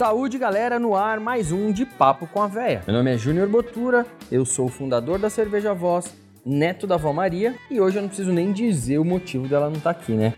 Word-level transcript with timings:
Saúde, 0.00 0.38
galera, 0.38 0.78
no 0.78 0.96
ar, 0.96 1.20
mais 1.20 1.52
um 1.52 1.70
de 1.70 1.84
Papo 1.84 2.26
com 2.26 2.40
a 2.40 2.46
Véia. 2.46 2.82
Meu 2.86 2.96
nome 2.96 3.12
é 3.12 3.18
Júnior 3.18 3.46
Botura, 3.46 4.06
eu 4.32 4.46
sou 4.46 4.64
o 4.64 4.70
fundador 4.70 5.18
da 5.18 5.28
Cerveja 5.28 5.74
Voz, 5.74 6.10
neto 6.42 6.86
da 6.86 6.96
Vó 6.96 7.12
Maria, 7.12 7.54
e 7.70 7.78
hoje 7.78 7.98
eu 7.98 8.00
não 8.00 8.08
preciso 8.08 8.32
nem 8.32 8.50
dizer 8.50 8.96
o 8.96 9.04
motivo 9.04 9.46
dela 9.46 9.66
não 9.66 9.76
estar 9.76 9.92
tá 9.92 10.00
aqui, 10.00 10.12
né? 10.12 10.32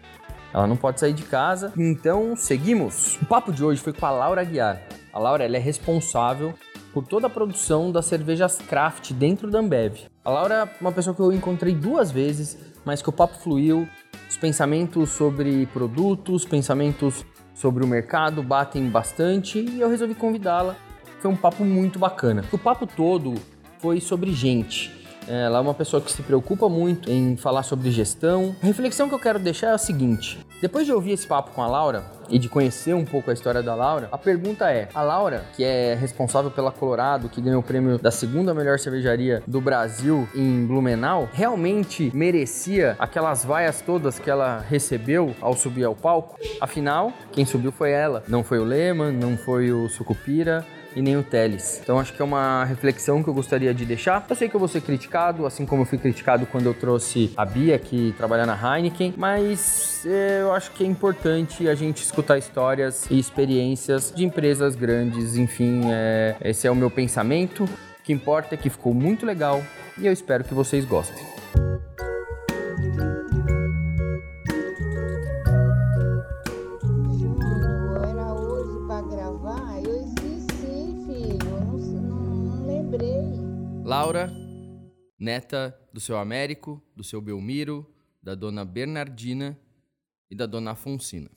Ela 0.52 0.66
não 0.66 0.77
pode 0.77 0.98
sair 0.98 1.12
de 1.12 1.22
casa, 1.22 1.72
então 1.78 2.34
seguimos. 2.34 3.16
O 3.22 3.27
papo 3.27 3.52
de 3.52 3.64
hoje 3.64 3.80
foi 3.80 3.92
com 3.92 4.04
a 4.04 4.10
Laura 4.10 4.42
Guiar. 4.42 4.82
A 5.12 5.20
Laura 5.20 5.45
é 5.45 5.60
responsável 5.60 6.52
por 6.92 7.06
toda 7.06 7.29
a 7.29 7.30
produção 7.30 7.92
das 7.92 8.06
cervejas 8.06 8.58
craft 8.58 9.12
dentro 9.12 9.48
da 9.48 9.60
Ambev. 9.60 10.08
A 10.24 10.30
Laura 10.30 10.54
é 10.54 10.80
uma 10.80 10.90
pessoa 10.90 11.14
que 11.14 11.22
eu 11.22 11.32
encontrei 11.32 11.72
duas 11.72 12.10
vezes, 12.10 12.59
mas 12.84 13.01
que 13.01 13.09
o 13.09 13.12
papo 13.12 13.38
fluiu, 13.38 13.88
os 14.29 14.37
pensamentos 14.37 15.10
sobre 15.10 15.66
produtos, 15.66 16.45
pensamentos 16.45 17.24
sobre 17.55 17.84
o 17.84 17.87
mercado 17.87 18.42
batem 18.42 18.88
bastante 18.88 19.59
e 19.59 19.80
eu 19.80 19.88
resolvi 19.88 20.15
convidá-la. 20.15 20.77
Foi 21.20 21.30
um 21.30 21.37
papo 21.37 21.65
muito 21.65 21.98
bacana. 21.98 22.45
O 22.51 22.59
papo 22.59 22.87
todo 22.87 23.34
foi 23.79 24.01
sobre 24.01 24.33
gente. 24.33 25.02
Ela 25.28 25.58
é 25.58 25.60
uma 25.60 25.74
pessoa 25.74 26.00
que 26.00 26.10
se 26.10 26.22
preocupa 26.22 26.68
muito 26.68 27.10
em 27.10 27.36
falar 27.36 27.62
sobre 27.62 27.90
gestão. 27.90 28.54
A 28.62 28.66
reflexão 28.66 29.08
que 29.08 29.14
eu 29.14 29.18
quero 29.18 29.38
deixar 29.38 29.68
é 29.68 29.74
a 29.74 29.78
seguinte: 29.78 30.45
depois 30.60 30.86
de 30.86 30.92
ouvir 30.92 31.12
esse 31.12 31.26
papo 31.26 31.50
com 31.52 31.62
a 31.62 31.66
Laura 31.66 32.04
e 32.28 32.38
de 32.38 32.48
conhecer 32.48 32.95
um 32.95 33.04
pouco 33.04 33.30
a 33.30 33.34
história 33.34 33.62
da 33.62 33.74
Laura, 33.74 34.08
a 34.10 34.18
pergunta 34.18 34.70
é: 34.70 34.88
a 34.95 35.02
Laura, 35.02 35.45
que 35.56 35.64
é 35.64 35.95
responsável 35.95 36.50
pela 36.50 36.70
Colorado, 36.70 37.28
que 37.28 37.40
ganhou 37.40 37.60
o 37.60 37.64
prêmio 37.64 37.98
da 37.98 38.10
segunda 38.10 38.52
melhor 38.54 38.78
cervejaria 38.78 39.42
do 39.46 39.60
Brasil 39.60 40.28
em 40.34 40.66
Blumenau, 40.66 41.28
realmente 41.32 42.10
merecia 42.14 42.96
aquelas 42.98 43.45
vaias 43.45 43.80
todas 43.80 44.18
que 44.18 44.30
ela 44.30 44.64
recebeu 44.68 45.34
ao 45.40 45.54
subir 45.54 45.84
ao 45.84 45.95
palco? 45.95 46.38
Afinal, 46.60 47.12
quem 47.32 47.45
subiu 47.45 47.73
foi 47.73 47.90
ela, 47.90 48.23
não 48.29 48.42
foi 48.42 48.59
o 48.59 48.64
Lehman, 48.64 49.12
não 49.12 49.36
foi 49.36 49.73
o 49.73 49.88
Sucupira 49.88 50.64
e 50.95 51.02
nem 51.02 51.16
o 51.16 51.23
Teles. 51.23 51.80
Então 51.82 51.98
acho 51.98 52.12
que 52.12 52.21
é 52.21 52.24
uma 52.24 52.65
reflexão 52.65 53.23
que 53.23 53.29
eu 53.29 53.35
gostaria 53.35 53.73
de 53.73 53.85
deixar. 53.85 54.24
Eu 54.29 54.37
sei 54.37 54.48
que 54.48 54.54
eu 54.54 54.60
vou 54.60 54.68
ser 54.68 54.80
criticado, 54.80 55.46
assim 55.46 55.66
como 55.66 55.82
eu 55.82 55.87
fui 55.87 55.98
criticado 55.98 56.46
quando 56.46 56.66
eu 56.66 56.74
trouxe 56.74 57.32
a 57.37 57.45
Bia 57.45 57.79
que 57.79 58.15
trabalha 58.16 58.46
na 58.46 58.54
Heineken, 58.54 59.15
mas 59.16 60.04
é, 60.07 60.40
eu 60.43 60.52
acho 60.52 60.70
que 60.73 60.85
é 60.85 60.87
importante 60.87 61.68
a 61.68 61.74
gente 61.74 62.02
escutar 62.02 62.38
histórias 62.38 63.07
e 63.10 63.18
experiências 63.18 64.12
de 64.15 64.25
empresas 64.25 64.75
grandes, 64.75 65.37
enfim, 65.37 65.82
é, 65.87 66.37
esse 66.43 66.66
é 66.66 66.70
o 66.70 66.75
meu 66.75 66.91
pensamento. 66.91 67.65
O 67.65 68.03
que 68.03 68.12
importa 68.12 68.54
é 68.54 68.59
que 68.59 68.69
ficou 68.69 68.93
muito 68.93 69.25
legal 69.25 69.62
e 69.98 70.06
eu 70.06 70.12
espero 70.12 70.44
que 70.44 70.54
vocês 70.54 70.84
gostem. 70.84 71.25
Laura, 83.93 84.32
neta 85.19 85.78
do 85.93 86.00
seu 86.00 86.16
Américo, 86.16 86.82
do 86.97 87.04
seu 87.04 87.21
Belmiro, 87.21 87.87
da 88.22 88.34
dona 88.34 88.65
Bernardina 88.65 89.60
e 90.31 90.34
da 90.34 90.47
dona 90.47 90.71
Afonsina. 90.71 91.31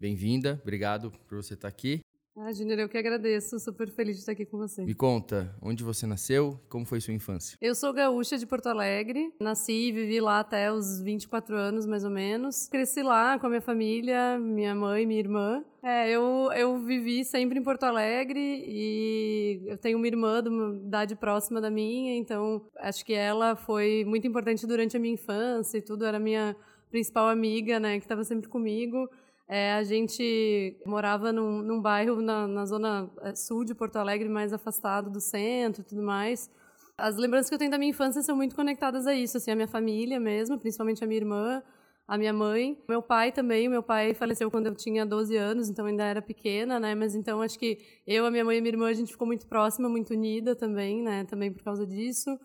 Bem-vinda, 0.00 0.58
obrigado 0.60 1.12
por 1.28 1.40
você 1.40 1.54
estar 1.54 1.68
aqui. 1.68 2.00
Ah, 2.40 2.52
Júnior, 2.52 2.78
eu 2.78 2.88
que 2.88 2.96
agradeço, 2.96 3.58
super 3.58 3.90
feliz 3.90 4.14
de 4.14 4.20
estar 4.20 4.30
aqui 4.30 4.44
com 4.46 4.56
você. 4.58 4.84
Me 4.84 4.94
conta, 4.94 5.52
onde 5.60 5.82
você 5.82 6.06
nasceu 6.06 6.56
como 6.68 6.86
foi 6.86 7.00
sua 7.00 7.12
infância? 7.12 7.58
Eu 7.60 7.74
sou 7.74 7.92
gaúcha 7.92 8.38
de 8.38 8.46
Porto 8.46 8.68
Alegre, 8.68 9.34
nasci 9.40 9.88
e 9.88 9.92
vivi 9.92 10.20
lá 10.20 10.38
até 10.38 10.72
os 10.72 11.00
24 11.00 11.56
anos, 11.56 11.84
mais 11.84 12.04
ou 12.04 12.10
menos. 12.10 12.68
Cresci 12.68 13.02
lá 13.02 13.40
com 13.40 13.46
a 13.46 13.48
minha 13.48 13.60
família, 13.60 14.38
minha 14.38 14.72
mãe, 14.72 15.04
minha 15.04 15.18
irmã. 15.18 15.64
É, 15.82 16.08
eu, 16.10 16.48
eu 16.54 16.78
vivi 16.78 17.24
sempre 17.24 17.58
em 17.58 17.62
Porto 17.62 17.82
Alegre 17.82 18.38
e 18.64 19.60
eu 19.66 19.76
tenho 19.76 19.98
uma 19.98 20.06
irmã 20.06 20.40
de 20.40 20.48
uma 20.48 20.76
idade 20.76 21.16
próxima 21.16 21.60
da 21.60 21.72
minha, 21.72 22.16
então 22.16 22.64
acho 22.78 23.04
que 23.04 23.14
ela 23.14 23.56
foi 23.56 24.04
muito 24.06 24.28
importante 24.28 24.64
durante 24.64 24.96
a 24.96 25.00
minha 25.00 25.14
infância 25.14 25.78
e 25.78 25.82
tudo, 25.82 26.04
era 26.04 26.20
minha 26.20 26.54
principal 26.88 27.28
amiga, 27.28 27.80
né, 27.80 27.98
que 27.98 28.04
estava 28.04 28.22
sempre 28.22 28.48
comigo. 28.48 29.10
É, 29.48 29.72
a 29.72 29.82
gente 29.82 30.76
morava 30.84 31.32
num, 31.32 31.62
num 31.62 31.80
bairro 31.80 32.20
na, 32.20 32.46
na, 32.46 32.66
zona 32.66 33.10
é, 33.22 33.34
sul 33.34 33.64
de 33.64 33.74
Porto 33.74 33.96
Alegre, 33.96 34.28
mais 34.28 34.52
afastado 34.52 35.08
do 35.08 35.20
centro 35.20 35.80
e 35.80 35.84
tudo 35.84 36.02
mais. 36.02 36.50
As 36.98 37.16
lembranças 37.16 37.48
que 37.48 37.54
eu 37.54 37.58
tenho 37.58 37.70
da 37.70 37.78
minha 37.78 37.90
infância 37.90 38.20
são 38.20 38.36
muito 38.36 38.54
conectadas 38.54 39.06
a 39.06 39.14
isso, 39.14 39.38
assim, 39.38 39.50
a 39.50 39.54
minha 39.56 39.68
família 39.68 40.20
mesmo, 40.20 40.58
principalmente 40.58 41.02
a 41.02 41.06
minha 41.06 41.18
irmã, 41.18 41.62
a 42.06 42.18
minha 42.18 42.32
mãe, 42.32 42.76
meu 42.88 43.00
pai 43.00 43.32
também. 43.32 43.68
Meu 43.68 43.82
pai 43.82 44.14
faleceu 44.14 44.50
quando 44.50 44.66
eu 44.66 44.74
tinha 44.74 45.06
12 45.06 45.36
anos, 45.36 45.70
então 45.70 45.86
ainda 45.86 46.04
era 46.04 46.20
pequena, 46.20 46.80
né? 46.80 46.94
Mas 46.94 47.14
então 47.14 47.40
acho 47.40 47.58
que 47.58 47.78
eu, 48.06 48.26
a 48.26 48.30
minha 48.30 48.44
mãe 48.44 48.56
e 48.56 48.58
a 48.58 48.62
minha 48.62 48.72
irmã, 48.72 48.88
a 48.88 48.94
gente 48.94 49.12
ficou 49.12 49.26
muito 49.26 49.46
próxima, 49.46 49.88
muito 49.88 50.10
unida 50.14 50.56
também, 50.56 51.02
né? 51.02 51.24
Também 51.24 51.52
por 51.52 51.62
causa 51.62 51.86
disso. 51.86 52.38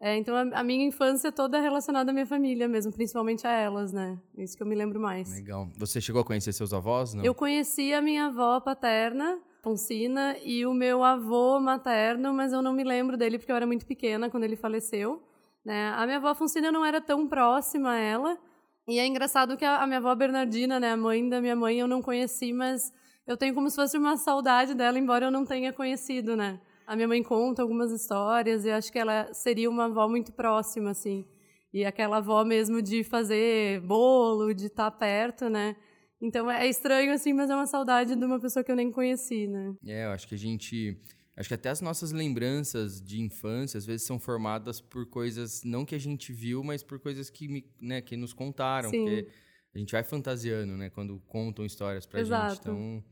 É, 0.00 0.16
então 0.16 0.36
a, 0.36 0.60
a, 0.60 0.62
minha 0.62 0.86
infância 0.86 1.32
toda 1.32 1.58
é 1.58 1.60
relacionada 1.60 2.10
à 2.10 2.14
minha 2.14 2.26
família 2.26 2.68
mesmo, 2.68 2.92
principalmente 2.92 3.46
a 3.46 3.50
elas, 3.50 3.92
né? 3.92 4.16
Isso 4.36 4.56
que 4.56 4.62
eu 4.62 4.66
me 4.66 4.76
lembro 4.76 5.00
mais. 5.00 5.34
Legal. 5.34 5.68
Você 5.76 6.00
chegou 6.00 6.22
a 6.22 6.24
conhecer 6.24 6.52
seus 6.52 6.72
avós, 6.72 7.14
não? 7.14 7.24
Eu 7.24 7.34
conheci 7.34 7.92
a 7.92 8.00
minha 8.00 8.26
avó 8.26 8.60
paterna, 8.60 9.40
Fonsina, 9.60 10.36
e 10.44 10.64
o 10.64 10.72
meu 10.72 11.02
avô 11.02 11.58
materno, 11.58 12.32
mas 12.32 12.52
eu 12.52 12.62
não 12.62 12.72
me 12.72 12.84
lembro 12.84 13.16
dele 13.16 13.38
porque 13.38 13.50
eu 13.50 13.56
era 13.56 13.66
muito 13.66 13.84
pequena 13.84 14.30
quando 14.30 14.44
ele 14.44 14.54
faleceu. 14.54 15.20
Né? 15.64 15.92
A 15.96 16.06
minha 16.06 16.18
avó 16.18 16.32
Fonsina 16.32 16.70
não 16.70 16.84
era 16.84 17.00
tão 17.00 17.26
próxima 17.26 17.90
a 17.90 17.96
ela. 17.96 18.38
E 18.86 19.00
é 19.00 19.06
engraçado 19.06 19.56
que 19.56 19.64
a, 19.64 19.82
a 19.82 19.86
minha 19.86 19.98
avó 19.98 20.14
Bernardina, 20.14 20.78
né, 20.78 20.92
a 20.92 20.96
mãe 20.96 21.28
da 21.28 21.40
minha 21.40 21.56
mãe, 21.56 21.80
eu 21.80 21.88
não 21.88 22.00
conheci, 22.00 22.52
mas 22.52 22.92
eu 23.26 23.36
tenho 23.36 23.52
como 23.52 23.68
se 23.68 23.76
fosse 23.76 23.98
uma 23.98 24.16
saudade 24.16 24.74
dela, 24.74 24.98
embora 24.98 25.26
eu 25.26 25.30
não 25.30 25.44
tenha 25.44 25.72
conhecido, 25.72 26.36
né? 26.36 26.58
A 26.88 26.96
minha 26.96 27.06
mãe 27.06 27.22
conta 27.22 27.60
algumas 27.60 27.92
histórias 27.92 28.64
e 28.64 28.70
acho 28.70 28.90
que 28.90 28.98
ela 28.98 29.30
seria 29.34 29.68
uma 29.68 29.84
avó 29.84 30.08
muito 30.08 30.32
próxima, 30.32 30.92
assim. 30.92 31.22
E 31.70 31.84
aquela 31.84 32.16
avó 32.16 32.42
mesmo 32.46 32.80
de 32.80 33.04
fazer 33.04 33.82
bolo, 33.82 34.54
de 34.54 34.68
estar 34.68 34.90
tá 34.90 34.96
perto, 34.96 35.50
né? 35.50 35.76
Então 36.18 36.50
é 36.50 36.66
estranho, 36.66 37.12
assim, 37.12 37.34
mas 37.34 37.50
é 37.50 37.54
uma 37.54 37.66
saudade 37.66 38.16
de 38.16 38.24
uma 38.24 38.40
pessoa 38.40 38.64
que 38.64 38.72
eu 38.72 38.74
nem 38.74 38.90
conheci, 38.90 39.46
né? 39.46 39.74
É, 39.84 40.06
eu 40.06 40.12
acho 40.12 40.26
que 40.26 40.34
a 40.34 40.38
gente. 40.38 40.98
Acho 41.36 41.48
que 41.50 41.54
até 41.54 41.68
as 41.68 41.82
nossas 41.82 42.10
lembranças 42.10 43.02
de 43.02 43.20
infância, 43.20 43.76
às 43.76 43.84
vezes, 43.84 44.06
são 44.06 44.18
formadas 44.18 44.80
por 44.80 45.04
coisas, 45.10 45.62
não 45.64 45.84
que 45.84 45.94
a 45.94 46.00
gente 46.00 46.32
viu, 46.32 46.64
mas 46.64 46.82
por 46.82 46.98
coisas 46.98 47.28
que, 47.28 47.70
né, 47.78 48.00
que 48.00 48.16
nos 48.16 48.32
contaram. 48.32 48.88
Sim. 48.88 49.04
Porque 49.04 49.28
a 49.74 49.78
gente 49.78 49.92
vai 49.92 50.02
fantasiando, 50.02 50.74
né? 50.74 50.88
Quando 50.88 51.20
contam 51.26 51.66
histórias 51.66 52.06
pra 52.06 52.20
Exato. 52.20 52.54
gente. 52.54 52.60
Então. 52.62 53.04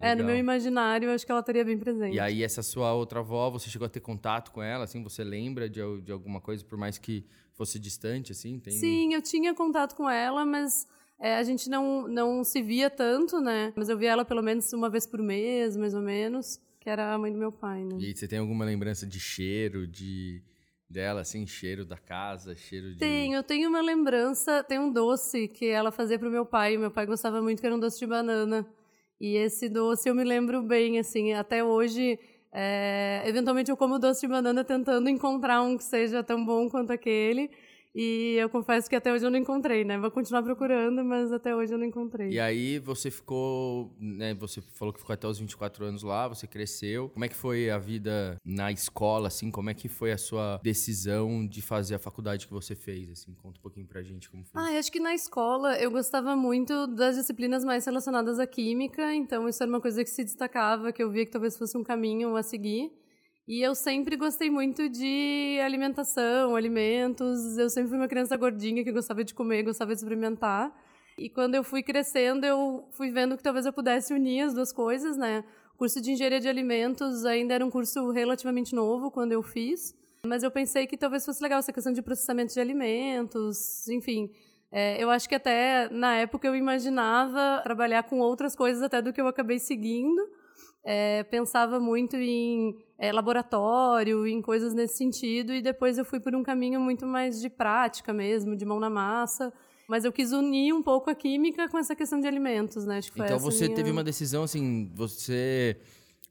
É, 0.00 0.14
no 0.14 0.24
meu 0.24 0.36
imaginário, 0.36 1.08
eu 1.08 1.14
acho 1.14 1.26
que 1.26 1.30
ela 1.30 1.40
estaria 1.40 1.64
bem 1.64 1.78
presente. 1.78 2.16
E 2.16 2.20
aí, 2.20 2.42
essa 2.42 2.62
sua 2.62 2.94
outra 2.94 3.20
avó, 3.20 3.50
você 3.50 3.68
chegou 3.68 3.84
a 3.84 3.88
ter 3.88 4.00
contato 4.00 4.50
com 4.50 4.62
ela, 4.62 4.84
assim? 4.84 5.02
Você 5.02 5.22
lembra 5.22 5.68
de, 5.68 5.80
de 6.00 6.10
alguma 6.10 6.40
coisa, 6.40 6.64
por 6.64 6.78
mais 6.78 6.96
que 6.96 7.26
fosse 7.52 7.78
distante, 7.78 8.32
assim? 8.32 8.58
Tem... 8.58 8.72
Sim, 8.72 9.12
eu 9.12 9.20
tinha 9.20 9.54
contato 9.54 9.94
com 9.94 10.08
ela, 10.08 10.46
mas 10.46 10.86
é, 11.18 11.36
a 11.36 11.42
gente 11.42 11.68
não, 11.68 12.08
não 12.08 12.42
se 12.42 12.62
via 12.62 12.88
tanto, 12.88 13.40
né? 13.40 13.74
Mas 13.76 13.90
eu 13.90 13.98
via 13.98 14.12
ela 14.12 14.24
pelo 14.24 14.42
menos 14.42 14.72
uma 14.72 14.88
vez 14.88 15.06
por 15.06 15.20
mês, 15.20 15.76
mais 15.76 15.92
ou 15.92 16.00
menos, 16.00 16.58
que 16.80 16.88
era 16.88 17.12
a 17.12 17.18
mãe 17.18 17.30
do 17.30 17.38
meu 17.38 17.52
pai, 17.52 17.84
né? 17.84 17.98
E 17.98 18.16
você 18.16 18.26
tem 18.26 18.38
alguma 18.38 18.64
lembrança 18.64 19.06
de 19.06 19.20
cheiro, 19.20 19.86
de 19.86 20.42
dela, 20.88 21.20
assim, 21.20 21.46
cheiro 21.46 21.84
da 21.84 21.98
casa, 21.98 22.56
cheiro 22.56 22.92
de... 22.94 22.98
Tenho, 22.98 23.36
eu 23.36 23.42
tenho 23.44 23.68
uma 23.68 23.80
lembrança, 23.80 24.64
tem 24.64 24.78
um 24.78 24.90
doce 24.90 25.46
que 25.46 25.66
ela 25.66 25.92
fazia 25.92 26.18
pro 26.18 26.30
meu 26.30 26.44
pai, 26.44 26.76
meu 26.76 26.90
pai 26.90 27.06
gostava 27.06 27.40
muito, 27.40 27.60
que 27.60 27.66
era 27.66 27.76
um 27.76 27.78
doce 27.78 27.98
de 27.98 28.06
banana. 28.06 28.66
E 29.20 29.36
esse 29.36 29.68
doce 29.68 30.08
eu 30.08 30.14
me 30.14 30.24
lembro 30.24 30.62
bem, 30.62 30.98
assim, 30.98 31.32
até 31.34 31.62
hoje. 31.62 32.18
É, 32.52 33.22
eventualmente 33.26 33.70
eu 33.70 33.76
como 33.76 33.98
doce 33.98 34.22
de 34.22 34.28
banana 34.28 34.64
tentando 34.64 35.08
encontrar 35.08 35.62
um 35.62 35.76
que 35.76 35.84
seja 35.84 36.22
tão 36.22 36.44
bom 36.44 36.68
quanto 36.70 36.90
aquele. 36.92 37.50
E 37.94 38.36
eu 38.38 38.48
confesso 38.48 38.88
que 38.88 38.94
até 38.94 39.12
hoje 39.12 39.24
eu 39.24 39.30
não 39.30 39.38
encontrei, 39.38 39.84
né? 39.84 39.98
Vou 39.98 40.10
continuar 40.10 40.42
procurando, 40.42 41.04
mas 41.04 41.32
até 41.32 41.54
hoje 41.54 41.74
eu 41.74 41.78
não 41.78 41.84
encontrei. 41.86 42.30
E 42.30 42.38
aí 42.38 42.78
você 42.78 43.10
ficou, 43.10 43.92
né? 43.98 44.34
Você 44.34 44.60
falou 44.60 44.94
que 44.94 45.00
ficou 45.00 45.12
até 45.12 45.26
os 45.26 45.38
24 45.38 45.84
anos 45.84 46.02
lá, 46.02 46.28
você 46.28 46.46
cresceu. 46.46 47.08
Como 47.08 47.24
é 47.24 47.28
que 47.28 47.34
foi 47.34 47.68
a 47.68 47.78
vida 47.78 48.36
na 48.44 48.70
escola, 48.70 49.28
assim? 49.28 49.50
Como 49.50 49.70
é 49.70 49.74
que 49.74 49.88
foi 49.88 50.12
a 50.12 50.18
sua 50.18 50.60
decisão 50.62 51.46
de 51.46 51.60
fazer 51.60 51.96
a 51.96 51.98
faculdade 51.98 52.46
que 52.46 52.52
você 52.52 52.76
fez, 52.76 53.10
assim? 53.10 53.34
Conta 53.34 53.58
um 53.58 53.62
pouquinho 53.62 53.86
pra 53.86 54.02
gente 54.02 54.30
como 54.30 54.44
foi. 54.44 54.62
Ah, 54.62 54.72
eu 54.72 54.78
acho 54.78 54.92
que 54.92 55.00
na 55.00 55.14
escola 55.14 55.76
eu 55.78 55.90
gostava 55.90 56.36
muito 56.36 56.86
das 56.86 57.16
disciplinas 57.16 57.64
mais 57.64 57.84
relacionadas 57.84 58.38
à 58.38 58.46
química, 58.46 59.14
então 59.14 59.48
isso 59.48 59.62
era 59.62 59.70
uma 59.70 59.80
coisa 59.80 60.04
que 60.04 60.10
se 60.10 60.22
destacava, 60.22 60.92
que 60.92 61.02
eu 61.02 61.10
via 61.10 61.24
que 61.24 61.32
talvez 61.32 61.56
fosse 61.56 61.76
um 61.76 61.82
caminho 61.82 62.36
a 62.36 62.42
seguir. 62.42 62.92
E 63.50 63.62
eu 63.62 63.74
sempre 63.74 64.14
gostei 64.16 64.48
muito 64.48 64.88
de 64.88 65.58
alimentação, 65.64 66.54
alimentos. 66.54 67.58
Eu 67.58 67.68
sempre 67.68 67.88
fui 67.88 67.98
uma 67.98 68.06
criança 68.06 68.36
gordinha 68.36 68.84
que 68.84 68.92
gostava 68.92 69.24
de 69.24 69.34
comer, 69.34 69.64
gostava 69.64 69.92
de 69.92 69.98
experimentar. 69.98 70.72
E 71.18 71.28
quando 71.28 71.56
eu 71.56 71.64
fui 71.64 71.82
crescendo, 71.82 72.46
eu 72.46 72.86
fui 72.92 73.10
vendo 73.10 73.36
que 73.36 73.42
talvez 73.42 73.66
eu 73.66 73.72
pudesse 73.72 74.14
unir 74.14 74.42
as 74.42 74.54
duas 74.54 74.72
coisas, 74.72 75.16
né? 75.16 75.42
O 75.74 75.78
curso 75.78 76.00
de 76.00 76.12
engenharia 76.12 76.38
de 76.38 76.46
alimentos 76.46 77.24
ainda 77.24 77.52
era 77.52 77.66
um 77.66 77.70
curso 77.72 78.12
relativamente 78.12 78.72
novo 78.72 79.10
quando 79.10 79.32
eu 79.32 79.42
fiz, 79.42 79.96
mas 80.24 80.44
eu 80.44 80.50
pensei 80.52 80.86
que 80.86 80.96
talvez 80.96 81.24
fosse 81.24 81.42
legal 81.42 81.58
essa 81.58 81.72
questão 81.72 81.92
de 81.92 82.00
processamento 82.02 82.54
de 82.54 82.60
alimentos, 82.60 83.88
enfim. 83.88 84.30
É, 84.70 85.02
eu 85.02 85.10
acho 85.10 85.28
que 85.28 85.34
até 85.34 85.88
na 85.90 86.14
época 86.14 86.46
eu 86.46 86.54
imaginava 86.54 87.62
trabalhar 87.64 88.04
com 88.04 88.20
outras 88.20 88.54
coisas 88.54 88.80
até 88.80 89.02
do 89.02 89.12
que 89.12 89.20
eu 89.20 89.26
acabei 89.26 89.58
seguindo. 89.58 90.22
É, 90.84 91.22
pensava 91.24 91.78
muito 91.78 92.16
em 92.16 92.74
é, 92.98 93.12
laboratório, 93.12 94.26
em 94.26 94.40
coisas 94.40 94.74
nesse 94.74 94.96
sentido, 94.96 95.52
e 95.52 95.60
depois 95.60 95.98
eu 95.98 96.04
fui 96.04 96.20
por 96.20 96.34
um 96.34 96.42
caminho 96.42 96.80
muito 96.80 97.06
mais 97.06 97.40
de 97.40 97.48
prática 97.48 98.12
mesmo, 98.12 98.56
de 98.56 98.64
mão 98.64 98.80
na 98.80 98.90
massa. 98.90 99.52
Mas 99.88 100.04
eu 100.04 100.12
quis 100.12 100.30
unir 100.32 100.72
um 100.72 100.82
pouco 100.82 101.10
a 101.10 101.14
química 101.14 101.68
com 101.68 101.76
essa 101.76 101.96
questão 101.96 102.20
de 102.20 102.26
alimentos, 102.28 102.84
né? 102.84 103.00
então 103.12 103.38
você 103.40 103.64
minha... 103.64 103.74
teve 103.74 103.90
uma 103.90 104.04
decisão 104.04 104.44
assim, 104.44 104.88
você. 104.94 105.76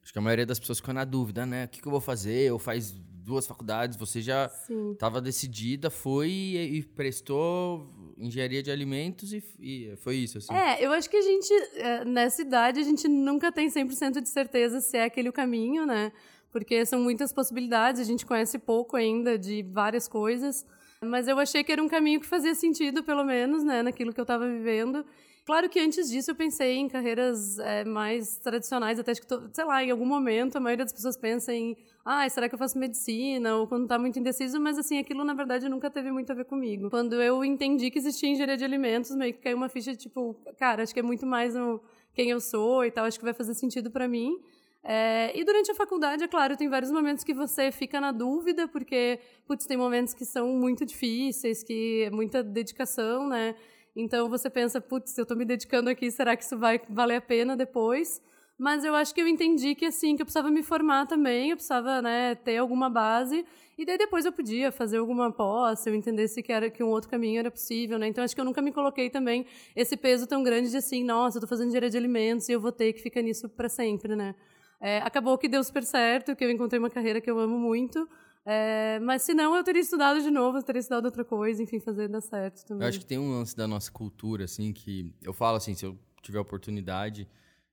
Acho 0.02 0.14
que 0.14 0.20
a 0.20 0.22
maioria 0.22 0.46
das 0.46 0.58
pessoas 0.58 0.80
fica 0.80 0.94
na 0.94 1.04
dúvida, 1.04 1.46
né? 1.46 1.66
O 1.66 1.68
que, 1.68 1.82
que 1.82 1.88
eu 1.88 1.92
vou 1.92 2.00
fazer? 2.00 2.52
Ou 2.54 2.58
faz 2.58 2.96
duas 3.30 3.46
faculdades, 3.46 3.96
você 3.96 4.22
já 4.22 4.52
estava 4.92 5.22
decidida, 5.22 5.92
foi 5.92 6.30
e, 6.30 6.78
e, 6.78 6.84
prestou 6.84 7.88
engenharia 8.18 8.64
de 8.64 8.72
alimentos 8.72 9.32
e, 9.32 9.44
e, 9.60 9.96
foi 9.98 10.16
isso, 10.16 10.40
assim. 10.40 10.52
É, 10.52 10.84
eu 10.84 10.92
acho 10.92 11.08
que 11.08 11.16
a 11.16 11.22
gente, 11.22 11.54
é, 11.76 12.04
nessa 12.04 12.42
idade, 12.42 12.80
a 12.80 12.84
gente 12.84 13.08
nunca 13.08 13.52
tem 13.52 13.70
100% 13.70 14.20
de 14.20 14.30
certeza 14.30 14.82
se 14.82 14.98
é 14.98 15.04
aquele 15.04 15.30
o 15.30 15.34
caminho, 15.34 15.86
né? 15.86 16.12
Porque 16.52 16.84
são 16.88 17.00
muitas 17.00 17.32
possibilidades, 17.32 18.02
a 18.02 18.04
gente 18.04 18.26
conhece 18.26 18.58
pouco 18.58 18.98
ainda 18.98 19.38
de 19.38 19.62
várias 19.62 20.08
coisas. 20.08 20.66
Mas 21.00 21.28
eu 21.28 21.38
achei 21.38 21.64
que 21.64 21.72
era 21.72 21.84
um 21.84 21.88
caminho 21.88 22.20
que 22.20 22.26
fazia 22.26 22.56
sentido, 22.56 23.04
pelo 23.04 23.24
menos, 23.24 23.64
né, 23.64 23.84
naquilo 23.84 24.12
que 24.12 24.20
eu 24.20 24.24
estava 24.24 24.50
vivendo. 24.50 25.06
Claro 25.50 25.68
que 25.68 25.80
antes 25.80 26.12
disso 26.12 26.30
eu 26.30 26.36
pensei 26.36 26.78
em 26.78 26.88
carreiras 26.88 27.58
é, 27.58 27.84
mais 27.84 28.38
tradicionais, 28.38 29.00
até 29.00 29.14
acho 29.14 29.22
que, 29.22 29.26
tô, 29.26 29.50
sei 29.52 29.66
lá, 29.66 29.84
em 29.84 29.90
algum 29.90 30.06
momento 30.06 30.56
a 30.58 30.60
maioria 30.60 30.86
das 30.86 30.94
pessoas 30.94 31.18
pensa 31.18 31.52
em 31.52 31.76
ah, 32.06 32.30
será 32.30 32.48
que 32.48 32.54
eu 32.54 32.60
faço 32.60 32.78
medicina? 32.78 33.56
Ou 33.56 33.66
quando 33.66 33.86
está 33.86 33.98
muito 33.98 34.20
indeciso, 34.20 34.62
mas 34.62 34.78
assim, 34.78 35.00
aquilo 35.00 35.24
na 35.24 35.34
verdade 35.34 35.68
nunca 35.68 35.90
teve 35.90 36.12
muito 36.12 36.32
a 36.32 36.36
ver 36.36 36.46
comigo. 36.46 36.92
Quando 36.92 37.20
eu 37.20 37.44
entendi 37.44 37.90
que 37.90 37.98
existia 37.98 38.30
engenharia 38.30 38.58
de 38.58 38.64
alimentos, 38.64 39.10
meio 39.16 39.34
que 39.34 39.40
caiu 39.40 39.58
uma 39.58 39.70
ficha 39.70 39.96
tipo, 39.96 40.36
cara, 40.56 40.84
acho 40.84 40.94
que 40.94 41.00
é 41.00 41.04
muito 41.04 41.26
mais 41.26 41.56
no 41.56 41.82
quem 42.14 42.30
eu 42.30 42.40
sou 42.40 42.86
e 42.86 42.92
tal, 42.92 43.06
acho 43.06 43.18
que 43.18 43.26
vai 43.26 43.34
fazer 43.34 43.56
sentido 43.56 43.90
para 43.90 44.08
mim. 44.08 44.40
É, 44.84 45.38
e 45.38 45.44
durante 45.44 45.72
a 45.72 45.76
faculdade, 45.76 46.24
é 46.24 46.28
claro, 46.28 46.56
tem 46.56 46.70
vários 46.70 46.92
momentos 46.92 47.24
que 47.24 47.34
você 47.34 47.72
fica 47.72 48.00
na 48.00 48.12
dúvida, 48.12 48.68
porque, 48.68 49.20
putz, 49.48 49.66
tem 49.66 49.76
momentos 49.76 50.14
que 50.14 50.26
são 50.26 50.48
muito 50.50 50.86
difíceis, 50.86 51.64
que 51.64 52.04
é 52.04 52.12
muita 52.12 52.44
dedicação, 52.44 53.28
né? 53.28 53.56
Então 54.02 54.30
você 54.30 54.50
pensa, 54.50 54.80
putz, 54.80 55.18
eu 55.18 55.24
estou 55.24 55.36
me 55.36 55.46
dedicando 55.46 55.90
aqui, 55.90 56.10
será 56.10 56.36
que 56.36 56.44
isso 56.44 56.58
vai 56.58 56.82
valer 56.90 57.18
a 57.18 57.22
pena 57.22 57.56
depois? 57.56 58.22
Mas 58.58 58.84
eu 58.84 58.94
acho 58.94 59.14
que 59.14 59.22
eu 59.22 59.28
entendi 59.28 59.74
que 59.74 59.86
assim, 59.86 60.16
que 60.18 60.22
eu 60.22 60.26
precisava 60.26 60.52
me 60.52 60.62
formar 60.62 61.06
também, 61.08 61.52
eu 61.52 61.56
precisava, 61.56 62.02
né, 62.02 62.36
ter 62.36 62.58
alguma 62.58 62.90
base, 62.90 63.46
e 63.78 63.86
daí 63.86 63.98
depois 63.98 64.26
eu 64.26 64.34
podia 64.34 64.70
fazer 64.70 64.98
alguma 64.98 65.32
pós, 65.32 65.80
se 65.80 65.90
eu 65.90 65.96
entendesse 65.96 66.44
que 66.44 66.52
era 66.52 66.70
que 66.70 66.84
um 66.84 66.90
outro 66.90 67.10
caminho 67.10 67.40
era 67.40 67.50
possível, 67.50 67.98
né? 67.98 68.08
Então 68.08 68.22
acho 68.22 68.36
que 68.36 68.42
eu 68.42 68.46
nunca 68.46 68.62
me 68.62 68.74
coloquei 68.74 69.10
também 69.10 69.46
esse 69.74 69.96
peso 69.96 70.28
tão 70.28 70.44
grande 70.44 70.70
de 70.70 70.76
assim, 70.76 71.06
nossa, 71.06 71.38
eu 71.38 71.42
tô 71.42 71.48
fazendo 71.48 71.68
engenharia 71.70 71.90
de 71.90 71.98
alimentos 71.98 72.50
e 72.50 72.52
eu 72.52 72.60
vou 72.60 72.74
ter 72.74 72.92
que 72.92 73.02
ficar 73.02 73.22
nisso 73.22 73.48
para 73.48 73.70
sempre, 73.70 74.14
né? 74.14 74.36
É, 74.82 74.98
acabou 75.00 75.38
que 75.38 75.48
deu 75.48 75.64
super 75.64 75.84
certo, 75.84 76.36
que 76.36 76.44
eu 76.44 76.52
encontrei 76.52 76.80
uma 76.80 76.90
carreira 76.90 77.22
que 77.22 77.32
eu 77.32 77.40
amo 77.40 77.58
muito, 77.58 78.08
é, 78.46 79.00
mas 79.00 79.22
se 79.22 79.34
não, 79.34 79.56
eu 79.56 79.64
teria 79.64 79.82
estudado 79.82 80.22
de 80.22 80.32
novo, 80.32 80.58
eu 80.58 80.64
teria 80.64 80.80
estudado 80.80 81.06
outra 81.06 81.24
coisa, 81.24 81.62
enfim, 81.62 81.80
fazer 81.80 82.08
dar 82.08 82.22
certo 82.22 82.66
também. 82.66 82.84
Eu 82.84 82.90
acho 82.90 83.00
que 83.00 83.06
tem 83.06 83.18
um 83.18 83.32
lance 83.32 83.56
da 83.56 83.68
nossa 83.68 83.92
cultura, 83.92 84.46
assim, 84.46 84.74
que 84.74 85.14
eu 85.22 85.34
falo 85.34 85.58
assim, 85.58 85.74
se 85.76 85.86
eu 85.86 85.98
tiver 86.22 86.40
oportunidade, 86.40 87.28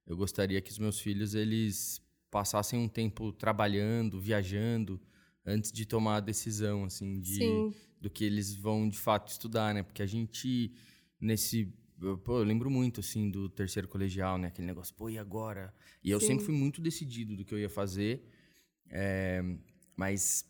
eu 0.07 0.17
gostaria 0.17 0.61
que 0.61 0.71
os 0.71 0.79
meus 0.79 1.01
filhos 1.01 1.35
eles 1.35 2.01
passassem 2.31 2.79
um 2.79 2.89
tempo 2.89 3.33
trabalhando, 3.33 4.21
viajando, 4.21 5.01
antes 5.45 5.73
de 5.73 5.87
tomar 5.87 6.17
a 6.17 6.21
decisão 6.21 6.85
assim 6.85 7.21
de 7.21 7.37
Sim. 7.37 7.75
do 8.01 8.11
que 8.11 8.25
eles 8.25 8.55
vão 8.55 8.89
de 8.89 8.99
fato 8.99 9.29
estudar, 9.29 9.73
né? 9.73 9.83
Porque 9.83 10.03
a 10.03 10.07
gente 10.07 10.73
nesse 11.21 11.73
Pô, 12.25 12.41
eu 12.41 12.45
lembro 12.45 12.71
muito, 12.71 13.01
assim, 13.01 13.31
do 13.31 13.49
terceiro 13.49 13.89
colegial, 13.89 14.37
né? 14.37 14.49
Aquele 14.49 14.67
negócio, 14.67 14.95
pô, 14.95 15.09
e 15.09 15.19
agora? 15.19 15.73
E 16.05 16.11
eu 16.11 16.21
Sim. 16.21 16.27
sempre 16.27 16.45
fui 16.45 16.55
muito 16.55 16.79
decidido 16.79 17.35
do 17.35 17.43
que 17.43 17.55
eu 17.55 17.59
ia 17.59 17.71
fazer, 17.71 18.23
é, 18.91 19.43
mas 19.97 20.45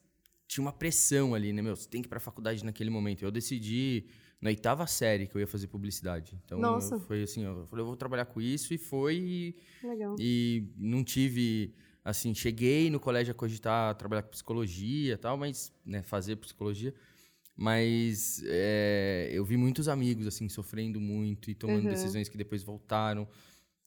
tinha 0.47 0.63
uma 0.63 0.73
pressão 0.73 1.35
ali, 1.35 1.53
né? 1.53 1.63
Meu, 1.63 1.75
você 1.75 1.89
tem 1.89 2.01
que 2.01 2.09
ir 2.09 2.11
pra 2.11 2.21
faculdade 2.21 2.65
naquele 2.65 2.91
momento. 2.91 3.25
Eu 3.25 3.31
decidi 3.31 4.07
na 4.41 4.51
oitava 4.51 4.87
série 4.87 5.27
que 5.27 5.35
eu 5.35 5.41
ia 5.41 5.47
fazer 5.47 5.67
publicidade. 5.67 6.39
Então 6.45 6.59
Nossa. 6.59 6.99
foi 7.01 7.23
assim, 7.23 7.45
eu 7.45 7.67
falei, 7.67 7.83
eu 7.83 7.87
vou 7.87 7.97
trabalhar 7.97 8.27
com 8.27 8.41
isso 8.41 8.73
e 8.73 8.79
foi. 8.79 9.57
Legal. 9.83 10.17
E 10.19 10.69
não 10.77 11.03
tive 11.03 11.75
assim, 12.05 12.33
cheguei 12.35 12.89
no 12.89 13.01
colégio 13.01 13.33
a 13.33 13.35
cogitar 13.35 13.95
trabalhar 13.97 14.23
com 14.23 14.31
psicologia 14.31 15.15
e 15.15 15.17
tal, 15.17 15.37
mas 15.37 15.73
né, 15.85 16.03
fazer 16.03 16.37
psicologia. 16.37 16.95
Mas 17.57 18.43
é, 18.45 19.31
eu 19.33 19.45
vi 19.45 19.57
muitos 19.57 19.89
amigos 19.89 20.27
assim 20.27 20.49
sofrendo 20.49 21.01
muito 21.01 21.51
e 21.51 21.55
tomando 21.55 21.85
uhum. 21.85 21.91
decisões 21.91 22.29
que 22.29 22.37
depois 22.37 22.63
voltaram. 22.63 23.27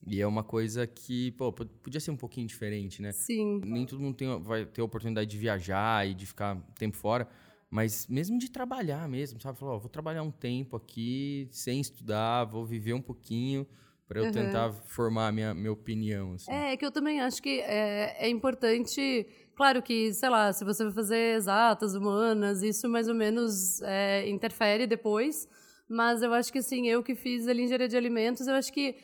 E 0.06 0.22
é 0.22 0.28
uma 0.28 0.44
coisa 0.44 0.88
que, 0.88 1.32
pô, 1.32 1.52
podia 1.52 2.00
ser 2.00 2.12
um 2.12 2.18
pouquinho 2.18 2.48
diferente, 2.48 3.02
né? 3.02 3.12
Sim. 3.12 3.62
Nem 3.64 3.86
todo 3.86 4.00
mundo 4.00 4.16
tem, 4.16 4.42
vai 4.42 4.66
ter 4.66 4.82
a 4.82 4.84
oportunidade 4.84 5.30
de 5.30 5.38
viajar 5.38 6.08
e 6.08 6.14
de 6.14 6.26
ficar 6.26 6.58
tempo 6.78 6.96
fora. 6.96 7.28
Mas 7.70 8.08
mesmo 8.08 8.40
de 8.40 8.50
trabalhar 8.50 9.08
mesmo, 9.08 9.40
sabe? 9.40 9.60
Falou, 9.60 9.80
vou 9.80 9.90
trabalhar 9.90 10.24
um 10.24 10.32
tempo 10.32 10.76
aqui 10.76 11.48
sem 11.52 11.80
estudar, 11.80 12.46
vou 12.46 12.66
viver 12.66 12.94
um 12.94 13.02
pouquinho 13.02 13.68
para 14.08 14.22
eu 14.22 14.26
uhum. 14.26 14.32
tentar 14.32 14.74
formar 14.86 15.28
a 15.28 15.32
minha, 15.32 15.54
minha 15.54 15.72
opinião. 15.72 16.34
Assim. 16.34 16.52
É, 16.52 16.76
que 16.76 16.84
eu 16.84 16.92
também 16.92 17.22
acho 17.22 17.40
que 17.44 17.60
é, 17.60 18.26
é 18.26 18.28
importante. 18.28 19.28
Claro 19.56 19.84
que, 19.84 20.12
sei 20.14 20.30
lá, 20.30 20.52
se 20.52 20.66
você 20.66 20.84
vai 20.86 20.94
fazer 20.94 21.36
exatas, 21.36 21.94
humanas, 21.94 22.64
isso 22.64 22.90
mais 22.90 23.08
ou 23.08 23.14
menos 23.14 23.80
é, 23.84 24.28
interfere 24.28 24.88
depois. 24.88 25.48
Mas 25.88 26.24
eu 26.24 26.34
acho 26.34 26.52
que, 26.52 26.58
assim, 26.58 26.88
eu 26.88 27.04
que 27.04 27.14
fiz 27.14 27.48
ali 27.48 27.64
engenharia 27.64 27.88
de 27.88 27.98
alimentos, 27.98 28.48
eu 28.48 28.56
acho 28.56 28.74
que 28.74 28.96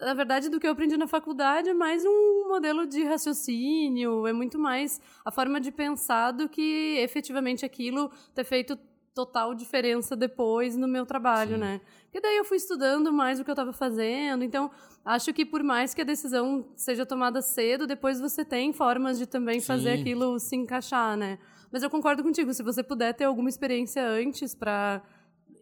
na 0.00 0.14
verdade, 0.14 0.48
do 0.48 0.60
que 0.60 0.66
eu 0.66 0.70
aprendi 0.70 0.96
na 0.96 1.08
faculdade 1.08 1.68
é 1.68 1.74
mais 1.74 2.04
um 2.04 2.48
modelo 2.48 2.86
de 2.86 3.02
raciocínio, 3.04 4.26
é 4.26 4.32
muito 4.32 4.58
mais 4.58 5.00
a 5.24 5.30
forma 5.30 5.60
de 5.60 5.72
pensar 5.72 6.30
do 6.30 6.48
que 6.48 6.98
efetivamente 7.00 7.64
aquilo 7.64 8.10
ter 8.34 8.44
feito 8.44 8.78
total 9.12 9.52
diferença 9.52 10.14
depois 10.14 10.76
no 10.76 10.86
meu 10.86 11.04
trabalho, 11.04 11.54
Sim. 11.54 11.60
né? 11.60 11.80
Porque 12.04 12.20
daí 12.20 12.36
eu 12.36 12.44
fui 12.44 12.56
estudando 12.56 13.12
mais 13.12 13.40
o 13.40 13.44
que 13.44 13.50
eu 13.50 13.54
estava 13.54 13.72
fazendo, 13.72 14.44
então 14.44 14.70
acho 15.04 15.32
que 15.34 15.44
por 15.44 15.64
mais 15.64 15.92
que 15.92 16.00
a 16.00 16.04
decisão 16.04 16.64
seja 16.76 17.04
tomada 17.04 17.42
cedo, 17.42 17.84
depois 17.84 18.20
você 18.20 18.44
tem 18.44 18.72
formas 18.72 19.18
de 19.18 19.26
também 19.26 19.58
Sim. 19.58 19.66
fazer 19.66 19.90
aquilo 19.90 20.38
se 20.38 20.54
encaixar, 20.54 21.16
né? 21.16 21.40
Mas 21.72 21.82
eu 21.82 21.90
concordo 21.90 22.22
contigo, 22.22 22.54
se 22.54 22.62
você 22.62 22.82
puder 22.82 23.12
ter 23.12 23.24
alguma 23.24 23.48
experiência 23.48 24.06
antes 24.06 24.54
para 24.54 25.02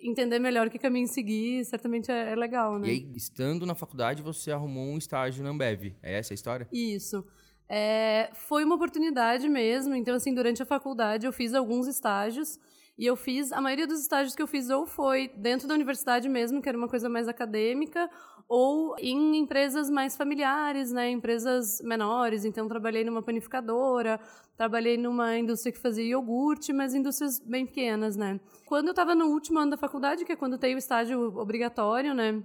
entender 0.03 0.38
melhor 0.38 0.71
que 0.71 0.79
caminho 0.79 1.07
seguir, 1.07 1.65
certamente 1.65 2.11
é, 2.11 2.33
é, 2.33 2.37
legal, 2.37 2.79
né? 2.79 2.88
E 2.88 2.91
aí, 2.91 3.12
estando 3.15 3.65
na 3.67 3.75
faculdade, 3.75 4.23
você 4.23 4.50
arrumou 4.50 4.85
um 4.85 4.99
estágio 4.99 5.43
na 5.43 5.50
Ambev. 5.50 5.95
É 6.03 6.19
essa 6.19 6.33
a 6.33 6.37
história? 6.37 6.69
Isso. 6.73 7.25
É, 7.69 8.31
foi 8.35 8.65
uma 8.65 8.75
oportunidade 8.76 9.49
mesmo. 9.49 9.95
Então, 9.95 10.15
assim, 10.15 10.35
durante 10.35 10.62
a 10.62 10.67
faculdade 10.67 11.26
eu 11.26 11.33
fiz 11.33 11.55
alguns 11.55 11.87
estágios. 11.87 12.59
E 12.99 13.05
eu 13.05 13.15
fiz, 13.15 13.53
a 13.53 13.61
maioria 13.61 13.87
dos 13.87 14.00
estágios 14.00 14.35
que 14.35 14.41
eu 14.41 14.47
fiz 14.47 14.71
ou 14.71 14.87
foi 14.87 15.29
dentro 15.37 15.69
da 15.69 15.75
universidade 15.75 16.29
mesmo, 16.29 16.62
que 16.62 16.69
era 16.69 16.79
uma 16.79 16.88
coisa 16.88 17.11
mais 17.11 17.29
acadêmica, 17.29 18.09
ou 18.49 18.95
em 18.99 19.37
empresas 19.38 19.91
mais 19.91 20.17
familiares, 20.17 20.93
né, 20.93 21.11
empresas 21.11 21.81
menores. 21.81 22.45
Então, 22.45 22.69
trabalhei 22.69 23.05
numa 23.05 23.23
panificadora, 23.23 24.21
trabalhei 24.57 24.97
numa 24.97 25.37
indústria 25.37 25.73
que 25.73 25.79
fazia 25.79 26.05
iogurte, 26.05 26.73
mas 26.73 26.95
indústrias 26.95 27.41
bem 27.41 27.67
pequenas, 27.67 28.17
né. 28.17 28.41
Quando 28.65 28.88
eu 28.88 28.93
estava 28.93 29.15
no 29.15 29.26
último 29.26 29.59
ano 29.59 29.73
da 29.73 29.76
faculdade, 29.76 30.25
que 30.25 30.33
é 30.33 30.37
quando 30.37 30.59
tem 30.59 30.75
o 30.75 30.79
estágio 30.79 31.37
obrigatório, 31.38 32.15
né, 32.15 32.43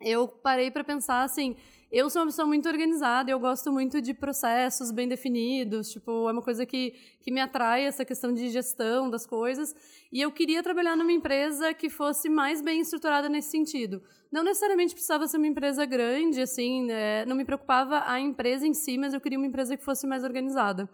eu 0.00 0.26
parei 0.26 0.70
para 0.70 0.82
pensar 0.82 1.22
assim, 1.22 1.56
eu 1.92 2.08
sou 2.08 2.22
uma 2.22 2.28
pessoa 2.28 2.48
muito 2.48 2.66
organizada, 2.66 3.30
eu 3.30 3.38
gosto 3.38 3.70
muito 3.70 4.00
de 4.00 4.14
processos 4.14 4.90
bem 4.90 5.06
definidos, 5.06 5.90
tipo, 5.92 6.26
é 6.26 6.32
uma 6.32 6.40
coisa 6.40 6.64
que, 6.64 6.94
que 7.20 7.30
me 7.30 7.38
atrai, 7.38 7.84
essa 7.84 8.02
questão 8.02 8.32
de 8.32 8.48
gestão 8.48 9.10
das 9.10 9.26
coisas, 9.26 9.76
e 10.10 10.18
eu 10.18 10.32
queria 10.32 10.62
trabalhar 10.62 10.96
numa 10.96 11.12
empresa 11.12 11.74
que 11.74 11.90
fosse 11.90 12.30
mais 12.30 12.62
bem 12.62 12.80
estruturada 12.80 13.28
nesse 13.28 13.50
sentido. 13.50 14.02
Não 14.32 14.42
necessariamente 14.42 14.94
precisava 14.94 15.28
ser 15.28 15.36
uma 15.36 15.46
empresa 15.46 15.84
grande, 15.84 16.40
assim, 16.40 16.90
é, 16.90 17.26
não 17.26 17.36
me 17.36 17.44
preocupava 17.44 18.04
a 18.06 18.18
empresa 18.18 18.66
em 18.66 18.72
si, 18.72 18.96
mas 18.96 19.12
eu 19.12 19.20
queria 19.20 19.36
uma 19.36 19.46
empresa 19.46 19.76
que 19.76 19.84
fosse 19.84 20.06
mais 20.06 20.24
organizada. 20.24 20.88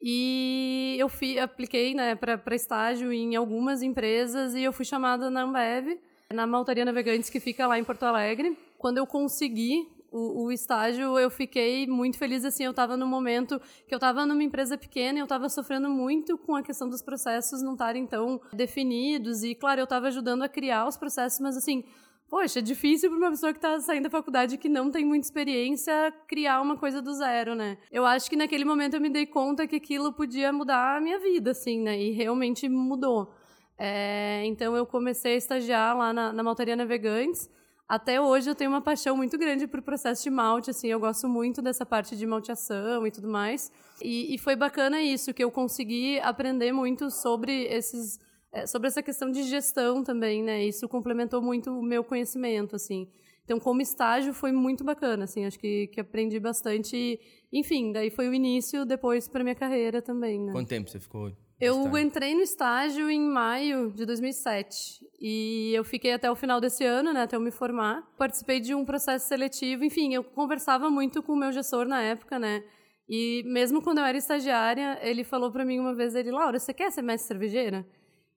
E 0.00 0.96
eu 0.98 1.10
fui, 1.10 1.38
apliquei 1.38 1.94
né, 1.94 2.14
para 2.14 2.54
estágio 2.54 3.12
em 3.12 3.36
algumas 3.36 3.82
empresas 3.82 4.54
e 4.54 4.62
eu 4.62 4.72
fui 4.72 4.86
chamada 4.86 5.28
na 5.28 5.42
Ambev, 5.42 5.98
na 6.32 6.46
Maltaria 6.46 6.86
Navegantes, 6.86 7.28
que 7.28 7.38
fica 7.38 7.66
lá 7.66 7.78
em 7.78 7.84
Porto 7.84 8.04
Alegre. 8.04 8.56
Quando 8.78 8.96
eu 8.96 9.06
consegui 9.06 9.86
o, 10.10 10.44
o, 10.44 10.52
estágio, 10.52 11.18
eu 11.18 11.30
fiquei 11.30 11.86
muito 11.86 12.18
feliz, 12.18 12.44
assim, 12.44 12.64
eu 12.64 12.70
estava 12.70 12.96
no 12.96 13.06
momento 13.06 13.60
que 13.86 13.94
eu 13.94 13.96
estava 13.96 14.26
numa 14.26 14.42
empresa 14.42 14.76
pequena 14.76 15.18
e 15.18 15.20
eu 15.20 15.24
estava 15.24 15.48
sofrendo 15.48 15.88
muito 15.88 16.36
com 16.36 16.56
a 16.56 16.62
questão 16.62 16.88
dos 16.88 17.02
processos 17.02 17.62
não 17.62 17.72
estarem 17.72 18.06
tão 18.06 18.40
definidos 18.52 19.42
e, 19.42 19.54
claro, 19.54 19.80
eu 19.80 19.84
estava 19.84 20.08
ajudando 20.08 20.42
a 20.42 20.48
criar 20.48 20.86
os 20.86 20.96
processos, 20.96 21.40
mas, 21.40 21.56
assim, 21.56 21.84
poxa, 22.28 22.60
é 22.60 22.62
difícil 22.62 23.10
para 23.10 23.18
uma 23.18 23.30
pessoa 23.30 23.52
que 23.52 23.58
está 23.58 23.78
saindo 23.80 24.04
da 24.04 24.10
faculdade 24.10 24.56
que 24.56 24.68
não 24.68 24.90
tem 24.90 25.04
muita 25.04 25.26
experiência 25.26 26.12
criar 26.28 26.60
uma 26.60 26.76
coisa 26.76 27.02
do 27.02 27.12
zero, 27.12 27.54
né? 27.54 27.76
Eu 27.90 28.06
acho 28.06 28.30
que 28.30 28.36
naquele 28.36 28.64
momento 28.64 28.94
eu 28.94 29.00
me 29.00 29.10
dei 29.10 29.26
conta 29.26 29.66
que 29.66 29.76
aquilo 29.76 30.12
podia 30.12 30.52
mudar 30.52 30.96
a 30.96 31.00
minha 31.00 31.18
vida, 31.18 31.50
assim, 31.50 31.80
né? 31.80 32.00
E 32.00 32.12
realmente 32.12 32.68
mudou. 32.68 33.34
É, 33.76 34.42
então 34.44 34.76
eu 34.76 34.86
comecei 34.86 35.34
a 35.34 35.36
estagiar 35.36 35.96
lá 35.96 36.12
na, 36.12 36.32
na 36.32 36.42
Maltaria 36.42 36.76
Navegantes, 36.76 37.50
até 37.90 38.20
hoje 38.20 38.48
eu 38.48 38.54
tenho 38.54 38.70
uma 38.70 38.80
paixão 38.80 39.16
muito 39.16 39.36
grande 39.36 39.66
por 39.66 39.82
processo 39.82 40.22
de 40.22 40.30
malte, 40.30 40.70
assim, 40.70 40.86
eu 40.86 41.00
gosto 41.00 41.28
muito 41.28 41.60
dessa 41.60 41.84
parte 41.84 42.16
de 42.16 42.24
malteação 42.24 43.04
e 43.04 43.10
tudo 43.10 43.26
mais. 43.26 43.72
E, 44.00 44.32
e 44.32 44.38
foi 44.38 44.54
bacana 44.54 45.02
isso, 45.02 45.34
que 45.34 45.42
eu 45.42 45.50
consegui 45.50 46.20
aprender 46.20 46.70
muito 46.70 47.10
sobre 47.10 47.64
esses 47.64 48.20
é, 48.52 48.64
sobre 48.64 48.86
essa 48.86 49.02
questão 49.02 49.28
de 49.28 49.42
gestão 49.42 50.04
também, 50.04 50.40
né? 50.40 50.64
Isso 50.64 50.88
complementou 50.88 51.42
muito 51.42 51.70
o 51.72 51.82
meu 51.82 52.04
conhecimento, 52.04 52.76
assim. 52.76 53.08
Então, 53.44 53.58
como 53.58 53.82
estágio, 53.82 54.32
foi 54.32 54.52
muito 54.52 54.84
bacana, 54.84 55.24
assim. 55.24 55.44
Acho 55.44 55.58
que, 55.58 55.88
que 55.88 56.00
aprendi 56.00 56.38
bastante. 56.38 57.18
Enfim, 57.52 57.90
daí 57.90 58.08
foi 58.08 58.28
o 58.28 58.34
início 58.34 58.84
depois 58.84 59.26
para 59.26 59.42
minha 59.42 59.56
carreira 59.56 60.00
também, 60.00 60.38
né? 60.38 60.52
Quanto 60.52 60.68
tempo 60.68 60.88
você 60.88 61.00
ficou? 61.00 61.32
Eu 61.60 61.76
estágio? 61.76 61.98
entrei 61.98 62.34
no 62.34 62.40
estágio 62.40 63.10
em 63.10 63.20
maio 63.20 63.92
de 63.92 64.06
2007 64.06 65.06
e 65.20 65.72
eu 65.74 65.84
fiquei 65.84 66.12
até 66.12 66.30
o 66.30 66.34
final 66.34 66.58
desse 66.58 66.84
ano, 66.84 67.12
né, 67.12 67.22
até 67.22 67.36
eu 67.36 67.40
me 67.40 67.50
formar. 67.50 68.02
Participei 68.16 68.60
de 68.60 68.74
um 68.74 68.84
processo 68.84 69.28
seletivo, 69.28 69.84
enfim, 69.84 70.14
eu 70.14 70.24
conversava 70.24 70.88
muito 70.88 71.22
com 71.22 71.32
o 71.32 71.36
meu 71.36 71.52
gestor 71.52 71.86
na 71.86 72.00
época, 72.00 72.38
né? 72.38 72.64
E 73.06 73.42
mesmo 73.44 73.82
quando 73.82 73.98
eu 73.98 74.04
era 74.04 74.16
estagiária, 74.16 74.98
ele 75.02 75.22
falou 75.22 75.50
para 75.52 75.64
mim 75.64 75.78
uma 75.78 75.94
vez, 75.94 76.14
ele, 76.14 76.30
Laura, 76.30 76.58
você 76.58 76.72
quer 76.72 76.90
ser 76.90 77.02
mestre 77.02 77.28
cervejeira? 77.28 77.86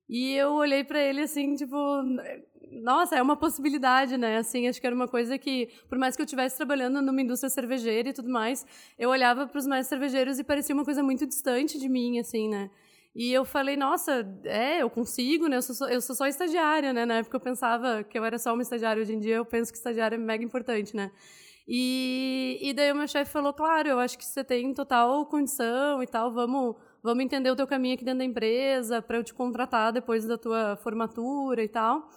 E 0.10 0.34
eu 0.34 0.52
olhei 0.54 0.84
para 0.84 1.02
ele 1.02 1.22
assim, 1.22 1.56
tipo, 1.56 1.78
nossa, 2.82 3.16
é 3.16 3.22
uma 3.22 3.38
possibilidade, 3.38 4.18
né? 4.18 4.38
Assim, 4.38 4.68
acho 4.68 4.82
que 4.82 4.88
era 4.88 4.96
uma 4.96 5.08
coisa 5.08 5.38
que, 5.38 5.70
por 5.88 5.98
mais 5.98 6.16
que 6.16 6.22
eu 6.22 6.26
estivesse 6.26 6.58
trabalhando 6.58 7.02
numa 7.02 7.22
indústria 7.22 7.50
cervejeira 7.50 8.10
e 8.10 8.14
tudo 8.14 8.30
mais, 8.30 8.66
eu 8.98 9.10
olhava 9.10 9.48
para 9.48 9.60
os 9.60 9.68
mais 9.68 9.88
cervejeiros 9.88 10.40
e 10.40 10.44
parecia 10.44 10.76
uma 10.76 10.84
coisa 10.84 11.02
muito 11.02 11.26
distante 11.26 11.80
de 11.80 11.88
mim, 11.88 12.20
assim, 12.20 12.50
né? 12.50 12.70
E 13.16 13.32
eu 13.32 13.46
falei, 13.46 13.78
nossa, 13.78 14.28
é, 14.44 14.82
eu 14.82 14.90
consigo, 14.90 15.48
né? 15.48 15.58
Eu 15.58 15.62
sou, 15.62 15.88
eu 15.88 16.02
sou 16.02 16.16
só 16.16 16.26
estagiária, 16.26 16.92
né? 16.92 17.06
Na 17.06 17.16
época 17.16 17.38
eu 17.38 17.42
pensava 17.42 18.04
que 18.04 18.18
eu 18.18 18.26
era 18.26 18.40
só 18.40 18.54
uma 18.54 18.64
estagiária. 18.64 19.02
Hoje 19.02 19.14
em 19.14 19.20
dia 19.20 19.36
eu 19.36 19.46
penso 19.46 19.72
que 19.72 19.78
estagiária 19.78 20.16
é 20.16 20.20
mega 20.20 20.44
importante, 20.44 20.96
né? 20.96 21.12
E, 21.68 22.60
e 22.62 22.74
daí 22.74 22.92
o 22.92 22.96
meu 22.96 23.08
chefe 23.08 23.32
falou, 23.32 23.54
claro, 23.54 23.88
eu 23.88 24.00
acho 24.00 24.18
que 24.18 24.26
você 24.26 24.44
tem 24.44 24.74
total 24.74 25.26
condição 25.28 26.04
e 26.04 26.08
tal, 26.08 26.32
vamos, 26.32 26.76
vamos 27.02 27.24
entender 27.24 27.50
o 27.52 27.56
teu 27.56 27.66
caminho 27.66 27.96
aqui 27.96 28.04
dentro 28.04 28.20
da 28.20 28.26
empresa 28.26 29.02
para 29.02 29.18
eu 29.18 29.24
te 29.24 29.34
contratar 29.34 29.94
depois 29.94 30.26
da 30.26 30.38
tua 30.38 30.76
formatura 30.78 31.64
e 31.64 31.70
tal. 31.70 32.10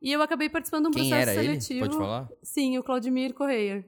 E 0.00 0.12
eu 0.12 0.22
acabei 0.22 0.48
participando 0.48 0.84
de 0.84 0.88
um 0.88 0.92
Quem 0.92 1.10
processo 1.10 1.40
seletivo. 1.40 1.84
Ele? 1.84 1.88
Pode 1.88 1.96
falar? 1.96 2.28
Sim, 2.42 2.78
o 2.78 2.82
Claudimir 2.82 3.34
Correia. 3.34 3.84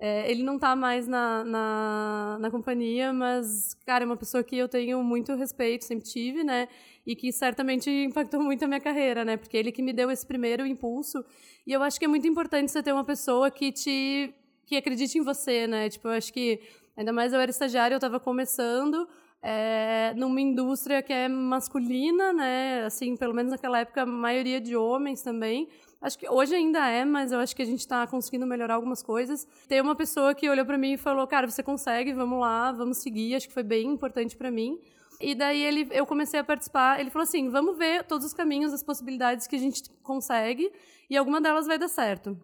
É, 0.00 0.30
ele 0.30 0.44
não 0.44 0.54
está 0.54 0.76
mais 0.76 1.08
na, 1.08 1.42
na, 1.44 2.38
na, 2.40 2.50
companhia, 2.52 3.12
mas, 3.12 3.74
cara, 3.84 4.04
é 4.04 4.06
uma 4.06 4.16
pessoa 4.16 4.44
que 4.44 4.56
eu 4.56 4.68
tenho 4.68 5.02
muito 5.02 5.34
respeito, 5.34 5.84
sempre 5.84 6.06
tive, 6.06 6.44
né? 6.44 6.68
E 7.04 7.16
que 7.16 7.32
certamente 7.32 7.90
impactou 7.90 8.40
muito 8.40 8.64
a 8.64 8.68
minha 8.68 8.80
carreira, 8.80 9.24
né? 9.24 9.36
Porque 9.36 9.56
ele 9.56 9.72
que 9.72 9.82
me 9.82 9.92
deu 9.92 10.08
esse 10.08 10.24
primeiro 10.24 10.64
impulso. 10.64 11.24
E 11.66 11.72
eu 11.72 11.82
acho 11.82 11.98
que 11.98 12.04
é 12.04 12.08
muito 12.08 12.28
importante 12.28 12.70
você 12.70 12.80
ter 12.80 12.92
uma 12.92 13.04
pessoa 13.04 13.50
que 13.50 13.72
te 13.72 14.32
que 14.66 14.76
acredite 14.76 15.18
em 15.18 15.22
você, 15.22 15.66
né? 15.66 15.88
Tipo, 15.88 16.08
eu 16.08 16.12
acho 16.12 16.32
que, 16.32 16.60
ainda 16.94 17.10
mais 17.12 17.32
eu 17.32 17.40
era 17.40 17.50
estagiária, 17.50 17.94
eu 17.94 17.98
estava 17.98 18.20
começando 18.20 19.08
é, 19.42 20.12
numa 20.14 20.40
indústria 20.40 21.02
que 21.02 21.12
é 21.12 21.26
masculina, 21.26 22.32
né? 22.32 22.84
Assim, 22.84 23.16
pelo 23.16 23.34
menos 23.34 23.50
naquela 23.50 23.80
época, 23.80 24.02
a 24.02 24.06
maioria 24.06 24.60
de 24.60 24.76
homens 24.76 25.22
também. 25.22 25.68
Acho 26.00 26.16
que 26.16 26.28
hoje 26.28 26.54
ainda 26.54 26.86
é, 26.88 27.04
mas 27.04 27.32
eu 27.32 27.40
acho 27.40 27.56
que 27.56 27.62
a 27.62 27.64
gente 27.64 27.80
está 27.80 28.06
conseguindo 28.06 28.46
melhorar 28.46 28.74
algumas 28.74 29.02
coisas. 29.02 29.46
Tem 29.66 29.80
uma 29.80 29.96
pessoa 29.96 30.32
que 30.32 30.48
olhou 30.48 30.64
para 30.64 30.78
mim 30.78 30.92
e 30.92 30.96
falou: 30.96 31.26
"Cara, 31.26 31.48
você 31.48 31.62
consegue, 31.62 32.12
vamos 32.12 32.40
lá, 32.40 32.70
vamos 32.70 32.98
seguir". 32.98 33.34
Acho 33.34 33.48
que 33.48 33.54
foi 33.54 33.64
bem 33.64 33.88
importante 33.88 34.36
para 34.36 34.50
mim. 34.50 34.78
E 35.20 35.34
daí 35.34 35.60
ele, 35.60 35.88
eu 35.90 36.06
comecei 36.06 36.38
a 36.38 36.44
participar. 36.44 37.00
Ele 37.00 37.10
falou 37.10 37.24
assim: 37.24 37.48
"Vamos 37.48 37.76
ver 37.76 38.04
todos 38.04 38.24
os 38.24 38.32
caminhos, 38.32 38.72
as 38.72 38.82
possibilidades 38.82 39.48
que 39.48 39.56
a 39.56 39.58
gente 39.58 39.90
consegue 40.02 40.70
e 41.10 41.16
alguma 41.16 41.40
delas 41.40 41.66
vai 41.66 41.78
dar 41.78 41.88
certo". 41.88 42.38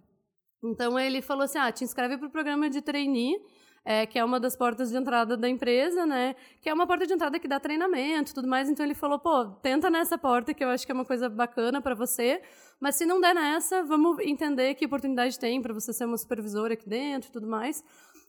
Então 0.62 0.98
ele 0.98 1.22
falou 1.22 1.44
assim: 1.44 1.58
"Ah, 1.58 1.70
te 1.70 1.84
inscreve 1.84 2.18
para 2.18 2.26
o 2.26 2.30
programa 2.30 2.68
de 2.68 2.82
trainee". 2.82 3.36
É, 3.84 4.06
que 4.06 4.18
é 4.18 4.24
uma 4.24 4.40
das 4.40 4.56
portas 4.56 4.90
de 4.90 4.96
entrada 4.96 5.36
da 5.36 5.46
empresa, 5.46 6.06
né? 6.06 6.34
Que 6.62 6.70
é 6.70 6.74
uma 6.74 6.86
porta 6.86 7.06
de 7.06 7.12
entrada 7.12 7.38
que 7.38 7.46
dá 7.46 7.60
treinamento 7.60 8.32
e 8.32 8.34
tudo 8.34 8.48
mais. 8.48 8.68
Então 8.68 8.84
ele 8.84 8.94
falou, 8.94 9.18
pô, 9.18 9.44
tenta 9.62 9.90
nessa 9.90 10.16
porta 10.16 10.54
que 10.54 10.64
eu 10.64 10.68
acho 10.70 10.86
que 10.86 10.92
é 10.92 10.94
uma 10.94 11.04
coisa 11.04 11.28
bacana 11.28 11.82
para 11.82 11.94
você. 11.94 12.40
Mas 12.80 12.96
se 12.96 13.04
não 13.04 13.20
der 13.20 13.34
nessa, 13.34 13.82
vamos 13.82 14.18
entender 14.20 14.74
que 14.74 14.86
oportunidade 14.86 15.38
tem 15.38 15.60
para 15.60 15.74
você 15.74 15.92
ser 15.92 16.06
uma 16.06 16.16
supervisora 16.16 16.72
aqui 16.72 16.88
dentro 16.88 17.28
e 17.28 17.32
tudo 17.32 17.46
mais. 17.46 17.84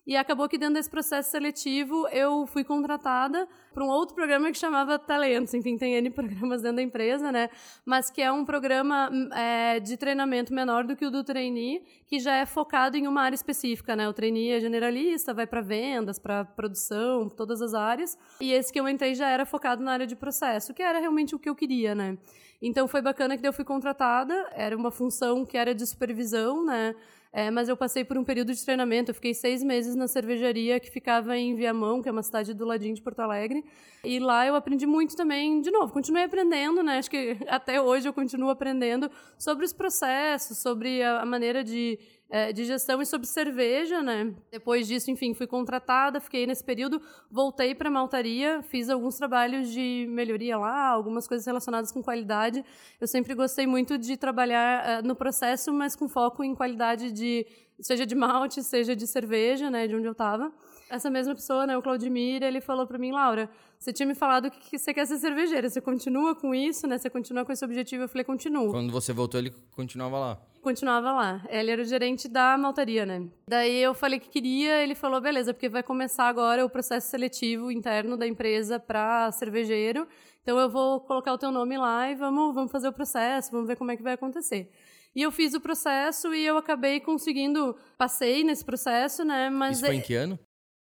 E 0.06 0.16
acabou 0.16 0.48
que 0.48 0.58
dentro 0.58 0.76
desse 0.76 0.90
processo 0.90 1.32
seletivo 1.32 2.08
eu 2.10 2.46
fui 2.46 2.64
contratada 2.64 3.48
para 3.74 3.84
um 3.84 3.88
outro 3.88 4.14
programa 4.14 4.52
que 4.52 4.58
chamava 4.58 5.00
Talentos. 5.00 5.54
Enfim, 5.56 5.78
tem 5.78 5.96
N 5.96 6.10
programas 6.12 6.62
dentro 6.62 6.78
da 6.78 6.84
empresa, 6.84 7.32
né? 7.32 7.50
Mas 7.84 8.12
que 8.12 8.22
é 8.22 8.32
um 8.32 8.46
programa 8.46 9.10
é, 9.36 9.80
de 9.80 9.98
treinamento 9.98 10.54
menor 10.54 10.84
do 10.84 10.96
que 10.96 11.08
o 11.08 11.10
do 11.10 11.24
trainee, 11.24 11.84
que 12.06 12.20
já 12.20 12.36
é 12.36 12.46
focado 12.46 12.96
em 12.96 13.08
uma 13.08 13.24
área 13.24 13.36
específica, 13.36 13.96
né? 13.96 14.08
O 14.08 14.14
trainee 14.14 14.52
é 14.52 14.60
generalista, 14.60 15.34
vai 15.34 15.48
para 15.48 15.62
vendas, 15.62 16.20
para 16.20 16.46
produção, 16.46 17.28
todas 17.28 17.60
as 17.62 17.74
áreas. 17.74 18.16
E 18.40 18.52
esse 18.52 18.72
que 18.72 18.80
eu 18.80 18.88
entrei 18.88 19.16
já 19.16 19.28
era 19.28 19.44
focado 19.44 19.84
na 19.84 19.92
área 19.92 20.06
de 20.06 20.16
processo, 20.16 20.72
que 20.72 20.84
era 20.84 21.00
realmente 21.00 21.34
o 21.34 21.40
que 21.40 21.50
eu 21.50 21.56
queria, 21.56 21.96
né? 21.96 22.16
Então 22.62 22.88
foi 22.88 23.02
bacana 23.02 23.38
que 23.38 23.48
eu 23.48 23.54
fui 23.54 23.66
contratada, 23.66 24.34
era 24.54 24.78
uma 24.78 24.92
função 24.92 25.46
que 25.46 25.58
era 25.58 25.74
de 25.74 25.86
supervisão, 25.86 26.64
né? 26.64 26.96
É, 27.38 27.51
mas 27.51 27.68
eu 27.68 27.75
passei 27.75 28.06
por 28.06 28.18
um 28.18 28.24
período 28.24 28.54
de 28.54 28.63
treinamento, 28.63 29.12
eu 29.12 29.15
fiquei 29.15 29.34
seis 29.34 29.62
meses 29.62 29.94
na 29.94 30.08
cervejaria 30.08 30.80
que 30.80 30.89
ficava 30.89 31.38
em 31.38 31.54
Viamão, 31.54 32.01
que 32.01 32.08
é 32.08 32.12
uma 32.13 32.24
cidade 32.24 32.54
do 32.54 32.63
ladinho 32.63 32.96
de 32.96 33.01
Porto 33.01 33.20
Alegre. 33.20 33.62
E 34.06 34.20
lá 34.20 34.48
eu 34.48 34.56
aprendi 34.56 34.86
muito 34.86 35.18
também, 35.18 35.60
de 35.60 35.70
novo, 35.70 35.92
continuei 35.92 36.24
aprendendo, 36.24 36.82
né? 36.82 36.98
Acho 36.98 37.10
que 37.10 37.36
até 37.50 37.82
hoje 37.82 38.08
eu 38.08 38.13
continuo 38.13 38.50
aprendendo 38.50 39.12
sobre 39.38 39.65
os 39.65 39.74
processos, 39.74 40.60
sobre 40.60 41.04
a 41.04 41.25
maneira 41.25 41.62
de 41.62 42.00
é, 42.36 42.51
de 42.51 42.65
gestão 42.65 43.01
e 43.01 43.06
sobre 43.06 43.25
cerveja, 43.27 44.01
né? 44.01 44.34
Depois 44.51 44.86
disso, 44.86 45.10
enfim, 45.10 45.34
fui 45.34 45.48
contratada, 45.48 46.20
fiquei 46.20 46.46
nesse 46.46 46.62
período, 46.62 47.01
voltei 47.32 47.74
para 47.74 47.89
maltaria, 47.89 48.62
fiz 48.63 48.89
alguns 48.89 49.15
trabalhos 49.15 49.72
de 49.72 50.06
melhoria 50.10 50.58
lá, 50.58 50.89
algumas 50.89 51.30
coisas 51.30 51.48
relacionadas 51.48 51.94
com 51.94 52.04
qualidade. 52.04 52.62
Eu 53.00 53.08
sempre 53.08 53.34
gostei 53.34 53.65
muito 53.65 53.98
de 53.98 54.18
trabalhar 54.18 54.86
é, 54.86 55.01
no 55.01 55.15
processo, 55.15 55.72
mas 55.72 55.96
com 55.96 56.10
foco 56.10 56.44
em 56.44 56.54
qualidade 56.54 57.10
de 57.10 57.48
seja 57.80 58.06
de 58.06 58.15
malte, 58.15 58.62
seja 58.62 58.94
de 58.94 59.08
cerveja, 59.08 59.70
né, 59.70 59.88
de 59.88 59.96
onde 59.96 60.06
eu 60.06 60.12
estava. 60.12 60.51
Essa 60.89 61.10
mesma 61.10 61.34
pessoa, 61.34 61.65
né, 61.65 61.77
o 61.77 61.82
Claudimir, 61.82 62.44
ele 62.44 62.62
falou 62.62 62.86
para 62.86 62.98
mim, 62.98 63.12
Laura, 63.12 63.50
você 63.80 63.92
tinha 63.92 64.06
me 64.06 64.15
falado 64.15 64.51
que 64.51 64.77
você 64.77 64.94
quer 64.94 65.06
ser 65.06 65.18
cervejeira, 65.18 65.70
você 65.70 65.82
continua 65.82 66.36
com 66.36 66.54
isso, 66.54 66.88
né? 66.88 66.98
Você 66.98 67.10
continua 67.10 67.44
com 67.44 67.51
esse 67.51 67.65
objetivo? 67.65 68.04
Eu 68.04 68.10
falei, 68.10 68.24
continuo. 68.24 68.72
Quando 68.72 68.92
você 68.92 69.12
voltou, 69.12 69.39
ele 69.39 69.51
continuava 69.72 70.20
lá? 70.20 70.42
continuava 70.65 71.12
lá. 71.12 71.46
Ele 71.48 71.70
era 71.70 71.82
o 71.84 71.86
gerente 71.86 72.27
da 72.27 72.58
maltaria, 72.58 73.06
né? 73.06 73.27
Daí 73.48 73.77
eu 73.77 73.94
falei 73.94 74.20
que 74.20 74.27
queria, 74.27 74.82
ele 74.82 74.96
falou, 74.96 75.22
beleza, 75.22 75.54
porque 75.54 75.70
vai 75.70 75.84
começar 75.84 76.27
agora 76.27 76.65
o 76.65 76.70
processo 76.70 77.08
seletivo 77.08 77.72
interno 77.72 78.18
da 78.18 78.25
empresa 78.25 78.80
para 78.80 79.32
cervejeiro. 79.32 80.08
Então 80.42 80.58
eu 80.58 80.68
vou 80.68 81.01
colocar 81.01 81.32
o 81.34 81.38
teu 81.38 81.51
nome 81.51 81.77
lá 81.77 82.10
e 82.10 82.15
vamos, 82.15 82.56
vamos 82.56 82.72
fazer 82.72 82.88
o 82.88 82.94
processo, 82.94 83.51
vamos 83.51 83.68
ver 83.68 83.75
como 83.75 83.92
é 83.92 83.96
que 83.96 84.01
vai 84.01 84.13
acontecer. 84.13 84.72
E 85.15 85.22
eu 85.22 85.32
fiz 85.32 85.54
o 85.54 85.62
processo 85.62 86.34
e 86.34 86.44
eu 86.44 86.58
acabei 86.58 87.00
conseguindo, 87.00 87.75
passei 87.96 88.44
nesse 88.44 88.65
processo, 88.65 89.24
né? 89.24 89.51
Mas 89.51 89.77
Isso 89.77 89.86
foi 89.86 89.96
em 89.96 90.01
que 90.01 90.15
ano? 90.15 90.38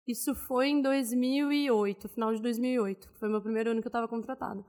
Isso 0.08 0.36
foi 0.36 0.68
em 0.68 0.82
2008, 0.82 2.08
final 2.10 2.34
de 2.34 2.42
2008. 2.42 3.10
Foi 3.20 3.28
meu 3.28 3.42
primeiro 3.42 3.72
ano 3.72 3.82
que 3.82 3.88
eu 3.88 3.90
estava 3.90 4.08
contratada. 4.08 4.64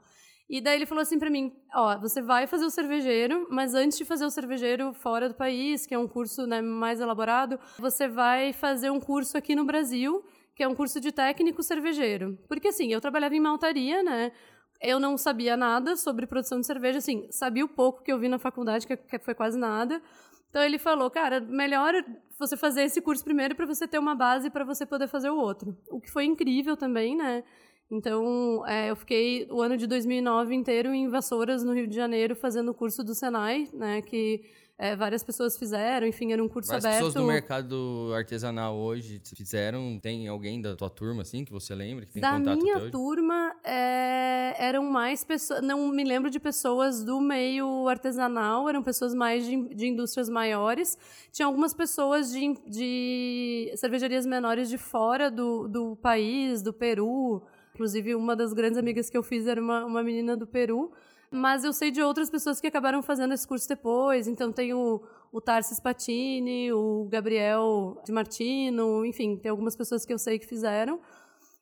E 0.49 0.61
daí 0.61 0.77
ele 0.77 0.87
falou 0.87 1.03
assim 1.03 1.19
para 1.19 1.29
mim: 1.29 1.53
ó, 1.75 1.99
você 1.99 2.23
vai 2.23 2.47
fazer 2.47 2.65
o 2.65 2.71
cervejeiro, 2.71 3.47
mas 3.51 3.75
antes 3.75 3.99
de 3.99 4.05
fazer 4.05 4.25
o 4.25 4.31
cervejeiro 4.31 4.95
fora 4.95 5.29
do 5.29 5.35
país, 5.35 5.87
que 5.87 5.95
é 5.95 5.99
um 5.99 6.09
curso 6.09 6.47
né, 6.47 6.63
mais 6.63 7.01
elaborado, 7.01 7.59
você 7.79 8.09
vai 8.09 8.53
fazer 8.53 8.91
um 8.91 9.01
curso 9.01 9.37
aqui 9.37 9.55
no 9.55 9.65
Brasil, 9.65 10.25
que 10.55 10.63
é 10.63 10.69
um 10.69 10.75
curso 10.75 11.01
de 11.01 11.13
técnico 11.13 11.63
cervejeiro. 11.63 12.39
Porque 12.49 12.69
assim, 12.69 12.93
eu 12.93 13.01
trabalhava 13.01 13.35
em 13.35 13.41
maltaria, 13.41 14.03
né? 14.03 14.33
Eu 14.81 15.01
não 15.01 15.17
sabia 15.17 15.57
nada 15.57 15.97
sobre 15.97 16.27
produção 16.27 16.61
de 16.61 16.67
cerveja, 16.67 16.99
assim, 16.99 17.27
sabia 17.31 17.65
o 17.65 17.69
pouco 17.69 18.03
que 18.03 18.13
eu 18.13 18.19
vi 18.19 18.29
na 18.29 18.39
faculdade, 18.39 18.87
que 18.87 19.19
foi 19.19 19.35
quase 19.35 19.59
nada. 19.59 20.03
Então 20.51 20.63
ele 20.63 20.79
falou, 20.79 21.11
cara, 21.11 21.41
melhor 21.41 21.95
você 22.39 22.57
fazer 22.57 22.83
esse 22.83 23.01
curso 23.01 23.25
primeiro 23.25 23.55
para 23.55 23.67
você 23.67 23.87
ter 23.87 23.99
uma 23.99 24.15
base 24.15 24.51
para 24.51 24.65
você 24.65 24.87
poder 24.87 25.09
fazer 25.09 25.31
o 25.31 25.37
outro. 25.37 25.77
O 25.91 26.01
que 26.01 26.11
foi 26.11 26.25
incrível 26.25 26.77
também, 26.77 27.17
né? 27.17 27.45
Então, 27.91 28.67
é, 28.67 28.91
eu 28.91 28.97
fiquei 28.97 29.47
o 29.51 29.63
ano 29.63 29.77
de 29.77 29.87
2009 29.87 30.55
inteiro 30.55 30.93
em 30.93 31.09
Vassouras, 31.09 31.63
no 31.63 31.73
Rio 31.73 31.87
de 31.87 31.95
Janeiro, 31.95 32.35
fazendo 32.35 32.71
o 32.71 32.75
curso 32.75 33.05
do 33.05 33.15
Senai, 33.15 33.69
né, 33.73 34.03
que 34.03 34.43
é, 34.79 34.95
várias 34.95 35.25
pessoas 35.25 35.57
fizeram, 35.57 36.07
enfim, 36.07 36.33
era 36.33 36.43
um 36.43 36.49
curso 36.49 36.69
várias 36.69 36.85
aberto. 36.85 37.07
pessoas 37.07 37.15
do 37.15 37.25
mercado 37.25 38.13
artesanal 38.15 38.77
hoje 38.77 39.21
fizeram, 39.35 39.99
tem 39.99 40.29
alguém 40.29 40.61
da 40.61 40.77
tua 40.77 40.91
turma, 40.91 41.23
assim, 41.23 41.45
que 41.45 41.53
você 41.53 41.75
lembra, 41.75 42.05
que 42.05 42.13
tem 42.13 42.21
da 42.21 42.33
contato 42.33 42.59
minha 42.59 42.91
turma, 42.91 43.57
é, 43.65 44.55
eram 44.59 44.85
mais 44.85 45.25
pessoas, 45.25 45.63
não 45.63 45.89
me 45.89 46.05
lembro 46.05 46.31
de 46.31 46.39
pessoas 46.39 47.03
do 47.03 47.21
meio 47.21 47.89
artesanal, 47.89 48.69
eram 48.69 48.83
pessoas 48.83 49.15
mais 49.15 49.47
de, 49.47 49.75
de 49.75 49.87
indústrias 49.87 50.29
maiores, 50.29 50.99
tinha 51.33 51.47
algumas 51.47 51.73
pessoas 51.73 52.31
de, 52.31 52.55
de 52.67 53.73
cervejarias 53.77 54.27
menores 54.27 54.69
de 54.69 54.77
fora 54.77 55.31
do, 55.31 55.67
do 55.69 55.97
país, 55.97 56.61
do 56.61 56.73
Peru, 56.73 57.43
Inclusive, 57.77 58.15
uma 58.15 58.35
das 58.35 58.55
grandes 58.55 58.79
amigas 58.79 59.11
que 59.11 59.19
eu 59.19 59.23
fiz 59.23 59.47
era 59.47 59.61
uma, 59.61 59.85
uma 59.85 60.03
menina 60.03 60.35
do 60.35 60.47
Peru. 60.47 60.91
Mas 61.31 61.65
eu 61.65 61.73
sei 61.73 61.91
de 61.91 62.01
outras 62.03 62.31
pessoas 62.31 62.61
que 62.61 62.67
acabaram 62.67 63.03
fazendo 63.03 63.35
esse 63.35 63.47
curso 63.47 63.69
depois. 63.69 64.27
Então, 64.27 64.53
tem 64.53 64.73
o, 64.73 65.03
o 65.33 65.41
Tarsis 65.41 65.81
Patini, 65.81 66.73
o 66.73 67.09
Gabriel 67.11 68.01
de 68.05 68.13
Martino, 68.13 69.05
enfim, 69.05 69.37
tem 69.37 69.51
algumas 69.51 69.77
pessoas 69.77 70.05
que 70.05 70.13
eu 70.13 70.19
sei 70.19 70.39
que 70.39 70.47
fizeram. 70.47 71.01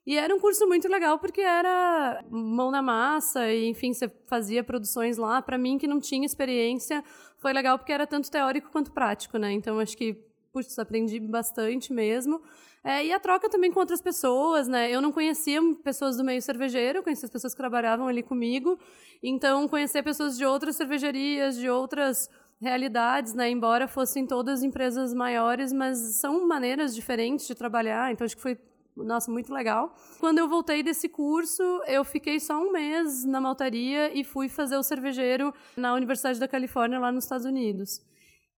E 0.06 0.18
era 0.18 0.34
um 0.34 0.38
curso 0.38 0.66
muito 0.66 0.86
legal 0.86 1.18
porque 1.18 1.40
era 1.40 2.22
mão 2.30 2.70
na 2.70 2.82
massa 2.82 3.50
e, 3.50 3.66
enfim, 3.66 3.94
você 3.94 4.08
fazia 4.26 4.62
produções 4.62 5.16
lá. 5.16 5.40
Para 5.40 5.56
mim, 5.56 5.78
que 5.78 5.86
não 5.86 5.98
tinha 5.98 6.26
experiência, 6.26 7.02
foi 7.38 7.52
legal 7.54 7.78
porque 7.78 7.92
era 7.92 8.06
tanto 8.06 8.30
teórico 8.30 8.70
quanto 8.70 8.92
prático, 8.92 9.38
né? 9.38 9.52
Então, 9.52 9.78
acho 9.78 9.96
que, 9.96 10.22
putz, 10.54 10.78
aprendi 10.78 11.18
bastante 11.18 11.92
mesmo. 11.92 12.40
É, 12.84 13.04
e 13.04 13.12
a 13.12 13.18
troca 13.18 13.50
também 13.50 13.72
com 13.72 13.80
outras 13.80 14.00
pessoas, 14.00 14.68
né? 14.68 14.88
Eu 14.88 15.02
não 15.02 15.10
conhecia 15.10 15.60
pessoas 15.82 16.16
do 16.16 16.22
meio 16.22 16.40
cervejeiro, 16.40 17.02
conhecia 17.02 17.26
as 17.26 17.32
pessoas 17.32 17.52
que 17.52 17.58
trabalhavam 17.58 18.06
ali 18.06 18.22
comigo. 18.22 18.78
Então, 19.20 19.66
conhecer 19.66 20.04
pessoas 20.04 20.36
de 20.36 20.44
outras 20.44 20.76
cervejarias, 20.76 21.56
de 21.56 21.68
outras 21.68 22.30
realidades, 22.60 23.34
né? 23.34 23.50
Embora 23.50 23.88
fossem 23.88 24.26
todas 24.26 24.62
empresas 24.62 25.12
maiores, 25.12 25.72
mas 25.72 25.98
são 26.20 26.46
maneiras 26.46 26.94
diferentes 26.94 27.48
de 27.48 27.54
trabalhar. 27.54 28.12
Então, 28.12 28.24
acho 28.24 28.36
que 28.36 28.42
foi 28.42 28.56
nossa, 28.96 29.28
muito 29.28 29.52
legal. 29.52 29.92
Quando 30.20 30.38
eu 30.38 30.48
voltei 30.48 30.80
desse 30.80 31.08
curso, 31.08 31.64
eu 31.88 32.04
fiquei 32.04 32.38
só 32.38 32.62
um 32.62 32.70
mês 32.70 33.24
na 33.24 33.40
maltaria 33.40 34.16
e 34.16 34.22
fui 34.22 34.48
fazer 34.48 34.76
o 34.76 34.84
cervejeiro 34.84 35.52
na 35.76 35.94
Universidade 35.94 36.38
da 36.38 36.46
Califórnia, 36.46 37.00
lá 37.00 37.10
nos 37.10 37.24
Estados 37.24 37.44
Unidos. 37.44 38.00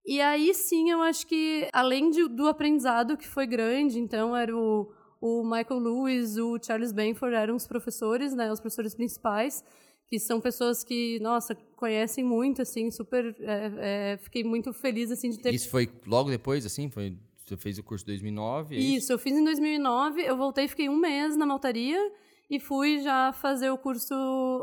E 0.07 0.21
aí 0.21 0.55
sim, 0.55 0.91
eu 0.91 1.03
acho 1.03 1.27
que, 1.27 1.69
além 1.73 2.11
de, 2.11 2.29
do 2.29 2.47
aprendizado 2.47 3.17
que 3.17 3.27
foi 3.27 3.47
grande, 3.47 3.99
então 3.99 4.37
era 4.37 4.57
o, 4.57 4.93
o 5.21 5.43
Michael 5.43 5.81
Lewis, 5.81 6.37
o 6.37 6.57
Charles 6.63 6.93
Benford 6.93 7.35
eram 7.35 7.57
os 7.57 7.67
professores, 7.67 8.33
né, 8.33 8.53
os 8.53 8.61
professores 8.61 8.95
principais, 8.95 9.65
que 10.07 10.21
são 10.21 10.41
pessoas 10.41 10.85
que, 10.85 11.19
nossa, 11.21 11.57
conhecem 11.75 12.23
muito, 12.23 12.63
assim, 12.63 12.89
super... 12.93 13.35
É, 13.41 14.13
é, 14.13 14.17
fiquei 14.19 14.45
muito 14.45 14.73
feliz, 14.73 15.11
assim, 15.11 15.31
de 15.31 15.41
ter... 15.41 15.53
Isso 15.53 15.69
foi 15.69 15.91
logo 16.07 16.31
depois, 16.31 16.65
assim? 16.65 16.89
Foi 16.89 17.17
você 17.47 17.57
fez 17.57 17.79
o 17.79 17.83
curso 17.83 18.05
em 18.05 18.09
2009? 18.09 18.75
É 18.75 18.79
isso, 18.79 18.97
isso, 18.97 19.13
eu 19.13 19.19
fiz 19.19 19.33
em 19.33 19.45
2009. 19.45 20.21
Eu 20.21 20.37
voltei, 20.37 20.67
fiquei 20.67 20.89
um 20.89 20.97
mês 20.97 21.37
na 21.37 21.47
maltaria 21.47 22.13
e 22.49 22.61
fui 22.61 23.01
já 23.01 23.33
fazer 23.33 23.71
o 23.71 23.79
curso 23.79 24.15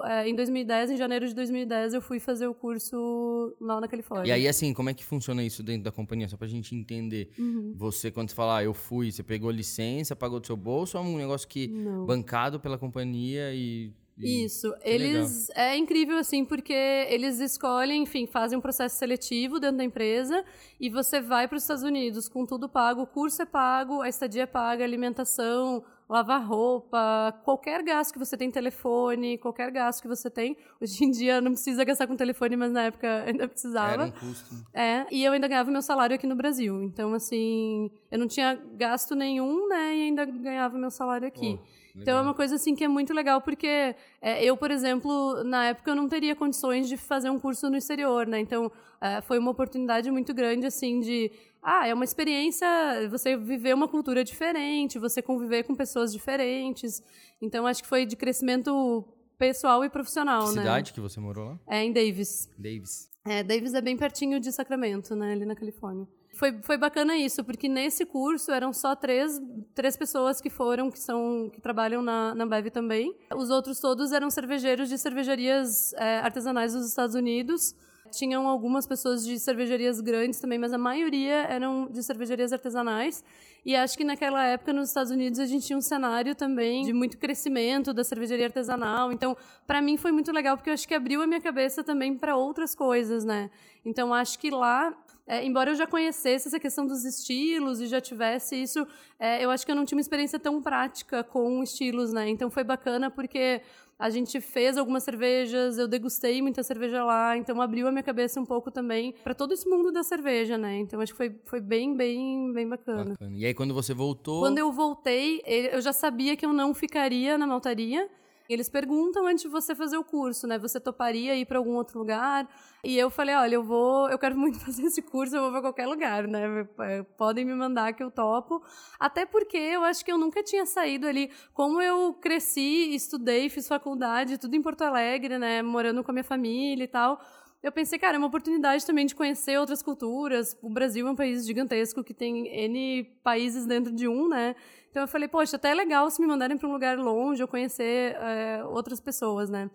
é, 0.05 0.27
em 0.27 0.35
2010, 0.35 0.91
em 0.91 0.97
janeiro 0.97 1.27
de 1.27 1.35
2010, 1.35 1.93
eu 1.93 2.01
fui 2.01 2.19
fazer 2.19 2.47
o 2.47 2.53
curso 2.53 3.55
lá 3.59 3.81
na 3.81 3.87
Califórnia. 3.87 4.29
E 4.29 4.31
aí, 4.31 4.47
assim, 4.47 4.73
como 4.73 4.89
é 4.89 4.93
que 4.93 5.03
funciona 5.03 5.43
isso 5.43 5.61
dentro 5.61 5.83
da 5.83 5.91
companhia? 5.91 6.29
Só 6.29 6.37
pra 6.37 6.47
gente 6.47 6.73
entender. 6.73 7.29
Uhum. 7.37 7.73
Você, 7.75 8.09
quando 8.09 8.29
você 8.29 8.35
fala, 8.35 8.59
ah, 8.59 8.63
eu 8.63 8.73
fui, 8.73 9.11
você 9.11 9.21
pegou 9.21 9.51
licença, 9.51 10.15
pagou 10.15 10.39
do 10.39 10.47
seu 10.47 10.55
bolso, 10.55 10.97
ou 10.97 11.03
é 11.03 11.07
um 11.07 11.17
negócio 11.17 11.47
que 11.47 11.67
Não. 11.67 12.05
bancado 12.05 12.59
pela 12.59 12.77
companhia 12.77 13.53
e 13.53 13.91
isso, 14.17 14.73
eles 14.83 15.47
legal. 15.49 15.65
é 15.65 15.75
incrível 15.75 16.17
assim 16.17 16.45
porque 16.45 16.73
eles 16.73 17.39
escolhem, 17.39 18.03
enfim, 18.03 18.27
fazem 18.27 18.57
um 18.57 18.61
processo 18.61 18.95
seletivo 18.95 19.59
dentro 19.59 19.77
da 19.77 19.83
empresa 19.83 20.45
e 20.79 20.89
você 20.89 21.19
vai 21.19 21.47
para 21.47 21.55
os 21.55 21.63
Estados 21.63 21.83
Unidos 21.83 22.29
com 22.29 22.45
tudo 22.45 22.69
pago, 22.69 23.01
o 23.01 23.07
curso 23.07 23.41
é 23.41 23.45
pago, 23.45 24.01
a 24.01 24.09
estadia 24.09 24.43
é 24.43 24.45
paga, 24.45 24.83
alimentação, 24.83 25.83
lavar 26.07 26.45
roupa, 26.45 27.33
qualquer 27.43 27.83
gasto 27.83 28.13
que 28.13 28.19
você 28.19 28.37
tem 28.37 28.51
telefone, 28.51 29.37
qualquer 29.37 29.71
gasto 29.71 30.01
que 30.01 30.07
você 30.07 30.29
tem. 30.29 30.57
Hoje 30.81 31.03
em 31.03 31.11
dia 31.11 31.41
não 31.41 31.51
precisa 31.51 31.83
gastar 31.83 32.07
com 32.07 32.15
telefone, 32.15 32.55
mas 32.55 32.71
na 32.71 32.83
época 32.83 33.23
ainda 33.25 33.47
precisava. 33.47 33.93
Era 33.93 34.05
um 34.05 34.11
custo. 34.11 34.55
É, 34.73 35.05
e 35.11 35.23
eu 35.23 35.33
ainda 35.33 35.47
ganhava 35.47 35.71
meu 35.71 35.81
salário 35.81 36.15
aqui 36.15 36.27
no 36.27 36.35
Brasil. 36.35 36.81
Então 36.83 37.13
assim, 37.13 37.89
eu 38.11 38.19
não 38.19 38.27
tinha 38.27 38.59
gasto 38.73 39.15
nenhum, 39.15 39.67
né, 39.67 39.95
e 39.95 40.01
ainda 40.03 40.25
ganhava 40.25 40.77
meu 40.77 40.91
salário 40.91 41.27
aqui. 41.27 41.59
Oh. 41.59 41.83
Então 41.95 42.17
é 42.17 42.21
uma 42.21 42.33
coisa 42.33 42.55
assim 42.55 42.73
que 42.73 42.83
é 42.83 42.87
muito 42.87 43.13
legal, 43.13 43.39
porque 43.41 43.95
é, 44.19 44.43
eu, 44.43 44.57
por 44.57 44.71
exemplo, 44.71 45.43
na 45.43 45.65
época 45.65 45.91
eu 45.91 45.95
não 45.95 46.07
teria 46.07 46.35
condições 46.35 46.89
de 46.89 46.97
fazer 46.97 47.29
um 47.29 47.39
curso 47.39 47.69
no 47.69 47.77
exterior, 47.77 48.25
né? 48.25 48.39
Então 48.39 48.71
é, 48.99 49.21
foi 49.21 49.37
uma 49.37 49.51
oportunidade 49.51 50.09
muito 50.09 50.33
grande, 50.33 50.65
assim, 50.65 50.99
de. 50.99 51.31
Ah, 51.63 51.87
é 51.87 51.93
uma 51.93 52.03
experiência, 52.03 52.67
você 53.09 53.37
viver 53.37 53.73
uma 53.73 53.87
cultura 53.87 54.23
diferente, 54.23 54.99
você 54.99 55.21
conviver 55.21 55.63
com 55.63 55.73
pessoas 55.73 56.11
diferentes. 56.11 57.01
Então 57.41 57.65
acho 57.65 57.81
que 57.81 57.87
foi 57.87 58.05
de 58.05 58.15
crescimento 58.15 59.05
pessoal 59.37 59.83
e 59.83 59.89
profissional, 59.89 60.41
que 60.49 60.55
né? 60.55 60.61
cidade 60.61 60.93
que 60.93 60.99
você 60.99 61.19
morou 61.19 61.45
lá? 61.45 61.59
É, 61.67 61.83
em 61.83 61.91
Davis. 61.91 62.49
Davis. 62.57 63.09
É, 63.25 63.41
Davis 63.41 63.73
é 63.73 63.81
bem 63.81 63.95
pertinho 63.95 64.39
de 64.39 64.51
Sacramento, 64.51 65.15
né? 65.15 65.31
Ali 65.31 65.45
na 65.45 65.55
Califórnia. 65.55 66.07
Foi, 66.35 66.61
foi 66.63 66.77
bacana 66.77 67.15
isso, 67.15 67.43
porque 67.43 67.69
nesse 67.69 68.05
curso 68.05 68.51
eram 68.51 68.73
só 68.73 68.95
três, 68.95 69.39
três 69.75 69.95
pessoas 69.95 70.41
que 70.41 70.49
foram, 70.49 70.89
que 70.89 70.99
são 70.99 71.49
que 71.53 71.61
trabalham 71.61 72.01
na, 72.01 72.33
na 72.33 72.45
Bev 72.45 72.69
também. 72.71 73.15
Os 73.35 73.49
outros 73.51 73.79
todos 73.79 74.11
eram 74.11 74.29
cervejeiros 74.31 74.89
de 74.89 74.97
cervejarias 74.97 75.93
é, 75.93 76.19
artesanais 76.19 76.73
dos 76.73 76.87
Estados 76.87 77.15
Unidos. 77.15 77.75
Tinham 78.13 78.47
algumas 78.47 78.85
pessoas 78.85 79.25
de 79.25 79.39
cervejarias 79.39 79.99
grandes 79.99 80.39
também, 80.39 80.59
mas 80.59 80.71
a 80.71 80.77
maioria 80.77 81.45
eram 81.49 81.87
de 81.89 82.03
cervejarias 82.03 82.53
artesanais. 82.53 83.23
E 83.65 83.75
acho 83.75 83.97
que 83.97 84.03
naquela 84.03 84.45
época 84.45 84.71
nos 84.71 84.89
Estados 84.89 85.11
Unidos 85.11 85.39
a 85.39 85.45
gente 85.45 85.65
tinha 85.65 85.77
um 85.77 85.81
cenário 85.81 86.35
também 86.35 86.83
de 86.83 86.93
muito 86.93 87.17
crescimento 87.17 87.93
da 87.93 88.03
cervejaria 88.03 88.45
artesanal. 88.45 89.11
Então, 89.11 89.35
para 89.65 89.81
mim 89.81 89.97
foi 89.97 90.11
muito 90.11 90.31
legal 90.31 90.55
porque 90.55 90.69
eu 90.69 90.73
acho 90.73 90.87
que 90.87 90.93
abriu 90.93 91.21
a 91.21 91.27
minha 91.27 91.41
cabeça 91.41 91.83
também 91.83 92.15
para 92.15 92.35
outras 92.35 92.75
coisas, 92.75 93.25
né? 93.25 93.49
Então, 93.83 94.13
acho 94.13 94.37
que 94.37 94.49
lá 94.51 94.95
é, 95.25 95.45
embora 95.45 95.71
eu 95.71 95.75
já 95.75 95.87
conhecesse 95.87 96.49
essa 96.49 96.59
questão 96.59 96.85
dos 96.85 97.05
estilos 97.05 97.79
e 97.79 97.87
já 97.87 98.01
tivesse 98.01 98.61
isso, 98.61 98.85
é, 99.17 99.43
eu 99.43 99.49
acho 99.49 99.65
que 99.65 99.71
eu 99.71 99.75
não 99.75 99.85
tinha 99.85 99.95
uma 99.95 100.01
experiência 100.01 100.37
tão 100.37 100.61
prática 100.61 101.23
com 101.23 101.63
estilos, 101.63 102.11
né? 102.11 102.27
Então 102.27 102.49
foi 102.49 102.63
bacana 102.63 103.09
porque 103.09 103.61
a 103.97 104.09
gente 104.09 104.41
fez 104.41 104.77
algumas 104.77 105.03
cervejas, 105.03 105.77
eu 105.77 105.87
degustei 105.87 106.41
muita 106.41 106.63
cerveja 106.63 107.03
lá, 107.03 107.37
então 107.37 107.61
abriu 107.61 107.87
a 107.87 107.91
minha 107.91 108.03
cabeça 108.03 108.39
um 108.39 108.45
pouco 108.45 108.71
também 108.71 109.13
para 109.23 109.33
todo 109.33 109.53
esse 109.53 109.67
mundo 109.67 109.91
da 109.91 110.03
cerveja, 110.03 110.57
né? 110.57 110.77
Então 110.77 110.99
acho 110.99 111.13
que 111.13 111.17
foi, 111.17 111.35
foi 111.45 111.61
bem, 111.61 111.95
bem, 111.95 112.51
bem 112.53 112.67
bacana. 112.67 113.11
bacana. 113.11 113.37
E 113.37 113.45
aí 113.45 113.53
quando 113.53 113.73
você 113.73 113.93
voltou? 113.93 114.41
Quando 114.41 114.57
eu 114.57 114.71
voltei, 114.71 115.41
eu 115.45 115.81
já 115.81 115.93
sabia 115.93 116.35
que 116.35 116.45
eu 116.45 116.53
não 116.53 116.73
ficaria 116.73 117.37
na 117.37 117.47
maltaria. 117.47 118.09
Eles 118.49 118.67
perguntam 118.67 119.25
antes 119.25 119.43
de 119.43 119.49
você 119.49 119.73
fazer 119.73 119.97
o 119.97 120.03
curso, 120.03 120.45
né? 120.45 120.57
Você 120.59 120.79
toparia 120.79 121.35
ir 121.35 121.45
para 121.45 121.57
algum 121.57 121.75
outro 121.75 121.97
lugar? 121.99 122.47
E 122.83 122.97
eu 122.97 123.09
falei, 123.09 123.33
olha, 123.35 123.55
eu 123.55 123.63
vou, 123.63 124.09
eu 124.09 124.19
quero 124.19 124.37
muito 124.37 124.59
fazer 124.65 124.83
esse 124.83 125.01
curso, 125.01 125.35
eu 125.35 125.41
vou 125.41 125.51
para 125.51 125.61
qualquer 125.61 125.87
lugar, 125.87 126.27
né? 126.27 126.67
É, 126.81 127.03
podem 127.17 127.45
me 127.45 127.55
mandar 127.55 127.93
que 127.93 128.03
eu 128.03 128.11
topo. 128.11 128.61
Até 128.99 129.25
porque 129.25 129.57
eu 129.57 129.83
acho 129.83 130.03
que 130.03 130.11
eu 130.11 130.17
nunca 130.17 130.43
tinha 130.43 130.65
saído 130.65 131.07
ali. 131.07 131.31
Como 131.53 131.81
eu 131.81 132.13
cresci, 132.15 132.93
estudei, 132.93 133.49
fiz 133.49 133.67
faculdade, 133.67 134.37
tudo 134.37 134.55
em 134.55 134.61
Porto 134.61 134.81
Alegre, 134.81 135.37
né? 135.37 135.61
Morando 135.61 136.03
com 136.03 136.11
a 136.11 136.13
minha 136.13 136.23
família 136.23 136.83
e 136.83 136.87
tal 136.87 137.21
eu 137.63 137.71
pensei, 137.71 137.97
cara, 137.97 138.17
é 138.17 138.19
uma 138.19 138.27
oportunidade 138.27 138.85
também 138.85 139.05
de 139.05 139.15
conhecer 139.15 139.57
outras 139.57 139.81
culturas. 139.81 140.57
O 140.61 140.69
Brasil 140.69 141.07
é 141.07 141.11
um 141.11 141.15
país 141.15 141.45
gigantesco 141.45 142.03
que 142.03 142.13
tem 142.13 142.45
N 142.47 143.05
países 143.23 143.65
dentro 143.65 143.93
de 143.93 144.05
um, 144.05 144.27
né? 144.27 144.53
Então 144.89 145.01
eu 145.01 145.07
falei, 145.07 145.29
poxa, 145.29 145.55
até 145.55 145.71
é 145.71 145.73
legal 145.73 146.11
se 146.11 146.21
me 146.21 146.27
mandarem 146.27 146.57
para 146.57 146.67
um 146.67 146.73
lugar 146.73 146.97
longe, 146.97 147.41
eu 147.41 147.47
conhecer 147.47 148.17
é, 148.19 148.61
outras 148.65 148.99
pessoas, 148.99 149.49
né? 149.49 149.71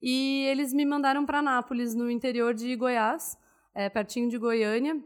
E 0.00 0.44
eles 0.46 0.72
me 0.72 0.84
mandaram 0.84 1.26
para 1.26 1.42
Nápoles, 1.42 1.96
no 1.96 2.08
interior 2.08 2.54
de 2.54 2.76
Goiás, 2.76 3.36
é, 3.74 3.88
pertinho 3.88 4.30
de 4.30 4.38
Goiânia, 4.38 5.02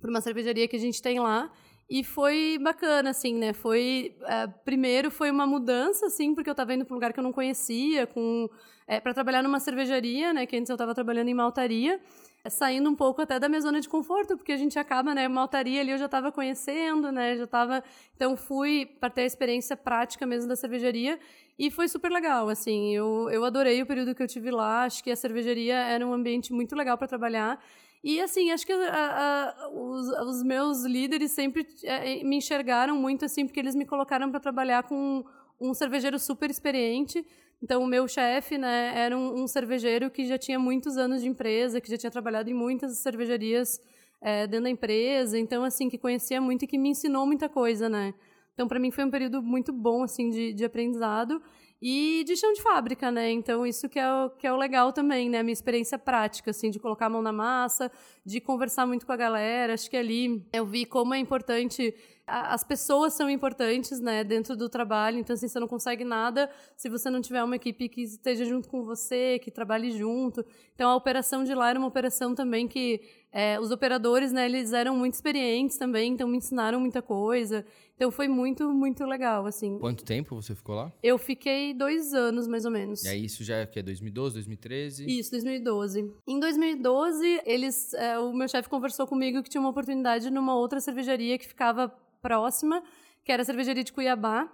para 0.00 0.10
uma 0.10 0.20
cervejaria 0.20 0.66
que 0.66 0.74
a 0.74 0.80
gente 0.80 1.00
tem 1.00 1.20
lá. 1.20 1.48
E 1.92 2.02
foi 2.02 2.56
bacana, 2.58 3.10
assim, 3.10 3.34
né? 3.34 3.52
Foi. 3.52 4.16
É, 4.22 4.46
primeiro 4.46 5.10
foi 5.10 5.30
uma 5.30 5.46
mudança, 5.46 6.06
assim, 6.06 6.34
porque 6.34 6.48
eu 6.48 6.52
estava 6.52 6.72
indo 6.72 6.86
para 6.86 6.94
um 6.94 6.96
lugar 6.96 7.12
que 7.12 7.20
eu 7.20 7.22
não 7.22 7.34
conhecia, 7.34 8.06
com 8.06 8.48
é, 8.88 8.98
para 8.98 9.12
trabalhar 9.12 9.42
numa 9.42 9.60
cervejaria, 9.60 10.32
né? 10.32 10.46
Que 10.46 10.56
antes 10.56 10.70
eu 10.70 10.74
estava 10.74 10.94
trabalhando 10.94 11.28
em 11.28 11.34
maltaria 11.34 12.00
saindo 12.48 12.88
um 12.90 12.94
pouco 12.94 13.20
até 13.22 13.38
da 13.38 13.48
minha 13.48 13.60
zona 13.60 13.78
de 13.78 13.88
conforto, 13.88 14.36
porque 14.38 14.52
a 14.52 14.56
gente 14.56 14.76
acaba, 14.76 15.14
né, 15.14 15.28
maltaria 15.28 15.80
ali 15.80 15.92
eu 15.92 15.98
já 15.98 16.06
estava 16.06 16.32
conhecendo, 16.32 17.12
né, 17.12 17.36
já 17.36 17.44
estava, 17.44 17.84
então 18.16 18.36
fui 18.36 18.84
para 18.98 19.08
ter 19.10 19.22
a 19.22 19.26
experiência 19.26 19.76
prática 19.76 20.26
mesmo 20.26 20.48
da 20.48 20.56
cervejaria 20.56 21.20
e 21.56 21.70
foi 21.70 21.86
super 21.86 22.10
legal, 22.10 22.48
assim, 22.48 22.92
eu, 22.92 23.28
eu 23.30 23.44
adorei 23.44 23.80
o 23.80 23.86
período 23.86 24.12
que 24.12 24.20
eu 24.20 24.26
tive 24.26 24.50
lá, 24.50 24.82
acho 24.82 25.04
que 25.04 25.12
a 25.12 25.14
cervejaria 25.14 25.76
era 25.76 26.04
um 26.04 26.12
ambiente 26.12 26.52
muito 26.52 26.74
legal 26.74 26.98
para 26.98 27.06
trabalhar 27.06 27.62
e 28.02 28.20
assim, 28.20 28.50
acho 28.50 28.66
que 28.66 28.74
os, 28.74 30.08
os, 30.08 30.42
meus 30.42 30.84
líderes 30.84 31.30
sempre 31.32 31.66
é, 31.84 32.22
me 32.24 32.36
enxergaram 32.36 32.96
muito 32.96 33.24
assim, 33.24 33.46
porque 33.46 33.60
eles 33.60 33.74
me 33.74 33.84
colocaram 33.84 34.30
para 34.30 34.40
trabalhar 34.40 34.82
com 34.82 35.24
um 35.60 35.72
cervejeiro 35.72 36.18
super 36.18 36.50
experiente, 36.50 37.24
então, 37.62 37.80
o 37.80 37.86
meu 37.86 38.08
chefe 38.08 38.58
né, 38.58 38.92
era 38.92 39.16
um, 39.16 39.42
um, 39.42 39.46
cervejeiro 39.46 40.10
que 40.10 40.26
já 40.26 40.36
tinha 40.36 40.58
muitos 40.58 40.96
anos 40.96 41.22
de 41.22 41.28
empresa, 41.28 41.80
que 41.80 41.88
já 41.88 41.96
tinha 41.96 42.10
trabalhado 42.10 42.50
em 42.50 42.54
muitas 42.54 42.98
cervejarias 42.98 43.80
é, 44.20 44.48
dentro 44.48 44.64
da 44.64 44.70
empresa, 44.70 45.38
então, 45.38 45.62
assim, 45.62 45.88
que 45.88 45.96
conhecia 45.96 46.40
muito 46.40 46.64
e 46.64 46.66
que 46.66 46.76
me 46.76 46.88
ensinou 46.88 47.24
muita 47.24 47.48
coisa, 47.48 47.88
né? 47.88 48.12
Então, 48.52 48.66
para 48.66 48.80
mim, 48.80 48.90
foi 48.90 49.04
um 49.04 49.10
período 49.10 49.40
muito 49.40 49.72
bom, 49.72 50.02
assim, 50.02 50.28
de, 50.28 50.52
de 50.52 50.64
aprendizado. 50.64 51.40
E 51.84 52.22
de 52.24 52.36
chão 52.36 52.52
de 52.52 52.62
fábrica, 52.62 53.10
né? 53.10 53.32
Então, 53.32 53.66
isso 53.66 53.88
que 53.88 53.98
é, 53.98 54.08
o, 54.08 54.30
que 54.30 54.46
é 54.46 54.52
o 54.52 54.56
legal 54.56 54.92
também, 54.92 55.28
né? 55.28 55.40
A 55.40 55.42
minha 55.42 55.52
experiência 55.52 55.98
prática, 55.98 56.52
assim, 56.52 56.70
de 56.70 56.78
colocar 56.78 57.06
a 57.06 57.10
mão 57.10 57.20
na 57.20 57.32
massa, 57.32 57.90
de 58.24 58.40
conversar 58.40 58.86
muito 58.86 59.04
com 59.04 59.10
a 59.10 59.16
galera. 59.16 59.74
Acho 59.74 59.90
que 59.90 59.96
ali 59.96 60.46
eu 60.52 60.64
vi 60.64 60.86
como 60.86 61.12
é 61.12 61.18
importante 61.18 61.92
as 62.32 62.64
pessoas 62.64 63.12
são 63.12 63.28
importantes, 63.28 64.00
né, 64.00 64.24
dentro 64.24 64.56
do 64.56 64.68
trabalho. 64.68 65.18
Então, 65.18 65.34
assim, 65.34 65.48
você 65.48 65.60
não 65.60 65.68
consegue 65.68 66.02
nada 66.02 66.50
se 66.76 66.88
você 66.88 67.10
não 67.10 67.20
tiver 67.20 67.44
uma 67.44 67.56
equipe 67.56 67.88
que 67.88 68.02
esteja 68.02 68.44
junto 68.46 68.68
com 68.68 68.84
você, 68.84 69.38
que 69.38 69.50
trabalhe 69.50 69.90
junto. 69.90 70.44
Então, 70.74 70.90
a 70.90 70.96
operação 70.96 71.44
de 71.44 71.54
lá 71.54 71.70
era 71.70 71.78
uma 71.78 71.88
operação 71.88 72.34
também 72.34 72.66
que 72.66 73.02
é, 73.30 73.60
os 73.60 73.70
operadores, 73.70 74.32
né, 74.32 74.46
eles 74.46 74.72
eram 74.72 74.96
muito 74.96 75.14
experientes 75.14 75.76
também, 75.76 76.12
então 76.12 76.26
me 76.26 76.38
ensinaram 76.38 76.80
muita 76.80 77.02
coisa. 77.02 77.64
Então 77.94 78.10
foi 78.10 78.26
muito, 78.26 78.72
muito 78.72 79.04
legal, 79.04 79.46
assim. 79.46 79.78
Quanto 79.78 80.04
tempo 80.04 80.34
você 80.34 80.54
ficou 80.54 80.74
lá? 80.74 80.92
Eu 81.02 81.18
fiquei 81.18 81.72
dois 81.72 82.12
anos, 82.12 82.48
mais 82.48 82.64
ou 82.64 82.70
menos. 82.70 83.04
E 83.04 83.08
aí 83.08 83.24
isso 83.24 83.44
já 83.44 83.58
é 83.58 83.66
que 83.66 83.78
é 83.78 83.82
2012, 83.82 84.34
2013? 84.34 85.06
Isso, 85.06 85.30
2012. 85.30 86.12
Em 86.26 86.40
2012, 86.40 87.42
eles, 87.44 87.94
é, 87.94 88.18
o 88.18 88.32
meu 88.32 88.48
chefe 88.48 88.68
conversou 88.68 89.06
comigo 89.06 89.42
que 89.42 89.48
tinha 89.48 89.60
uma 89.60 89.70
oportunidade 89.70 90.30
numa 90.30 90.56
outra 90.56 90.80
cervejaria 90.80 91.38
que 91.38 91.46
ficava 91.46 91.94
próxima, 92.22 92.82
que 93.24 93.32
era 93.32 93.42
a 93.42 93.44
cervejaria 93.44 93.84
de 93.84 93.92
Cuiabá. 93.92 94.48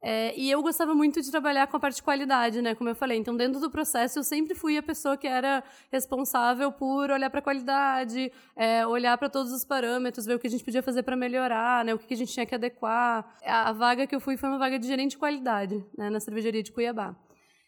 É, 0.00 0.32
e 0.38 0.48
eu 0.48 0.62
gostava 0.62 0.94
muito 0.94 1.20
de 1.20 1.28
trabalhar 1.28 1.66
com 1.66 1.76
a 1.76 1.80
parte 1.80 1.96
de 1.96 2.04
qualidade, 2.04 2.62
né? 2.62 2.72
Como 2.72 2.88
eu 2.88 2.94
falei. 2.94 3.18
Então, 3.18 3.36
dentro 3.36 3.60
do 3.60 3.68
processo, 3.68 4.20
eu 4.20 4.22
sempre 4.22 4.54
fui 4.54 4.78
a 4.78 4.82
pessoa 4.82 5.16
que 5.16 5.26
era 5.26 5.62
responsável 5.90 6.70
por 6.70 7.10
olhar 7.10 7.28
para 7.28 7.40
a 7.40 7.42
qualidade, 7.42 8.30
é, 8.54 8.86
olhar 8.86 9.18
para 9.18 9.28
todos 9.28 9.52
os 9.52 9.64
parâmetros, 9.64 10.24
ver 10.24 10.36
o 10.36 10.38
que 10.38 10.46
a 10.46 10.50
gente 10.50 10.62
podia 10.64 10.84
fazer 10.84 11.02
para 11.02 11.16
melhorar, 11.16 11.84
né? 11.84 11.92
O 11.92 11.98
que 11.98 12.14
a 12.14 12.16
gente 12.16 12.32
tinha 12.32 12.46
que 12.46 12.54
adequar. 12.54 13.28
A, 13.44 13.72
vaga 13.72 14.06
que 14.06 14.14
eu 14.14 14.20
fui 14.20 14.36
foi 14.36 14.48
uma 14.48 14.58
vaga 14.58 14.78
de 14.78 14.86
gerente 14.86 15.12
de 15.12 15.18
qualidade, 15.18 15.84
né? 15.96 16.08
Na 16.08 16.20
cervejaria 16.20 16.62
de 16.62 16.70
Cuiabá. 16.70 17.16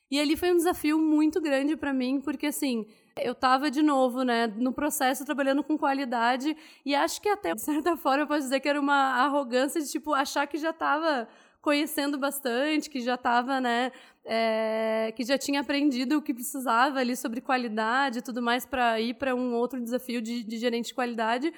E 0.09 0.21
ali 0.21 0.37
foi 0.37 0.53
um 0.53 0.57
desafio 0.57 0.99
muito 0.99 1.41
grande 1.41 1.77
para 1.77 1.93
mim, 1.93 2.21
porque 2.21 2.47
assim, 2.47 2.87
eu 3.23 3.33
estava 3.33 3.71
de 3.71 3.83
novo, 3.83 4.23
né, 4.23 4.47
no 4.47 4.73
processo 4.73 5.25
trabalhando 5.25 5.63
com 5.63 5.77
qualidade 5.79 6.57
e 6.85 6.95
acho 6.95 7.21
que 7.21 7.29
até 7.29 7.55
de 7.55 7.61
certa 7.61 7.97
forma 7.97 8.25
eu 8.25 8.27
posso 8.27 8.43
dizer 8.43 8.61
que 8.61 8.69
era 8.69 8.81
uma 8.81 9.23
arrogância 9.23 9.81
de 9.81 9.91
tipo 9.91 10.15
achar 10.15 10.47
que 10.47 10.59
já 10.59 10.71
estava 10.71 11.29
conhecendo 11.61 12.17
bastante, 12.19 12.89
que 12.89 13.01
já 13.01 13.15
estava, 13.15 13.61
né, 13.61 13.93
é, 14.25 15.13
que 15.15 15.25
já 15.25 15.37
tinha 15.37 15.61
aprendido 15.61 16.19
o 16.19 16.23
que 16.23 16.33
precisava 16.33 17.01
ali 17.01 17.17
sobre 17.17 17.41
qualidade 17.41 18.19
e 18.19 18.23
tudo 18.23 18.41
mais 18.41 18.65
para 18.65 18.99
ir 19.01 19.15
para 19.15 19.35
um 19.35 19.55
outro 19.55 19.81
desafio 19.81 20.23
de, 20.23 20.43
de 20.43 20.57
gerente 20.57 20.87
de 20.87 20.95
qualidade. 20.95 21.53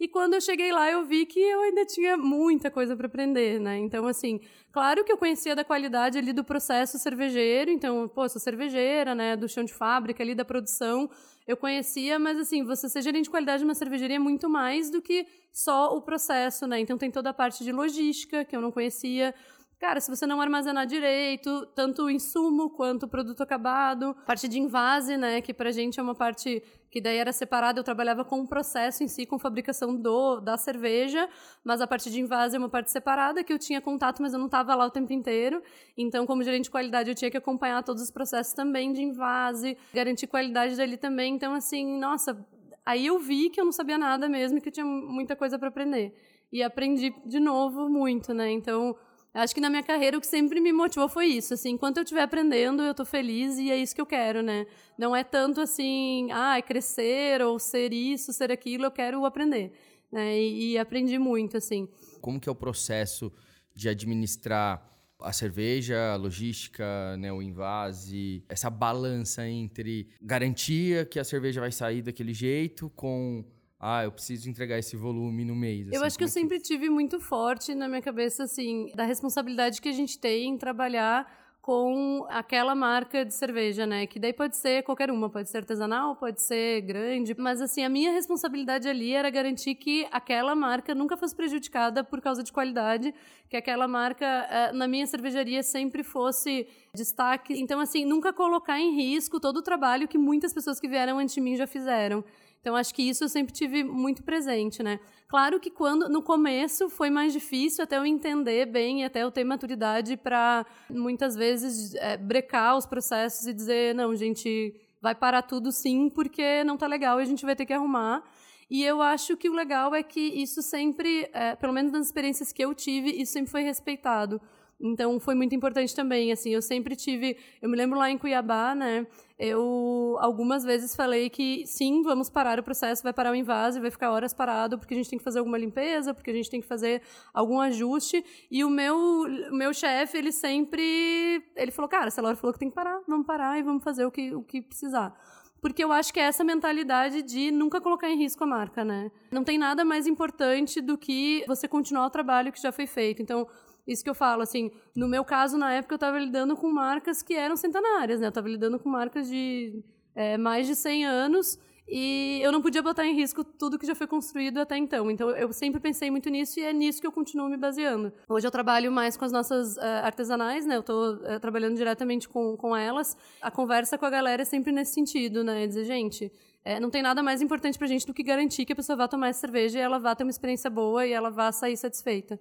E 0.00 0.06
quando 0.06 0.34
eu 0.34 0.40
cheguei 0.40 0.70
lá, 0.70 0.88
eu 0.88 1.04
vi 1.04 1.26
que 1.26 1.40
eu 1.40 1.60
ainda 1.62 1.84
tinha 1.84 2.16
muita 2.16 2.70
coisa 2.70 2.96
para 2.96 3.08
aprender, 3.08 3.58
né? 3.58 3.78
Então, 3.78 4.06
assim, 4.06 4.40
claro 4.70 5.04
que 5.04 5.10
eu 5.10 5.18
conhecia 5.18 5.56
da 5.56 5.64
qualidade 5.64 6.16
ali 6.16 6.32
do 6.32 6.44
processo 6.44 6.98
cervejeiro, 6.98 7.68
então, 7.68 8.08
pô, 8.08 8.28
sou 8.28 8.40
cervejeira, 8.40 9.12
né, 9.12 9.34
do 9.34 9.48
chão 9.48 9.64
de 9.64 9.74
fábrica 9.74 10.22
ali 10.22 10.36
da 10.36 10.44
produção, 10.44 11.10
eu 11.48 11.56
conhecia, 11.56 12.16
mas 12.16 12.38
assim, 12.38 12.62
você 12.62 12.88
ser 12.88 13.02
gerente 13.02 13.24
de 13.24 13.30
qualidade 13.30 13.58
de 13.58 13.64
uma 13.64 13.74
cervejaria 13.74 14.16
é 14.16 14.20
muito 14.20 14.48
mais 14.48 14.88
do 14.88 15.02
que 15.02 15.26
só 15.52 15.96
o 15.96 16.00
processo, 16.00 16.66
né? 16.66 16.78
Então 16.78 16.96
tem 16.96 17.10
toda 17.10 17.30
a 17.30 17.34
parte 17.34 17.64
de 17.64 17.72
logística 17.72 18.44
que 18.44 18.54
eu 18.54 18.60
não 18.60 18.70
conhecia, 18.70 19.34
Cara, 19.78 20.00
se 20.00 20.10
você 20.10 20.26
não 20.26 20.40
armazenar 20.40 20.86
direito, 20.86 21.64
tanto 21.66 22.02
o 22.02 22.10
insumo 22.10 22.68
quanto 22.68 23.04
o 23.04 23.08
produto 23.08 23.42
acabado, 23.42 24.12
parte 24.26 24.48
de 24.48 24.58
invase, 24.58 25.16
né, 25.16 25.40
que 25.40 25.54
pra 25.54 25.70
gente 25.70 26.00
é 26.00 26.02
uma 26.02 26.16
parte 26.16 26.60
que 26.90 27.00
daí 27.00 27.16
era 27.16 27.32
separada, 27.32 27.78
eu 27.78 27.84
trabalhava 27.84 28.24
com 28.24 28.40
o 28.40 28.48
processo 28.48 29.04
em 29.04 29.08
si, 29.08 29.24
com 29.24 29.38
fabricação 29.38 29.94
do 29.94 30.40
da 30.40 30.56
cerveja, 30.56 31.28
mas 31.62 31.80
a 31.80 31.86
parte 31.86 32.10
de 32.10 32.20
invase 32.20 32.56
é 32.56 32.58
uma 32.58 32.68
parte 32.68 32.90
separada 32.90 33.44
que 33.44 33.52
eu 33.52 33.58
tinha 33.58 33.80
contato, 33.80 34.20
mas 34.20 34.32
eu 34.32 34.38
não 34.40 34.46
estava 34.46 34.74
lá 34.74 34.84
o 34.84 34.90
tempo 34.90 35.12
inteiro. 35.12 35.62
Então, 35.96 36.26
como 36.26 36.42
gerente 36.42 36.64
de 36.64 36.70
qualidade, 36.70 37.10
eu 37.10 37.14
tinha 37.14 37.30
que 37.30 37.36
acompanhar 37.36 37.84
todos 37.84 38.02
os 38.02 38.10
processos 38.10 38.54
também 38.54 38.92
de 38.92 39.00
invase, 39.02 39.78
garantir 39.94 40.26
qualidade 40.26 40.76
dali 40.76 40.96
também. 40.96 41.34
Então, 41.34 41.54
assim, 41.54 42.00
nossa, 42.00 42.44
aí 42.84 43.06
eu 43.06 43.16
vi 43.20 43.48
que 43.48 43.60
eu 43.60 43.64
não 43.64 43.72
sabia 43.72 43.96
nada 43.96 44.28
mesmo, 44.28 44.60
que 44.60 44.70
eu 44.70 44.72
tinha 44.72 44.86
muita 44.86 45.36
coisa 45.36 45.56
para 45.56 45.68
aprender. 45.68 46.12
E 46.50 46.64
aprendi 46.64 47.14
de 47.24 47.38
novo 47.38 47.88
muito, 47.88 48.32
né? 48.32 48.50
Então, 48.50 48.96
Acho 49.34 49.54
que 49.54 49.60
na 49.60 49.70
minha 49.70 49.82
carreira 49.82 50.16
o 50.16 50.20
que 50.20 50.26
sempre 50.26 50.60
me 50.60 50.72
motivou 50.72 51.08
foi 51.08 51.26
isso, 51.26 51.54
assim, 51.54 51.70
enquanto 51.70 51.98
eu 51.98 52.02
estiver 52.02 52.22
aprendendo, 52.22 52.82
eu 52.82 52.90
estou 52.92 53.06
feliz 53.06 53.58
e 53.58 53.70
é 53.70 53.76
isso 53.76 53.94
que 53.94 54.00
eu 54.00 54.06
quero, 54.06 54.42
né? 54.42 54.66
Não 54.98 55.14
é 55.14 55.22
tanto 55.22 55.60
assim, 55.60 56.28
ah, 56.32 56.58
é 56.58 56.62
crescer 56.62 57.42
ou 57.42 57.58
ser 57.58 57.92
isso, 57.92 58.32
ser 58.32 58.50
aquilo, 58.50 58.84
eu 58.86 58.90
quero 58.90 59.24
aprender, 59.24 59.72
né? 60.10 60.38
E, 60.38 60.72
e 60.72 60.78
aprendi 60.78 61.18
muito, 61.18 61.56
assim. 61.56 61.88
Como 62.20 62.40
que 62.40 62.48
é 62.48 62.52
o 62.52 62.54
processo 62.54 63.32
de 63.74 63.88
administrar 63.88 64.84
a 65.20 65.32
cerveja, 65.32 66.12
a 66.12 66.16
logística, 66.16 67.16
né, 67.16 67.32
o 67.32 67.42
invase, 67.42 68.44
essa 68.48 68.70
balança 68.70 69.46
entre 69.46 70.08
garantia 70.22 71.04
que 71.04 71.18
a 71.18 71.24
cerveja 71.24 71.60
vai 71.60 71.72
sair 71.72 72.02
daquele 72.02 72.32
jeito 72.32 72.88
com 72.90 73.44
ah, 73.80 74.02
eu 74.02 74.10
preciso 74.10 74.50
entregar 74.50 74.78
esse 74.78 74.96
volume 74.96 75.44
no 75.44 75.54
mês. 75.54 75.88
Assim, 75.88 75.96
eu 75.96 76.04
acho 76.04 76.18
que 76.18 76.24
eu 76.24 76.28
é 76.28 76.30
sempre 76.30 76.58
tive 76.58 76.90
muito 76.90 77.20
forte 77.20 77.74
na 77.74 77.88
minha 77.88 78.02
cabeça, 78.02 78.44
assim, 78.44 78.90
da 78.94 79.04
responsabilidade 79.04 79.80
que 79.80 79.88
a 79.88 79.92
gente 79.92 80.18
tem 80.18 80.48
em 80.48 80.58
trabalhar 80.58 81.30
com 81.68 82.26
aquela 82.30 82.74
marca 82.74 83.26
de 83.26 83.34
cerveja, 83.34 83.86
né? 83.86 84.06
Que 84.06 84.18
daí 84.18 84.32
pode 84.32 84.56
ser 84.56 84.82
qualquer 84.82 85.10
uma, 85.10 85.28
pode 85.28 85.50
ser 85.50 85.58
artesanal, 85.58 86.16
pode 86.16 86.40
ser 86.40 86.80
grande, 86.80 87.34
mas 87.38 87.60
assim, 87.60 87.84
a 87.84 87.90
minha 87.90 88.10
responsabilidade 88.10 88.88
ali 88.88 89.12
era 89.12 89.28
garantir 89.28 89.74
que 89.74 90.08
aquela 90.10 90.54
marca 90.54 90.94
nunca 90.94 91.14
fosse 91.14 91.36
prejudicada 91.36 92.02
por 92.02 92.22
causa 92.22 92.42
de 92.42 92.50
qualidade, 92.50 93.14
que 93.50 93.56
aquela 93.56 93.86
marca 93.86 94.24
eh, 94.24 94.72
na 94.72 94.88
minha 94.88 95.06
cervejaria 95.06 95.62
sempre 95.62 96.02
fosse 96.02 96.66
destaque. 96.94 97.60
Então, 97.60 97.78
assim, 97.80 98.02
nunca 98.06 98.32
colocar 98.32 98.80
em 98.80 98.96
risco 98.96 99.38
todo 99.38 99.58
o 99.58 99.62
trabalho 99.62 100.08
que 100.08 100.16
muitas 100.16 100.54
pessoas 100.54 100.80
que 100.80 100.88
vieram 100.88 101.18
antes 101.18 101.34
de 101.34 101.40
mim 101.42 101.54
já 101.54 101.66
fizeram. 101.66 102.24
Então, 102.68 102.76
acho 102.76 102.94
que 102.94 103.02
isso 103.02 103.24
eu 103.24 103.30
sempre 103.30 103.50
tive 103.50 103.82
muito 103.82 104.22
presente, 104.22 104.82
né? 104.82 105.00
Claro 105.26 105.58
que 105.58 105.70
quando 105.70 106.06
no 106.06 106.20
começo 106.20 106.90
foi 106.90 107.08
mais 107.08 107.32
difícil 107.32 107.82
até 107.82 107.96
eu 107.96 108.04
entender 108.04 108.66
bem, 108.66 109.06
até 109.06 109.22
eu 109.22 109.30
ter 109.30 109.42
maturidade 109.42 110.18
para 110.18 110.66
muitas 110.90 111.34
vezes 111.34 111.94
é, 111.94 112.18
brecar 112.18 112.76
os 112.76 112.84
processos 112.84 113.46
e 113.46 113.54
dizer, 113.54 113.94
não, 113.94 114.14
gente, 114.14 114.78
vai 115.00 115.14
parar 115.14 115.40
tudo 115.40 115.72
sim, 115.72 116.10
porque 116.10 116.62
não 116.64 116.76
tá 116.76 116.86
legal 116.86 117.18
e 117.18 117.22
a 117.22 117.26
gente 117.26 117.42
vai 117.42 117.56
ter 117.56 117.64
que 117.64 117.72
arrumar. 117.72 118.22
E 118.70 118.84
eu 118.84 119.00
acho 119.00 119.34
que 119.34 119.48
o 119.48 119.54
legal 119.54 119.94
é 119.94 120.02
que 120.02 120.20
isso 120.20 120.60
sempre, 120.60 121.26
é, 121.32 121.56
pelo 121.56 121.72
menos 121.72 121.90
nas 121.90 122.04
experiências 122.04 122.52
que 122.52 122.62
eu 122.62 122.74
tive, 122.74 123.08
isso 123.18 123.32
sempre 123.32 123.50
foi 123.50 123.62
respeitado. 123.62 124.38
Então 124.78 125.18
foi 125.18 125.34
muito 125.34 125.54
importante 125.54 125.96
também, 125.96 126.30
assim, 126.32 126.50
eu 126.50 126.60
sempre 126.60 126.94
tive, 126.94 127.38
eu 127.62 127.68
me 127.70 127.76
lembro 127.76 127.98
lá 127.98 128.10
em 128.10 128.18
Cuiabá, 128.18 128.74
né, 128.74 129.06
eu 129.38 130.16
algumas 130.20 130.64
vezes 130.64 130.96
falei 130.96 131.30
que 131.30 131.64
sim, 131.66 132.02
vamos 132.02 132.28
parar 132.28 132.58
o 132.58 132.62
processo, 132.62 133.02
vai 133.02 133.12
parar 133.12 133.30
o 133.30 133.34
invase, 133.34 133.78
vai 133.78 133.90
ficar 133.90 134.10
horas 134.10 134.34
parado 134.34 134.78
porque 134.78 134.94
a 134.94 134.96
gente 134.96 135.08
tem 135.08 135.18
que 135.18 135.24
fazer 135.24 135.38
alguma 135.38 135.56
limpeza, 135.56 136.12
porque 136.12 136.30
a 136.30 136.34
gente 136.34 136.50
tem 136.50 136.60
que 136.60 136.66
fazer 136.66 137.02
algum 137.32 137.60
ajuste, 137.60 138.24
e 138.50 138.64
o 138.64 138.70
meu 138.70 138.96
o 138.98 139.54
meu 139.54 139.72
chefe, 139.72 140.18
ele 140.18 140.32
sempre, 140.32 141.42
ele 141.54 141.70
falou, 141.70 141.88
cara, 141.88 142.10
se 142.10 142.18
a 142.18 142.22
Laura 142.22 142.36
falou 142.36 142.52
que 142.52 142.58
tem 142.58 142.68
que 142.68 142.74
parar, 142.74 143.00
vamos 143.06 143.26
parar 143.26 143.58
e 143.58 143.62
vamos 143.62 143.84
fazer 143.84 144.04
o 144.04 144.10
que, 144.10 144.34
o 144.34 144.42
que 144.42 144.60
precisar 144.60 145.14
porque 145.60 145.82
eu 145.82 145.92
acho 145.92 146.12
que 146.12 146.20
é 146.20 146.24
essa 146.24 146.44
mentalidade 146.44 147.22
de 147.22 147.50
nunca 147.50 147.80
colocar 147.80 148.08
em 148.08 148.16
risco 148.16 148.44
a 148.44 148.46
marca, 148.46 148.84
né? 148.84 149.10
Não 149.30 149.42
tem 149.42 149.58
nada 149.58 149.84
mais 149.84 150.06
importante 150.06 150.80
do 150.80 150.96
que 150.96 151.44
você 151.48 151.66
continuar 151.66 152.06
o 152.06 152.10
trabalho 152.10 152.52
que 152.52 152.60
já 152.60 152.70
foi 152.70 152.86
feito. 152.86 153.20
Então, 153.20 153.46
isso 153.88 154.04
que 154.04 154.10
eu 154.10 154.14
falo, 154.14 154.42
assim, 154.42 154.70
no 154.94 155.08
meu 155.08 155.24
caso, 155.24 155.56
na 155.56 155.72
época, 155.72 155.94
eu 155.94 155.96
estava 155.96 156.18
lidando 156.18 156.54
com 156.54 156.70
marcas 156.70 157.22
que 157.22 157.34
eram 157.34 157.56
centenárias, 157.56 158.20
né? 158.20 158.26
Eu 158.26 158.28
estava 158.28 158.48
lidando 158.48 158.78
com 158.78 158.88
marcas 158.88 159.26
de 159.26 159.82
é, 160.14 160.36
mais 160.36 160.66
de 160.66 160.76
100 160.76 161.06
anos 161.06 161.58
e 161.88 162.38
eu 162.42 162.52
não 162.52 162.60
podia 162.60 162.82
botar 162.82 163.06
em 163.06 163.14
risco 163.14 163.42
tudo 163.42 163.78
que 163.78 163.86
já 163.86 163.94
foi 163.94 164.06
construído 164.06 164.58
até 164.58 164.76
então. 164.76 165.10
Então, 165.10 165.30
eu 165.30 165.50
sempre 165.54 165.80
pensei 165.80 166.10
muito 166.10 166.28
nisso 166.28 166.60
e 166.60 166.62
é 166.62 166.72
nisso 166.72 167.00
que 167.00 167.06
eu 167.06 167.12
continuo 167.12 167.48
me 167.48 167.56
baseando. 167.56 168.12
Hoje 168.28 168.46
eu 168.46 168.50
trabalho 168.50 168.92
mais 168.92 169.16
com 169.16 169.24
as 169.24 169.32
nossas 169.32 169.78
uh, 169.78 170.04
artesanais, 170.04 170.66
né? 170.66 170.76
Eu 170.76 170.80
estou 170.80 171.14
uh, 171.14 171.24
eh, 171.24 171.38
trabalhando 171.38 171.76
diretamente 171.76 172.28
com, 172.28 172.58
com 172.58 172.76
elas. 172.76 173.16
A 173.40 173.50
conversa 173.50 173.96
com 173.96 174.04
a 174.04 174.10
galera 174.10 174.42
é 174.42 174.44
sempre 174.44 174.70
nesse 174.70 174.92
sentido, 174.92 175.42
né? 175.42 175.66
Dizer, 175.66 175.86
gente, 175.86 176.30
é, 176.62 176.78
não 176.78 176.90
tem 176.90 177.00
nada 177.00 177.22
mais 177.22 177.40
importante 177.40 177.78
pra 177.78 177.86
gente 177.86 178.06
do 178.06 178.12
que 178.12 178.22
garantir 178.22 178.66
que 178.66 178.74
a 178.74 178.76
pessoa 178.76 178.94
vá 178.94 179.08
tomar 179.08 179.28
essa 179.28 179.40
cerveja 179.40 179.78
e 179.78 179.82
ela 179.82 179.98
vá 179.98 180.14
ter 180.14 180.24
uma 180.24 180.30
experiência 180.30 180.68
boa 180.68 181.06
e 181.06 181.12
ela 181.12 181.30
vá 181.30 181.50
sair 181.50 181.78
satisfeita. 181.78 182.38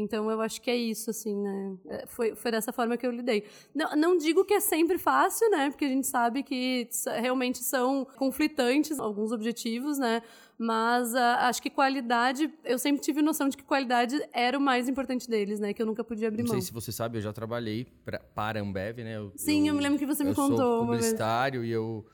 Então 0.00 0.30
eu 0.30 0.40
acho 0.40 0.60
que 0.60 0.70
é 0.70 0.76
isso, 0.76 1.10
assim, 1.10 1.36
né? 1.36 1.76
É, 1.88 2.06
foi, 2.06 2.34
foi 2.34 2.50
dessa 2.50 2.72
forma 2.72 2.96
que 2.96 3.06
eu 3.06 3.10
lidei. 3.10 3.44
Não, 3.74 3.96
não 3.96 4.16
digo 4.16 4.44
que 4.44 4.54
é 4.54 4.60
sempre 4.60 4.98
fácil, 4.98 5.50
né? 5.50 5.70
Porque 5.70 5.84
a 5.84 5.88
gente 5.88 6.06
sabe 6.06 6.42
que 6.42 6.88
realmente 7.20 7.58
são 7.58 8.06
conflitantes 8.16 8.98
alguns 8.98 9.32
objetivos, 9.32 9.98
né? 9.98 10.22
Mas 10.58 11.14
uh, 11.14 11.38
acho 11.38 11.62
que 11.62 11.70
qualidade, 11.70 12.52
eu 12.64 12.78
sempre 12.78 13.00
tive 13.00 13.22
noção 13.22 13.48
de 13.48 13.56
que 13.56 13.64
qualidade 13.64 14.20
era 14.30 14.58
o 14.58 14.60
mais 14.60 14.90
importante 14.90 15.28
deles, 15.28 15.58
né? 15.58 15.72
Que 15.72 15.80
eu 15.80 15.86
nunca 15.86 16.04
podia 16.04 16.28
abrir 16.28 16.42
mão. 16.42 16.52
Não 16.52 16.60
sei 16.60 16.66
se 16.66 16.72
você 16.72 16.92
sabe, 16.92 17.16
eu 17.16 17.22
já 17.22 17.32
trabalhei 17.32 17.86
pra, 18.04 18.18
para 18.18 18.60
a 18.60 18.62
Ambev, 18.62 18.98
né? 18.98 19.16
Eu, 19.16 19.32
Sim, 19.36 19.60
eu, 19.62 19.68
eu, 19.68 19.74
me 19.74 19.82
lembro 19.82 19.98
que 19.98 20.04
você 20.04 20.22
me 20.22 20.34
contou. 20.34 20.60
Eu 20.60 20.78
sou 20.78 20.86
publicitário 20.86 21.64
e 21.64 21.70
eu 21.70 22.04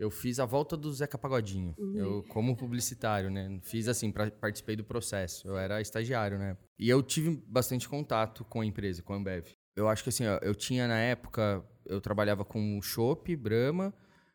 eu 0.00 0.10
fiz 0.10 0.40
a 0.40 0.46
volta 0.46 0.78
do 0.78 0.90
Zeca 0.90 1.18
Pagodinho. 1.18 1.74
Uhum. 1.78 1.94
Eu, 1.94 2.22
como 2.30 2.56
publicitário, 2.56 3.30
né? 3.30 3.60
Fiz 3.62 3.86
assim, 3.86 4.10
pra, 4.10 4.30
participei 4.30 4.74
do 4.74 4.82
processo. 4.82 5.46
Eu 5.46 5.58
era 5.58 5.78
estagiário, 5.78 6.38
né? 6.38 6.56
E 6.78 6.88
eu 6.88 7.02
tive 7.02 7.36
bastante 7.46 7.86
contato 7.86 8.42
com 8.46 8.62
a 8.62 8.66
empresa, 8.66 9.02
com 9.02 9.12
a 9.12 9.16
Ambev. 9.16 9.46
Eu 9.76 9.88
acho 9.88 10.02
que 10.02 10.08
assim, 10.08 10.26
ó, 10.26 10.38
eu 10.40 10.54
tinha 10.54 10.88
na 10.88 10.98
época, 10.98 11.62
eu 11.84 12.00
trabalhava 12.00 12.46
com 12.46 12.80
Chopp, 12.80 13.36
Brahma, 13.36 13.92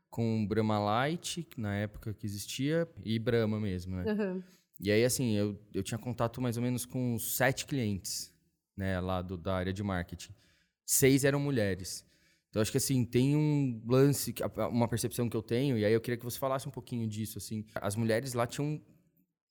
com 0.08 0.46
Brahma 0.48 0.78
Light, 0.78 1.48
na 1.58 1.76
época 1.76 2.14
que 2.14 2.28
existia, 2.28 2.88
e 3.04 3.18
Brahma 3.18 3.60
mesmo, 3.60 3.96
né? 3.96 4.14
Uhum. 4.14 4.44
E 4.80 4.92
aí, 4.92 5.04
assim, 5.04 5.36
eu, 5.36 5.60
eu 5.74 5.82
tinha 5.82 5.98
contato 5.98 6.40
mais 6.40 6.58
ou 6.58 6.64
menos 6.64 6.86
com 6.86 7.18
sete 7.18 7.66
clientes, 7.66 8.32
né, 8.78 9.00
lá 9.00 9.20
do, 9.20 9.36
da 9.36 9.56
área 9.56 9.74
de 9.74 9.82
marketing. 9.82 10.34
Seis 10.86 11.24
eram 11.24 11.40
mulheres. 11.40 12.06
Então, 12.56 12.62
acho 12.62 12.72
que, 12.72 12.78
assim, 12.78 13.04
tem 13.04 13.36
um 13.36 13.82
lance, 13.86 14.34
uma 14.72 14.88
percepção 14.88 15.28
que 15.28 15.36
eu 15.36 15.42
tenho, 15.42 15.78
e 15.78 15.84
aí 15.84 15.92
eu 15.92 16.00
queria 16.00 16.18
que 16.18 16.24
você 16.24 16.40
falasse 16.40 16.66
um 16.66 16.72
pouquinho 16.72 17.06
disso, 17.06 17.38
assim. 17.38 17.66
As 17.76 17.98
mulheres 17.98 18.34
lá 18.34 18.48
tinham 18.48 18.82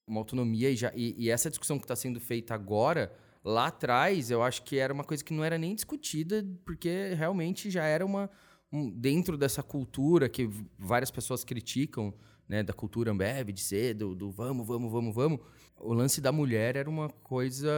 uma 0.07 0.21
autonomia 0.21 0.71
e, 0.71 0.75
já, 0.75 0.90
e, 0.97 1.14
e 1.19 1.29
essa 1.29 1.51
discussão 1.51 1.77
que 1.77 1.85
está 1.85 1.95
sendo 1.95 2.19
feita 2.19 2.55
agora, 2.55 3.14
lá 3.45 3.67
atrás, 3.67 4.31
eu 4.31 4.43
acho 4.43 4.62
que 4.62 4.79
era 4.79 4.90
uma 4.90 5.05
coisa 5.05 5.23
que 5.23 5.35
não 5.35 5.45
era 5.45 5.59
nem 5.59 5.75
discutida, 5.75 6.43
porque 6.64 7.12
realmente 7.12 7.71
já 7.71 7.85
era 7.85 8.07
uma... 8.07 8.31
Um, 8.73 8.90
dentro 8.90 9.37
dessa 9.37 9.62
cultura 9.62 10.27
que 10.27 10.49
várias 10.79 11.11
pessoas 11.11 11.45
criticam, 11.45 12.14
né, 12.49 12.62
da 12.62 12.73
cultura 12.73 13.11
Ambev, 13.11 13.53
de 13.53 13.61
ser, 13.61 13.93
do, 13.93 14.14
do 14.14 14.31
vamos, 14.31 14.67
vamos, 14.67 14.90
vamos, 14.90 15.14
vamos. 15.14 15.40
O 15.77 15.93
lance 15.93 16.23
da 16.23 16.33
mulher 16.33 16.75
era 16.75 16.88
uma 16.88 17.11
coisa 17.11 17.71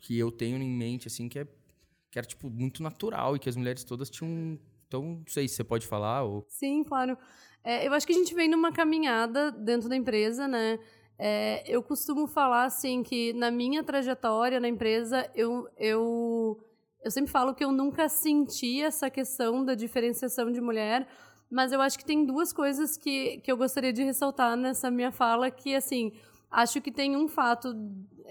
que 0.00 0.18
eu 0.18 0.32
tenho 0.32 0.56
em 0.56 0.70
mente, 0.70 1.06
assim, 1.06 1.28
que, 1.28 1.40
é, 1.40 1.46
que 2.14 2.18
era, 2.20 2.26
tipo, 2.28 2.48
muito 2.48 2.80
natural 2.80 3.34
e 3.34 3.40
que 3.40 3.48
as 3.48 3.56
mulheres 3.56 3.82
todas 3.82 4.08
tinham... 4.08 4.56
Então, 4.86 5.02
não 5.02 5.24
sei 5.26 5.48
se 5.48 5.56
você 5.56 5.64
pode 5.64 5.84
falar 5.84 6.22
ou... 6.22 6.46
Sim, 6.48 6.84
claro. 6.84 7.18
É, 7.64 7.84
eu 7.88 7.92
acho 7.92 8.06
que 8.06 8.12
a 8.12 8.16
gente 8.16 8.32
vem 8.36 8.48
numa 8.48 8.70
caminhada 8.70 9.50
dentro 9.50 9.88
da 9.88 9.96
empresa, 9.96 10.46
né? 10.46 10.78
É, 11.18 11.64
eu 11.66 11.82
costumo 11.82 12.28
falar, 12.28 12.66
assim, 12.66 13.02
que 13.02 13.32
na 13.32 13.50
minha 13.50 13.82
trajetória 13.82 14.60
na 14.60 14.68
empresa, 14.68 15.28
eu... 15.34 15.68
eu 15.76 16.60
eu 17.02 17.10
sempre 17.10 17.30
falo 17.30 17.52
que 17.54 17.62
eu 17.62 17.70
nunca 17.70 18.08
senti 18.08 18.80
essa 18.80 19.10
questão 19.10 19.62
da 19.62 19.74
diferenciação 19.74 20.50
de 20.50 20.58
mulher, 20.58 21.06
mas 21.50 21.70
eu 21.70 21.82
acho 21.82 21.98
que 21.98 22.04
tem 22.04 22.24
duas 22.24 22.50
coisas 22.50 22.96
que, 22.96 23.40
que 23.40 23.52
eu 23.52 23.58
gostaria 23.58 23.92
de 23.92 24.02
ressaltar 24.02 24.56
nessa 24.56 24.90
minha 24.90 25.12
fala, 25.12 25.50
que, 25.50 25.74
assim, 25.74 26.12
acho 26.50 26.80
que 26.80 26.90
tem 26.90 27.14
um 27.14 27.28
fato 27.28 27.74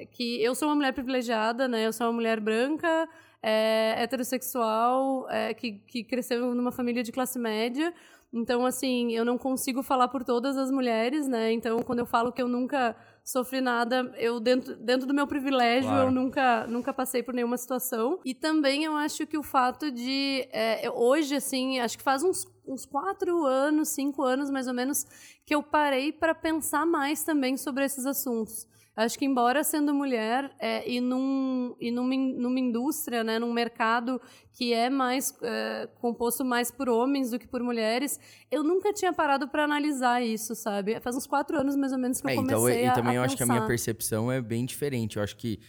que 0.09 0.41
eu 0.41 0.55
sou 0.55 0.69
uma 0.69 0.75
mulher 0.75 0.93
privilegiada, 0.93 1.67
né? 1.67 1.85
Eu 1.85 1.93
sou 1.93 2.07
uma 2.07 2.13
mulher 2.13 2.39
branca, 2.39 3.07
é, 3.43 4.01
heterossexual, 4.01 5.29
é, 5.29 5.53
que, 5.53 5.73
que 5.73 6.03
cresceu 6.05 6.55
numa 6.55 6.71
família 6.71 7.03
de 7.03 7.11
classe 7.11 7.37
média. 7.37 7.93
Então, 8.31 8.65
assim, 8.65 9.11
eu 9.11 9.23
não 9.23 9.37
consigo 9.37 9.83
falar 9.83 10.07
por 10.07 10.23
todas 10.23 10.57
as 10.57 10.71
mulheres, 10.71 11.27
né? 11.27 11.51
Então, 11.51 11.83
quando 11.83 11.99
eu 11.99 12.05
falo 12.05 12.31
que 12.31 12.41
eu 12.41 12.47
nunca 12.47 12.95
sofri 13.23 13.61
nada, 13.61 14.11
eu 14.17 14.39
dentro, 14.39 14.75
dentro 14.75 15.05
do 15.05 15.13
meu 15.13 15.27
privilégio, 15.27 15.89
claro. 15.89 16.07
eu 16.07 16.11
nunca, 16.11 16.65
nunca 16.65 16.91
passei 16.91 17.21
por 17.21 17.33
nenhuma 17.33 17.57
situação. 17.57 18.19
E 18.25 18.33
também 18.33 18.85
eu 18.85 18.95
acho 18.95 19.27
que 19.27 19.37
o 19.37 19.43
fato 19.43 19.91
de 19.91 20.47
é, 20.51 20.89
hoje, 20.89 21.35
assim, 21.35 21.79
acho 21.79 21.95
que 21.95 22.03
faz 22.03 22.23
uns, 22.23 22.47
uns 22.65 22.85
quatro 22.85 23.45
anos, 23.45 23.89
cinco 23.89 24.23
anos 24.23 24.49
mais 24.49 24.67
ou 24.67 24.73
menos, 24.73 25.05
que 25.45 25.53
eu 25.53 25.61
parei 25.61 26.11
para 26.11 26.33
pensar 26.33 26.87
mais 26.87 27.23
também 27.23 27.55
sobre 27.55 27.85
esses 27.85 28.05
assuntos. 28.05 28.67
Acho 28.95 29.17
que, 29.17 29.25
embora 29.25 29.63
sendo 29.63 29.91
mulher 29.91 30.55
é, 30.59 30.87
e, 30.87 31.01
num, 31.01 31.75
e 31.79 31.89
numa, 31.89 32.15
numa 32.15 32.59
indústria, 32.59 33.23
né, 33.23 33.39
num 33.39 33.51
mercado 33.51 34.21
que 34.51 34.71
é 34.71 34.87
mais 34.87 35.33
é, 35.41 35.89
composto 35.95 36.45
mais 36.45 36.69
por 36.69 36.87
homens 36.87 37.31
do 37.31 37.39
que 37.39 37.47
por 37.47 37.63
mulheres, 37.63 38.19
eu 38.51 38.63
nunca 38.63 38.93
tinha 38.93 39.11
parado 39.11 39.47
para 39.47 39.63
analisar 39.63 40.21
isso, 40.21 40.53
sabe? 40.53 40.99
Faz 40.99 41.15
uns 41.15 41.25
quatro 41.25 41.59
anos 41.59 41.75
mais 41.75 41.91
ou 41.91 41.97
menos 41.97 42.21
que 42.21 42.29
eu 42.29 42.35
comecei 42.35 42.55
então, 42.55 42.69
e, 42.69 42.85
e 42.85 42.93
também 42.93 43.13
a, 43.13 43.15
eu 43.15 43.23
acho 43.23 43.35
que 43.35 43.41
a 43.41 43.47
minha 43.47 43.65
percepção 43.65 44.31
é 44.31 44.39
bem 44.39 44.63
diferente. 44.63 45.17
Eu 45.17 45.23
acho 45.23 45.35
que 45.37 45.59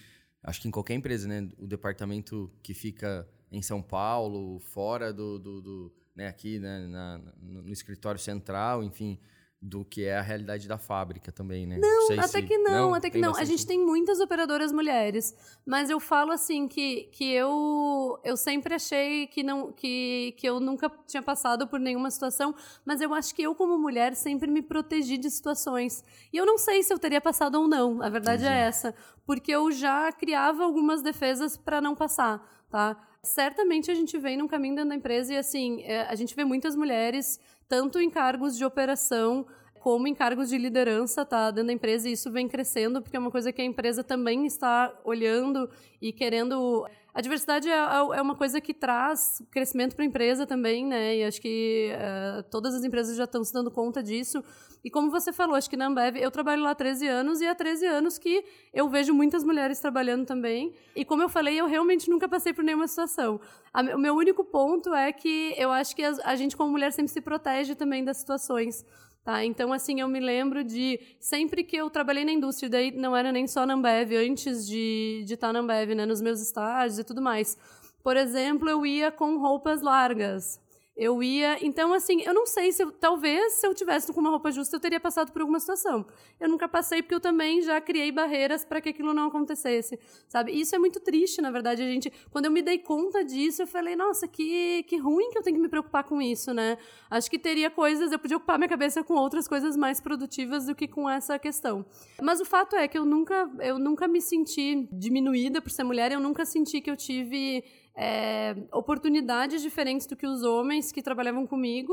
acho 0.43 0.61
que 0.61 0.69
em 0.69 0.71
qualquer 0.71 0.93
empresa, 0.93 1.27
né, 1.27 1.49
o 1.59 1.67
departamento 1.67 2.53
que 2.63 2.75
fica 2.75 3.27
em 3.51 3.63
São 3.63 3.81
Paulo, 3.81 4.61
fora 4.61 5.15
do, 5.15 5.39
do, 5.39 5.63
do 5.63 5.93
né, 6.15 6.29
aqui 6.29 6.59
né, 6.59 6.87
na, 6.87 7.21
no 7.41 7.73
escritório 7.73 8.21
central, 8.21 8.83
enfim, 8.83 9.19
do 9.67 9.83
que 9.83 10.05
é 10.05 10.19
a 10.19 10.21
realidade 10.21 10.69
da 10.69 10.77
fábrica 10.77 11.33
também, 11.33 11.67
né? 11.67 11.79
Não, 11.79 12.09
não 12.11 12.19
até 12.19 12.27
se... 12.27 12.43
que 12.43 12.59
não, 12.59 12.73
não, 12.73 12.95
até 12.95 13.09
que 13.09 13.17
não. 13.17 13.31
Bastante... 13.31 13.47
A 13.47 13.51
gente 13.51 13.67
tem 13.67 13.83
muitas 13.83 14.21
operadoras 14.21 14.71
mulheres, 14.71 15.35
mas 15.65 15.89
eu 15.89 15.99
falo 15.99 16.33
assim 16.33 16.69
que, 16.69 17.05
que 17.05 17.33
eu 17.33 18.21
eu 18.23 18.37
sempre 18.37 18.75
achei 18.75 19.27
que 19.27 19.43
não 19.43 19.73
que, 19.73 20.35
que 20.37 20.47
eu 20.47 20.61
nunca 20.61 20.91
tinha 21.07 21.23
passado 21.23 21.67
por 21.67 21.81
nenhuma 21.81 22.11
situação, 22.11 22.55
mas 22.85 23.01
eu 23.01 23.15
acho 23.15 23.35
que 23.35 23.41
eu 23.41 23.55
como 23.55 23.79
mulher 23.79 24.15
sempre 24.15 24.51
me 24.51 24.61
protegi 24.61 25.17
de 25.17 25.31
situações. 25.31 26.05
E 26.31 26.37
eu 26.37 26.45
não 26.45 26.59
sei 26.59 26.83
se 26.83 26.93
eu 26.93 26.99
teria 26.99 27.21
passado 27.21 27.55
ou 27.55 27.67
não. 27.67 28.03
A 28.03 28.11
verdade 28.11 28.45
é 28.45 28.49
Entendi. 28.49 28.61
é 28.65 28.67
essa, 28.67 28.95
porque 29.25 29.51
eu 29.51 29.73
já 29.73 30.13
criava 30.13 30.63
algumas 30.63 31.01
defesas 31.01 31.57
para 31.57 31.81
não 31.81 31.95
passar, 31.95 32.47
tá? 32.69 33.03
Certamente 33.23 33.91
a 33.91 33.95
gente 33.95 34.19
vem 34.19 34.37
num 34.37 34.47
caminho 34.47 34.75
dentro 34.75 34.91
da 34.91 34.97
empresa 34.97 35.33
e 35.33 35.39
assim, 35.39 35.83
é, 35.85 36.03
a 36.03 36.15
gente 36.15 36.37
vê 36.37 36.45
muitas 36.45 36.77
mulheres 36.77 37.41
tanto 37.69 37.99
em 37.99 38.11
cargos 38.11 38.57
de 38.57 38.65
operação 38.65 39.47
como 39.85 40.09
em 40.09 40.15
cargos 40.15 40.49
de 40.49 40.57
liderança 40.57 41.27
tá, 41.27 41.51
dentro 41.51 41.67
da 41.67 41.73
empresa, 41.75 42.09
e 42.09 42.13
isso 42.13 42.31
vem 42.31 42.49
crescendo, 42.49 43.03
porque 43.03 43.19
é 43.19 43.21
uma 43.21 43.31
coisa 43.31 43.53
que 43.53 43.61
a 43.61 43.65
empresa 43.67 44.03
também 44.03 44.47
está 44.47 44.91
olhando 45.05 45.69
e 46.01 46.11
querendo. 46.11 46.87
A 47.15 47.21
diversidade 47.21 47.69
é, 47.69 47.73
é, 47.73 48.19
é 48.19 48.21
uma 48.21 48.35
coisa 48.35 48.61
que 48.61 48.75
traz 48.75 49.41
crescimento 49.53 49.95
para 49.95 50.05
a 50.05 50.07
empresa 50.07 50.45
também, 50.45 50.85
né? 50.85 51.19
E 51.19 51.23
acho 51.25 51.41
que 51.41 51.93
uh, 51.95 52.43
todas 52.51 52.75
as 52.75 52.83
empresas 52.83 53.17
já 53.17 53.23
estão 53.23 53.45
se 53.45 53.53
dando 53.53 53.71
conta 53.71 54.03
disso. 54.03 54.43
E 54.85 54.91
como 54.91 55.13
você 55.13 55.33
falou, 55.33 55.55
acho 55.55 55.71
que 55.71 55.77
na 55.77 55.87
Ambev, 55.87 56.17
eu 56.17 56.29
trabalho 56.29 56.65
lá 56.65 56.73
há 56.73 56.75
13 56.75 57.07
anos 57.07 57.41
e 57.41 57.47
há 57.47 57.55
13 57.55 57.87
anos 57.87 58.19
que 58.19 58.45
eu 58.73 58.89
vejo 58.89 59.15
muitas 59.15 59.45
mulheres 59.45 59.79
trabalhando 59.79 60.27
também. 60.27 60.75
E 60.97 61.05
como 61.05 61.23
eu 61.23 61.29
falei, 61.29 61.59
eu 61.59 61.69
realmente 61.69 62.11
nunca 62.11 62.29
passei 62.29 62.53
por 62.53 62.65
nenhuma 62.65 62.89
situação. 62.89 63.41
A, 63.73 63.81
o 63.81 63.99
meu 63.99 64.17
único 64.17 64.45
ponto 64.45 64.93
é 64.93 65.13
que 65.13 65.55
eu 65.57 65.71
acho 65.71 65.95
que 65.95 66.03
a, 66.03 66.15
a 66.25 66.35
gente, 66.35 66.57
como 66.57 66.73
mulher, 66.73 66.93
sempre 66.93 67.13
se 67.13 67.21
protege 67.21 67.77
também 67.77 68.05
das 68.05 68.17
situações. 68.17 68.85
Tá? 69.25 69.43
Então, 69.43 69.73
assim, 69.73 70.03
eu 70.03 70.07
me 70.07 70.21
lembro 70.21 70.63
de 70.63 71.01
sempre 71.19 71.65
que 71.65 71.75
eu 71.75 71.89
trabalhei 71.89 72.27
na 72.27 72.33
indústria, 72.33 72.69
daí 72.69 72.91
não 72.93 73.17
era 73.17 73.33
nem 73.33 73.47
só 73.47 73.65
na 73.65 73.73
Ambev, 73.73 74.13
antes 74.17 74.67
de, 74.67 75.25
de 75.25 75.33
estar 75.33 75.51
na 75.51 75.61
Ambev, 75.61 75.95
né, 75.95 76.05
nos 76.05 76.21
meus 76.21 76.43
estágios 76.43 76.99
e 76.99 77.05
tudo 77.05 77.23
mais. 77.23 77.57
Por 78.03 78.19
exemplo, 78.19 78.69
eu 78.69 78.85
ia 78.85 79.11
com 79.11 79.39
roupas 79.39 79.81
largas, 79.81 80.61
eu 80.97 81.23
ia. 81.23 81.59
Então, 81.65 81.93
assim, 81.93 82.23
eu 82.23 82.33
não 82.33 82.47
sei 82.47 82.71
se 82.71 82.83
eu, 82.83 82.93
talvez 82.93 83.55
se 83.55 83.67
eu 83.67 83.75
tivesse 83.75 84.13
com 84.13 84.21
uma 84.21 84.31
roupa 84.31 84.53
justa, 84.53 84.77
eu 84.77 84.81
teria 84.81 85.01
passado 85.01 85.33
por 85.33 85.43
alguma 85.43 85.59
situação. 85.59 86.07
Eu 86.39 86.49
nunca 86.49 86.69
passei 86.69 87.03
porque 87.03 87.15
eu 87.15 87.21
também 87.21 87.63
já 87.63 87.81
criei 87.81 88.13
barreiras 88.13 88.65
para 88.65 88.81
que 88.81 88.91
aquilo 88.91 89.13
não 89.13 89.27
acontecesse, 89.27 89.99
sabe? 90.29 90.53
Isso 90.53 90.75
é 90.75 90.79
muito 90.79 91.01
triste, 91.01 91.43
na 91.43 91.51
verdade, 91.51 91.83
a 91.83 91.87
gente. 91.87 92.13
Quando 92.31 92.45
eu 92.45 92.51
me 92.51 92.63
dei 92.63 92.79
conta 92.79 93.25
disso, 93.25 93.63
eu 93.63 93.67
falei, 93.67 93.97
nossa, 93.97 94.29
que, 94.29 94.85
que 94.85 94.97
ruim 94.97 95.31
que 95.31 95.39
eu 95.39 95.43
tenho 95.43 95.57
que 95.57 95.63
me 95.63 95.69
preocupar 95.69 96.05
com 96.05 96.23
isso, 96.23 96.55
né? 96.55 96.79
Acho 97.11 97.29
que 97.29 97.39
teria 97.39 97.71
coisas, 97.71 98.13
eu 98.13 98.19
podia 98.19 98.37
ocupar 98.37 98.57
minha 98.59 98.69
cabeça 98.69 99.03
com 99.03 99.15
outras 99.15 99.49
coisas 99.49 99.77
mais 99.77 100.01
produtivas 100.01 100.67
do 100.67 100.75
que 100.75 100.87
com 100.87 101.11
essa 101.11 101.39
questão. 101.39 101.85
Mas 102.23 102.41
o 102.41 102.45
fato 102.45 102.77
é 102.77 102.87
que 102.87 102.97
eu 102.97 103.05
nunca, 103.05 103.51
eu 103.61 103.79
nunca 103.79 104.07
me 104.07 104.21
senti 104.21 104.89
diminuída 104.93 105.61
por 105.61 105.71
ser 105.71 105.83
mulher, 105.83 106.13
eu 106.13 106.21
nunca 106.21 106.45
senti 106.45 106.81
que 106.81 106.91
eu 106.91 106.97
tive 106.97 107.65
é, 107.97 108.57
oportunidades 108.73 109.63
diferentes 109.63 110.07
do 110.07 110.17
que 110.17 110.27
os 110.27 110.43
homens 110.43 110.91
que 110.91 111.03
trabalhavam 111.03 111.47
comigo, 111.47 111.93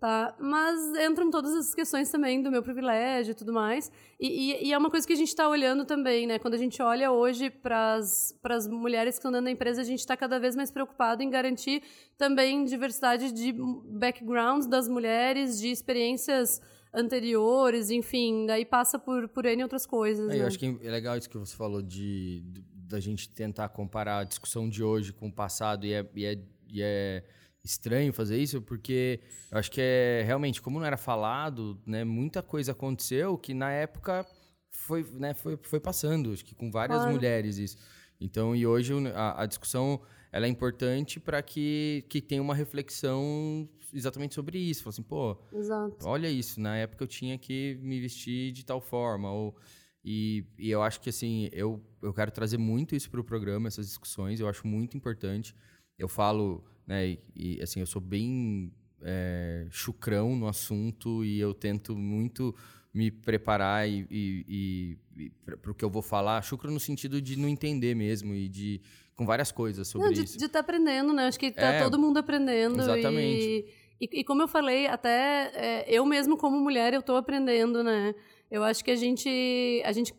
tá? 0.00 0.34
Mas 0.38 0.78
entram 0.98 1.30
todas 1.30 1.54
as 1.54 1.74
questões 1.74 2.10
também 2.10 2.42
do 2.42 2.50
meu 2.50 2.62
privilégio 2.62 3.32
e 3.32 3.34
tudo 3.34 3.52
mais. 3.52 3.90
E, 4.18 4.26
e, 4.52 4.68
e 4.68 4.72
é 4.72 4.78
uma 4.78 4.90
coisa 4.90 5.06
que 5.06 5.12
a 5.12 5.16
gente 5.16 5.28
está 5.28 5.48
olhando 5.48 5.84
também, 5.84 6.26
né? 6.26 6.38
Quando 6.38 6.54
a 6.54 6.58
gente 6.58 6.80
olha 6.82 7.10
hoje 7.12 7.50
para 7.50 7.94
as 7.94 8.68
mulheres 8.68 9.14
que 9.14 9.18
estão 9.18 9.30
dentro 9.30 9.46
da 9.46 9.50
empresa, 9.50 9.80
a 9.80 9.84
gente 9.84 10.00
está 10.00 10.16
cada 10.16 10.38
vez 10.38 10.56
mais 10.56 10.70
preocupado 10.70 11.22
em 11.22 11.30
garantir 11.30 11.82
também 12.16 12.64
diversidade 12.64 13.32
de 13.32 13.52
backgrounds 13.52 14.66
das 14.66 14.88
mulheres, 14.88 15.58
de 15.58 15.68
experiências 15.68 16.60
anteriores, 16.92 17.90
enfim, 17.90 18.46
daí 18.46 18.64
passa 18.64 18.98
por, 18.98 19.28
por 19.28 19.44
N 19.44 19.62
outras 19.62 19.86
coisas. 19.86 20.30
É, 20.30 20.34
né? 20.34 20.42
Eu 20.42 20.46
acho 20.46 20.58
que 20.58 20.78
é 20.82 20.90
legal 20.90 21.16
isso 21.16 21.28
que 21.28 21.36
você 21.36 21.54
falou 21.54 21.82
de, 21.82 22.42
da 22.88 22.98
gente 22.98 23.28
tentar 23.28 23.68
comparar 23.68 24.20
a 24.20 24.24
discussão 24.24 24.68
de 24.68 24.82
hoje 24.82 25.12
com 25.12 25.28
o 25.28 25.32
passado 25.32 25.84
e 25.86 25.92
é, 25.92 26.10
e 26.14 26.24
é, 26.24 26.38
e 26.70 26.82
é 26.82 27.24
estranho 27.64 28.12
fazer 28.12 28.38
isso, 28.38 28.62
porque 28.62 29.20
eu 29.50 29.58
acho 29.58 29.70
que 29.70 29.80
é 29.80 30.22
realmente, 30.24 30.62
como 30.62 30.78
não 30.78 30.86
era 30.86 30.96
falado, 30.96 31.78
né, 31.86 32.02
muita 32.04 32.42
coisa 32.42 32.72
aconteceu 32.72 33.36
que 33.36 33.52
na 33.52 33.70
época 33.70 34.26
foi, 34.70 35.04
né, 35.14 35.34
foi, 35.34 35.58
foi 35.62 35.80
passando, 35.80 36.32
acho 36.32 36.44
que 36.44 36.54
com 36.54 36.70
várias 36.70 36.98
claro. 36.98 37.12
mulheres 37.12 37.58
isso. 37.58 37.76
Então, 38.20 38.56
e 38.56 38.66
hoje 38.66 38.92
a, 39.14 39.42
a 39.42 39.46
discussão 39.46 40.00
ela 40.32 40.46
é 40.46 40.48
importante 40.48 41.20
para 41.20 41.42
que, 41.42 42.04
que 42.08 42.20
tenha 42.20 42.42
uma 42.42 42.54
reflexão 42.54 43.68
exatamente 43.92 44.34
sobre 44.34 44.58
isso. 44.58 44.82
Fala 44.82 44.92
assim, 44.92 45.02
pô, 45.02 45.38
Exato. 45.52 45.96
olha 46.06 46.28
isso, 46.28 46.60
na 46.60 46.76
época 46.76 47.04
eu 47.04 47.08
tinha 47.08 47.38
que 47.38 47.78
me 47.82 48.00
vestir 48.00 48.52
de 48.52 48.64
tal 48.64 48.80
forma, 48.80 49.30
ou 49.30 49.56
e, 50.04 50.44
e, 50.58 50.70
eu 50.70 50.82
acho 50.82 51.00
que 51.00 51.10
assim, 51.10 51.48
eu, 51.52 51.82
eu 52.00 52.12
quero 52.14 52.30
trazer 52.30 52.58
muito 52.58 52.94
isso 52.94 53.10
para 53.10 53.20
o 53.20 53.24
programa, 53.24 53.68
essas 53.68 53.86
discussões, 53.86 54.40
eu 54.40 54.48
acho 54.48 54.66
muito 54.66 54.96
importante. 54.96 55.54
Eu 55.98 56.08
falo, 56.08 56.64
né, 56.86 57.08
e, 57.08 57.20
e, 57.34 57.62
assim, 57.62 57.80
eu 57.80 57.86
sou 57.86 58.00
bem 58.00 58.72
é, 59.02 59.66
chucrão 59.70 60.36
no 60.36 60.48
assunto 60.48 61.24
e 61.24 61.38
eu 61.38 61.52
tento 61.52 61.96
muito 61.96 62.54
me 62.92 63.10
preparar 63.10 63.88
e, 63.88 64.06
e, 64.10 64.98
e 65.16 65.30
para 65.44 65.70
o 65.70 65.74
que 65.74 65.84
eu 65.84 65.90
vou 65.90 66.02
falar. 66.02 66.42
Chucro 66.42 66.70
no 66.70 66.80
sentido 66.80 67.20
de 67.20 67.36
não 67.38 67.48
entender 67.48 67.94
mesmo 67.94 68.34
e 68.34 68.48
de 68.48 68.80
com 69.14 69.26
várias 69.26 69.50
coisas 69.50 69.88
sobre 69.88 70.06
não, 70.06 70.14
de, 70.14 70.22
isso. 70.22 70.38
De 70.38 70.44
estar 70.44 70.58
tá 70.58 70.60
aprendendo, 70.60 71.12
né? 71.12 71.26
Acho 71.26 71.38
que 71.38 71.50
tá 71.50 71.74
é, 71.74 71.82
todo 71.82 71.98
mundo 71.98 72.18
aprendendo. 72.18 72.80
Exatamente. 72.80 73.66
E, 74.00 74.20
e, 74.20 74.24
como 74.24 74.42
eu 74.42 74.48
falei, 74.48 74.86
até 74.86 75.50
é, 75.54 75.84
eu 75.88 76.06
mesmo 76.06 76.36
como 76.36 76.58
mulher 76.60 76.94
eu 76.94 77.00
estou 77.00 77.16
aprendendo, 77.16 77.82
né? 77.82 78.14
Eu 78.50 78.64
acho 78.64 78.82
que 78.82 78.90
a 78.90 78.96
gente, 78.96 79.82
a 79.84 79.92
gente, 79.92 80.14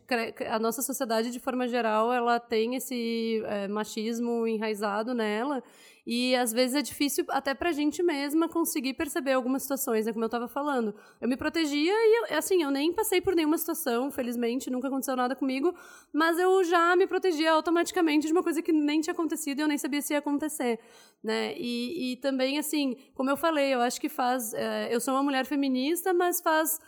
a 0.48 0.58
nossa 0.58 0.82
sociedade 0.82 1.30
de 1.30 1.40
forma 1.40 1.66
geral, 1.66 2.12
ela 2.12 2.38
tem 2.38 2.76
esse 2.76 3.42
é, 3.44 3.66
machismo 3.66 4.46
enraizado 4.46 5.12
nela 5.12 5.62
e 6.06 6.34
às 6.34 6.52
vezes 6.52 6.76
é 6.76 6.82
difícil 6.82 7.24
até 7.28 7.54
pra 7.54 7.72
gente 7.72 8.02
mesma 8.02 8.48
conseguir 8.48 8.94
perceber 8.94 9.32
algumas 9.32 9.62
situações, 9.62 10.06
né, 10.06 10.12
como 10.12 10.24
eu 10.24 10.28
estava 10.28 10.48
falando. 10.48 10.94
Eu 11.20 11.28
me 11.28 11.36
protegia 11.36 11.92
e 11.92 12.34
assim, 12.34 12.62
eu 12.62 12.70
nem 12.70 12.92
passei 12.92 13.20
por 13.20 13.34
nenhuma 13.34 13.58
situação, 13.58 14.10
felizmente, 14.10 14.70
nunca 14.70 14.88
aconteceu 14.88 15.16
nada 15.16 15.34
comigo, 15.34 15.74
mas 16.12 16.38
eu 16.38 16.64
já 16.64 16.96
me 16.96 17.06
protegia 17.06 17.52
automaticamente 17.52 18.26
de 18.26 18.32
uma 18.32 18.42
coisa 18.42 18.62
que 18.62 18.72
nem 18.72 19.00
tinha 19.00 19.12
acontecido 19.12 19.58
e 19.58 19.62
eu 19.62 19.68
nem 19.68 19.78
sabia 19.78 20.00
se 20.00 20.12
ia 20.12 20.20
acontecer, 20.20 20.78
né? 21.22 21.54
E, 21.56 22.12
e 22.12 22.16
também 22.16 22.58
assim, 22.58 22.96
como 23.14 23.28
eu 23.28 23.36
falei, 23.36 23.74
eu 23.74 23.80
acho 23.80 24.00
que 24.00 24.08
faz, 24.08 24.54
é, 24.54 24.94
eu 24.94 25.00
sou 25.00 25.14
uma 25.14 25.22
mulher 25.22 25.44
feminista, 25.44 26.14
mas 26.14 26.40
faz 26.40 26.80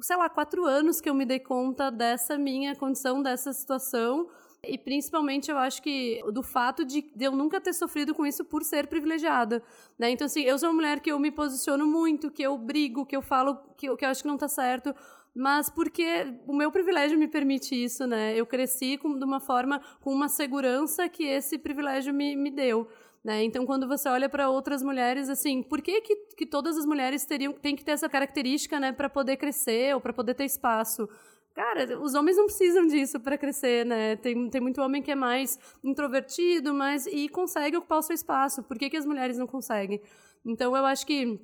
sei 0.00 0.16
lá, 0.16 0.28
quatro 0.28 0.64
anos 0.64 1.00
que 1.00 1.08
eu 1.08 1.14
me 1.14 1.24
dei 1.24 1.38
conta 1.38 1.90
dessa 1.90 2.38
minha 2.38 2.74
condição, 2.76 3.22
dessa 3.22 3.52
situação. 3.52 4.28
E 4.62 4.76
principalmente 4.76 5.50
eu 5.50 5.56
acho 5.56 5.80
que 5.80 6.20
do 6.32 6.42
fato 6.42 6.84
de, 6.84 7.12
eu 7.18 7.32
nunca 7.32 7.60
ter 7.60 7.72
sofrido 7.72 8.14
com 8.14 8.26
isso 8.26 8.44
por 8.44 8.64
ser 8.64 8.88
privilegiada. 8.88 9.62
Né? 9.98 10.10
Então, 10.10 10.24
assim, 10.24 10.42
eu 10.42 10.58
sou 10.58 10.70
uma 10.70 10.74
mulher 10.74 11.00
que 11.00 11.12
eu 11.12 11.18
me 11.18 11.30
posiciono 11.30 11.86
muito, 11.86 12.30
que 12.30 12.42
eu 12.42 12.58
brigo, 12.58 13.06
que 13.06 13.16
eu 13.16 13.22
falo 13.22 13.56
que 13.76 13.88
eu, 13.88 13.96
que 13.96 14.04
eu 14.04 14.08
acho 14.08 14.22
que 14.22 14.28
não 14.28 14.34
está 14.34 14.48
certo. 14.48 14.94
Mas 15.34 15.70
porque 15.70 16.34
o 16.46 16.52
meu 16.52 16.72
privilégio 16.72 17.16
me 17.16 17.28
permite 17.28 17.72
isso, 17.72 18.06
né? 18.06 18.34
Eu 18.34 18.44
cresci 18.44 18.98
com, 18.98 19.16
de 19.16 19.24
uma 19.24 19.38
forma, 19.38 19.80
com 20.00 20.12
uma 20.12 20.28
segurança 20.28 21.08
que 21.08 21.22
esse 21.22 21.56
privilégio 21.56 22.12
me, 22.12 22.34
me 22.34 22.50
deu. 22.50 22.88
Né? 23.24 23.42
Então, 23.42 23.66
quando 23.66 23.86
você 23.86 24.08
olha 24.08 24.28
para 24.28 24.48
outras 24.48 24.82
mulheres, 24.82 25.28
assim, 25.28 25.62
por 25.62 25.82
que, 25.82 26.00
que, 26.00 26.16
que 26.36 26.46
todas 26.46 26.76
as 26.76 26.86
mulheres 26.86 27.24
teriam 27.24 27.52
têm 27.52 27.74
que 27.74 27.84
ter 27.84 27.92
essa 27.92 28.08
característica, 28.08 28.78
né, 28.78 28.92
para 28.92 29.08
poder 29.08 29.36
crescer 29.36 29.94
ou 29.94 30.00
para 30.00 30.12
poder 30.12 30.34
ter 30.34 30.44
espaço? 30.44 31.08
Cara, 31.54 31.98
os 32.00 32.14
homens 32.14 32.36
não 32.36 32.46
precisam 32.46 32.86
disso 32.86 33.18
para 33.18 33.36
crescer, 33.36 33.84
né? 33.84 34.14
Tem, 34.14 34.48
tem 34.48 34.60
muito 34.60 34.80
homem 34.80 35.02
que 35.02 35.10
é 35.10 35.16
mais 35.16 35.58
introvertido, 35.82 36.72
mas 36.72 37.04
e 37.06 37.28
consegue 37.28 37.76
ocupar 37.76 37.98
o 37.98 38.02
seu 38.02 38.14
espaço. 38.14 38.62
Por 38.62 38.78
que, 38.78 38.88
que 38.88 38.96
as 38.96 39.04
mulheres 39.04 39.36
não 39.36 39.46
conseguem? 39.46 40.00
Então, 40.46 40.76
eu 40.76 40.86
acho 40.86 41.04
que 41.04 41.40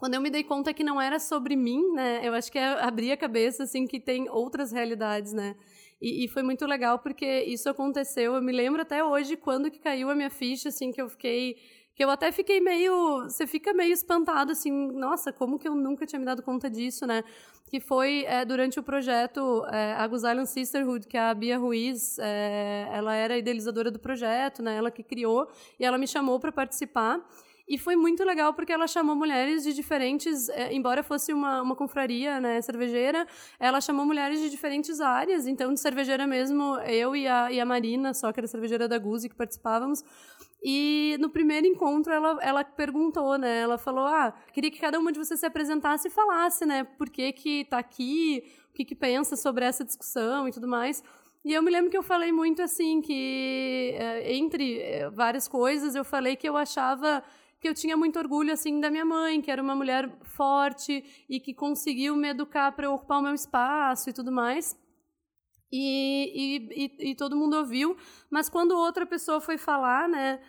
quando 0.00 0.14
eu 0.14 0.20
me 0.20 0.30
dei 0.30 0.42
conta 0.42 0.74
que 0.74 0.82
não 0.82 1.00
era 1.00 1.20
sobre 1.20 1.54
mim, 1.54 1.92
né? 1.92 2.20
Eu 2.26 2.34
acho 2.34 2.50
que 2.50 2.58
é 2.58 2.82
abrir 2.82 3.12
a 3.12 3.16
cabeça, 3.16 3.62
assim, 3.62 3.86
que 3.86 4.00
tem 4.00 4.28
outras 4.28 4.72
realidades, 4.72 5.32
né? 5.32 5.54
E, 6.02 6.24
e, 6.24 6.28
foi 6.28 6.42
muito 6.42 6.66
legal 6.66 6.98
porque 6.98 7.44
isso 7.44 7.70
aconteceu. 7.70 8.34
Eu 8.34 8.42
me 8.42 8.50
lembro 8.50 8.82
até 8.82 9.04
hoje 9.04 9.36
quando 9.36 9.70
que 9.70 9.78
caiu 9.78 10.10
a 10.10 10.16
minha 10.16 10.30
ficha, 10.30 10.68
assim, 10.68 10.90
que 10.90 11.00
eu 11.00 11.08
fiquei. 11.08 11.56
Que 11.94 12.02
eu 12.02 12.10
até 12.10 12.32
fiquei 12.32 12.60
meio. 12.60 13.22
Você 13.22 13.46
fica 13.46 13.72
meio 13.72 13.92
espantado, 13.92 14.50
assim, 14.50 14.72
nossa, 14.92 15.32
como 15.32 15.60
que 15.60 15.68
eu 15.68 15.76
nunca 15.76 16.04
tinha 16.04 16.18
me 16.18 16.24
dado 16.24 16.42
conta 16.42 16.68
disso, 16.68 17.06
né? 17.06 17.22
Que 17.70 17.78
foi 17.78 18.24
é, 18.26 18.44
durante 18.44 18.80
o 18.80 18.82
projeto 18.82 19.64
é, 19.66 19.92
Agus 19.92 20.24
Island 20.24 20.48
Sisterhood, 20.48 21.06
que 21.06 21.16
a 21.16 21.32
Bia 21.32 21.56
Ruiz, 21.56 22.18
é, 22.18 22.88
ela 22.92 23.14
era 23.14 23.38
idealizadora 23.38 23.88
do 23.88 24.00
projeto, 24.00 24.60
né? 24.60 24.74
Ela 24.76 24.90
que 24.90 25.04
criou, 25.04 25.48
e 25.78 25.84
ela 25.84 25.98
me 25.98 26.08
chamou 26.08 26.40
para 26.40 26.50
participar. 26.50 27.24
E 27.68 27.78
foi 27.78 27.96
muito 27.96 28.24
legal 28.24 28.52
porque 28.54 28.72
ela 28.72 28.86
chamou 28.86 29.14
mulheres 29.14 29.62
de 29.62 29.72
diferentes, 29.72 30.48
é, 30.48 30.72
embora 30.72 31.02
fosse 31.02 31.32
uma, 31.32 31.62
uma 31.62 31.76
confraria 31.76 32.40
né, 32.40 32.60
cervejeira, 32.60 33.26
ela 33.58 33.80
chamou 33.80 34.04
mulheres 34.04 34.40
de 34.40 34.50
diferentes 34.50 35.00
áreas. 35.00 35.46
Então, 35.46 35.72
de 35.72 35.80
cervejeira 35.80 36.26
mesmo, 36.26 36.76
eu 36.80 37.14
e 37.14 37.26
a, 37.26 37.52
e 37.52 37.60
a 37.60 37.64
Marina, 37.64 38.12
só 38.12 38.32
que 38.32 38.40
era 38.40 38.46
cervejeira 38.46 38.88
da 38.88 38.98
Guzi, 38.98 39.28
que 39.28 39.34
participávamos. 39.34 40.04
E 40.64 41.16
no 41.18 41.28
primeiro 41.28 41.66
encontro 41.66 42.12
ela, 42.12 42.38
ela 42.40 42.64
perguntou, 42.64 43.36
né? 43.36 43.60
Ela 43.60 43.76
falou: 43.76 44.06
Ah, 44.06 44.32
queria 44.52 44.70
que 44.70 44.78
cada 44.78 44.98
uma 44.98 45.10
de 45.10 45.18
vocês 45.18 45.40
se 45.40 45.46
apresentasse 45.46 46.06
e 46.06 46.10
falasse, 46.10 46.64
né? 46.64 46.84
Por 46.84 47.10
que, 47.10 47.32
que 47.32 47.64
tá 47.64 47.78
aqui, 47.78 48.44
o 48.70 48.72
que, 48.72 48.84
que 48.84 48.94
pensa 48.94 49.34
sobre 49.34 49.64
essa 49.64 49.84
discussão 49.84 50.46
e 50.46 50.52
tudo 50.52 50.68
mais. 50.68 51.02
E 51.44 51.52
eu 51.52 51.60
me 51.60 51.72
lembro 51.72 51.90
que 51.90 51.98
eu 51.98 52.02
falei 52.04 52.30
muito 52.30 52.62
assim, 52.62 53.00
que 53.00 53.96
é, 53.98 54.32
entre 54.34 54.78
é, 54.78 55.10
várias 55.10 55.48
coisas, 55.48 55.96
eu 55.96 56.04
falei 56.04 56.36
que 56.36 56.48
eu 56.48 56.56
achava 56.56 57.22
que 57.62 57.68
eu 57.68 57.74
tinha 57.74 57.96
muito 57.96 58.18
orgulho 58.18 58.52
assim 58.52 58.80
da 58.80 58.90
minha 58.90 59.04
mãe, 59.04 59.40
que 59.40 59.48
era 59.48 59.62
uma 59.62 59.76
mulher 59.76 60.10
forte 60.24 61.24
e 61.28 61.38
que 61.38 61.54
conseguiu 61.54 62.16
me 62.16 62.30
educar 62.30 62.72
para 62.72 62.90
ocupar 62.90 63.20
o 63.20 63.22
meu 63.22 63.34
espaço 63.34 64.10
e 64.10 64.12
tudo 64.12 64.32
mais. 64.32 64.76
E, 65.70 66.32
e, 66.34 66.84
e, 66.84 67.10
e, 67.10 67.14
todo 67.14 67.36
mundo 67.36 67.56
ouviu, 67.56 67.96
mas 68.28 68.48
quando 68.48 68.72
outra 68.72 69.06
pessoa 69.06 69.40
foi 69.40 69.56
falar, 69.56 70.08
né, 70.08 70.40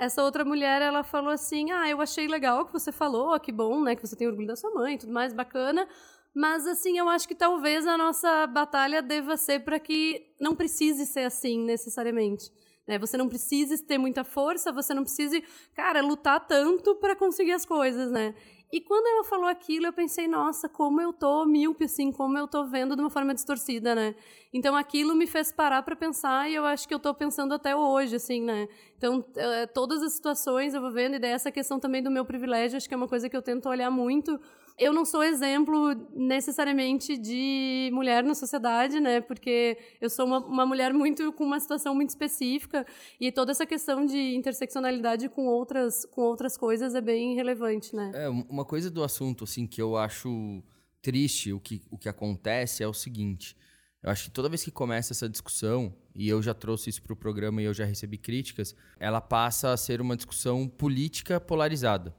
essa 0.00 0.24
outra 0.24 0.42
mulher, 0.42 0.80
ela 0.80 1.04
falou 1.04 1.30
assim, 1.30 1.70
ah, 1.70 1.86
eu 1.88 2.00
achei 2.00 2.26
legal 2.26 2.62
o 2.62 2.64
que 2.64 2.72
você 2.72 2.90
falou, 2.90 3.38
que 3.38 3.52
bom, 3.52 3.82
né, 3.82 3.94
que 3.94 4.04
você 4.04 4.16
tem 4.16 4.26
orgulho 4.26 4.48
da 4.48 4.56
sua 4.56 4.70
mãe, 4.70 4.96
tudo 4.96 5.12
mais 5.12 5.34
bacana, 5.34 5.86
mas 6.34 6.66
assim, 6.66 6.98
eu 6.98 7.10
acho 7.10 7.28
que 7.28 7.34
talvez 7.34 7.86
a 7.86 7.98
nossa 7.98 8.46
batalha 8.46 9.02
deva 9.02 9.36
ser 9.36 9.60
para 9.60 9.78
que 9.78 10.34
não 10.40 10.56
precise 10.56 11.04
ser 11.04 11.24
assim 11.24 11.62
necessariamente. 11.62 12.50
Né? 12.86 12.98
Você 12.98 13.16
não 13.16 13.28
precisa 13.28 13.76
ter 13.84 13.98
muita 13.98 14.24
força, 14.24 14.72
você 14.72 14.92
não 14.92 15.02
precisa, 15.02 15.40
cara, 15.74 16.00
lutar 16.02 16.46
tanto 16.46 16.96
para 16.96 17.14
conseguir 17.14 17.52
as 17.52 17.64
coisas, 17.64 18.10
né? 18.10 18.34
E 18.72 18.80
quando 18.80 19.04
ela 19.06 19.24
falou 19.24 19.46
aquilo, 19.46 19.86
eu 19.86 19.92
pensei, 19.92 20.28
nossa, 20.28 20.68
como 20.68 21.00
eu 21.00 21.12
tô 21.12 21.44
míope, 21.44 21.84
assim, 21.84 22.12
como 22.12 22.38
eu 22.38 22.46
tô 22.46 22.64
vendo 22.66 22.94
de 22.94 23.02
uma 23.02 23.10
forma 23.10 23.34
distorcida, 23.34 23.96
né? 23.96 24.14
Então 24.52 24.76
aquilo 24.76 25.12
me 25.14 25.26
fez 25.26 25.50
parar 25.50 25.82
para 25.82 25.96
pensar 25.96 26.48
e 26.48 26.54
eu 26.54 26.64
acho 26.64 26.86
que 26.86 26.94
eu 26.94 27.00
tô 27.00 27.12
pensando 27.12 27.52
até 27.52 27.74
hoje, 27.74 28.14
assim, 28.14 28.40
né? 28.40 28.68
Então, 28.96 29.24
eh, 29.34 29.66
todas 29.66 30.02
as 30.02 30.12
situações 30.12 30.72
eu 30.72 30.80
vou 30.80 30.92
vendo, 30.92 31.16
e 31.16 31.18
daí 31.18 31.32
essa 31.32 31.50
questão 31.50 31.80
também 31.80 32.00
do 32.00 32.12
meu 32.12 32.24
privilégio, 32.24 32.76
acho 32.76 32.88
que 32.88 32.94
é 32.94 32.96
uma 32.96 33.08
coisa 33.08 33.28
que 33.28 33.36
eu 33.36 33.42
tento 33.42 33.68
olhar 33.68 33.90
muito 33.90 34.40
eu 34.80 34.94
não 34.94 35.04
sou 35.04 35.22
exemplo 35.22 35.94
necessariamente 36.16 37.18
de 37.18 37.90
mulher 37.92 38.24
na 38.24 38.34
sociedade, 38.34 38.98
né? 38.98 39.20
Porque 39.20 39.76
eu 40.00 40.08
sou 40.08 40.24
uma, 40.24 40.38
uma, 40.38 40.66
mulher 40.66 40.94
muito 40.94 41.30
com 41.34 41.44
uma 41.44 41.60
situação 41.60 41.94
muito 41.94 42.08
específica 42.08 42.86
e 43.20 43.30
toda 43.30 43.52
essa 43.52 43.66
questão 43.66 44.06
de 44.06 44.34
interseccionalidade 44.34 45.28
com 45.28 45.46
outras 45.46 46.06
com 46.06 46.22
outras 46.22 46.56
coisas 46.56 46.94
é 46.94 47.00
bem 47.02 47.34
relevante, 47.34 47.94
né? 47.94 48.10
É 48.14 48.28
uma 48.28 48.64
coisa 48.64 48.90
do 48.90 49.04
assunto 49.04 49.44
assim 49.44 49.66
que 49.66 49.82
eu 49.82 49.98
acho 49.98 50.62
triste 51.02 51.52
o 51.52 51.60
que 51.60 51.82
o 51.90 51.98
que 51.98 52.08
acontece 52.08 52.82
é 52.82 52.88
o 52.88 52.94
seguinte. 52.94 53.54
Eu 54.02 54.10
acho 54.10 54.24
que 54.24 54.30
toda 54.30 54.48
vez 54.48 54.64
que 54.64 54.70
começa 54.70 55.12
essa 55.12 55.28
discussão, 55.28 55.94
e 56.14 56.26
eu 56.26 56.40
já 56.40 56.54
trouxe 56.54 56.88
isso 56.88 57.02
para 57.02 57.12
o 57.12 57.16
programa 57.16 57.60
e 57.60 57.66
eu 57.66 57.74
já 57.74 57.84
recebi 57.84 58.16
críticas, 58.16 58.74
ela 58.98 59.20
passa 59.20 59.72
a 59.72 59.76
ser 59.76 60.00
uma 60.00 60.16
discussão 60.16 60.66
política 60.66 61.38
polarizada. 61.38 62.14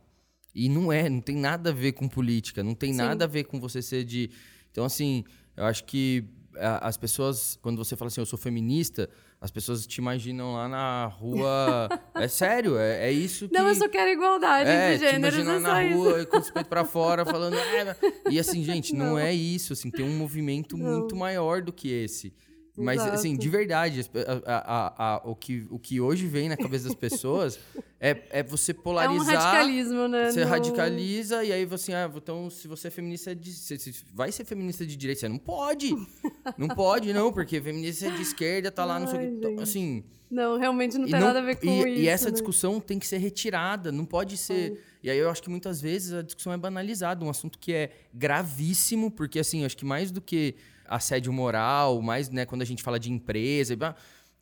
E 0.53 0.67
não 0.67 0.91
é, 0.91 1.09
não 1.09 1.21
tem 1.21 1.35
nada 1.35 1.69
a 1.69 1.73
ver 1.73 1.93
com 1.93 2.07
política, 2.07 2.63
não 2.63 2.75
tem 2.75 2.91
Sim. 2.91 2.97
nada 2.97 3.25
a 3.25 3.27
ver 3.27 3.45
com 3.45 3.59
você 3.59 3.81
ser 3.81 4.03
de. 4.03 4.29
Então, 4.69 4.85
assim, 4.85 5.23
eu 5.55 5.65
acho 5.65 5.83
que 5.85 6.25
as 6.59 6.97
pessoas, 6.97 7.57
quando 7.61 7.77
você 7.77 7.95
fala 7.95 8.07
assim, 8.07 8.21
eu 8.21 8.25
sou 8.25 8.37
feminista, 8.37 9.09
as 9.39 9.49
pessoas 9.49 9.87
te 9.87 9.97
imaginam 9.97 10.53
lá 10.53 10.67
na 10.67 11.05
rua. 11.05 11.89
é 12.15 12.27
sério, 12.27 12.77
é, 12.77 13.07
é 13.07 13.11
isso 13.11 13.47
que. 13.47 13.53
Não, 13.53 13.67
eu 13.67 13.75
só 13.75 13.87
quero 13.87 14.11
igualdade 14.11 14.69
é, 14.69 14.93
entre 14.93 15.07
gêneros. 15.07 15.35
Te 15.35 15.41
imaginam 15.41 15.55
é 15.55 15.87
na 15.87 15.95
rua, 15.95 16.25
com 16.25 16.37
os 16.37 16.51
peitos 16.51 16.69
pra 16.69 16.85
fora, 16.85 17.25
falando. 17.25 17.55
Ah, 17.57 17.95
e 18.29 18.39
assim, 18.39 18.63
gente, 18.63 18.93
não. 18.93 19.11
não. 19.11 19.19
é 19.19 19.33
isso. 19.33 19.73
Assim, 19.73 19.89
tem 19.89 20.05
um 20.05 20.17
movimento 20.17 20.77
não. 20.77 20.99
muito 20.99 21.15
maior 21.15 21.61
do 21.61 21.71
que 21.71 21.89
esse. 21.89 22.33
Mas, 22.77 23.01
Exato. 23.01 23.15
assim, 23.15 23.35
de 23.35 23.49
verdade, 23.49 24.09
a, 24.45 24.55
a, 24.55 25.15
a, 25.15 25.21
o, 25.25 25.35
que, 25.35 25.67
o 25.69 25.77
que 25.77 25.99
hoje 25.99 26.25
vem 26.25 26.47
na 26.47 26.55
cabeça 26.55 26.85
das 26.85 26.95
pessoas 26.95 27.59
é, 27.99 28.23
é 28.29 28.43
você 28.43 28.73
polarizar. 28.73 29.33
É 29.33 29.37
um 29.37 29.41
radicalismo, 29.41 30.07
né? 30.07 30.31
Você 30.31 30.45
no... 30.45 30.49
radicaliza 30.49 31.43
e 31.43 31.51
aí 31.51 31.65
você, 31.65 31.93
ah, 31.93 32.09
então, 32.15 32.49
se 32.49 32.67
você 32.67 32.87
é 32.87 32.91
feminista 32.91 33.35
de. 33.35 33.51
Você 33.51 33.77
vai 34.13 34.31
ser 34.31 34.45
feminista 34.45 34.85
de 34.85 34.95
direita? 34.95 35.21
Você 35.21 35.29
não 35.29 35.37
pode! 35.37 35.93
não 36.57 36.69
pode, 36.69 37.11
não, 37.13 37.31
porque 37.31 37.59
feminista 37.59 38.07
é 38.07 38.11
de 38.11 38.21
esquerda, 38.21 38.71
tá 38.71 38.85
lá 38.85 38.99
no 38.99 39.07
seu. 39.07 39.19
Assim. 39.61 40.03
Não, 40.31 40.57
realmente 40.57 40.97
não 40.97 41.05
tem 41.05 41.19
não, 41.19 41.27
nada 41.27 41.39
a 41.39 41.41
ver 41.41 41.57
com 41.57 41.67
e, 41.67 41.79
isso. 41.79 41.87
E 41.87 42.07
essa 42.07 42.25
né? 42.25 42.31
discussão 42.31 42.79
tem 42.79 42.97
que 42.97 43.05
ser 43.05 43.17
retirada, 43.17 43.91
não 43.91 44.05
pode 44.05 44.37
ser. 44.37 44.81
E 45.03 45.09
aí 45.09 45.17
eu 45.17 45.29
acho 45.29 45.43
que 45.43 45.49
muitas 45.49 45.81
vezes 45.81 46.13
a 46.13 46.21
discussão 46.21 46.53
é 46.53 46.57
banalizada, 46.57 47.25
um 47.25 47.29
assunto 47.29 47.59
que 47.59 47.73
é 47.73 47.91
gravíssimo, 48.13 49.11
porque 49.11 49.39
assim, 49.39 49.65
acho 49.65 49.75
que 49.75 49.83
mais 49.83 50.09
do 50.09 50.21
que 50.21 50.55
assédio 50.91 51.31
moral, 51.31 52.01
mais 52.01 52.29
né, 52.29 52.45
quando 52.45 52.61
a 52.61 52.65
gente 52.65 52.83
fala 52.83 52.99
de 52.99 53.11
empresa. 53.11 53.77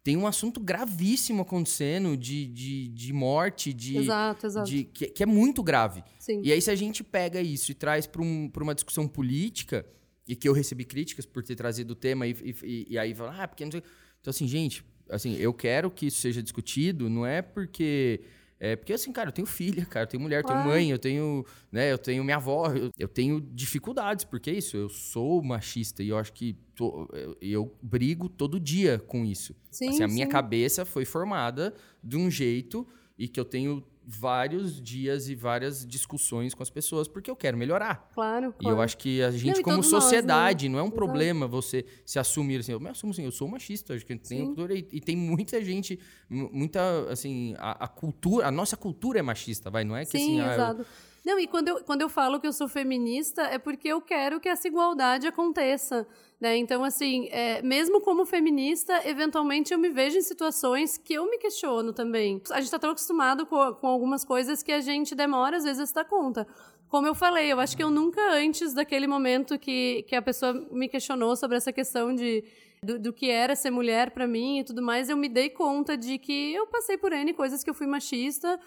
Tem 0.03 0.17
um 0.17 0.25
assunto 0.25 0.59
gravíssimo 0.59 1.41
acontecendo 1.41 2.15
de, 2.17 2.47
de, 2.47 2.87
de 2.87 3.13
morte, 3.13 3.73
de. 3.73 3.97
Exato, 3.97 4.47
exato. 4.47 4.69
De, 4.69 4.83
que, 4.85 5.07
que 5.07 5.23
é 5.23 5.25
muito 5.25 5.61
grave. 5.61 6.03
Sim. 6.19 6.41
E 6.43 6.51
aí, 6.51 6.61
se 6.61 6.71
a 6.71 6.75
gente 6.75 7.03
pega 7.03 7.41
isso 7.41 7.71
e 7.71 7.75
traz 7.75 8.07
para 8.07 8.21
um, 8.21 8.49
uma 8.61 8.73
discussão 8.73 9.07
política, 9.07 9.85
e 10.27 10.35
que 10.35 10.47
eu 10.47 10.53
recebi 10.53 10.85
críticas 10.85 11.25
por 11.25 11.43
ter 11.43 11.55
trazido 11.55 11.91
o 11.91 11.95
tema, 11.95 12.25
e, 12.27 12.35
e, 12.63 12.87
e 12.91 12.97
aí 12.97 13.13
fala, 13.13 13.43
ah, 13.43 13.47
porque 13.47 13.65
não 13.65 13.71
sei. 13.71 13.83
Então, 14.21 14.31
assim, 14.31 14.47
gente, 14.47 14.83
assim, 15.09 15.35
eu 15.35 15.53
quero 15.53 15.91
que 15.91 16.07
isso 16.07 16.21
seja 16.21 16.41
discutido, 16.41 17.09
não 17.09 17.25
é 17.25 17.41
porque 17.41 18.21
É, 18.59 18.75
porque 18.75 18.91
assim, 18.91 19.11
cara, 19.13 19.29
eu 19.29 19.33
tenho 19.33 19.47
filha, 19.47 19.85
cara, 19.85 20.03
eu 20.03 20.09
tenho 20.09 20.21
mulher, 20.21 20.41
eu 20.41 20.43
tenho 20.43 20.63
mãe, 20.65 20.91
eu 20.91 20.99
tenho, 20.99 21.45
né, 21.71 21.91
eu 21.91 21.97
tenho 21.97 22.23
minha 22.23 22.35
avó, 22.35 22.67
eu, 22.73 22.89
eu 22.97 23.07
tenho 23.07 23.39
dificuldades, 23.39 24.25
porque 24.25 24.49
é 24.49 24.53
isso, 24.53 24.75
eu 24.75 24.89
sou 24.89 25.41
machista 25.41 26.03
e 26.03 26.09
eu 26.09 26.17
acho 26.17 26.33
que 26.33 26.57
tô, 26.75 27.07
eu, 27.13 27.37
eu, 27.41 27.77
brigo 27.81 28.27
todo 28.27 28.59
dia 28.59 28.99
com 28.99 29.23
isso. 29.23 29.55
Sim, 29.71 29.89
assim, 29.89 30.03
a 30.03 30.07
sim. 30.09 30.13
minha 30.13 30.27
cabeça 30.27 30.83
foi 30.83 31.05
formada 31.05 31.73
de 32.03 32.17
um 32.17 32.29
jeito 32.29 32.85
e 33.17 33.29
que 33.29 33.39
eu 33.39 33.45
tenho 33.45 33.81
vários 34.11 34.81
dias 34.81 35.29
e 35.29 35.35
várias 35.35 35.85
discussões 35.85 36.55
com 36.55 36.63
as 36.63 36.69
pessoas 36.69 37.07
porque 37.07 37.29
eu 37.29 37.35
quero 37.35 37.55
melhorar. 37.55 38.09
Claro, 38.13 38.51
claro. 38.53 38.57
E 38.61 38.67
eu 38.67 38.81
acho 38.81 38.97
que 38.97 39.21
a 39.21 39.29
gente, 39.29 39.57
não, 39.57 39.63
como 39.63 39.83
sociedade, 39.83 40.67
nós, 40.67 40.71
né? 40.71 40.73
não 40.73 40.79
é 40.79 40.81
um 40.81 40.85
Exato. 40.87 40.97
problema 40.97 41.47
você 41.47 41.85
se 42.03 42.17
assumir 42.17 42.59
assim. 42.59 42.71
Eu 42.71 42.79
me 42.79 42.89
assumo 42.89 43.11
assim, 43.11 43.23
eu 43.23 43.31
sou 43.31 43.47
machista, 43.47 43.93
acho 43.93 44.05
que 44.05 44.15
tem 44.17 44.45
cultura 44.45 44.73
e, 44.73 44.87
e, 44.91 44.99
tem 44.99 45.15
muita 45.15 45.63
gente, 45.63 45.99
muita, 46.27 46.81
assim, 47.11 47.53
a, 47.59 47.85
a, 47.85 47.87
cultura, 47.87 48.47
a 48.47 48.51
nossa 48.51 48.75
cultura 48.75 49.19
é 49.19 49.21
machista, 49.21 49.69
vai, 49.69 49.83
não 49.83 49.95
é 49.95 50.05
que 50.05 50.17
Sim, 50.17 50.41
assim. 50.41 50.53
Exato. 50.53 50.81
Ah, 50.81 50.85
eu, 50.85 51.09
não, 51.23 51.39
e 51.39 51.45
quando 51.45 51.67
eu, 51.67 51.83
quando 51.83 52.01
eu 52.01 52.09
falo 52.09 52.39
que 52.39 52.47
eu 52.47 52.53
sou 52.53 52.67
feminista, 52.67 53.43
é 53.43 53.59
porque 53.59 53.87
eu 53.87 54.01
quero 54.01 54.39
que 54.39 54.49
essa 54.49 54.67
igualdade 54.67 55.27
aconteça. 55.27 56.07
Né? 56.39 56.55
Então, 56.57 56.83
assim, 56.85 57.27
é, 57.31 57.61
mesmo 57.61 57.99
como 57.99 58.25
feminista, 58.25 59.01
eventualmente 59.05 59.73
eu 59.73 59.79
me 59.79 59.89
vejo 59.89 60.17
em 60.17 60.21
situações 60.21 60.97
que 60.97 61.13
eu 61.13 61.29
me 61.29 61.37
questiono 61.37 61.91
também. 61.91 62.41
A 62.51 62.55
gente 62.55 62.65
está 62.65 62.79
tão 62.79 62.91
acostumado 62.91 63.45
com, 63.45 63.73
com 63.73 63.87
algumas 63.87 64.23
coisas 64.23 64.63
que 64.63 64.71
a 64.71 64.79
gente 64.79 65.13
demora, 65.13 65.57
às 65.57 65.65
vezes, 65.65 65.81
a 65.81 65.85
se 65.85 65.93
dar 65.93 66.05
conta. 66.05 66.47
Como 66.87 67.05
eu 67.05 67.13
falei, 67.13 67.51
eu 67.51 67.59
acho 67.59 67.75
que 67.75 67.83
eu 67.83 67.91
nunca 67.91 68.21
antes 68.31 68.73
daquele 68.73 69.05
momento 69.05 69.59
que, 69.59 70.03
que 70.07 70.15
a 70.15 70.21
pessoa 70.21 70.53
me 70.71 70.87
questionou 70.87 71.35
sobre 71.35 71.57
essa 71.57 71.73
questão 71.73 72.15
de 72.15 72.43
do, 72.81 72.97
do, 72.97 73.13
que 73.13 73.29
era 73.29 73.55
ser 73.55 73.69
mulher 73.71 74.11
para 74.11 74.25
mim 74.25 74.59
e 74.59 74.63
tudo 74.63 74.81
mais, 74.81 75.09
eu 75.09 75.17
me 75.17 75.27
dei 75.27 75.49
conta 75.49 75.97
de 75.97 76.17
que 76.17 76.53
eu 76.53 76.65
passei 76.67 76.97
por 76.97 77.11
N 77.11 77.33
coisas 77.33 77.63
que 77.63 77.69
eu 77.69 77.73
fui 77.73 77.85
machista, 77.85 78.57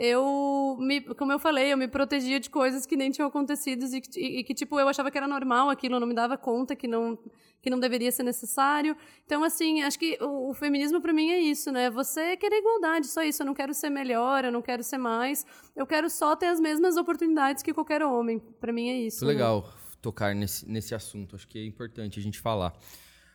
eu 0.00 0.78
me, 0.80 1.02
como 1.02 1.30
eu 1.30 1.38
falei, 1.38 1.70
eu 1.70 1.76
me 1.76 1.86
protegia 1.86 2.40
de 2.40 2.48
coisas 2.48 2.86
que 2.86 2.96
nem 2.96 3.10
tinham 3.10 3.28
acontecido 3.28 3.84
e, 3.84 4.02
e, 4.16 4.38
e, 4.38 4.44
que 4.44 4.54
tipo 4.54 4.80
eu 4.80 4.88
achava 4.88 5.10
que 5.10 5.18
era 5.18 5.28
normal 5.28 5.68
aquilo, 5.68 5.96
eu 5.96 6.00
não 6.00 6.06
me 6.06 6.14
dava 6.14 6.38
conta 6.38 6.74
que 6.74 6.88
não 6.88 7.18
que 7.60 7.68
não 7.68 7.78
deveria 7.78 8.10
ser 8.10 8.22
necessário. 8.22 8.96
Então 9.26 9.44
assim, 9.44 9.82
acho 9.82 9.98
que 9.98 10.16
o, 10.22 10.48
o 10.48 10.54
feminismo 10.54 11.02
para 11.02 11.12
mim 11.12 11.28
é 11.28 11.38
isso, 11.38 11.70
né? 11.70 11.90
Você 11.90 12.34
querer 12.38 12.60
igualdade, 12.60 13.08
só 13.08 13.22
isso. 13.22 13.42
Eu 13.42 13.46
não 13.46 13.52
quero 13.52 13.74
ser 13.74 13.90
melhor, 13.90 14.42
eu 14.42 14.50
não 14.50 14.62
quero 14.62 14.82
ser 14.82 14.96
mais. 14.96 15.44
Eu 15.76 15.86
quero 15.86 16.08
só 16.08 16.34
ter 16.34 16.46
as 16.46 16.58
mesmas 16.58 16.96
oportunidades 16.96 17.62
que 17.62 17.74
qualquer 17.74 18.02
homem. 18.02 18.38
Para 18.58 18.72
mim 18.72 18.88
é 18.88 18.98
isso. 18.98 19.22
Né? 19.26 19.32
legal 19.32 19.70
tocar 20.00 20.34
nesse 20.34 20.66
nesse 20.66 20.94
assunto. 20.94 21.36
Acho 21.36 21.46
que 21.46 21.58
é 21.58 21.66
importante 21.66 22.18
a 22.18 22.22
gente 22.22 22.40
falar. 22.40 22.72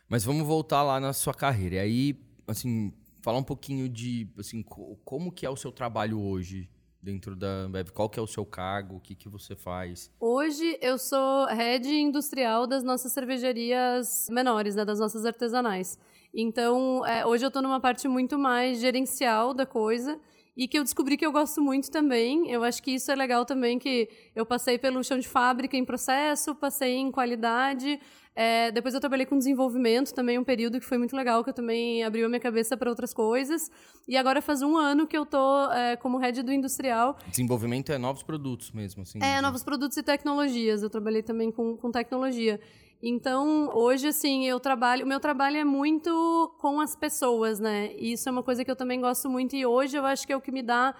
Mas 0.08 0.24
vamos 0.24 0.44
voltar 0.44 0.82
lá 0.82 0.98
na 0.98 1.12
sua 1.12 1.32
carreira. 1.32 1.76
E 1.76 1.78
aí, 1.78 2.20
assim, 2.48 2.92
falar 3.26 3.38
um 3.38 3.42
pouquinho 3.42 3.88
de 3.88 4.28
assim, 4.38 4.62
como 5.04 5.32
que 5.32 5.44
é 5.44 5.50
o 5.50 5.56
seu 5.56 5.72
trabalho 5.72 6.22
hoje 6.22 6.70
dentro 7.02 7.34
da 7.34 7.64
Ambev? 7.64 7.90
Qual 7.90 8.08
que 8.08 8.20
é 8.20 8.22
o 8.22 8.26
seu 8.26 8.46
cargo? 8.46 8.98
O 8.98 9.00
que, 9.00 9.16
que 9.16 9.28
você 9.28 9.56
faz? 9.56 10.12
Hoje 10.20 10.78
eu 10.80 10.96
sou 10.96 11.46
head 11.46 11.92
industrial 11.92 12.68
das 12.68 12.84
nossas 12.84 13.12
cervejarias 13.12 14.28
menores, 14.30 14.76
né, 14.76 14.84
das 14.84 15.00
nossas 15.00 15.26
artesanais. 15.26 15.98
Então, 16.32 17.04
é, 17.04 17.26
hoje 17.26 17.44
eu 17.44 17.48
estou 17.48 17.60
numa 17.60 17.80
parte 17.80 18.06
muito 18.06 18.38
mais 18.38 18.78
gerencial 18.78 19.52
da 19.52 19.66
coisa 19.66 20.20
e 20.56 20.66
que 20.66 20.78
eu 20.78 20.82
descobri 20.82 21.16
que 21.16 21.26
eu 21.26 21.32
gosto 21.32 21.60
muito 21.60 21.90
também. 21.90 22.50
Eu 22.50 22.64
acho 22.64 22.82
que 22.82 22.92
isso 22.92 23.10
é 23.10 23.14
legal 23.14 23.44
também, 23.44 23.78
que 23.78 24.08
eu 24.34 24.46
passei 24.46 24.78
pelo 24.78 25.02
chão 25.04 25.18
de 25.18 25.28
fábrica 25.28 25.76
em 25.76 25.84
processo, 25.84 26.54
passei 26.54 26.96
em 26.96 27.10
qualidade, 27.10 28.00
é, 28.36 28.70
depois 28.70 28.92
eu 28.92 29.00
trabalhei 29.00 29.24
com 29.24 29.38
desenvolvimento 29.38 30.12
também, 30.12 30.38
um 30.38 30.44
período 30.44 30.78
que 30.78 30.84
foi 30.84 30.98
muito 30.98 31.16
legal, 31.16 31.42
que 31.42 31.48
eu 31.48 31.54
também 31.54 32.04
abriu 32.04 32.26
a 32.26 32.28
minha 32.28 32.38
cabeça 32.38 32.76
para 32.76 32.90
outras 32.90 33.14
coisas. 33.14 33.70
E 34.06 34.14
agora 34.14 34.42
faz 34.42 34.60
um 34.60 34.76
ano 34.76 35.06
que 35.06 35.16
eu 35.16 35.24
tô 35.24 35.72
é, 35.72 35.96
como 35.96 36.18
head 36.18 36.42
do 36.42 36.52
industrial. 36.52 37.16
Desenvolvimento 37.30 37.90
é 37.90 37.96
novos 37.96 38.22
produtos 38.22 38.70
mesmo, 38.72 39.02
assim? 39.02 39.18
É, 39.22 39.40
novos 39.40 39.64
produtos 39.64 39.96
e 39.96 40.02
tecnologias. 40.02 40.82
Eu 40.82 40.90
trabalhei 40.90 41.22
também 41.22 41.50
com, 41.50 41.78
com 41.78 41.90
tecnologia. 41.90 42.60
Então, 43.02 43.70
hoje, 43.74 44.08
assim, 44.08 44.46
eu 44.46 44.58
trabalho. 44.58 45.04
O 45.04 45.08
meu 45.08 45.20
trabalho 45.20 45.56
é 45.56 45.64
muito 45.64 46.54
com 46.58 46.80
as 46.80 46.96
pessoas, 46.96 47.60
né? 47.60 47.92
E 47.96 48.12
isso 48.12 48.28
é 48.28 48.32
uma 48.32 48.42
coisa 48.42 48.64
que 48.64 48.70
eu 48.70 48.76
também 48.76 49.00
gosto 49.00 49.28
muito. 49.28 49.54
E 49.54 49.66
hoje 49.66 49.96
eu 49.96 50.04
acho 50.04 50.26
que 50.26 50.32
é 50.32 50.36
o 50.36 50.40
que 50.40 50.50
me 50.50 50.62
dá 50.62 50.94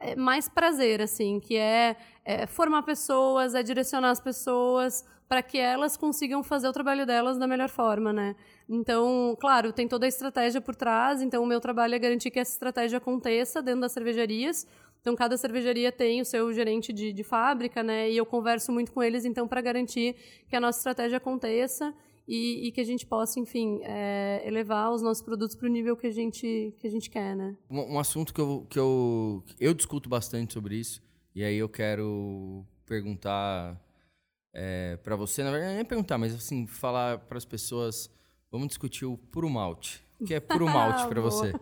é, 0.00 0.16
mais 0.16 0.48
prazer, 0.48 1.00
assim, 1.00 1.38
que 1.38 1.56
é, 1.56 1.96
é 2.24 2.46
formar 2.46 2.82
pessoas, 2.82 3.54
é 3.54 3.62
direcionar 3.62 4.10
as 4.10 4.20
pessoas 4.20 5.04
para 5.28 5.42
que 5.42 5.56
elas 5.56 5.96
consigam 5.96 6.42
fazer 6.42 6.68
o 6.68 6.72
trabalho 6.72 7.06
delas 7.06 7.38
da 7.38 7.46
melhor 7.46 7.68
forma, 7.68 8.12
né? 8.12 8.36
Então, 8.68 9.34
claro, 9.40 9.72
tem 9.72 9.88
toda 9.88 10.04
a 10.04 10.08
estratégia 10.08 10.60
por 10.60 10.74
trás, 10.74 11.22
então 11.22 11.42
o 11.42 11.46
meu 11.46 11.58
trabalho 11.58 11.94
é 11.94 11.98
garantir 11.98 12.30
que 12.30 12.38
essa 12.38 12.52
estratégia 12.52 12.98
aconteça 12.98 13.62
dentro 13.62 13.80
das 13.80 13.92
cervejarias. 13.92 14.66
Então, 15.02 15.16
cada 15.16 15.36
cervejaria 15.36 15.90
tem 15.90 16.20
o 16.20 16.24
seu 16.24 16.52
gerente 16.52 16.92
de, 16.92 17.12
de 17.12 17.24
fábrica, 17.24 17.82
né? 17.82 18.08
E 18.08 18.16
eu 18.16 18.24
converso 18.24 18.70
muito 18.70 18.92
com 18.92 19.02
eles, 19.02 19.24
então, 19.24 19.48
para 19.48 19.60
garantir 19.60 20.14
que 20.48 20.54
a 20.54 20.60
nossa 20.60 20.78
estratégia 20.78 21.16
aconteça 21.18 21.92
e, 22.26 22.68
e 22.68 22.72
que 22.72 22.80
a 22.80 22.84
gente 22.84 23.04
possa, 23.04 23.40
enfim, 23.40 23.80
é, 23.82 24.42
elevar 24.46 24.92
os 24.92 25.02
nossos 25.02 25.20
produtos 25.20 25.56
para 25.56 25.66
o 25.66 25.70
nível 25.70 25.96
que 25.96 26.06
a 26.06 26.10
gente, 26.12 26.72
que 26.78 26.86
a 26.86 26.90
gente 26.90 27.10
quer, 27.10 27.34
né? 27.34 27.56
Um, 27.68 27.94
um 27.94 27.98
assunto 27.98 28.32
que 28.32 28.40
eu, 28.40 28.64
que 28.70 28.78
eu, 28.78 29.42
eu 29.58 29.74
discuto 29.74 30.08
bastante 30.08 30.52
sobre 30.52 30.76
isso, 30.76 31.02
e 31.34 31.42
aí 31.42 31.56
eu 31.56 31.68
quero 31.68 32.64
perguntar 32.86 33.76
é, 34.54 34.98
para 35.02 35.16
você, 35.16 35.42
na 35.42 35.50
verdade, 35.50 35.74
nem 35.74 35.84
perguntar, 35.84 36.16
mas 36.16 36.32
assim, 36.32 36.64
falar 36.68 37.18
para 37.18 37.38
as 37.38 37.44
pessoas, 37.44 38.08
vamos 38.52 38.68
discutir 38.68 39.04
o 39.04 39.16
puro 39.16 39.50
malte. 39.50 40.00
O 40.20 40.24
que 40.24 40.34
é 40.34 40.38
puro 40.38 40.66
malte 40.70 41.08
para 41.08 41.20
você? 41.20 41.52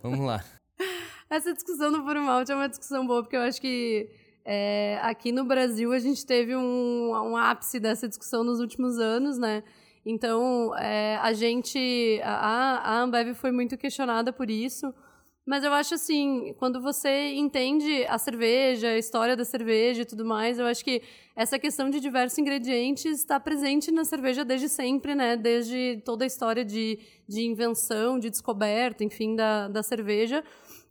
Vamos 0.00 0.20
lá. 0.20 0.44
Essa 1.34 1.52
discussão 1.52 1.90
do 1.90 2.00
puro 2.04 2.22
malte 2.22 2.52
é 2.52 2.54
uma 2.54 2.68
discussão 2.68 3.04
boa, 3.04 3.20
porque 3.20 3.34
eu 3.34 3.40
acho 3.40 3.60
que 3.60 4.08
é, 4.44 5.00
aqui 5.02 5.32
no 5.32 5.44
Brasil 5.44 5.92
a 5.92 5.98
gente 5.98 6.24
teve 6.24 6.54
um, 6.54 7.10
um 7.10 7.36
ápice 7.36 7.80
dessa 7.80 8.06
discussão 8.06 8.44
nos 8.44 8.60
últimos 8.60 9.00
anos, 9.00 9.36
né? 9.36 9.64
Então, 10.06 10.72
é, 10.78 11.16
a 11.16 11.32
gente, 11.32 12.20
a, 12.22 12.78
a 12.88 13.00
Ambev 13.00 13.34
foi 13.34 13.50
muito 13.50 13.76
questionada 13.76 14.32
por 14.32 14.48
isso, 14.48 14.94
mas 15.44 15.64
eu 15.64 15.72
acho 15.72 15.94
assim, 15.94 16.54
quando 16.56 16.80
você 16.80 17.34
entende 17.34 18.06
a 18.08 18.16
cerveja, 18.16 18.90
a 18.90 18.98
história 18.98 19.36
da 19.36 19.44
cerveja 19.44 20.02
e 20.02 20.04
tudo 20.04 20.24
mais, 20.24 20.60
eu 20.60 20.66
acho 20.66 20.84
que 20.84 21.02
essa 21.34 21.58
questão 21.58 21.90
de 21.90 21.98
diversos 21.98 22.38
ingredientes 22.38 23.18
está 23.18 23.40
presente 23.40 23.90
na 23.90 24.04
cerveja 24.04 24.44
desde 24.44 24.68
sempre, 24.68 25.16
né? 25.16 25.36
Desde 25.36 26.00
toda 26.04 26.24
a 26.24 26.26
história 26.26 26.64
de, 26.64 26.98
de 27.28 27.42
invenção, 27.44 28.20
de 28.20 28.30
descoberta, 28.30 29.02
enfim, 29.02 29.34
da, 29.34 29.66
da 29.66 29.82
cerveja. 29.82 30.44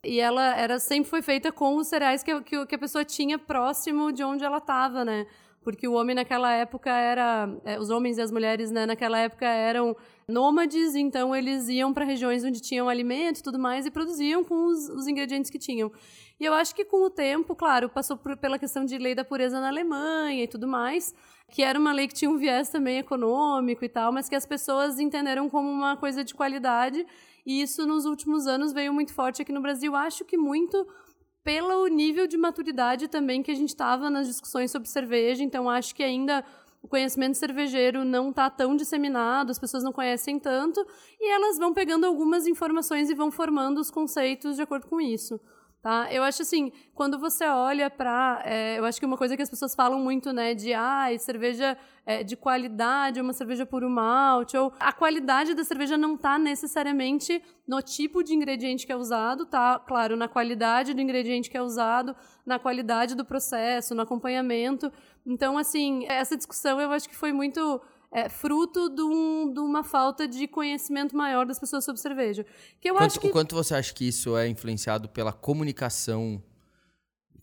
E 0.04 0.20
ela 0.20 0.56
era, 0.56 0.78
sempre 0.78 1.08
foi 1.08 1.22
feita 1.22 1.50
com 1.50 1.76
os 1.76 1.86
cereais 1.86 2.22
que, 2.22 2.40
que, 2.42 2.66
que 2.66 2.74
a 2.74 2.78
pessoa 2.78 3.04
tinha 3.04 3.38
próximo 3.38 4.12
de 4.12 4.22
onde 4.22 4.44
ela 4.44 4.58
estava, 4.58 5.04
né? 5.04 5.26
porque 5.64 5.88
o 5.88 5.94
homem 5.94 6.14
naquela 6.14 6.52
época 6.52 6.90
era, 6.90 7.48
é, 7.64 7.80
os 7.80 7.88
homens 7.88 8.18
e 8.18 8.20
as 8.20 8.30
mulheres, 8.30 8.70
né, 8.70 8.84
naquela 8.84 9.18
época 9.18 9.46
eram 9.46 9.96
nômades, 10.28 10.94
então 10.94 11.34
eles 11.34 11.68
iam 11.68 11.92
para 11.92 12.04
regiões 12.04 12.44
onde 12.44 12.60
tinham 12.60 12.88
alimento 12.88 13.38
e 13.38 13.42
tudo 13.42 13.58
mais 13.58 13.86
e 13.86 13.90
produziam 13.90 14.44
com 14.44 14.66
os, 14.66 14.90
os, 14.90 15.06
ingredientes 15.06 15.50
que 15.50 15.58
tinham. 15.58 15.90
E 16.38 16.44
eu 16.44 16.52
acho 16.52 16.74
que 16.74 16.84
com 16.84 17.06
o 17.06 17.10
tempo, 17.10 17.56
claro, 17.56 17.88
passou 17.88 18.16
por, 18.16 18.36
pela 18.36 18.58
questão 18.58 18.84
de 18.84 18.98
lei 18.98 19.14
da 19.14 19.24
pureza 19.24 19.58
na 19.58 19.68
Alemanha 19.68 20.44
e 20.44 20.48
tudo 20.48 20.68
mais, 20.68 21.14
que 21.50 21.62
era 21.62 21.78
uma 21.78 21.92
lei 21.92 22.08
que 22.08 22.14
tinha 22.14 22.30
um 22.30 22.36
viés 22.36 22.68
também 22.68 22.98
econômico 22.98 23.84
e 23.84 23.88
tal, 23.88 24.12
mas 24.12 24.28
que 24.28 24.34
as 24.34 24.44
pessoas 24.44 24.98
entenderam 24.98 25.48
como 25.48 25.70
uma 25.70 25.96
coisa 25.96 26.22
de 26.22 26.34
qualidade. 26.34 27.06
E 27.44 27.60
isso 27.60 27.86
nos 27.86 28.04
últimos 28.04 28.46
anos 28.46 28.72
veio 28.72 28.92
muito 28.92 29.12
forte 29.12 29.42
aqui 29.42 29.52
no 29.52 29.60
Brasil. 29.60 29.94
Acho 29.94 30.24
que 30.24 30.36
muito 30.36 30.86
pelo 31.42 31.86
nível 31.88 32.26
de 32.26 32.38
maturidade 32.38 33.06
também 33.06 33.42
que 33.42 33.50
a 33.50 33.54
gente 33.54 33.68
estava 33.68 34.08
nas 34.08 34.26
discussões 34.26 34.70
sobre 34.70 34.88
cerveja, 34.88 35.42
então 35.42 35.68
acho 35.68 35.94
que 35.94 36.02
ainda 36.02 36.42
o 36.82 36.88
conhecimento 36.88 37.36
cervejeiro 37.36 38.04
não 38.04 38.30
está 38.30 38.48
tão 38.48 38.74
disseminado, 38.74 39.50
as 39.50 39.58
pessoas 39.58 39.82
não 39.82 39.92
conhecem 39.92 40.38
tanto, 40.38 40.86
e 41.20 41.30
elas 41.30 41.58
vão 41.58 41.72
pegando 41.72 42.06
algumas 42.06 42.46
informações 42.46 43.10
e 43.10 43.14
vão 43.14 43.30
formando 43.30 43.78
os 43.78 43.90
conceitos 43.90 44.56
de 44.56 44.62
acordo 44.62 44.86
com 44.86 45.00
isso. 45.00 45.38
Tá? 45.84 46.10
Eu 46.10 46.22
acho 46.22 46.40
assim, 46.40 46.72
quando 46.94 47.18
você 47.18 47.44
olha 47.44 47.90
para. 47.90 48.40
É, 48.46 48.78
eu 48.78 48.86
acho 48.86 48.98
que 48.98 49.04
uma 49.04 49.18
coisa 49.18 49.36
que 49.36 49.42
as 49.42 49.50
pessoas 49.50 49.74
falam 49.74 49.98
muito, 49.98 50.32
né, 50.32 50.54
de 50.54 50.72
ah, 50.72 51.08
cerveja 51.18 51.76
é, 52.06 52.24
de 52.24 52.36
qualidade, 52.36 53.20
uma 53.20 53.34
cerveja 53.34 53.66
puro 53.66 53.90
malte, 53.90 54.56
ou 54.56 54.72
a 54.80 54.94
qualidade 54.94 55.52
da 55.52 55.62
cerveja 55.62 55.98
não 55.98 56.14
está 56.14 56.38
necessariamente 56.38 57.42
no 57.68 57.82
tipo 57.82 58.22
de 58.22 58.34
ingrediente 58.34 58.86
que 58.86 58.92
é 58.92 58.96
usado, 58.96 59.44
tá? 59.44 59.78
Claro, 59.78 60.16
na 60.16 60.26
qualidade 60.26 60.94
do 60.94 61.02
ingrediente 61.02 61.50
que 61.50 61.56
é 61.58 61.60
usado, 61.60 62.16
na 62.46 62.58
qualidade 62.58 63.14
do 63.14 63.22
processo, 63.22 63.94
no 63.94 64.00
acompanhamento. 64.00 64.90
Então, 65.26 65.58
assim, 65.58 66.06
essa 66.08 66.34
discussão 66.34 66.80
eu 66.80 66.92
acho 66.92 67.06
que 67.06 67.14
foi 67.14 67.30
muito 67.30 67.78
é 68.14 68.28
fruto 68.28 68.88
de, 68.88 69.02
um, 69.02 69.52
de, 69.52 69.58
uma 69.58 69.82
falta 69.82 70.28
de 70.28 70.46
conhecimento 70.46 71.16
maior 71.16 71.44
das 71.44 71.58
pessoas 71.58 71.84
sobre 71.84 72.00
cerveja. 72.00 72.46
Que 72.80 72.88
eu 72.88 72.94
quanto, 72.94 73.06
acho 73.06 73.20
que... 73.20 73.26
O 73.26 73.30
quanto 73.32 73.56
você 73.56 73.74
acha 73.74 73.92
que 73.92 74.06
isso 74.06 74.36
é 74.36 74.46
influenciado 74.46 75.08
pela 75.08 75.32
comunicação 75.32 76.40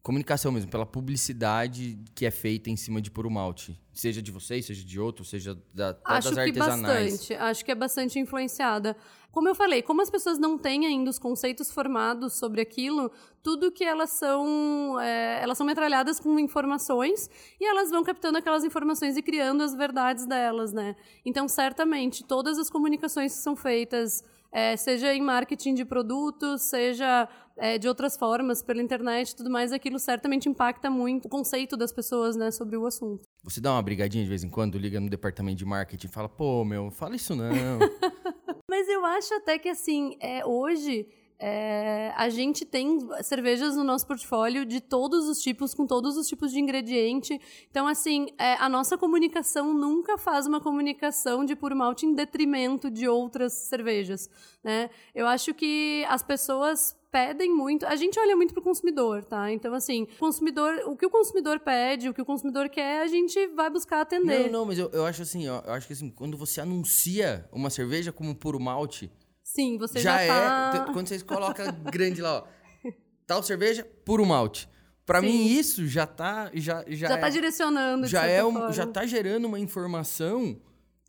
comunicação 0.02 0.52
mesmo, 0.52 0.72
pela 0.72 0.86
publicidade 0.86 2.00
que 2.16 2.26
é 2.26 2.32
feita 2.32 2.70
em 2.70 2.76
cima 2.76 3.02
de 3.02 3.12
puro 3.12 3.30
malte. 3.30 3.80
Seja 3.94 4.22
de 4.22 4.32
vocês, 4.32 4.66
seja 4.66 4.84
de 4.84 5.00
outros, 5.00 5.30
seja 5.30 5.56
da, 5.74 5.96
Acho 6.06 6.30
das 6.30 6.34
que 6.36 6.40
artesanais. 6.60 7.12
bastante. 7.12 7.34
Acho 7.36 7.66
que 7.66 7.72
é 7.72 7.76
bastante 7.76 8.20
influenciada. 8.20 8.96
Como 9.32 9.48
eu 9.48 9.56
falei, 9.56 9.82
como 9.82 10.02
as 10.02 10.10
pessoas 10.10 10.38
não 10.40 10.58
têm 10.58 10.86
ainda 10.86 11.10
os 11.10 11.20
conceitos 11.20 11.72
formados 11.72 12.34
sobre 12.34 12.62
aquilo, 12.62 13.12
tudo 13.44 13.72
que 13.72 13.84
elas 13.84 14.10
são. 14.10 15.00
é, 15.00 15.40
elas 15.42 15.58
são 15.58 15.66
metralhadas 15.68 16.20
com 16.20 16.38
informações 16.40 17.30
e 17.60 17.66
elas 17.66 17.90
vão 17.92 18.04
captando 18.04 18.38
aquelas 18.38 18.64
informações 18.64 19.16
e 19.18 19.22
criando 19.22 19.62
as 19.62 19.74
verdades 19.76 20.26
delas, 20.26 20.74
né? 20.74 20.96
Então, 21.26 21.48
certamente, 21.48 22.24
todas 22.24 22.58
as 22.58 22.70
comunicações 22.70 23.34
que 23.36 23.42
são 23.42 23.56
feitas. 23.56 24.24
é, 24.54 24.76
seja 24.76 25.14
em 25.14 25.22
marketing 25.22 25.74
de 25.76 25.86
produtos, 25.86 26.64
seja 26.64 27.26
é, 27.62 27.78
de 27.78 27.88
outras 27.88 28.18
formas, 28.18 28.64
pela 28.64 28.82
internet 28.82 29.30
e 29.30 29.36
tudo 29.36 29.52
mais, 29.52 29.72
aquilo 29.72 30.00
certamente 30.00 30.50
impacta 30.50 30.90
muito 30.90 31.26
o 31.26 31.30
conceito 31.30 31.78
das 31.78 31.94
pessoas 31.94 32.36
né, 32.36 32.50
sobre 32.50 32.76
o 32.76 32.88
assunto. 32.88 33.22
Você 33.44 33.62
dá 33.62 33.72
uma 33.72 33.84
brigadinha 33.84 34.24
de 34.24 34.30
vez 34.30 34.44
em 34.44 34.50
quando, 34.50 34.80
liga 34.80 35.00
no 35.00 35.08
departamento 35.08 35.60
de 35.60 35.66
marketing 35.66 36.08
e 36.08 36.10
fala, 36.10 36.28
pô, 36.28 36.66
meu, 36.66 36.90
fala 36.90 37.16
isso 37.16 37.36
não. 37.36 37.52
Mas 38.68 38.90
eu 38.90 39.06
acho 39.06 39.36
até 39.36 39.60
que, 39.60 39.70
assim, 39.70 40.18
é, 40.20 40.44
hoje 40.44 41.08
é, 41.44 42.14
a 42.16 42.30
gente 42.30 42.64
tem 42.64 43.00
cervejas 43.24 43.76
no 43.76 43.84
nosso 43.84 44.06
portfólio 44.06 44.64
de 44.64 44.80
todos 44.80 45.28
os 45.28 45.42
tipos, 45.42 45.74
com 45.74 45.88
todos 45.88 46.16
os 46.16 46.28
tipos 46.28 46.52
de 46.52 46.60
ingrediente. 46.60 47.42
Então, 47.68 47.88
assim, 47.88 48.28
é, 48.38 48.54
a 48.54 48.70
nossa 48.70 48.96
comunicação 48.96 49.74
nunca 49.74 50.20
faz 50.20 50.46
uma 50.46 50.62
comunicação 50.62 51.44
de 51.44 51.56
puro 51.56 51.76
malte 51.76 52.06
em 52.06 52.14
detrimento 52.14 52.92
de 52.92 53.08
outras 53.08 53.54
cervejas, 53.54 54.30
né? 54.64 54.92
Eu 55.16 55.26
acho 55.26 55.52
que 55.56 56.06
as 56.08 56.22
pessoas 56.22 56.96
pedem 57.12 57.52
muito. 57.52 57.88
A 57.88 57.96
gente 57.96 58.20
olha 58.20 58.36
muito 58.36 58.54
pro 58.54 58.62
consumidor, 58.62 59.24
tá? 59.24 59.52
Então, 59.52 59.74
assim, 59.74 60.04
o 60.04 60.20
consumidor, 60.20 60.76
o 60.86 60.96
que 60.96 61.08
o 61.08 61.10
consumidor 61.10 61.60
pede, 61.60 62.08
o 62.08 62.14
que 62.14 62.22
o 62.22 62.26
consumidor 62.26 62.70
quer, 62.70 63.02
a 63.02 63.08
gente 63.08 63.48
vai 63.48 63.70
buscar 63.70 64.02
atender. 64.02 64.44
não, 64.44 64.60
não, 64.60 64.66
mas 64.66 64.78
eu, 64.78 64.90
eu 64.94 65.06
acho 65.06 65.24
assim, 65.24 65.48
eu 65.48 65.56
acho 65.66 65.88
que 65.88 65.94
assim, 65.94 66.12
quando 66.12 66.38
você 66.38 66.62
anuncia 66.62 67.50
uma 67.52 67.72
cerveja 67.72 68.12
como 68.12 68.36
puro 68.36 68.60
malte, 68.60 69.12
Sim, 69.54 69.78
você 69.78 70.00
já, 70.00 70.26
já, 70.26 70.34
tá... 70.34 70.86
é. 70.90 70.94
Quando 70.94 71.08
vocês 71.08 71.22
colocam 71.24 71.66
grande 71.92 72.22
lá, 72.22 72.40
ó. 72.40 72.92
Tal 73.28 73.44
cerveja, 73.44 73.84
puro 74.06 74.26
malte. 74.26 74.68
Pra 75.06 75.20
Sim. 75.20 75.28
mim, 75.28 75.46
isso 75.48 75.86
já 75.88 76.06
tá. 76.06 76.50
Já, 76.54 76.84
já, 76.88 77.08
já 77.10 77.16
é, 77.16 77.18
tá 77.18 77.30
direcionando. 77.30 78.08
já, 78.08 78.26
é 78.26 78.44
um- 78.46 78.72
já 78.72 78.86
tá 78.88 79.06
gerando 79.06 79.46
uma 79.46 79.60
informação 79.60 80.60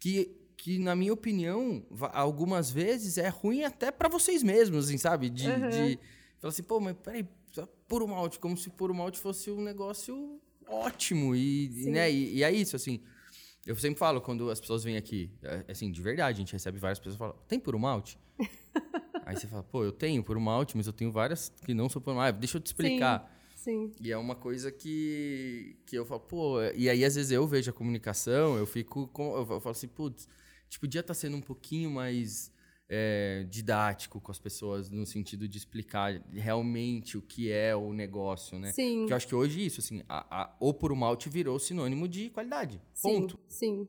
que, 0.01 0.35
que 0.57 0.79
na 0.79 0.97
minha 0.97 1.13
opinião, 1.13 1.85
algumas 2.13 2.71
vezes 2.71 3.17
é 3.19 3.29
ruim 3.29 3.63
até 3.65 3.91
pra 3.93 4.09
vocês 4.09 4.43
mesmos, 4.43 4.87
assim, 4.87 4.99
sabe? 4.99 5.29
De, 5.31 5.49
Uhum. 5.49 5.69
de 5.71 5.99
falar 6.41 6.51
assim, 6.53 6.63
pô, 6.65 6.81
mas 6.81 6.97
peraí, 7.01 7.25
puro 7.87 8.09
malte, 8.09 8.39
como 8.41 8.57
se 8.57 8.71
puro 8.71 8.93
malte 8.95 9.19
fosse 9.21 9.51
um 9.51 9.61
negócio 9.63 10.41
ótimo. 10.67 11.35
E, 11.37 11.85
e, 11.87 11.91
né, 11.91 12.11
e, 12.11 12.39
e 12.39 12.43
é 12.43 12.51
isso, 12.51 12.75
assim. 12.75 13.01
Eu 13.65 13.77
sempre 13.77 13.99
falo, 13.99 14.21
quando 14.21 14.51
as 14.51 14.61
pessoas 14.61 14.83
vêm 14.83 14.97
aqui, 14.97 15.31
é, 15.43 15.65
assim, 15.69 15.91
de 15.91 16.03
verdade, 16.03 16.37
a 16.37 16.41
gente 16.41 16.53
recebe 16.53 16.79
várias 16.79 16.99
pessoas 16.99 17.15
que 17.15 17.19
falam, 17.19 17.37
tem 17.47 17.61
puro 17.61 17.79
malte? 17.79 18.19
Aí 19.25 19.37
você 19.37 19.47
fala, 19.47 19.63
pô, 19.63 19.85
eu 19.85 19.93
tenho 19.93 20.23
puro 20.23 20.41
malte, 20.41 20.77
mas 20.77 20.87
eu 20.87 20.93
tenho 20.93 21.13
várias 21.13 21.53
que 21.65 21.73
não 21.73 21.89
são 21.89 22.03
puro 22.03 22.17
malte. 22.17 22.35
Ah, 22.35 22.39
Deixa 22.39 22.57
eu 22.57 22.61
te 22.61 22.67
explicar. 22.67 23.33
Sim. 23.55 23.93
E 24.01 24.11
é 24.11 24.17
uma 24.17 24.35
coisa 24.35 24.73
que, 24.73 25.77
que 25.87 25.97
eu 25.97 26.05
falo, 26.05 26.21
pô, 26.21 26.61
e 26.75 26.91
aí 26.91 27.05
às 27.05 27.15
vezes 27.15 27.31
eu 27.31 27.47
vejo 27.47 27.71
a 27.71 27.73
comunicação, 27.73 28.57
eu 28.57 28.67
fico, 28.67 29.07
com, 29.09 29.37
eu 29.37 29.47
falo 29.47 29.71
assim, 29.71 29.87
putz, 29.87 30.27
a 30.27 30.65
gente 30.65 30.81
podia 30.81 31.01
estar 31.01 31.15
sendo 31.15 31.37
um 31.37 31.41
pouquinho 31.41 31.89
mais 31.89 32.52
é, 32.95 33.47
didático 33.49 34.21
com 34.21 34.31
as 34.31 34.39
pessoas, 34.39 34.91
no 34.91 35.07
sentido 35.07 35.49
de 35.49 35.57
explicar 35.57 36.23
realmente 36.31 37.17
o 37.17 37.23
que 37.23 37.51
é 37.51 37.75
o 37.75 37.91
negócio, 37.91 38.59
né? 38.59 38.71
Sim. 38.71 38.99
Porque 38.99 39.13
eu 39.15 39.17
acho 39.17 39.27
que 39.27 39.35
hoje 39.35 39.65
isso, 39.65 39.81
assim, 39.81 40.03
a, 40.07 40.43
a, 40.43 40.57
o 40.61 40.75
puro 40.75 40.95
malte 40.95 41.31
virou 41.31 41.59
sinônimo 41.59 42.07
de 42.07 42.29
qualidade, 42.29 42.79
ponto. 43.03 43.39
Sim, 43.49 43.87
sim. 43.87 43.89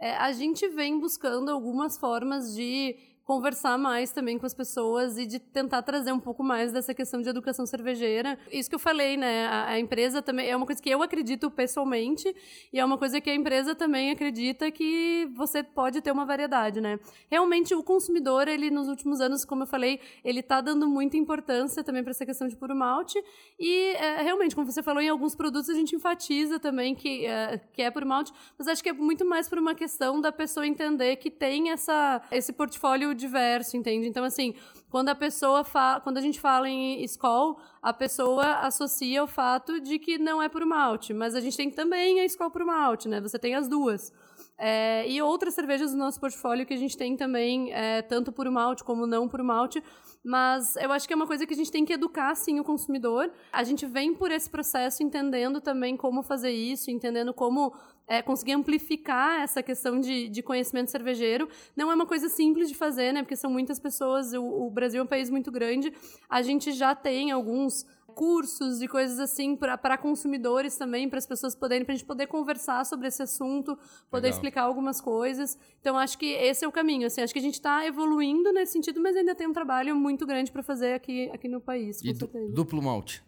É, 0.00 0.12
a 0.16 0.30
gente 0.32 0.68
vem 0.68 1.00
buscando 1.00 1.50
algumas 1.50 1.98
formas 1.98 2.54
de 2.54 2.96
conversar 3.24 3.78
mais 3.78 4.12
também 4.12 4.38
com 4.38 4.44
as 4.44 4.52
pessoas 4.52 5.16
e 5.16 5.26
de 5.26 5.38
tentar 5.38 5.82
trazer 5.82 6.12
um 6.12 6.20
pouco 6.20 6.44
mais 6.44 6.72
dessa 6.72 6.92
questão 6.92 7.22
de 7.22 7.28
educação 7.28 7.64
cervejeira. 7.64 8.38
Isso 8.52 8.68
que 8.68 8.74
eu 8.74 8.78
falei, 8.78 9.16
né? 9.16 9.46
A, 9.46 9.68
a 9.70 9.80
empresa 9.80 10.20
também 10.20 10.48
é 10.48 10.54
uma 10.54 10.66
coisa 10.66 10.80
que 10.80 10.90
eu 10.90 11.02
acredito 11.02 11.50
pessoalmente 11.50 12.34
e 12.72 12.78
é 12.78 12.84
uma 12.84 12.98
coisa 12.98 13.20
que 13.20 13.30
a 13.30 13.34
empresa 13.34 13.74
também 13.74 14.10
acredita 14.10 14.70
que 14.70 15.26
você 15.34 15.62
pode 15.62 16.02
ter 16.02 16.10
uma 16.10 16.26
variedade, 16.26 16.80
né? 16.80 17.00
Realmente 17.30 17.74
o 17.74 17.82
consumidor, 17.82 18.46
ele 18.46 18.70
nos 18.70 18.88
últimos 18.88 19.20
anos, 19.22 19.44
como 19.44 19.62
eu 19.62 19.66
falei, 19.66 20.00
ele 20.22 20.42
tá 20.42 20.60
dando 20.60 20.86
muita 20.86 21.16
importância 21.16 21.82
também 21.82 22.02
para 22.02 22.10
essa 22.10 22.26
questão 22.26 22.46
de 22.46 22.56
puro 22.56 22.76
malte 22.76 23.18
e 23.58 23.94
é, 23.96 24.22
realmente, 24.22 24.54
como 24.54 24.70
você 24.70 24.82
falou, 24.82 25.00
em 25.00 25.08
alguns 25.08 25.34
produtos 25.34 25.70
a 25.70 25.74
gente 25.74 25.96
enfatiza 25.96 26.60
também 26.60 26.94
que 26.94 27.24
é, 27.24 27.58
que 27.72 27.80
é 27.80 27.90
puro 27.90 28.06
malte, 28.06 28.32
mas 28.58 28.68
acho 28.68 28.82
que 28.82 28.90
é 28.90 28.92
muito 28.92 29.24
mais 29.24 29.48
por 29.48 29.58
uma 29.58 29.74
questão 29.74 30.20
da 30.20 30.30
pessoa 30.30 30.66
entender 30.66 31.16
que 31.16 31.30
tem 31.30 31.70
essa 31.70 32.20
esse 32.30 32.52
portfólio 32.52 33.13
diverso, 33.14 33.76
entende? 33.76 34.08
Então, 34.08 34.24
assim, 34.24 34.54
quando 34.90 35.08
a 35.08 35.14
pessoa 35.14 35.64
fa 35.64 36.00
quando 36.00 36.18
a 36.18 36.20
gente 36.20 36.40
fala 36.40 36.68
em 36.68 37.02
Skol, 37.04 37.58
a 37.82 37.92
pessoa 37.92 38.60
associa 38.60 39.24
o 39.24 39.26
fato 39.26 39.80
de 39.80 39.98
que 39.98 40.18
não 40.18 40.42
é 40.42 40.48
puro 40.48 40.66
malte, 40.66 41.12
mas 41.12 41.34
a 41.34 41.40
gente 41.40 41.56
tem 41.56 41.70
também 41.70 42.20
a 42.20 42.24
Skol 42.24 42.50
puro 42.50 42.66
malte, 42.66 43.08
né? 43.08 43.20
Você 43.20 43.38
tem 43.38 43.54
as 43.54 43.68
duas. 43.68 44.12
É, 44.56 45.08
e 45.08 45.20
outras 45.20 45.54
cervejas 45.54 45.90
do 45.90 45.96
nosso 45.96 46.20
portfólio 46.20 46.64
que 46.64 46.74
a 46.74 46.76
gente 46.76 46.96
tem 46.96 47.16
também, 47.16 47.72
é, 47.72 48.02
tanto 48.02 48.30
puro 48.30 48.52
malte 48.52 48.84
como 48.84 49.06
não 49.06 49.28
puro 49.28 49.44
malte, 49.44 49.82
mas 50.24 50.76
eu 50.76 50.92
acho 50.92 51.06
que 51.06 51.12
é 51.12 51.16
uma 51.16 51.26
coisa 51.26 51.46
que 51.46 51.52
a 51.52 51.56
gente 51.56 51.70
tem 51.70 51.84
que 51.84 51.92
educar, 51.92 52.34
sim, 52.34 52.58
o 52.60 52.64
consumidor. 52.64 53.30
A 53.52 53.62
gente 53.62 53.84
vem 53.84 54.14
por 54.14 54.30
esse 54.30 54.48
processo 54.48 55.02
entendendo 55.02 55.60
também 55.60 55.96
como 55.96 56.22
fazer 56.22 56.50
isso, 56.50 56.90
entendendo 56.90 57.34
como 57.34 57.74
é, 58.06 58.22
conseguir 58.22 58.52
amplificar 58.52 59.42
essa 59.42 59.62
questão 59.62 60.00
de, 60.00 60.28
de 60.28 60.42
conhecimento 60.42 60.90
cervejeiro. 60.90 61.48
Não 61.76 61.90
é 61.90 61.94
uma 61.94 62.06
coisa 62.06 62.28
simples 62.28 62.68
de 62.68 62.74
fazer, 62.74 63.12
né? 63.12 63.22
Porque 63.22 63.36
são 63.36 63.50
muitas 63.50 63.78
pessoas, 63.78 64.32
o, 64.32 64.42
o 64.42 64.70
Brasil 64.70 65.00
é 65.00 65.04
um 65.04 65.06
país 65.06 65.28
muito 65.28 65.50
grande. 65.50 65.92
A 66.28 66.40
gente 66.40 66.72
já 66.72 66.94
tem 66.94 67.30
alguns 67.30 67.84
cursos 68.14 68.80
e 68.80 68.88
coisas 68.88 69.18
assim 69.18 69.56
para 69.56 69.98
consumidores 69.98 70.76
também, 70.76 71.08
para 71.08 71.18
as 71.18 71.26
pessoas 71.26 71.54
poderem, 71.54 71.84
para 71.84 71.92
a 71.92 71.96
gente 71.96 72.06
poder 72.06 72.26
conversar 72.26 72.84
sobre 72.86 73.08
esse 73.08 73.22
assunto, 73.22 73.76
poder 74.10 74.28
Legal. 74.28 74.30
explicar 74.30 74.62
algumas 74.62 75.00
coisas. 75.00 75.58
Então, 75.80 75.98
acho 75.98 76.16
que 76.16 76.26
esse 76.26 76.64
é 76.64 76.68
o 76.68 76.72
caminho. 76.72 77.06
Assim, 77.06 77.20
acho 77.20 77.32
que 77.32 77.38
a 77.38 77.42
gente 77.42 77.54
está 77.54 77.84
evoluindo 77.86 78.52
nesse 78.52 78.72
sentido, 78.72 79.00
mas 79.00 79.16
ainda 79.16 79.34
tem 79.34 79.46
um 79.46 79.52
trabalho 79.52 79.94
muito 79.96 80.24
grande 80.24 80.50
para 80.50 80.62
fazer 80.62 80.94
aqui, 80.94 81.30
aqui 81.32 81.48
no 81.48 81.60
país, 81.60 82.00
com 82.00 82.08
E 82.08 82.14
certeza. 82.14 82.52
duplo 82.52 82.80
malte. 82.82 83.22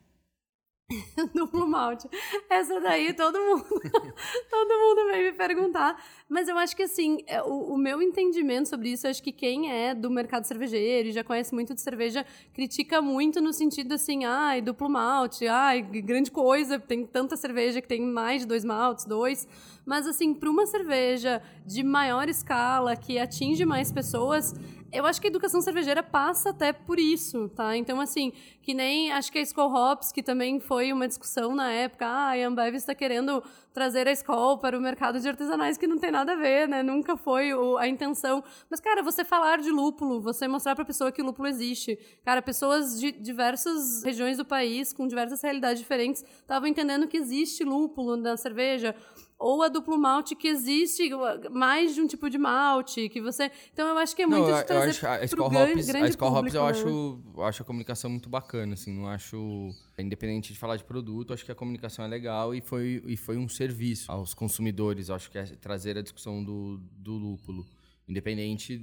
Duplo 1.35 1.67
malte. 1.67 2.09
Essa 2.49 2.81
daí 2.81 3.13
todo 3.13 3.39
mundo, 3.41 3.65
todo 4.51 4.79
mundo 4.81 5.11
vem 5.11 5.25
me 5.25 5.33
perguntar. 5.33 6.01
Mas 6.29 6.49
eu 6.49 6.57
acho 6.57 6.77
que 6.77 6.83
assim, 6.85 7.19
é, 7.27 7.43
o, 7.43 7.75
o 7.75 7.77
meu 7.77 8.01
entendimento 8.01 8.69
sobre 8.69 8.91
isso, 8.91 9.09
acho 9.09 9.23
que 9.23 9.33
quem 9.33 9.71
é 9.71 9.95
do 9.95 10.09
mercado 10.09 10.45
cervejeiro 10.45 11.09
e 11.09 11.13
já 11.13 11.25
conhece 11.25 11.53
muito 11.53 11.75
de 11.75 11.81
cerveja, 11.81 12.25
critica 12.55 13.03
muito 13.03 13.41
no 13.41 13.53
sentido 13.53 13.95
assim, 13.95 14.25
ai, 14.25 14.61
duplo 14.61 14.89
malte, 14.89 15.49
ai, 15.49 15.83
grande 15.83 16.31
coisa, 16.31 16.79
tem 16.79 17.05
tanta 17.05 17.37
cerveja 17.37 17.81
que 17.81 17.89
tem 17.89 18.01
mais 18.01 18.43
de 18.43 18.47
dois 18.47 18.65
maltes, 18.65 19.05
dois. 19.05 19.49
Mas 19.85 20.07
assim, 20.07 20.35
para 20.35 20.51
uma 20.51 20.67
cerveja 20.67 21.43
de 21.65 21.83
maior 21.83 22.29
escala, 22.29 22.97
que 22.97 23.19
atinge 23.19 23.65
mais 23.65 23.91
pessoas, 23.91 24.55
eu 24.93 25.05
acho 25.07 25.21
que 25.21 25.27
a 25.27 25.31
educação 25.31 25.61
cervejeira 25.61 26.03
passa 26.03 26.51
até 26.51 26.73
por 26.73 26.99
isso, 26.99 27.49
tá? 27.51 27.77
Então, 27.77 28.01
assim, 28.01 28.33
que 28.63 28.73
nem 28.75 29.13
acho 29.13 29.31
que 29.31 29.39
a 29.39 29.43
Skol 29.43 29.73
Hops, 29.73 30.13
que 30.13 30.23
também 30.23 30.59
foi 30.61 30.93
uma 30.93 31.07
discussão 31.07 31.55
na 31.55 31.71
época, 31.71 32.07
ah, 32.07 32.31
a 32.33 32.47
Ambev 32.47 32.75
está 32.75 32.95
querendo 32.95 33.43
trazer 33.73 34.09
a 34.09 34.13
Skol 34.13 34.59
para 34.59 34.77
o 34.77 34.81
mercado 34.81 35.21
de 35.21 35.29
artesanais, 35.29 35.77
que 35.77 35.87
não 35.87 35.99
tem 35.99 36.11
nada 36.11 36.33
a 36.33 36.37
ver, 36.37 36.67
né? 36.69 36.83
Nunca 36.83 37.17
foi 37.17 37.53
o- 37.53 37.77
a 37.77 37.87
intenção. 37.87 38.43
Mas, 38.71 38.81
cara, 38.81 39.03
você 39.03 39.25
falar 39.25 39.59
de 39.59 39.71
lúpulo, 39.71 40.21
você 40.21 40.49
mostrar 40.49 40.75
para 40.75 40.83
a 40.83 40.87
pessoa 40.87 41.13
que 41.13 41.23
lúpulo 41.23 41.47
existe. 41.49 41.99
Cara, 42.25 42.41
pessoas 42.41 42.99
de 42.99 43.13
diversas 43.13 44.03
regiões 44.03 44.37
do 44.39 44.45
país, 44.45 44.93
com 44.93 45.07
diversas 45.07 45.43
realidades 45.43 45.79
diferentes, 45.81 46.25
estavam 46.41 46.67
entendendo 46.69 47.07
que 47.07 47.17
existe 47.17 47.65
lúpulo 47.65 48.17
na 48.17 48.37
cerveja 48.37 48.95
ou 49.39 49.63
a 49.63 49.69
duplo 49.69 49.99
malte 49.99 50.35
que 50.35 50.49
existe 50.49 51.11
mais 51.51 51.95
de 51.95 52.01
um 52.01 52.07
tipo 52.07 52.31
de 52.31 52.39
malte 52.39 53.09
que 53.11 53.21
você 53.21 53.51
então 53.73 53.87
eu 53.87 53.99
acho 53.99 54.17
que 54.17 54.23
é 54.23 54.27
muito 54.27 54.41
Não, 54.41 54.47
de 54.47 54.51
eu, 54.53 54.57
eu 54.59 54.65
trazer 54.67 54.91
acho 54.91 55.07
a 55.07 55.17
pro 55.19 55.25
Skol 55.27 55.51
gran- 55.51 55.63
Hops, 55.73 55.87
grande 55.87 56.05
a 56.07 56.09
Skol 56.09 56.29
Hops 56.33 56.55
eu 56.55 56.61
público, 56.63 56.65
né? 56.65 56.71
acho, 56.71 57.23
eu 57.37 57.45
acho 57.45 57.63
a 57.63 57.65
comunicação 57.67 58.11
muito 58.11 58.29
bacana, 58.31 58.73
assim, 58.75 58.93
não 58.95 59.07
acho, 59.09 59.71
independente 59.99 60.53
de 60.53 60.59
falar 60.59 60.77
de 60.77 60.85
produto, 60.85 61.35
acho 61.35 61.45
que 61.45 61.53
a 61.53 61.55
comunicação 61.55 62.05
é 62.05 62.09
legal 62.09 62.55
e 62.55 62.61
foi, 62.63 63.03
e 63.07 63.17
foi 63.17 63.37
um 63.37 63.49
serviço 63.49 64.11
aos 64.11 64.33
consumidores, 64.33 65.11
acho 65.11 65.31
que 65.31 65.37
é 65.39 65.45
trazer 65.45 65.99
a 65.99 66.03
discussão 66.03 66.43
do, 66.43 66.79
do 66.97 67.13
lúpulo, 67.13 67.67
independente, 68.09 68.81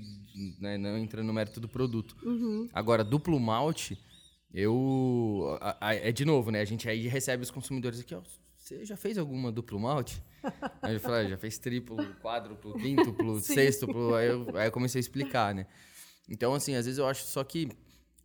né, 0.60 0.78
não 0.78 0.98
entrando 1.00 1.26
no 1.28 1.34
mérito 1.34 1.60
do 1.60 1.68
produto. 1.68 2.16
Uhum. 2.24 2.70
Agora, 2.74 3.04
duplo 3.04 3.40
malte, 3.40 3.98
eu, 4.54 5.58
a- 5.62 5.78
a- 5.82 5.96
é 5.96 6.12
de 6.12 6.26
novo, 6.26 6.52
né, 6.52 6.62
a 6.62 6.66
gente 6.66 6.88
aí 6.88 7.08
recebe 7.08 7.42
os 7.44 7.50
consumidores 7.52 8.00
aqui, 8.00 8.14
ó, 8.14 8.22
você 8.64 8.86
já 8.86 8.96
fez 8.96 9.18
alguma 9.18 9.52
duplo 9.52 9.78
malte? 9.78 10.24
Aí 10.82 10.94
eu 10.94 11.00
falei, 11.00 11.26
ah, 11.26 11.30
já 11.32 11.38
fez 11.38 11.58
triplo, 11.58 11.98
quádruplo, 12.22 12.74
quíntuplo, 12.80 13.40
sextuplo. 13.42 14.16
Aí 14.16 14.28
eu, 14.28 14.48
aí 14.56 14.68
eu 14.68 14.72
comecei 14.72 15.00
a 15.00 15.02
explicar, 15.02 15.54
né? 15.54 15.68
Então, 16.30 16.54
assim, 16.54 16.74
às 16.76 16.86
vezes 16.86 16.98
eu 16.98 17.06
acho 17.06 17.26
só 17.26 17.44
que. 17.44 17.68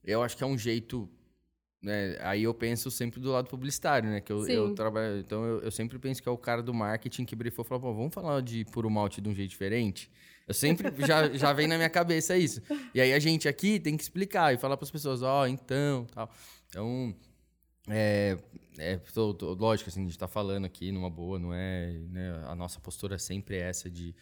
Eu 0.05 0.23
acho 0.23 0.37
que 0.37 0.45
é 0.45 0.47
um 0.47 0.57
jeito 0.57 1.11
né, 1.83 2.17
aí 2.21 2.43
eu 2.43 2.53
penso 2.53 2.91
sempre 2.91 3.21
do 3.21 3.31
lado 3.31 3.49
publicitário, 3.49 4.09
né? 4.09 4.21
Que 4.21 4.33
eu, 4.33 4.47
eu 4.49 4.75
trabalho. 4.75 5.19
Então 5.19 5.45
eu, 5.45 5.61
eu, 5.61 5.71
sempre 5.71 5.99
penso 5.99 6.23
que 6.23 6.29
é 6.29 6.33
o 6.33 6.39
cara 6.39 6.63
do 6.63 6.73
marketing 6.73 7.25
que 7.25 7.37
brifou 7.37 7.65
e 7.65 7.69
falou, 7.69 7.83
pô, 7.83 7.95
vamos 7.95 8.15
falar 8.15 8.41
de 8.41 8.65
puro 8.67 8.89
malte 8.89 9.21
de 9.21 9.29
um 9.29 9.35
jeito 9.35 9.51
diferente. 9.51 10.11
Eu 10.47 10.55
sempre 10.55 10.93
já, 11.07 11.29
já 11.31 11.53
vem 11.53 11.67
na 11.67 11.77
minha 11.77 11.91
cabeça 11.91 12.37
isso. 12.37 12.63
E 12.95 13.01
aí 13.01 13.13
a 13.13 13.19
gente 13.19 13.49
aqui 13.49 13.79
tem 13.79 13.97
que 13.97 14.03
explicar 14.03 14.55
e 14.55 14.59
falar 14.59 14.77
para 14.77 14.85
as 14.85 14.91
pessoas, 14.91 15.21
ó, 15.21 15.43
oh, 15.43 15.47
então, 15.47 16.07
tal. 16.07 16.31
Então, 16.69 17.15
é, 17.91 18.39
é 18.79 18.97
tô, 19.13 19.35
tô, 19.35 19.55
lógico, 19.55 19.89
assim, 19.89 20.01
a 20.01 20.05
gente 20.05 20.13
está 20.13 20.29
falando 20.29 20.65
aqui 20.65 20.93
numa 20.93 21.11
boa, 21.11 21.39
não 21.39 21.53
é. 21.53 21.93
Né, 22.11 22.45
a 22.47 22.55
nossa 22.55 22.81
postura 22.81 23.19
sempre 23.19 23.57
é 23.57 23.69
essa 23.69 23.91
de 23.91 24.15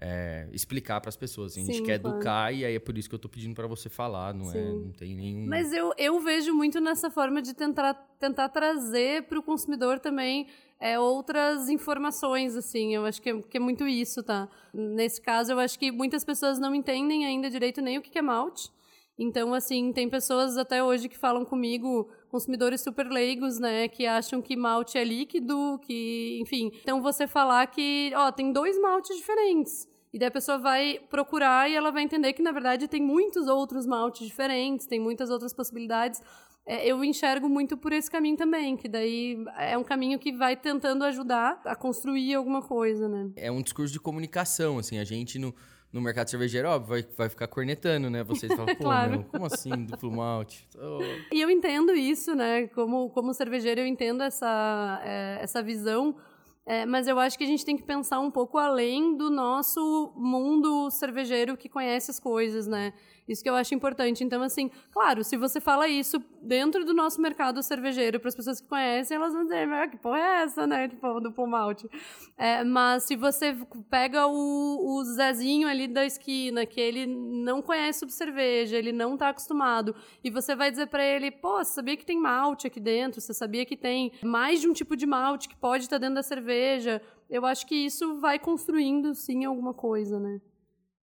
é, 0.00 0.48
explicar 0.52 1.00
para 1.00 1.08
as 1.08 1.16
pessoas. 1.16 1.52
Assim, 1.52 1.62
a 1.62 1.64
gente 1.66 1.78
Sim, 1.78 1.84
quer 1.84 1.98
claro. 1.98 2.16
educar 2.16 2.52
e 2.52 2.64
aí 2.64 2.74
é 2.74 2.78
por 2.78 2.96
isso 2.96 3.08
que 3.08 3.14
eu 3.14 3.18
estou 3.18 3.30
pedindo 3.30 3.54
para 3.54 3.66
você 3.66 3.88
falar, 3.88 4.34
não 4.34 4.48
é, 4.48 4.52
Sim. 4.52 4.58
é? 4.58 4.72
Não 4.72 4.92
tem 4.92 5.14
nenhum. 5.14 5.46
Mas 5.46 5.72
eu, 5.72 5.92
eu 5.96 6.18
vejo 6.20 6.54
muito 6.54 6.80
nessa 6.80 7.10
forma 7.10 7.42
de 7.42 7.54
tentar, 7.54 7.94
tentar 8.18 8.48
trazer 8.48 9.24
para 9.24 9.38
o 9.38 9.42
consumidor 9.42 9.98
também 9.98 10.48
é, 10.80 10.98
outras 10.98 11.68
informações, 11.68 12.56
assim. 12.56 12.94
Eu 12.94 13.04
acho 13.06 13.20
que 13.22 13.30
é, 13.30 13.42
que 13.42 13.56
é 13.56 13.60
muito 13.60 13.86
isso, 13.86 14.22
tá? 14.22 14.48
Nesse 14.72 15.20
caso, 15.20 15.52
eu 15.52 15.58
acho 15.58 15.78
que 15.78 15.92
muitas 15.92 16.24
pessoas 16.24 16.58
não 16.58 16.74
entendem 16.74 17.24
ainda 17.24 17.48
direito 17.48 17.80
nem 17.80 17.98
o 17.98 18.02
que 18.02 18.18
é 18.18 18.22
malte. 18.22 18.70
Então, 19.18 19.54
assim, 19.54 19.92
tem 19.92 20.08
pessoas 20.08 20.56
até 20.56 20.82
hoje 20.82 21.08
que 21.08 21.16
falam 21.16 21.44
comigo, 21.44 22.10
consumidores 22.32 22.80
super 22.80 23.06
leigos, 23.06 23.60
né, 23.60 23.86
que 23.88 24.06
acham 24.06 24.40
que 24.40 24.56
malte 24.56 24.96
é 24.96 25.04
líquido, 25.04 25.78
que, 25.82 26.38
enfim. 26.40 26.72
Então, 26.80 27.02
você 27.02 27.26
falar 27.26 27.66
que, 27.66 28.10
ó, 28.16 28.32
tem 28.32 28.50
dois 28.50 28.80
maltes 28.80 29.14
diferentes. 29.14 29.86
E 30.14 30.18
daí 30.18 30.28
a 30.28 30.30
pessoa 30.30 30.58
vai 30.58 30.98
procurar 31.10 31.70
e 31.70 31.74
ela 31.74 31.90
vai 31.90 32.02
entender 32.02 32.32
que, 32.32 32.42
na 32.42 32.50
verdade, 32.50 32.88
tem 32.88 33.02
muitos 33.02 33.48
outros 33.48 33.86
maltes 33.86 34.26
diferentes, 34.26 34.86
tem 34.86 34.98
muitas 34.98 35.28
outras 35.28 35.52
possibilidades. 35.52 36.22
É, 36.66 36.86
eu 36.86 37.04
enxergo 37.04 37.48
muito 37.48 37.76
por 37.76 37.92
esse 37.92 38.10
caminho 38.10 38.36
também, 38.36 38.76
que 38.76 38.88
daí 38.88 39.36
é 39.58 39.76
um 39.76 39.84
caminho 39.84 40.18
que 40.18 40.32
vai 40.32 40.56
tentando 40.56 41.04
ajudar 41.04 41.60
a 41.64 41.76
construir 41.76 42.34
alguma 42.34 42.62
coisa, 42.62 43.08
né? 43.08 43.30
É 43.36 43.50
um 43.50 43.60
discurso 43.60 43.92
de 43.92 44.00
comunicação, 44.00 44.78
assim, 44.78 44.98
a 44.98 45.04
gente 45.04 45.38
no 45.38 45.54
no 45.92 46.00
mercado 46.00 46.28
cervejeiro, 46.28 46.68
óbvio, 46.68 46.88
vai, 46.88 47.06
vai 47.16 47.28
ficar 47.28 47.46
cornetando, 47.46 48.08
né? 48.08 48.24
Vocês 48.24 48.50
falam, 48.56 48.74
pô, 48.74 48.84
claro. 48.84 49.10
meu, 49.10 49.24
como 49.24 49.46
assim, 49.46 49.84
duplo 49.84 50.10
malte? 50.10 50.66
Oh. 50.80 51.00
E 51.32 51.40
eu 51.40 51.50
entendo 51.50 51.92
isso, 51.92 52.34
né? 52.34 52.66
Como, 52.68 53.10
como 53.10 53.34
cervejeiro, 53.34 53.82
eu 53.82 53.86
entendo 53.86 54.22
essa, 54.22 55.02
é, 55.04 55.38
essa 55.42 55.62
visão, 55.62 56.16
é, 56.64 56.86
mas 56.86 57.06
eu 57.06 57.18
acho 57.18 57.36
que 57.36 57.44
a 57.44 57.46
gente 57.46 57.64
tem 57.64 57.76
que 57.76 57.82
pensar 57.82 58.20
um 58.20 58.30
pouco 58.30 58.56
além 58.56 59.16
do 59.16 59.30
nosso 59.30 60.12
mundo 60.16 60.90
cervejeiro 60.90 61.56
que 61.56 61.68
conhece 61.68 62.10
as 62.10 62.18
coisas, 62.18 62.66
né? 62.66 62.94
Isso 63.28 63.42
que 63.42 63.48
eu 63.48 63.54
acho 63.54 63.74
importante. 63.74 64.24
Então, 64.24 64.42
assim, 64.42 64.70
claro, 64.90 65.22
se 65.22 65.36
você 65.36 65.60
fala 65.60 65.88
isso 65.88 66.22
dentro 66.42 66.84
do 66.84 66.92
nosso 66.92 67.20
mercado 67.20 67.62
cervejeiro, 67.62 68.18
para 68.18 68.28
as 68.28 68.34
pessoas 68.34 68.60
que 68.60 68.66
conhecem, 68.66 69.16
elas 69.16 69.32
vão 69.32 69.44
dizer, 69.44 69.66
mas 69.66 69.90
que 69.90 69.96
porra 69.96 70.18
é 70.18 70.42
essa, 70.42 70.66
né? 70.66 70.88
Tipo, 70.88 71.20
do 71.20 71.32
malte. 71.46 71.88
É, 72.36 72.64
mas 72.64 73.04
se 73.04 73.16
você 73.16 73.56
pega 73.88 74.26
o, 74.26 74.96
o 74.98 75.04
Zezinho 75.04 75.68
ali 75.68 75.86
da 75.86 76.04
esquina, 76.04 76.66
que 76.66 76.80
ele 76.80 77.06
não 77.06 77.62
conhece 77.62 78.00
sobre 78.00 78.14
cerveja, 78.14 78.76
ele 78.76 78.92
não 78.92 79.14
está 79.14 79.28
acostumado, 79.28 79.94
e 80.22 80.30
você 80.30 80.54
vai 80.54 80.70
dizer 80.70 80.86
para 80.88 81.04
ele, 81.04 81.30
pô, 81.30 81.58
você 81.58 81.72
sabia 81.72 81.96
que 81.96 82.04
tem 82.04 82.18
malte 82.18 82.66
aqui 82.66 82.80
dentro? 82.80 83.20
Você 83.20 83.32
sabia 83.32 83.64
que 83.64 83.76
tem 83.76 84.12
mais 84.24 84.60
de 84.60 84.68
um 84.68 84.72
tipo 84.72 84.96
de 84.96 85.06
malte 85.06 85.48
que 85.48 85.56
pode 85.56 85.84
estar 85.84 85.96
tá 85.96 86.00
dentro 86.00 86.16
da 86.16 86.22
cerveja? 86.22 87.00
Eu 87.30 87.46
acho 87.46 87.66
que 87.66 87.74
isso 87.74 88.20
vai 88.20 88.38
construindo, 88.38 89.14
sim, 89.14 89.44
alguma 89.44 89.72
coisa, 89.72 90.18
né? 90.18 90.40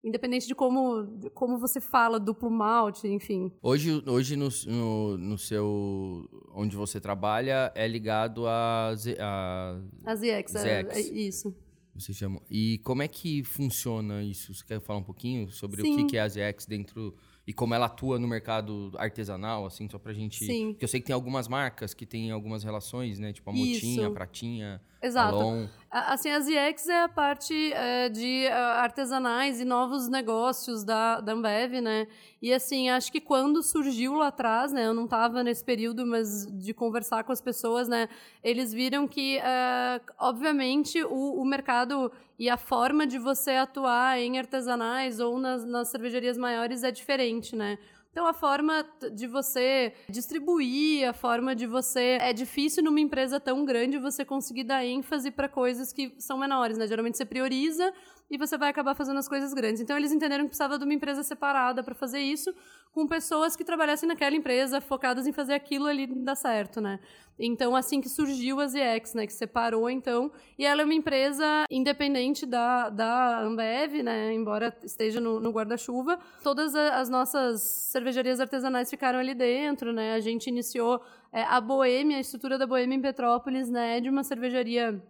Independente 0.04 0.48
de 0.48 0.56
como, 0.56 1.20
como 1.34 1.58
você 1.58 1.82
fala, 1.82 2.20
duplo 2.20 2.50
malte, 2.50 3.08
enfim. 3.08 3.52
Hoje, 3.62 4.02
hoje 4.08 4.38
no, 4.38 4.48
no, 4.68 5.18
no 5.18 5.38
seu. 5.38 6.30
onde 6.54 6.76
você 6.76 7.02
trabalha, 7.02 7.72
é 7.76 7.86
ligado 7.86 8.48
a. 8.48 8.94
A, 9.20 9.80
a 10.06 10.16
ZX, 10.16 10.56
é, 10.56 10.82
é, 10.90 11.00
isso. 11.02 11.54
Você 11.94 12.14
chama. 12.14 12.42
E 12.50 12.80
como 12.80 13.02
é 13.02 13.10
que 13.10 13.44
funciona 13.44 14.24
isso? 14.24 14.54
Você 14.54 14.64
quer 14.66 14.80
falar 14.80 15.00
um 15.00 15.04
pouquinho 15.04 15.52
sobre 15.52 15.82
Sim. 15.82 16.04
o 16.04 16.08
que 16.08 16.16
é 16.16 16.22
a 16.22 16.30
ZX 16.30 16.66
dentro 16.66 17.14
e 17.46 17.52
como 17.54 17.74
ela 17.74 17.88
atua 17.88 18.20
no 18.20 18.28
mercado 18.28 18.92
artesanal, 18.96 19.66
assim, 19.66 19.90
só 19.90 19.98
pra 19.98 20.14
gente. 20.14 20.46
Sim. 20.46 20.74
Porque 20.74 20.86
eu 20.86 20.88
sei 20.88 21.00
que 21.00 21.08
tem 21.08 21.14
algumas 21.14 21.48
marcas 21.48 21.94
que 21.94 22.06
têm 22.06 22.32
algumas 22.32 22.64
relações, 22.64 23.20
né? 23.20 23.34
Tipo 23.34 23.50
a 23.50 23.54
Motinha, 23.54 24.08
a 24.08 24.12
Pratinha. 24.12 24.82
Exato. 25.02 25.36
Alon. 25.36 25.68
Assim, 25.92 26.30
a 26.30 26.40
ZX 26.40 26.88
é 26.88 27.02
a 27.02 27.10
parte 27.10 27.74
é, 27.74 28.10
de 28.10 28.48
uh, 28.48 28.54
artesanais 28.54 29.60
e 29.60 29.66
novos 29.66 30.08
negócios 30.08 30.84
da, 30.84 31.20
da 31.20 31.32
Ambev, 31.32 31.82
né? 31.82 32.08
E 32.40 32.54
assim, 32.54 32.90
acho 32.90 33.12
que 33.12 33.20
quando 33.20 33.64
surgiu 33.64 34.14
lá 34.14 34.28
atrás, 34.28 34.72
né? 34.72 34.86
Eu 34.86 34.94
não 34.94 35.06
estava 35.06 35.44
nesse 35.44 35.64
período, 35.64 36.06
mas 36.06 36.46
de 36.46 36.76
conversar 36.76 37.24
com 37.24 37.32
as 37.32 37.42
pessoas, 37.42 37.88
né? 37.88 38.08
Eles 38.44 38.72
viram 38.72 39.08
que, 39.08 39.40
uh, 39.40 40.14
obviamente, 40.20 41.04
o, 41.04 41.42
o 41.42 41.46
mercado 41.46 42.12
e 42.38 42.48
a 42.50 42.58
forma 42.58 43.08
de 43.08 43.18
você 43.18 43.52
atuar 43.52 44.20
em 44.20 44.38
artesanais 44.38 45.20
ou 45.20 45.40
nas, 45.40 45.66
nas 45.66 45.88
cervejarias 45.88 46.38
maiores 46.38 46.84
é 46.84 46.92
diferente, 46.92 47.56
né? 47.56 47.80
Então, 48.20 48.28
a 48.28 48.34
forma 48.34 48.86
de 49.14 49.28
você 49.28 49.94
distribuir, 50.10 51.08
a 51.08 51.14
forma 51.14 51.56
de 51.56 51.66
você. 51.66 52.18
É 52.20 52.34
difícil 52.34 52.84
numa 52.84 53.00
empresa 53.00 53.40
tão 53.40 53.64
grande 53.64 53.98
você 53.98 54.26
conseguir 54.26 54.66
dar 54.66 54.86
ênfase 54.86 55.32
para 55.32 55.48
coisas 55.48 55.94
que 55.94 56.14
são 56.18 56.38
menores, 56.38 56.78
né? 56.78 56.86
Geralmente 56.86 57.16
você 57.16 57.24
prioriza 57.24 57.94
e 58.30 58.38
você 58.38 58.58
vai 58.58 58.70
acabar 58.70 58.94
fazendo 58.94 59.18
as 59.18 59.28
coisas 59.28 59.54
grandes. 59.54 59.82
Então 59.82 59.98
eles 59.98 60.12
entenderam 60.12 60.44
que 60.44 60.50
precisava 60.50 60.78
de 60.78 60.84
uma 60.84 60.94
empresa 60.94 61.24
separada 61.24 61.84
para 61.84 61.96
fazer 61.96 62.20
isso, 62.20 62.54
com 62.92 63.08
pessoas 63.08 63.56
que 63.56 63.64
trabalhassem 63.64 64.08
naquela 64.08 64.36
empresa, 64.36 64.80
focadas 64.82 65.26
em 65.26 65.32
fazer 65.32 65.54
aquilo 65.54 65.86
ali 65.86 66.08
dar 66.08 66.36
certo, 66.36 66.80
né? 66.80 67.00
Então 67.38 67.76
assim 67.76 68.02
que 68.02 68.10
surgiu 68.10 68.60
a 68.60 68.68
ZX, 68.68 69.14
né, 69.14 69.26
que 69.26 69.34
separou 69.34 69.90
então, 69.90 70.32
e 70.58 70.66
ela 70.66 70.82
é 70.82 70.86
uma 70.86 70.94
empresa 70.94 71.66
independente 71.72 72.46
da, 72.46 72.90
da 72.90 73.42
Ambev, 73.42 74.04
né, 74.04 74.34
embora 74.34 74.76
esteja 74.84 75.22
no, 75.22 75.40
no 75.40 75.52
guarda-chuva. 75.52 76.20
Todas 76.44 76.76
as 76.76 77.10
nossas 77.10 77.62
cervejarias 77.62 78.40
artesanais 78.40 78.90
ficaram 78.90 79.20
ali 79.20 79.34
dentro, 79.34 79.94
né? 79.94 80.14
A 80.14 80.20
gente 80.20 80.48
iniciou 80.48 81.02
é, 81.32 81.44
a 81.44 81.62
Boêmia, 81.62 82.18
a 82.18 82.22
estrutura 82.22 82.58
da 82.58 82.68
Boêmia 82.68 82.96
em 82.96 83.02
Petrópolis, 83.02 83.70
né, 83.70 84.02
de 84.02 84.10
uma 84.10 84.24
cervejaria 84.24 85.02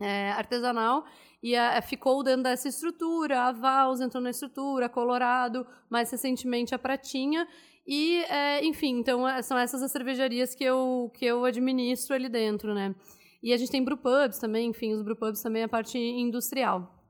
é, 0.00 0.32
artesanal 0.32 1.04
e 1.42 1.56
a, 1.56 1.80
ficou 1.80 2.22
dentro 2.22 2.42
dessa 2.42 2.68
estrutura. 2.68 3.42
A 3.42 3.52
Vals 3.52 4.00
entrou 4.00 4.22
na 4.22 4.30
estrutura, 4.30 4.86
a 4.86 4.88
Colorado, 4.88 5.66
mais 5.88 6.10
recentemente 6.10 6.74
a 6.74 6.78
Pratinha. 6.78 7.46
E, 7.86 8.22
é, 8.24 8.64
enfim, 8.64 8.98
então 8.98 9.26
é, 9.26 9.42
são 9.42 9.58
essas 9.58 9.82
as 9.82 9.90
cervejarias 9.90 10.54
que 10.54 10.64
eu, 10.64 11.10
que 11.14 11.24
eu 11.24 11.44
administro 11.44 12.14
ali 12.14 12.28
dentro, 12.28 12.74
né? 12.74 12.94
E 13.42 13.52
a 13.52 13.56
gente 13.56 13.70
tem 13.70 13.82
brewpubs 13.82 14.38
também, 14.38 14.68
enfim, 14.68 14.92
os 14.92 15.02
brewpubs 15.02 15.42
também 15.42 15.62
é 15.62 15.64
a 15.64 15.68
parte 15.68 15.98
industrial. 15.98 17.00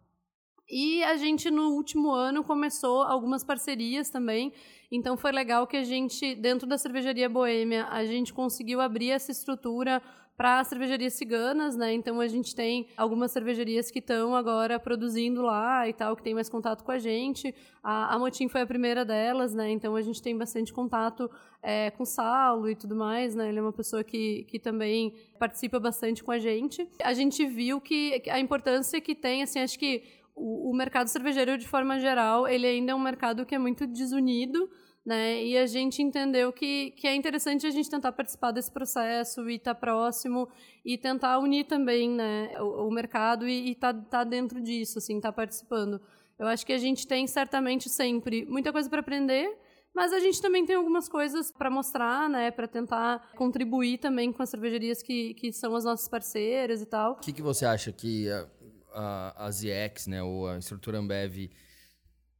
E 0.70 1.02
a 1.02 1.16
gente, 1.16 1.50
no 1.50 1.72
último 1.72 2.12
ano, 2.12 2.44
começou 2.44 3.02
algumas 3.02 3.42
parcerias 3.42 4.08
também. 4.08 4.52
Então, 4.90 5.16
foi 5.16 5.32
legal 5.32 5.66
que 5.66 5.76
a 5.76 5.82
gente, 5.82 6.36
dentro 6.36 6.64
da 6.68 6.78
cervejaria 6.78 7.28
Boêmia, 7.28 7.86
a 7.86 8.04
gente 8.04 8.32
conseguiu 8.32 8.80
abrir 8.80 9.10
essa 9.10 9.32
estrutura 9.32 10.00
para 10.41 10.64
cervejarias 10.64 11.12
ciganas, 11.12 11.76
né? 11.76 11.93
Então 11.93 12.18
a 12.18 12.26
gente 12.26 12.55
tem 12.55 12.86
algumas 12.97 13.30
cervejarias 13.30 13.91
que 13.91 13.99
estão 13.99 14.34
agora 14.34 14.80
produzindo 14.80 15.43
lá 15.43 15.86
e 15.86 15.93
tal, 15.93 16.16
que 16.16 16.22
tem 16.22 16.32
mais 16.32 16.49
contato 16.49 16.82
com 16.82 16.91
a 16.91 16.99
gente. 16.99 17.55
A, 17.82 18.14
a 18.14 18.18
Motim 18.18 18.49
foi 18.49 18.62
a 18.62 18.66
primeira 18.66 19.05
delas, 19.05 19.53
né? 19.53 19.70
Então 19.70 19.95
a 19.95 20.01
gente 20.01 20.22
tem 20.22 20.34
bastante 20.34 20.72
contato 20.72 21.30
é, 21.62 21.91
com 21.91 22.05
o 22.05 22.07
Saulo 22.07 22.70
e 22.70 22.74
tudo 22.74 22.97
mais, 22.97 23.34
né? 23.34 23.51
Ele 23.51 23.59
é 23.59 23.61
uma 23.61 23.70
pessoa 23.70 24.03
que, 24.03 24.45
que 24.45 24.59
também 24.59 25.12
participa 25.38 25.78
bastante 25.78 26.24
com 26.24 26.32
a 26.32 26.38
gente. 26.38 26.88
A 27.05 27.12
gente 27.12 27.45
viu 27.45 27.78
que 27.78 28.22
a 28.30 28.41
importância 28.41 28.99
que 28.99 29.14
tem, 29.14 29.43
assim, 29.43 29.59
acho 29.59 29.78
que 29.78 30.05
o, 30.34 30.70
o 30.70 30.74
mercado 30.74 31.09
cervejeiro, 31.09 31.59
de 31.59 31.68
forma 31.68 31.99
geral, 31.99 32.49
ele 32.49 32.66
ainda 32.66 32.93
é 32.93 32.95
um 32.95 32.99
mercado 32.99 33.45
que 33.45 33.55
é 33.55 33.59
muito 33.59 33.86
desunido, 33.86 34.70
né? 35.05 35.42
E 35.42 35.57
a 35.57 35.66
gente 35.66 36.03
entendeu 36.03 36.53
que, 36.53 36.92
que 36.92 37.07
é 37.07 37.14
interessante 37.14 37.66
a 37.66 37.70
gente 37.70 37.88
tentar 37.88 38.12
participar 38.12 38.53
desse 38.53 38.70
processo 38.70 39.48
e 39.48 39.57
estar 39.57 39.74
tá 39.74 39.80
próximo 39.80 40.48
e 40.84 40.98
tentar 40.98 41.38
unir 41.38 41.64
também, 41.64 42.11
né, 42.11 42.51
o, 42.61 42.88
o 42.88 42.90
mercado 42.90 43.48
e 43.48 43.72
estar 43.72 43.94
tá, 43.94 44.01
tá 44.01 44.24
dentro 44.24 44.61
disso, 44.61 44.98
assim, 44.98 45.16
estar 45.16 45.30
tá 45.30 45.36
participando. 45.36 46.01
Eu 46.38 46.46
acho 46.46 46.64
que 46.64 46.72
a 46.72 46.78
gente 46.78 47.07
tem 47.07 47.26
certamente 47.26 47.88
sempre 47.88 48.46
muita 48.46 48.72
coisa 48.72 48.88
para 48.88 49.01
aprender, 49.01 49.59
mas 49.94 50.12
a 50.12 50.20
gente 50.20 50.40
também 50.40 50.64
tem 50.64 50.76
algumas 50.76 51.09
coisas 51.09 51.51
para 51.51 51.70
mostrar, 51.70 52.28
né, 52.28 52.51
para 52.51 52.68
tentar 52.68 53.32
contribuir 53.36 53.98
também 53.98 54.32
com 54.32 54.42
as 54.42 54.51
cervejarias 54.51 55.03
que, 55.03 55.34
que 55.34 55.53
são 55.53 55.74
as 55.74 55.84
nossas 55.84 56.09
parceiras 56.09 56.80
e 56.80 56.86
tal. 56.86 57.12
O 57.12 57.16
que, 57.16 57.32
que 57.32 57.42
você 57.42 57.66
acha 57.66 57.90
que 57.90 58.30
a, 58.30 58.46
a, 58.94 59.46
a 59.46 59.51
ZX, 59.51 60.07
né, 60.07 60.22
ou 60.22 60.46
a 60.46 60.59
estrutura 60.59 60.98
Ambev 60.98 61.51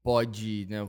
pode, 0.03 0.67
né, 0.69 0.83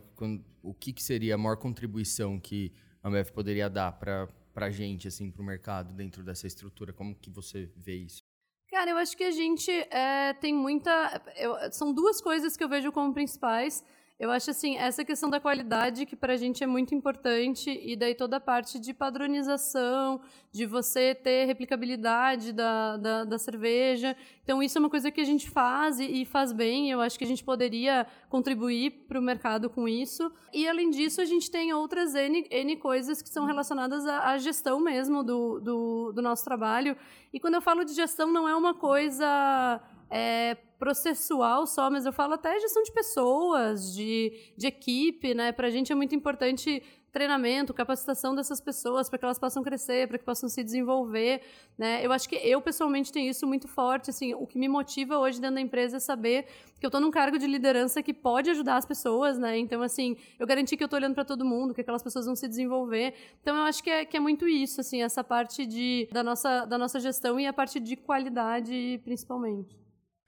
o 0.62 0.74
que, 0.74 0.94
que 0.94 1.04
seria 1.04 1.36
a 1.36 1.38
maior 1.38 1.58
contribuição 1.58 2.40
que 2.40 2.72
a 3.04 3.08
Ambev 3.08 3.32
poderia 3.32 3.70
dar 3.70 3.92
para 3.94 4.28
a 4.56 4.70
gente, 4.70 5.08
assim, 5.08 5.32
para 5.32 5.42
o 5.42 5.46
mercado 5.46 5.94
dentro 5.94 6.24
dessa 6.24 6.48
estrutura? 6.48 6.94
Como 6.94 7.16
que 7.16 7.30
você 7.30 7.70
vê 7.76 7.96
isso? 7.96 8.22
Cara, 8.70 8.92
eu 8.92 8.98
acho 8.98 9.18
que 9.18 9.24
a 9.24 9.32
gente 9.32 9.70
é, 9.70 10.34
tem 10.34 10.54
muita... 10.54 11.22
Eu, 11.36 11.56
são 11.74 11.94
duas 11.94 12.22
coisas 12.22 12.56
que 12.56 12.64
eu 12.64 12.70
vejo 12.70 12.92
como 12.92 13.14
principais. 13.14 13.84
Eu 14.22 14.30
acho 14.30 14.52
assim, 14.52 14.78
essa 14.78 15.04
questão 15.04 15.32
da 15.32 15.40
qualidade 15.40 16.06
que 16.06 16.16
para 16.16 16.34
a 16.34 16.38
gente 16.38 16.64
é 16.64 16.68
muito 16.68 16.94
importante 16.94 17.72
e 17.84 17.96
daí 17.96 18.14
toda 18.14 18.38
a 18.38 18.40
parte 18.40 18.78
de 18.78 18.94
padronização, 18.94 20.22
de 20.52 20.68
você 20.68 21.16
ter 21.16 21.46
replicabilidade 21.46 22.54
da, 22.54 22.98
da, 22.98 23.24
da 23.24 23.40
cerveja. 23.40 24.16
Então 24.44 24.62
isso 24.62 24.78
é 24.78 24.80
uma 24.80 24.92
coisa 24.92 25.10
que 25.10 25.20
a 25.20 25.24
gente 25.24 25.50
faz 25.50 26.00
e, 26.00 26.24
faz 26.24 26.54
bem. 26.54 26.92
Eu 26.92 27.02
acho 27.02 27.18
que 27.18 27.24
a 27.24 27.28
gente 27.28 27.44
poderia 27.44 28.06
contribuir 28.30 28.92
para 29.08 29.20
o 29.20 29.24
mercado 29.24 29.72
com 29.72 29.88
isso. 29.88 30.32
E 30.54 30.68
além 30.68 30.92
disso, 30.92 31.20
a 31.20 31.26
gente 31.26 31.50
tem 31.50 31.74
outras 31.74 32.14
N, 32.14 32.46
N 32.52 32.78
coisas 32.78 33.24
que 33.24 33.30
são 33.30 33.48
relacionadas 33.48 34.06
à, 34.06 34.34
à 34.34 34.38
gestão 34.38 34.80
mesmo 34.80 35.24
do, 35.24 35.60
do, 35.60 36.12
do 36.12 36.22
nosso 36.22 36.44
trabalho. 36.44 36.96
E 37.34 37.40
quando 37.40 37.56
eu 37.56 37.62
falo 37.62 37.84
de 37.84 37.94
gestão, 37.96 38.32
não 38.32 38.48
é 38.48 38.56
uma 38.56 38.76
coisa 38.76 39.82
é, 40.12 40.56
processual 40.78 41.66
só, 41.66 41.90
mas 41.90 42.06
eu 42.06 42.12
falo 42.12 42.34
até 42.34 42.60
gestão 42.60 42.84
de 42.84 42.92
pessoas, 42.92 43.94
de, 43.94 44.54
de 44.58 44.68
equipe, 44.68 45.34
né? 45.34 45.52
Para 45.52 45.68
a 45.68 45.70
gente 45.70 45.92
é 45.92 45.96
muito 45.96 46.14
importante 46.14 46.84
treinamento, 47.12 47.74
capacitação 47.74 48.34
dessas 48.34 48.62
pessoas 48.62 49.10
para 49.10 49.20
que 49.20 49.26
elas 49.26 49.38
possam 49.38 49.62
crescer, 49.62 50.08
para 50.08 50.18
que 50.18 50.24
possam 50.24 50.50
se 50.50 50.64
desenvolver, 50.64 51.42
né? 51.78 52.04
Eu 52.06 52.12
acho 52.12 52.28
que 52.28 52.36
eu 52.36 52.62
pessoalmente 52.62 53.12
tenho 53.12 53.30
isso 53.30 53.46
muito 53.46 53.68
forte, 53.68 54.10
assim, 54.10 54.34
o 54.34 54.48
que 54.48 54.58
me 54.58 54.68
motiva 54.68 55.18
hoje 55.18 55.40
dentro 55.40 55.56
da 55.56 55.62
empresa 55.62 55.98
é 55.98 56.00
saber 56.00 56.46
que 56.80 56.86
eu 56.86 56.88
estou 56.88 57.02
num 57.02 57.12
cargo 57.12 57.38
de 57.38 57.46
liderança 57.48 58.02
que 58.02 58.14
pode 58.14 58.50
ajudar 58.50 58.78
as 58.78 58.86
pessoas, 58.86 59.38
né? 59.38 59.58
Então 59.58 59.82
assim, 59.82 60.16
eu 60.40 60.48
garanti 60.48 60.78
que 60.78 60.84
eu 60.84 60.86
estou 60.86 60.98
olhando 60.98 61.14
para 61.14 61.26
todo 61.26 61.46
mundo, 61.46 61.74
que 61.74 61.82
aquelas 61.82 62.02
pessoas 62.02 62.26
vão 62.26 62.36
se 62.36 62.48
desenvolver. 62.48 63.14
Então 63.42 63.56
eu 63.56 63.64
acho 63.64 63.84
que 63.84 63.90
é, 63.90 64.06
que 64.06 64.16
é 64.16 64.20
muito 64.20 64.48
isso, 64.48 64.82
assim, 64.82 65.04
essa 65.04 65.24
parte 65.24 65.66
de 65.66 66.08
da 66.12 66.24
nossa 66.24 66.66
da 66.66 66.78
nossa 66.78 67.00
gestão 67.00 67.40
e 67.40 67.46
a 67.46 67.54
parte 67.54 67.80
de 67.80 67.96
qualidade 67.96 69.00
principalmente. 69.04 69.81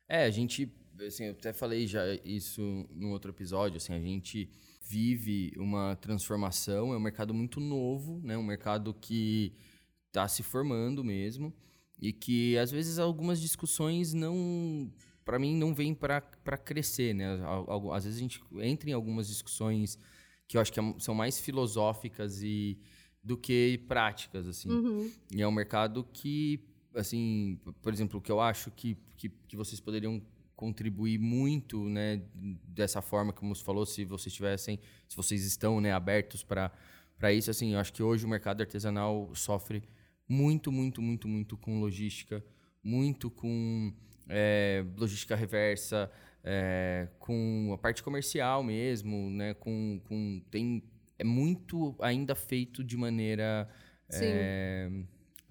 É, 0.07 0.25
a 0.25 0.29
gente, 0.29 0.71
assim, 1.05 1.25
eu 1.25 1.31
até 1.31 1.53
falei 1.53 1.87
já 1.87 2.01
isso 2.23 2.61
no 2.91 3.11
outro 3.11 3.31
episódio, 3.31 3.77
assim, 3.77 3.93
a 3.93 3.99
gente 3.99 4.49
vive 4.81 5.53
uma 5.57 5.95
transformação, 5.95 6.93
é 6.93 6.97
um 6.97 6.99
mercado 6.99 7.33
muito 7.33 7.59
novo, 7.59 8.19
né? 8.23 8.37
Um 8.37 8.43
mercado 8.43 8.93
que 8.93 9.53
está 10.07 10.27
se 10.27 10.43
formando 10.43 11.03
mesmo 11.03 11.53
e 11.99 12.11
que 12.11 12.57
às 12.57 12.69
vezes 12.69 12.99
algumas 12.99 13.41
discussões 13.41 14.13
não 14.13 14.91
para 15.23 15.39
mim 15.39 15.55
não 15.55 15.73
vêm 15.73 15.93
para 15.93 16.21
crescer, 16.57 17.15
né? 17.15 17.39
Às 17.93 18.03
vezes 18.03 18.19
a 18.19 18.21
gente 18.21 18.41
entra 18.59 18.89
em 18.89 18.93
algumas 18.93 19.27
discussões 19.27 19.97
que 20.47 20.57
eu 20.57 20.61
acho 20.61 20.71
que 20.71 20.79
é 20.79 20.95
são 20.99 21.15
mais 21.15 21.39
filosóficas 21.39 22.43
e 22.43 22.77
do 23.23 23.37
que 23.37 23.79
práticas 23.87 24.45
assim. 24.45 24.69
Uhum. 24.69 25.11
E 25.31 25.41
é 25.41 25.47
um 25.47 25.51
mercado 25.51 26.05
que 26.11 26.59
assim, 26.95 27.59
por 27.81 27.91
exemplo, 27.91 28.19
o 28.19 28.21
que 28.21 28.31
eu 28.31 28.39
acho 28.39 28.71
que, 28.71 28.97
que, 29.17 29.29
que 29.29 29.55
vocês 29.55 29.79
poderiam 29.79 30.21
contribuir 30.55 31.17
muito, 31.17 31.89
né, 31.89 32.21
dessa 32.67 33.01
forma 33.01 33.33
como 33.33 33.55
você 33.55 33.63
falou, 33.63 33.85
se 33.85 34.05
vocês 34.05 34.33
tivessem, 34.33 34.79
se 35.09 35.15
vocês 35.15 35.43
estão, 35.45 35.81
né, 35.81 35.91
abertos 35.91 36.43
para 36.43 36.71
para 37.17 37.31
isso, 37.31 37.49
assim, 37.49 37.73
eu 37.73 37.79
acho 37.79 37.93
que 37.93 38.03
hoje 38.03 38.25
o 38.25 38.27
mercado 38.27 38.59
artesanal 38.61 39.31
sofre 39.33 39.83
muito, 40.27 40.71
muito, 40.71 41.01
muito, 41.01 41.27
muito 41.27 41.55
com 41.55 41.79
logística, 41.79 42.43
muito 42.83 43.29
com 43.29 43.93
é, 44.27 44.83
logística 44.97 45.35
reversa, 45.35 46.11
é, 46.43 47.07
com 47.19 47.71
a 47.73 47.77
parte 47.77 48.03
comercial 48.03 48.61
mesmo, 48.61 49.29
né, 49.29 49.53
com, 49.53 50.01
com 50.03 50.43
tem 50.51 50.83
é 51.17 51.23
muito 51.23 51.95
ainda 52.01 52.35
feito 52.35 52.83
de 52.83 52.97
maneira 52.97 53.69
é, 54.11 54.89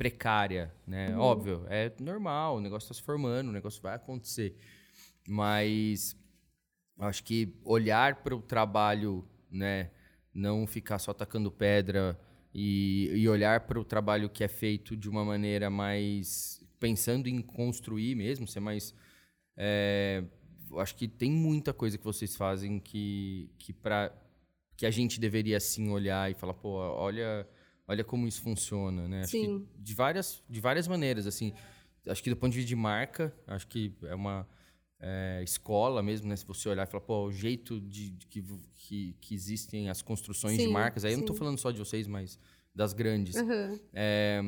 precária, 0.03 0.75
né? 0.85 1.15
Uhum. 1.15 1.21
Óbvio, 1.21 1.65
é 1.69 1.93
normal, 2.01 2.57
o 2.57 2.61
negócio 2.61 2.87
está 2.87 2.95
se 2.95 3.03
formando, 3.03 3.51
o 3.51 3.53
negócio 3.53 3.81
vai 3.81 3.95
acontecer. 3.95 4.57
Mas 5.29 6.17
acho 6.99 7.23
que 7.23 7.55
olhar 7.65 8.17
para 8.17 8.35
o 8.35 8.43
trabalho, 8.43 9.25
né? 9.49 9.93
Não 10.35 10.67
ficar 10.67 10.99
só 10.99 11.13
atacando 11.13 11.53
pedra 11.53 12.19
e, 12.53 13.13
e 13.15 13.29
olhar 13.29 13.61
para 13.61 13.79
o 13.79 13.85
trabalho 13.85 14.29
que 14.29 14.43
é 14.43 14.49
feito 14.49 14.97
de 14.97 15.09
uma 15.09 15.25
maneira 15.25 15.71
mais 15.71 16.61
pensando 16.81 17.29
em 17.29 17.41
construir 17.41 18.17
mesmo, 18.17 18.49
ser 18.49 18.59
mais 18.59 18.93
é, 19.57 20.25
acho 20.79 20.97
que 20.97 21.07
tem 21.07 21.31
muita 21.31 21.73
coisa 21.73 21.97
que 21.97 22.05
vocês 22.05 22.35
fazem 22.35 22.81
que 22.81 23.49
que 23.57 23.73
para 23.73 24.13
que 24.77 24.85
a 24.85 24.91
gente 24.91 25.21
deveria 25.21 25.61
sim 25.61 25.91
olhar 25.91 26.29
e 26.29 26.35
falar, 26.35 26.55
pô, 26.55 26.71
olha 26.71 27.47
olha 27.87 28.05
como 28.05 28.27
isso 28.27 28.41
funciona, 28.43 29.09
né? 29.09 29.23
Acho 29.23 29.33
Sim. 29.33 29.67
de 29.79 29.95
várias, 29.95 30.43
de 30.49 30.61
várias 30.61 30.87
maneiras, 30.89 31.27
assim. 31.27 31.53
Acho 32.07 32.23
que 32.23 32.31
do 32.31 32.37
ponto 32.37 32.53
de 32.53 32.59
vista 32.59 32.69
de 32.69 32.77
marca, 32.77 33.35
acho 33.47 33.67
que 33.67 33.93
é 34.03 34.15
uma 34.15 34.47
é, 35.01 35.41
escola 35.43 36.03
mesmo, 36.03 36.29
né? 36.29 36.37
Se 36.37 36.47
você 36.47 36.69
olhar 36.69 36.87
e 36.87 36.91
falar, 36.91 37.03
pô, 37.03 37.27
o 37.27 37.33
jeito 37.33 37.81
de, 37.81 38.11
de 38.11 38.27
que, 38.27 38.45
que, 38.75 39.17
que, 39.21 39.35
existem 39.35 39.89
as 39.89 40.03
construções 40.03 40.57
sim, 40.57 40.67
de 40.67 40.73
marcas. 40.73 41.05
Aí 41.05 41.11
sim. 41.11 41.15
eu 41.15 41.19
não 41.19 41.25
estou 41.25 41.37
falando 41.37 41.59
só 41.59 41.71
de 41.71 41.79
vocês, 41.79 42.07
mas 42.07 42.39
das 42.75 42.93
grandes. 42.93 43.37
Uhum. 43.37 43.79
É, 43.93 44.41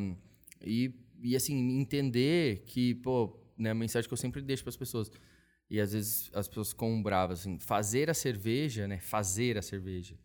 e, 0.64 0.92
e, 1.20 1.36
assim, 1.36 1.80
entender 1.80 2.64
que, 2.66 2.94
pô, 2.96 3.38
né, 3.56 3.70
a 3.70 3.74
mensagem 3.74 4.08
que 4.08 4.12
eu 4.12 4.18
sempre 4.18 4.42
deixo 4.42 4.62
para 4.62 4.70
as 4.70 4.76
pessoas. 4.76 5.10
E 5.70 5.80
às 5.80 5.92
vezes 5.92 6.30
as 6.34 6.46
pessoas 6.46 6.70
ficam 6.70 7.02
bravas, 7.02 7.40
assim, 7.40 7.58
fazer 7.58 8.10
a 8.10 8.14
cerveja, 8.14 8.86
né? 8.86 9.00
Fazer 9.00 9.56
a 9.56 9.62
cerveja 9.62 10.16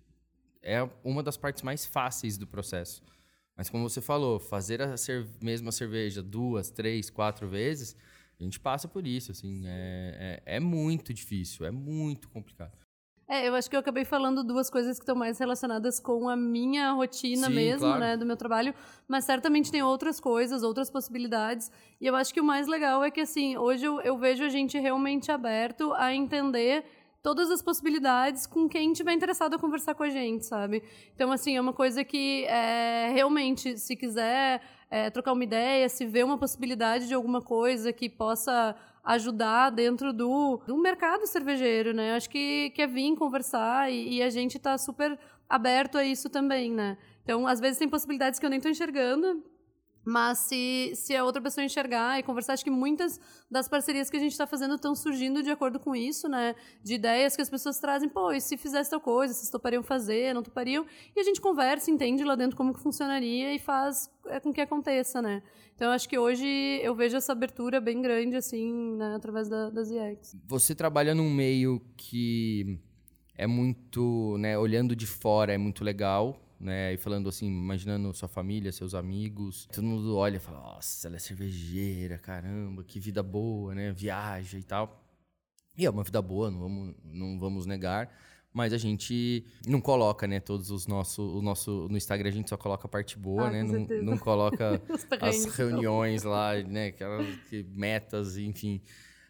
é 0.61 0.87
uma 1.03 1.23
das 1.23 1.37
partes 1.37 1.63
mais 1.63 1.85
fáceis 1.85 2.37
do 2.37 2.47
processo. 2.47 3.01
Mas 3.55 3.69
como 3.69 3.89
você 3.89 4.01
falou, 4.01 4.39
fazer 4.39 4.81
a 4.81 4.95
mesma 5.41 5.71
cerveja 5.71 6.23
duas, 6.23 6.69
três, 6.69 7.09
quatro 7.09 7.47
vezes, 7.47 7.95
a 8.39 8.43
gente 8.43 8.59
passa 8.59 8.87
por 8.87 9.05
isso, 9.05 9.31
assim, 9.31 9.63
é, 9.65 10.41
é, 10.45 10.55
é 10.55 10.59
muito 10.59 11.13
difícil, 11.13 11.65
é 11.65 11.71
muito 11.71 12.29
complicado. 12.29 12.71
É, 13.27 13.47
eu 13.47 13.53
acho 13.53 13.69
que 13.69 13.75
eu 13.75 13.79
acabei 13.79 14.03
falando 14.03 14.43
duas 14.43 14.71
coisas 14.71 14.97
que 14.97 15.03
estão 15.03 15.15
mais 15.15 15.37
relacionadas 15.37 15.99
com 15.99 16.27
a 16.27 16.35
minha 16.35 16.93
rotina 16.93 17.45
Sim, 17.45 17.53
mesmo, 17.53 17.81
claro. 17.85 17.99
né, 17.99 18.17
do 18.17 18.25
meu 18.25 18.35
trabalho, 18.35 18.73
mas 19.07 19.23
certamente 19.23 19.71
tem 19.71 19.83
outras 19.83 20.19
coisas, 20.19 20.63
outras 20.63 20.89
possibilidades, 20.89 21.71
e 22.01 22.07
eu 22.07 22.15
acho 22.15 22.33
que 22.33 22.41
o 22.41 22.43
mais 22.43 22.65
legal 22.65 23.03
é 23.03 23.11
que, 23.11 23.21
assim, 23.21 23.55
hoje 23.55 23.85
eu, 23.85 24.01
eu 24.01 24.17
vejo 24.17 24.43
a 24.43 24.49
gente 24.49 24.79
realmente 24.79 25.31
aberto 25.31 25.93
a 25.93 26.11
entender 26.11 26.83
todas 27.21 27.51
as 27.51 27.61
possibilidades 27.61 28.45
com 28.45 28.67
quem 28.67 28.93
tiver 28.93 29.13
interessado 29.13 29.53
a 29.55 29.59
conversar 29.59 29.93
com 29.93 30.03
a 30.03 30.09
gente, 30.09 30.45
sabe? 30.45 30.83
Então, 31.13 31.31
assim, 31.31 31.57
é 31.57 31.61
uma 31.61 31.73
coisa 31.73 32.03
que 32.03 32.45
é, 32.45 33.11
realmente, 33.13 33.77
se 33.77 33.95
quiser 33.95 34.61
é, 34.89 35.09
trocar 35.09 35.33
uma 35.33 35.43
ideia, 35.43 35.87
se 35.89 36.05
vê 36.05 36.23
uma 36.23 36.37
possibilidade 36.37 37.07
de 37.07 37.13
alguma 37.13 37.41
coisa 37.41 37.91
que 37.91 38.09
possa 38.09 38.75
ajudar 39.03 39.69
dentro 39.69 40.13
do, 40.13 40.61
do 40.67 40.77
mercado 40.77 41.25
cervejeiro, 41.25 41.93
né? 41.93 42.15
Acho 42.15 42.29
que 42.29 42.69
quer 42.71 42.87
vir 42.87 43.15
conversar 43.15 43.91
e, 43.91 44.15
e 44.15 44.23
a 44.23 44.29
gente 44.29 44.57
está 44.57 44.77
super 44.77 45.17
aberto 45.47 45.97
a 45.97 46.03
isso 46.03 46.29
também, 46.29 46.71
né? 46.71 46.97
Então, 47.23 47.47
às 47.47 47.59
vezes 47.59 47.77
tem 47.77 47.89
possibilidades 47.89 48.39
que 48.39 48.45
eu 48.45 48.49
nem 48.49 48.57
estou 48.57 48.71
enxergando, 48.71 49.43
mas 50.09 50.39
se, 50.39 50.91
se 50.95 51.15
a 51.15 51.23
outra 51.23 51.39
pessoa 51.39 51.63
enxergar 51.63 52.17
e 52.17 52.23
conversar, 52.23 52.53
acho 52.53 52.63
que 52.63 52.71
muitas 52.71 53.19
das 53.49 53.67
parcerias 53.67 54.09
que 54.09 54.17
a 54.17 54.19
gente 54.19 54.31
está 54.31 54.47
fazendo 54.47 54.73
estão 54.73 54.95
surgindo 54.95 55.43
de 55.43 55.51
acordo 55.51 55.79
com 55.79 55.95
isso, 55.95 56.27
né? 56.27 56.55
De 56.83 56.95
ideias 56.95 57.35
que 57.35 57.43
as 57.43 57.49
pessoas 57.49 57.79
trazem, 57.79 58.09
pô, 58.09 58.31
e 58.31 58.41
se 58.41 58.57
fizesse 58.57 58.89
tal 58.89 58.99
coisa, 58.99 59.35
vocês 59.35 59.51
topariam 59.51 59.83
fazer, 59.83 60.33
não 60.33 60.41
topariam? 60.41 60.83
E 61.15 61.19
a 61.19 61.23
gente 61.23 61.39
conversa, 61.39 61.91
entende 61.91 62.23
lá 62.23 62.35
dentro 62.35 62.57
como 62.57 62.73
que 62.73 62.79
funcionaria 62.79 63.53
e 63.53 63.59
faz 63.59 64.09
é, 64.25 64.39
com 64.39 64.51
que 64.51 64.61
aconteça, 64.61 65.21
né? 65.21 65.43
Então, 65.75 65.91
acho 65.91 66.09
que 66.09 66.17
hoje 66.17 66.47
eu 66.81 66.95
vejo 66.95 67.15
essa 67.15 67.31
abertura 67.31 67.79
bem 67.79 68.01
grande, 68.01 68.35
assim, 68.35 68.95
né, 68.97 69.13
através 69.15 69.47
da, 69.47 69.69
das 69.69 69.91
IEX. 69.91 70.35
Você 70.47 70.73
trabalha 70.73 71.13
num 71.13 71.29
meio 71.29 71.79
que 71.95 72.79
é 73.35 73.45
muito, 73.45 74.37
né, 74.39 74.57
olhando 74.57 74.95
de 74.95 75.05
fora 75.05 75.53
é 75.53 75.57
muito 75.57 75.83
legal, 75.83 76.41
né? 76.59 76.93
E 76.93 76.97
falando 76.97 77.29
assim, 77.29 77.47
imaginando 77.47 78.13
sua 78.13 78.27
família, 78.27 78.71
seus 78.71 78.93
amigos. 78.93 79.67
Todo 79.71 79.83
mundo 79.83 80.15
olha 80.15 80.37
e 80.37 80.39
fala, 80.39 80.59
nossa, 80.59 81.07
ela 81.07 81.15
é 81.15 81.19
cervejeira, 81.19 82.17
caramba, 82.17 82.83
que 82.83 82.99
vida 82.99 83.23
boa, 83.23 83.73
né? 83.73 83.91
Viaja 83.91 84.57
e 84.57 84.63
tal. 84.63 85.05
E 85.77 85.85
é 85.85 85.89
uma 85.89 86.03
vida 86.03 86.21
boa, 86.21 86.51
não 86.51 86.59
vamos, 86.59 86.95
não 87.05 87.39
vamos 87.39 87.65
negar. 87.65 88.13
Mas 88.51 88.73
a 88.73 88.77
gente 88.77 89.45
não 89.65 89.79
coloca, 89.79 90.27
né, 90.27 90.39
todos 90.39 90.71
os 90.71 90.87
nossos. 90.87 91.19
O 91.19 91.41
nosso, 91.41 91.87
no 91.89 91.95
Instagram 91.95 92.29
a 92.29 92.33
gente 92.33 92.49
só 92.49 92.57
coloca 92.57 92.87
a 92.87 92.89
parte 92.89 93.17
boa, 93.17 93.47
ah, 93.47 93.51
né? 93.51 93.63
Não, 93.63 93.85
não 94.03 94.17
coloca 94.17 94.81
as 95.21 95.45
reuniões 95.45 96.23
lá, 96.23 96.55
né? 96.63 96.87
Aquelas 96.87 97.27
metas, 97.73 98.37
enfim. 98.37 98.81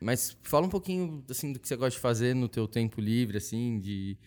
Mas 0.01 0.37
fala 0.41 0.65
um 0.65 0.69
pouquinho 0.69 1.23
assim 1.29 1.51
do 1.51 1.59
que 1.59 1.67
você 1.67 1.75
gosta 1.75 1.91
de 1.97 1.99
fazer 1.99 2.33
no 2.33 2.47
teu 2.47 2.67
tempo 2.67 3.01
livre, 3.01 3.37
assim, 3.37 3.79
de 3.79 4.17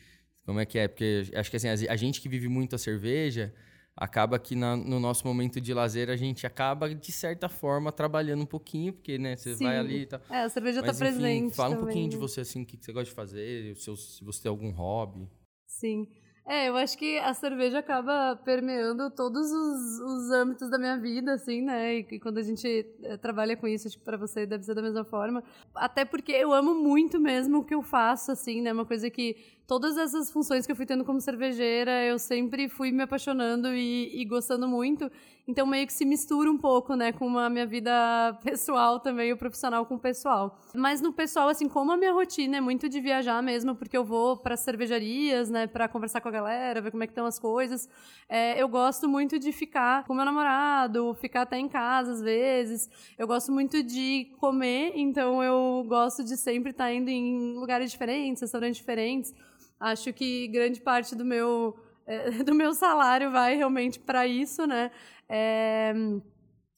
como 0.44 0.60
é 0.60 0.66
que 0.66 0.78
é? 0.78 0.88
Porque 0.88 1.30
acho 1.34 1.50
que 1.50 1.56
assim, 1.56 1.68
a 1.68 1.96
gente 1.96 2.20
que 2.20 2.28
vive 2.28 2.48
muito 2.48 2.74
a 2.74 2.78
cerveja, 2.78 3.52
acaba 3.96 4.38
que 4.38 4.54
na, 4.56 4.76
no 4.76 4.98
nosso 4.98 5.26
momento 5.26 5.60
de 5.60 5.72
lazer 5.74 6.10
a 6.10 6.16
gente 6.16 6.46
acaba, 6.46 6.92
de 6.94 7.12
certa 7.12 7.48
forma, 7.48 7.92
trabalhando 7.92 8.42
um 8.42 8.46
pouquinho, 8.46 8.92
porque, 8.92 9.18
né, 9.18 9.36
você 9.36 9.54
Sim. 9.54 9.64
vai 9.64 9.78
ali 9.78 10.02
e 10.02 10.06
tal. 10.06 10.20
É, 10.30 10.42
a 10.42 10.48
cerveja 10.48 10.80
está 10.80 10.94
presente. 10.94 11.54
Fala 11.54 11.70
também. 11.70 11.82
um 11.82 11.86
pouquinho 11.86 12.10
de 12.10 12.16
você, 12.16 12.40
assim, 12.40 12.62
o 12.62 12.66
que 12.66 12.78
você 12.80 12.92
gosta 12.92 13.10
de 13.10 13.14
fazer, 13.14 13.76
se 13.76 14.24
você 14.24 14.42
tem 14.42 14.50
algum 14.50 14.70
hobby. 14.70 15.28
Sim. 15.66 16.08
É, 16.44 16.68
eu 16.68 16.76
acho 16.76 16.98
que 16.98 17.18
a 17.18 17.32
cerveja 17.34 17.78
acaba 17.78 18.34
permeando 18.34 19.08
todos 19.12 19.48
os, 19.48 20.00
os 20.00 20.30
âmbitos 20.32 20.68
da 20.68 20.76
minha 20.76 20.98
vida, 20.98 21.34
assim, 21.34 21.62
né? 21.62 22.00
E, 22.00 22.06
e 22.10 22.18
quando 22.18 22.38
a 22.38 22.42
gente 22.42 22.84
é, 23.04 23.16
trabalha 23.16 23.56
com 23.56 23.68
isso, 23.68 23.86
acho 23.86 23.96
que 23.96 24.04
pra 24.04 24.16
você 24.16 24.44
deve 24.44 24.64
ser 24.64 24.74
da 24.74 24.82
mesma 24.82 25.04
forma. 25.04 25.44
Até 25.72 26.04
porque 26.04 26.32
eu 26.32 26.52
amo 26.52 26.74
muito 26.74 27.20
mesmo 27.20 27.58
o 27.58 27.64
que 27.64 27.74
eu 27.74 27.82
faço, 27.82 28.32
assim, 28.32 28.60
né? 28.60 28.72
Uma 28.72 28.84
coisa 28.84 29.08
que 29.08 29.36
todas 29.66 29.96
essas 29.96 30.30
funções 30.30 30.66
que 30.66 30.72
eu 30.72 30.76
fui 30.76 30.86
tendo 30.86 31.04
como 31.04 31.20
cervejeira, 31.20 32.04
eu 32.04 32.18
sempre 32.18 32.68
fui 32.68 32.92
me 32.92 33.02
apaixonando 33.02 33.68
e, 33.68 34.20
e 34.20 34.24
gostando 34.24 34.68
muito. 34.68 35.10
Então 35.46 35.66
meio 35.66 35.86
que 35.86 35.92
se 35.92 36.04
mistura 36.04 36.48
um 36.50 36.56
pouco, 36.56 36.94
né, 36.94 37.12
com 37.12 37.36
a 37.36 37.50
minha 37.50 37.66
vida 37.66 37.90
pessoal 38.44 39.00
também, 39.00 39.32
o 39.32 39.36
profissional 39.36 39.84
com 39.84 39.96
o 39.96 39.98
pessoal. 39.98 40.58
Mas 40.72 41.00
no 41.00 41.12
pessoal, 41.12 41.48
assim, 41.48 41.68
como 41.68 41.90
a 41.90 41.96
minha 41.96 42.12
rotina 42.12 42.58
é 42.58 42.60
muito 42.60 42.88
de 42.88 43.00
viajar 43.00 43.42
mesmo, 43.42 43.74
porque 43.74 43.96
eu 43.96 44.04
vou 44.04 44.36
para 44.36 44.56
cervejarias, 44.56 45.50
né, 45.50 45.66
para 45.66 45.88
conversar 45.88 46.20
com 46.20 46.28
a 46.28 46.32
galera, 46.32 46.80
ver 46.80 46.92
como 46.92 47.02
é 47.02 47.06
que 47.06 47.10
estão 47.10 47.26
as 47.26 47.40
coisas. 47.40 47.88
É, 48.28 48.60
eu 48.60 48.68
gosto 48.68 49.08
muito 49.08 49.38
de 49.38 49.50
ficar 49.50 50.04
com 50.04 50.14
meu 50.14 50.24
namorado, 50.24 51.12
ficar 51.14 51.42
até 51.42 51.58
em 51.58 51.68
casa 51.68 52.12
às 52.12 52.22
vezes. 52.22 52.88
Eu 53.18 53.26
gosto 53.26 53.50
muito 53.50 53.82
de 53.82 54.32
comer, 54.38 54.92
então 54.94 55.42
eu 55.42 55.84
gosto 55.88 56.22
de 56.22 56.36
sempre 56.36 56.70
estar 56.70 56.84
tá 56.84 56.92
indo 56.92 57.08
em 57.08 57.54
lugares 57.54 57.90
diferentes, 57.90 58.42
restaurantes 58.42 58.76
diferentes. 58.76 59.34
Acho 59.82 60.12
que 60.12 60.46
grande 60.46 60.80
parte 60.80 61.16
do 61.16 61.24
meu 61.24 61.76
é, 62.06 62.30
do 62.44 62.54
meu 62.54 62.72
salário 62.72 63.30
vai 63.30 63.56
realmente 63.56 63.98
para 63.98 64.26
isso, 64.26 64.66
né? 64.66 64.90
É, 65.28 65.92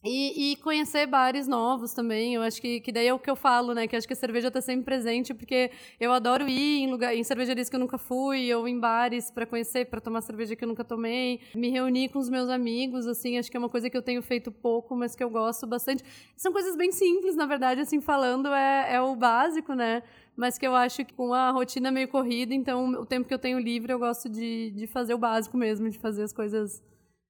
e, 0.07 0.53
e, 0.53 0.57
conhecer 0.57 1.07
bares 1.07 1.49
novos 1.49 1.95
também, 1.95 2.35
eu 2.35 2.43
acho 2.43 2.61
que, 2.61 2.79
que 2.81 2.93
daí 2.93 3.07
é 3.07 3.15
o 3.15 3.19
que 3.19 3.31
eu 3.31 3.35
falo, 3.35 3.73
né? 3.73 3.87
Que 3.87 3.97
acho 3.97 4.07
que 4.07 4.13
a 4.13 4.17
cerveja 4.17 4.49
está 4.49 4.61
sempre 4.61 4.85
presente, 4.85 5.33
porque 5.33 5.71
eu 5.99 6.13
adoro 6.13 6.47
ir 6.47 6.83
em, 6.83 6.91
lugar, 6.91 7.17
em 7.17 7.25
cervejarias 7.25 7.71
que 7.71 7.77
eu 7.77 7.81
nunca 7.81 7.97
fui, 7.97 8.53
ou 8.55 8.69
em 8.69 8.79
bares 8.79 9.31
para 9.31 9.47
conhecer, 9.47 9.87
para 9.87 10.03
tomar 10.03 10.21
cerveja 10.21 10.55
que 10.55 10.63
eu 10.63 10.69
nunca 10.69 10.85
tomei, 10.85 11.41
me 11.55 11.71
reunir 11.71 12.11
com 12.11 12.19
os 12.19 12.29
meus 12.29 12.51
amigos, 12.51 13.07
assim, 13.07 13.39
acho 13.39 13.51
que 13.51 13.57
é 13.57 13.61
uma 13.61 13.71
coisa 13.71 13.89
que 13.89 13.97
eu 13.97 14.03
tenho 14.03 14.23
feito 14.23 14.53
pouco, 14.53 14.95
mas 14.95 15.17
que 15.17 15.25
eu 15.25 15.31
gosto 15.31 15.67
bastante. 15.67 16.05
São 16.37 16.53
coisas 16.53 16.77
bem 16.77 16.93
simples, 16.93 17.35
na 17.35 17.47
verdade, 17.47 17.81
assim, 17.81 17.99
falando, 18.03 18.49
é, 18.49 18.97
é 18.97 19.01
o 19.01 19.17
básico, 19.17 19.73
né? 19.73 20.03
Mas 20.37 20.59
que 20.59 20.67
eu 20.67 20.75
acho 20.75 21.05
que 21.05 21.15
com 21.15 21.33
a 21.33 21.51
rotina 21.51 21.91
meio 21.91 22.09
corrida, 22.09 22.53
então 22.53 22.89
o 22.93 23.07
tempo 23.07 23.29
que 23.29 23.35
eu 23.35 23.39
tenho 23.39 23.59
livre, 23.59 23.93
eu 23.93 23.99
gosto 23.99 24.29
de, 24.29 24.73
de 24.73 24.87
fazer 24.87 25.15
o 25.15 25.19
básico 25.19 25.57
mesmo, 25.57 25.89
de 25.89 25.99
fazer 25.99 26.25
as 26.25 26.33
coisas 26.33 26.83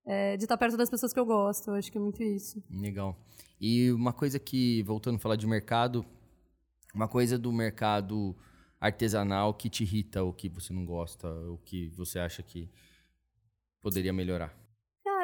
é, 0.07 0.37
de 0.37 0.45
estar 0.45 0.57
perto 0.57 0.77
das 0.77 0.89
pessoas 0.89 1.13
que 1.13 1.21
eu 1.21 1.27
gosto. 1.27 1.69
Eu 1.71 1.75
acho 1.75 1.91
que 1.93 1.99
é 1.99 2.01
muito 2.01 2.23
isso. 2.23 2.63
Legal. 2.71 3.17
E 3.61 3.91
uma 3.93 4.13
coisa 4.13 4.39
que, 4.39 4.83
voltando 4.83 5.17
a 5.17 5.19
falar 5.19 5.37
de 5.37 5.47
mercado, 5.47 6.05
uma 6.95 7.09
coisa 7.09 7.39
do 7.39 7.53
mercado 7.53 8.35
artesanal 8.81 9.55
que 9.55 9.69
te 9.69 9.83
irrita, 9.83 10.23
ou 10.23 10.33
que 10.33 10.49
você 10.49 10.73
não 10.73 10.85
gosta, 10.85 11.29
ou 11.29 11.59
que 11.59 11.89
você 11.91 12.19
acha 12.19 12.43
que 12.43 12.69
poderia 13.81 14.13
melhorar? 14.13 14.64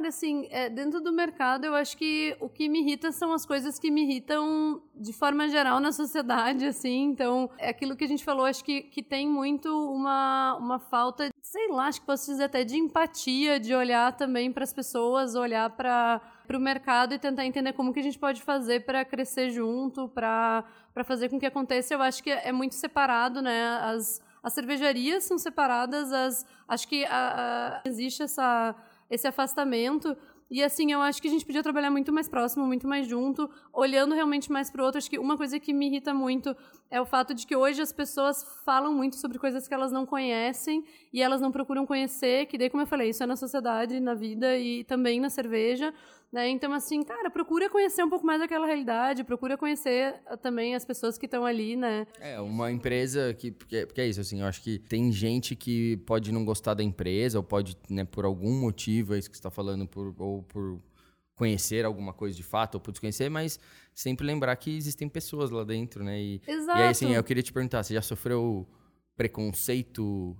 Cara, 0.00 0.08
assim, 0.08 0.48
é, 0.50 0.70
dentro 0.70 0.98
do 0.98 1.12
mercado, 1.12 1.66
eu 1.66 1.74
acho 1.74 1.94
que 1.94 2.34
o 2.40 2.48
que 2.48 2.70
me 2.70 2.80
irrita 2.80 3.12
são 3.12 3.34
as 3.34 3.44
coisas 3.44 3.78
que 3.78 3.90
me 3.90 4.02
irritam 4.02 4.82
de 4.94 5.12
forma 5.12 5.46
geral 5.46 5.78
na 5.78 5.92
sociedade, 5.92 6.64
assim. 6.64 7.02
Então, 7.02 7.50
é 7.58 7.68
aquilo 7.68 7.94
que 7.94 8.04
a 8.04 8.08
gente 8.08 8.24
falou, 8.24 8.46
acho 8.46 8.64
que, 8.64 8.80
que 8.80 9.02
tem 9.02 9.28
muito 9.28 9.68
uma, 9.92 10.56
uma 10.56 10.78
falta, 10.78 11.28
sei 11.42 11.68
lá, 11.68 11.88
acho 11.88 12.00
que 12.00 12.06
posso 12.06 12.30
dizer 12.30 12.44
até 12.44 12.64
de 12.64 12.78
empatia, 12.78 13.60
de 13.60 13.74
olhar 13.74 14.16
também 14.16 14.50
para 14.50 14.64
as 14.64 14.72
pessoas, 14.72 15.34
olhar 15.34 15.68
para 15.68 16.22
o 16.50 16.58
mercado 16.58 17.12
e 17.12 17.18
tentar 17.18 17.44
entender 17.44 17.74
como 17.74 17.92
que 17.92 18.00
a 18.00 18.02
gente 18.02 18.18
pode 18.18 18.40
fazer 18.40 18.86
para 18.86 19.04
crescer 19.04 19.50
junto, 19.50 20.08
para 20.08 20.64
fazer 21.04 21.28
com 21.28 21.38
que 21.38 21.44
aconteça. 21.44 21.92
Eu 21.92 22.00
acho 22.00 22.22
que 22.22 22.30
é 22.30 22.52
muito 22.52 22.74
separado, 22.74 23.42
né? 23.42 23.78
As, 23.82 24.22
as 24.42 24.54
cervejarias 24.54 25.24
são 25.24 25.36
separadas, 25.36 26.10
as, 26.10 26.46
acho 26.66 26.88
que 26.88 27.04
a, 27.04 27.10
a, 27.12 27.80
existe 27.84 28.22
essa 28.22 28.74
esse 29.10 29.26
afastamento. 29.26 30.16
E 30.50 30.64
assim, 30.64 30.90
eu 30.90 31.00
acho 31.00 31.22
que 31.22 31.28
a 31.28 31.30
gente 31.30 31.46
podia 31.46 31.62
trabalhar 31.62 31.92
muito 31.92 32.12
mais 32.12 32.28
próximo, 32.28 32.66
muito 32.66 32.86
mais 32.86 33.06
junto, 33.06 33.48
olhando 33.72 34.14
realmente 34.14 34.50
mais 34.50 34.68
para 34.68 34.82
o 34.82 34.84
outro. 34.84 34.98
Acho 34.98 35.08
que 35.08 35.18
uma 35.18 35.36
coisa 35.36 35.60
que 35.60 35.72
me 35.72 35.86
irrita 35.86 36.12
muito 36.12 36.56
é 36.90 37.00
o 37.00 37.06
fato 37.06 37.32
de 37.32 37.46
que 37.46 37.54
hoje 37.54 37.80
as 37.80 37.92
pessoas 37.92 38.44
falam 38.64 38.92
muito 38.92 39.14
sobre 39.14 39.38
coisas 39.38 39.68
que 39.68 39.74
elas 39.74 39.92
não 39.92 40.04
conhecem 40.04 40.84
e 41.12 41.22
elas 41.22 41.40
não 41.40 41.52
procuram 41.52 41.86
conhecer, 41.86 42.46
que 42.46 42.58
daí, 42.58 42.68
como 42.68 42.82
eu 42.82 42.86
falei, 42.86 43.10
isso 43.10 43.22
é 43.22 43.26
na 43.26 43.36
sociedade, 43.36 44.00
na 44.00 44.14
vida 44.14 44.58
e 44.58 44.82
também 44.84 45.20
na 45.20 45.30
cerveja. 45.30 45.94
Né? 46.32 46.48
Então, 46.48 46.72
assim, 46.72 47.02
cara, 47.02 47.28
procura 47.28 47.68
conhecer 47.68 48.04
um 48.04 48.08
pouco 48.08 48.24
mais 48.24 48.38
daquela 48.38 48.64
realidade, 48.64 49.24
procura 49.24 49.56
conhecer 49.56 50.14
ah, 50.26 50.36
também 50.36 50.76
as 50.76 50.84
pessoas 50.84 51.18
que 51.18 51.26
estão 51.26 51.44
ali, 51.44 51.74
né? 51.74 52.06
É, 52.20 52.40
uma 52.40 52.70
empresa 52.70 53.34
que. 53.34 53.50
Porque, 53.50 53.84
porque 53.84 54.00
é 54.00 54.06
isso, 54.06 54.20
assim, 54.20 54.40
eu 54.40 54.46
acho 54.46 54.62
que 54.62 54.78
tem 54.78 55.10
gente 55.10 55.56
que 55.56 55.96
pode 56.06 56.30
não 56.30 56.44
gostar 56.44 56.74
da 56.74 56.84
empresa, 56.84 57.38
ou 57.38 57.42
pode, 57.42 57.76
né, 57.88 58.04
por 58.04 58.24
algum 58.24 58.52
motivo, 58.60 59.14
é 59.14 59.18
isso 59.18 59.28
que 59.28 59.36
você 59.36 59.40
está 59.40 59.50
falando, 59.50 59.88
por, 59.88 60.14
ou 60.18 60.44
por 60.44 60.78
conhecer 61.34 61.84
alguma 61.84 62.12
coisa 62.12 62.36
de 62.36 62.44
fato, 62.44 62.76
ou 62.76 62.80
por 62.80 62.92
desconhecer, 62.92 63.28
mas 63.28 63.58
sempre 63.92 64.24
lembrar 64.24 64.54
que 64.54 64.76
existem 64.76 65.08
pessoas 65.08 65.50
lá 65.50 65.64
dentro, 65.64 66.04
né? 66.04 66.20
E, 66.20 66.40
Exato. 66.46 66.78
E 66.78 66.82
aí, 66.82 66.88
assim, 66.88 67.12
eu 67.12 67.24
queria 67.24 67.42
te 67.42 67.52
perguntar, 67.52 67.82
você 67.82 67.94
já 67.94 68.02
sofreu 68.02 68.68
preconceito 69.16 70.36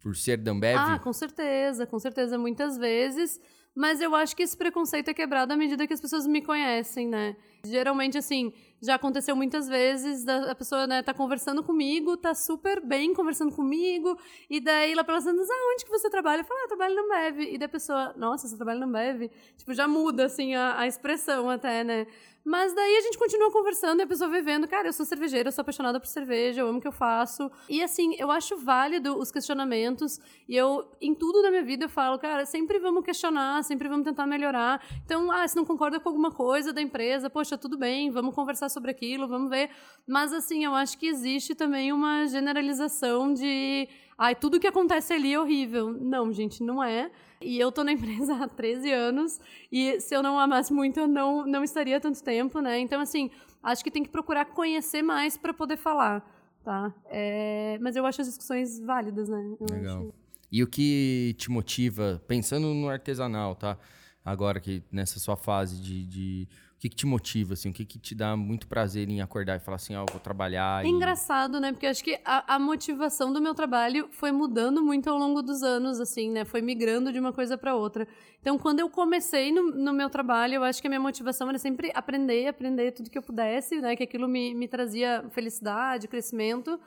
por 0.00 0.16
ser 0.16 0.38
da 0.38 0.52
Ambev? 0.52 0.78
Ah, 0.78 0.98
com 0.98 1.12
certeza, 1.12 1.86
com 1.86 1.98
certeza, 1.98 2.38
muitas 2.38 2.78
vezes. 2.78 3.38
Mas 3.76 4.00
eu 4.00 4.14
acho 4.14 4.34
que 4.34 4.42
esse 4.42 4.56
preconceito 4.56 5.10
é 5.10 5.14
quebrado 5.14 5.52
à 5.52 5.56
medida 5.56 5.86
que 5.86 5.92
as 5.92 6.00
pessoas 6.00 6.26
me 6.26 6.40
conhecem, 6.40 7.06
né? 7.06 7.36
Geralmente, 7.62 8.16
assim, 8.16 8.50
já 8.80 8.94
aconteceu 8.94 9.36
muitas 9.36 9.68
vezes 9.68 10.26
a 10.26 10.54
pessoa, 10.54 10.86
né, 10.86 11.02
tá 11.02 11.12
conversando 11.12 11.62
comigo, 11.62 12.16
tá 12.16 12.34
super 12.34 12.80
bem 12.80 13.12
conversando 13.12 13.54
comigo, 13.54 14.18
e 14.48 14.60
daí 14.60 14.92
ela 14.92 15.04
fala 15.04 15.18
assim, 15.18 15.28
ah, 15.28 15.72
onde 15.74 15.84
que 15.84 15.90
você 15.90 16.08
trabalha? 16.08 16.40
Eu 16.40 16.44
falo, 16.46 16.58
ah, 16.64 16.68
trabalho 16.68 16.96
no 16.96 17.08
Bev. 17.08 17.40
E 17.40 17.58
da 17.58 17.68
pessoa, 17.68 18.14
nossa, 18.16 18.48
você 18.48 18.56
trabalha 18.56 18.80
no 18.80 18.90
Bev? 18.90 19.30
Tipo, 19.58 19.74
já 19.74 19.86
muda, 19.86 20.24
assim, 20.24 20.54
a, 20.54 20.78
a 20.80 20.86
expressão 20.86 21.50
até, 21.50 21.84
né? 21.84 22.06
Mas 22.46 22.72
daí 22.72 22.96
a 22.98 23.00
gente 23.00 23.18
continua 23.18 23.50
conversando 23.50 23.98
e 23.98 24.04
a 24.04 24.06
pessoa 24.06 24.30
vai 24.30 24.40
vendo, 24.40 24.68
cara, 24.68 24.86
eu 24.86 24.92
sou 24.92 25.04
cervejeira, 25.04 25.48
eu 25.48 25.52
sou 25.52 25.62
apaixonada 25.62 25.98
por 25.98 26.06
cerveja, 26.06 26.60
eu 26.60 26.68
amo 26.68 26.78
o 26.78 26.80
que 26.80 26.86
eu 26.86 26.92
faço. 26.92 27.50
E 27.68 27.82
assim, 27.82 28.14
eu 28.20 28.30
acho 28.30 28.56
válido 28.56 29.18
os 29.18 29.32
questionamentos. 29.32 30.20
E 30.48 30.54
eu, 30.54 30.88
em 31.00 31.12
tudo 31.12 31.42
na 31.42 31.50
minha 31.50 31.64
vida, 31.64 31.86
eu 31.86 31.88
falo, 31.88 32.16
cara, 32.20 32.46
sempre 32.46 32.78
vamos 32.78 33.04
questionar, 33.04 33.64
sempre 33.64 33.88
vamos 33.88 34.04
tentar 34.04 34.28
melhorar. 34.28 34.80
Então, 35.04 35.28
ah, 35.32 35.46
se 35.48 35.56
não 35.56 35.64
concorda 35.64 35.98
com 35.98 36.08
alguma 36.08 36.30
coisa 36.30 36.72
da 36.72 36.80
empresa, 36.80 37.28
poxa, 37.28 37.58
tudo 37.58 37.76
bem, 37.76 38.12
vamos 38.12 38.32
conversar 38.32 38.68
sobre 38.68 38.92
aquilo, 38.92 39.26
vamos 39.26 39.50
ver. 39.50 39.68
Mas 40.06 40.32
assim, 40.32 40.64
eu 40.64 40.72
acho 40.72 40.96
que 40.98 41.08
existe 41.08 41.52
também 41.52 41.92
uma 41.92 42.28
generalização 42.28 43.34
de 43.34 43.88
ai, 44.18 44.34
tudo 44.34 44.60
que 44.60 44.66
acontece 44.66 45.12
ali 45.12 45.32
é 45.32 45.40
horrível. 45.40 45.92
Não, 45.92 46.32
gente, 46.32 46.62
não 46.62 46.82
é. 46.82 47.10
E 47.40 47.58
eu 47.58 47.70
tô 47.70 47.84
na 47.84 47.92
empresa 47.92 48.34
há 48.34 48.48
13 48.48 48.90
anos 48.92 49.40
e 49.70 50.00
se 50.00 50.14
eu 50.14 50.22
não 50.22 50.38
amasse 50.38 50.72
muito, 50.72 51.00
eu 51.00 51.06
não, 51.06 51.46
não 51.46 51.62
estaria 51.62 52.00
tanto 52.00 52.22
tempo, 52.22 52.60
né? 52.60 52.78
Então, 52.78 53.00
assim, 53.00 53.30
acho 53.62 53.82
que 53.84 53.90
tem 53.90 54.02
que 54.02 54.08
procurar 54.08 54.46
conhecer 54.46 55.02
mais 55.02 55.36
para 55.36 55.52
poder 55.52 55.76
falar, 55.76 56.24
tá? 56.64 56.94
É, 57.06 57.78
mas 57.80 57.96
eu 57.96 58.06
acho 58.06 58.20
as 58.20 58.28
discussões 58.28 58.80
válidas, 58.80 59.28
né? 59.28 59.56
Eu 59.60 59.66
Legal. 59.76 59.98
Acho... 60.00 60.14
E 60.50 60.62
o 60.62 60.66
que 60.66 61.34
te 61.38 61.50
motiva, 61.50 62.22
pensando 62.26 62.72
no 62.72 62.88
artesanal, 62.88 63.54
tá? 63.54 63.76
Agora 64.24 64.58
que 64.60 64.82
nessa 64.90 65.18
sua 65.18 65.36
fase 65.36 65.80
de, 65.80 66.06
de 66.06 66.48
o 66.76 66.78
que, 66.78 66.90
que, 66.90 66.96
te 66.96 67.06
motiva, 67.06 67.54
assim? 67.54 67.70
O 67.70 67.72
que, 67.72 67.86
que 67.86 67.98
te 67.98 68.14
dá 68.14 68.36
muito 68.36 68.66
prazer 68.66 69.08
em 69.08 69.22
acordar 69.22 69.56
e 69.56 69.60
falar 69.60 69.76
assim, 69.76 69.96
ó, 69.96 70.02
oh, 70.02 70.12
vou 70.12 70.20
trabalhar? 70.20 70.84
É 70.84 70.86
e... 70.86 70.90
engraçado, 70.90 71.58
né? 71.58 71.72
Porque 71.72 71.86
eu 71.86 71.90
acho 71.90 72.04
que 72.04 72.20
a, 72.22 72.54
a, 72.54 72.58
motivação 72.58 73.32
do 73.32 73.40
meu 73.40 73.54
trabalho 73.54 74.08
foi 74.12 74.30
mudando 74.30 74.82
muito 74.82 75.08
ao 75.08 75.16
longo 75.16 75.40
dos 75.40 75.62
anos, 75.62 75.98
assim, 75.98 76.30
né? 76.30 76.44
Foi 76.44 76.60
migrando 76.60 77.10
de 77.10 77.18
uma 77.18 77.32
coisa 77.32 77.56
para 77.56 77.74
outra. 77.74 78.06
Então, 78.42 78.58
quando 78.58 78.80
eu 78.80 78.90
comecei 78.90 79.50
no, 79.50 79.70
no, 79.70 79.94
meu 79.94 80.10
trabalho, 80.10 80.56
eu 80.56 80.64
acho 80.64 80.82
que 80.82 80.86
a 80.86 80.90
minha 80.90 81.00
motivação 81.00 81.48
era 81.48 81.58
sempre 81.58 81.90
aprender, 81.94 82.46
aprender 82.46 82.92
tudo 82.92 83.08
que 83.08 83.16
eu 83.16 83.22
pudesse, 83.22 83.80
né? 83.80 83.96
Que 83.96 84.02
aquilo 84.02 84.28
me, 84.28 84.54
me 84.54 84.68
trazia 84.68 85.24
felicidade, 85.30 86.06
crescimento. 86.06 86.78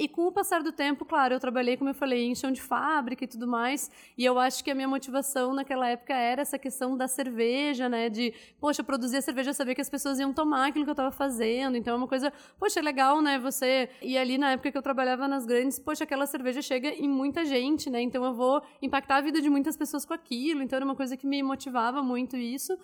E 0.00 0.08
com 0.08 0.26
o 0.26 0.32
passar 0.32 0.62
do 0.62 0.72
tempo, 0.72 1.04
claro, 1.04 1.34
eu 1.34 1.38
trabalhei, 1.38 1.76
como 1.76 1.90
eu 1.90 1.94
falei, 1.94 2.24
em 2.24 2.34
chão 2.34 2.50
de 2.50 2.62
fábrica 2.62 3.22
e 3.22 3.26
tudo 3.26 3.46
mais. 3.46 3.90
E 4.16 4.24
eu 4.24 4.38
acho 4.38 4.64
que 4.64 4.70
a 4.70 4.74
minha 4.74 4.88
motivação 4.88 5.52
naquela 5.52 5.86
época 5.86 6.14
era 6.14 6.40
essa 6.40 6.58
questão 6.58 6.96
da 6.96 7.06
cerveja, 7.06 7.86
né? 7.86 8.08
De, 8.08 8.32
poxa, 8.58 8.82
produzir 8.82 9.18
a 9.18 9.20
cerveja, 9.20 9.52
saber 9.52 9.74
que 9.74 9.82
as 9.82 9.90
pessoas 9.90 10.18
iam 10.18 10.32
tomar 10.32 10.68
aquilo 10.68 10.86
que 10.86 10.90
eu 10.90 10.94
estava 10.94 11.10
fazendo. 11.10 11.76
Então 11.76 11.92
é 11.92 11.96
uma 11.98 12.08
coisa, 12.08 12.32
poxa, 12.58 12.80
é 12.80 12.82
legal, 12.82 13.20
né? 13.20 13.38
Você. 13.40 13.90
E 14.00 14.16
ali 14.16 14.38
na 14.38 14.52
época 14.52 14.72
que 14.72 14.78
eu 14.78 14.80
trabalhava 14.80 15.28
nas 15.28 15.44
grandes, 15.44 15.78
poxa, 15.78 16.04
aquela 16.04 16.24
cerveja 16.24 16.62
chega 16.62 16.88
em 16.88 17.06
muita 17.06 17.44
gente, 17.44 17.90
né? 17.90 18.00
Então 18.00 18.24
eu 18.24 18.32
vou 18.32 18.62
impactar 18.80 19.16
a 19.16 19.20
vida 19.20 19.38
de 19.42 19.50
muitas 19.50 19.76
pessoas 19.76 20.06
com 20.06 20.14
aquilo. 20.14 20.62
Então 20.62 20.78
era 20.78 20.84
uma 20.86 20.96
coisa 20.96 21.14
que 21.14 21.26
me 21.26 21.42
motivava 21.42 22.02
muito 22.02 22.38
isso. 22.38 22.74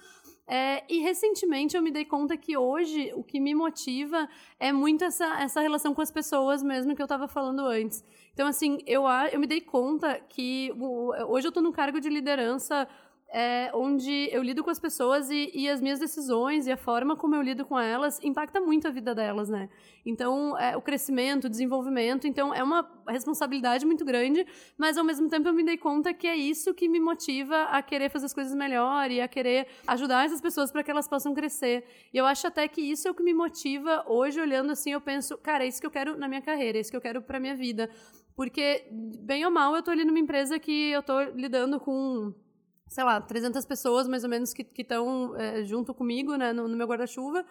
É, 0.49 0.85
e 0.89 1.01
recentemente 1.01 1.77
eu 1.77 1.83
me 1.83 1.91
dei 1.91 2.05
conta 2.05 2.37
que 2.37 2.57
hoje 2.57 3.13
o 3.15 3.25
que 3.25 3.41
me 3.41 3.53
motiva 3.53 4.29
é 4.61 4.73
muito 4.73 5.03
essa, 5.03 5.43
essa 5.43 5.61
relação 5.61 5.93
com 5.93 6.01
as 6.01 6.11
pessoas 6.11 6.63
mesmo 6.63 6.95
que 6.95 7.03
eu 7.03 7.07
estava 7.07 7.27
falando 7.27 7.67
antes. 7.67 8.05
Então, 8.33 8.47
assim, 8.47 8.79
eu, 8.87 9.05
eu 9.33 9.41
me 9.41 9.47
dei 9.47 9.61
conta 9.61 10.21
que 10.29 10.71
hoje 11.29 11.47
eu 11.47 11.49
estou 11.49 11.63
num 11.63 11.73
cargo 11.73 12.01
de 12.01 12.09
liderança 12.09 12.87
é, 13.33 13.71
onde 13.75 14.29
eu 14.33 14.43
lido 14.43 14.63
com 14.63 14.71
as 14.71 14.79
pessoas 14.79 15.31
e, 15.31 15.51
e, 15.53 15.69
as 15.69 15.81
minhas 15.81 15.99
decisões 15.99 16.67
e 16.67 16.73
a 16.73 16.77
forma 16.77 17.17
como 17.17 17.35
eu 17.35 17.43
lido 17.43 17.65
com 17.65 17.79
elas 17.79 18.23
impacta 18.23 18.61
muito 18.61 18.87
a 18.87 18.91
vida 18.91 19.15
delas, 19.15 19.49
né? 19.49 19.69
Então, 20.05 20.57
é, 20.59 20.77
o 20.77 20.81
crescimento, 20.81 21.47
o 21.47 21.51
desenvolvimento, 21.51 22.27
então 22.27 22.55
é 22.55 22.63
uma 22.63 22.89
responsabilidade 23.09 23.85
muito 23.85 24.05
grande, 24.05 24.47
mas 24.79 24.97
ao 24.97 25.05
mesmo 25.05 25.29
tempo 25.29 25.49
eu 25.49 25.53
me 25.53 25.65
dei 25.65 25.77
conta 25.77 26.15
que 26.15 26.27
é 26.27 26.37
isso 26.37 26.73
que 26.73 26.89
me 26.89 27.01
motiva 27.01 27.65
a 27.65 27.83
querer 27.83 28.11
fazer 28.11 28.27
as 28.27 28.35
coisas 28.35 28.55
melhor 28.55 29.11
e 29.11 29.21
a 29.21 29.27
querer 29.27 29.67
ajudar 29.89 30.25
essas 30.25 30.41
pessoas 30.41 30.71
para 30.71 30.85
que 30.85 30.91
elas 30.91 31.09
possam 31.09 31.35
crescer. 31.35 31.85
E 32.15 32.17
eu 32.17 32.25
acho 32.25 32.47
até 32.47 32.69
que 32.69 32.81
isso 32.81 33.09
é 33.09 33.11
o 33.11 33.15
que 33.15 33.25
me 33.25 33.35
motiva 33.35 34.05
hoje, 34.07 34.41
olhando 34.41 34.71
assim, 34.71 34.93
eu 34.93 35.01
penso, 35.01 35.37
cara, 35.39 35.65
é 35.65 35.69
isso 35.69 35.81
que 35.81 35.87
eu 35.87 35.91
quero 35.91 36.17
na 36.17 36.29
minha 36.29 36.43
carreira, 36.43 36.79
é 36.79 36.81
isso 36.81 36.91
que 36.91 36.97
eu 36.97 37.01
quero 37.01 37.21
para 37.21 37.41
minha 37.41 37.57
vida. 37.57 37.91
Porque, 38.37 38.87
bem 38.91 39.45
ou 39.45 39.51
mal, 39.51 39.75
eu 39.75 39.83
tô 39.83 39.91
ali 39.91 40.05
numa 40.05 40.19
empresa 40.19 40.59
que 40.59 40.91
eu 40.91 41.03
tô 41.03 41.21
lidando 41.35 41.81
com 41.81 42.35
sei 42.87 43.05
lá, 43.05 43.21
300 43.21 43.65
pessoas 43.65 44.09
mais 44.09 44.25
ou 44.25 44.31
menos 44.31 44.53
que 44.53 44.67
estão 44.79 45.35
é, 45.37 45.65
junto 45.65 45.93
comigo, 45.93 46.37
né, 46.37 46.53
no, 46.53 46.69
no 46.69 46.77
meu 46.77 46.87
guarda-chuva. 46.87 47.45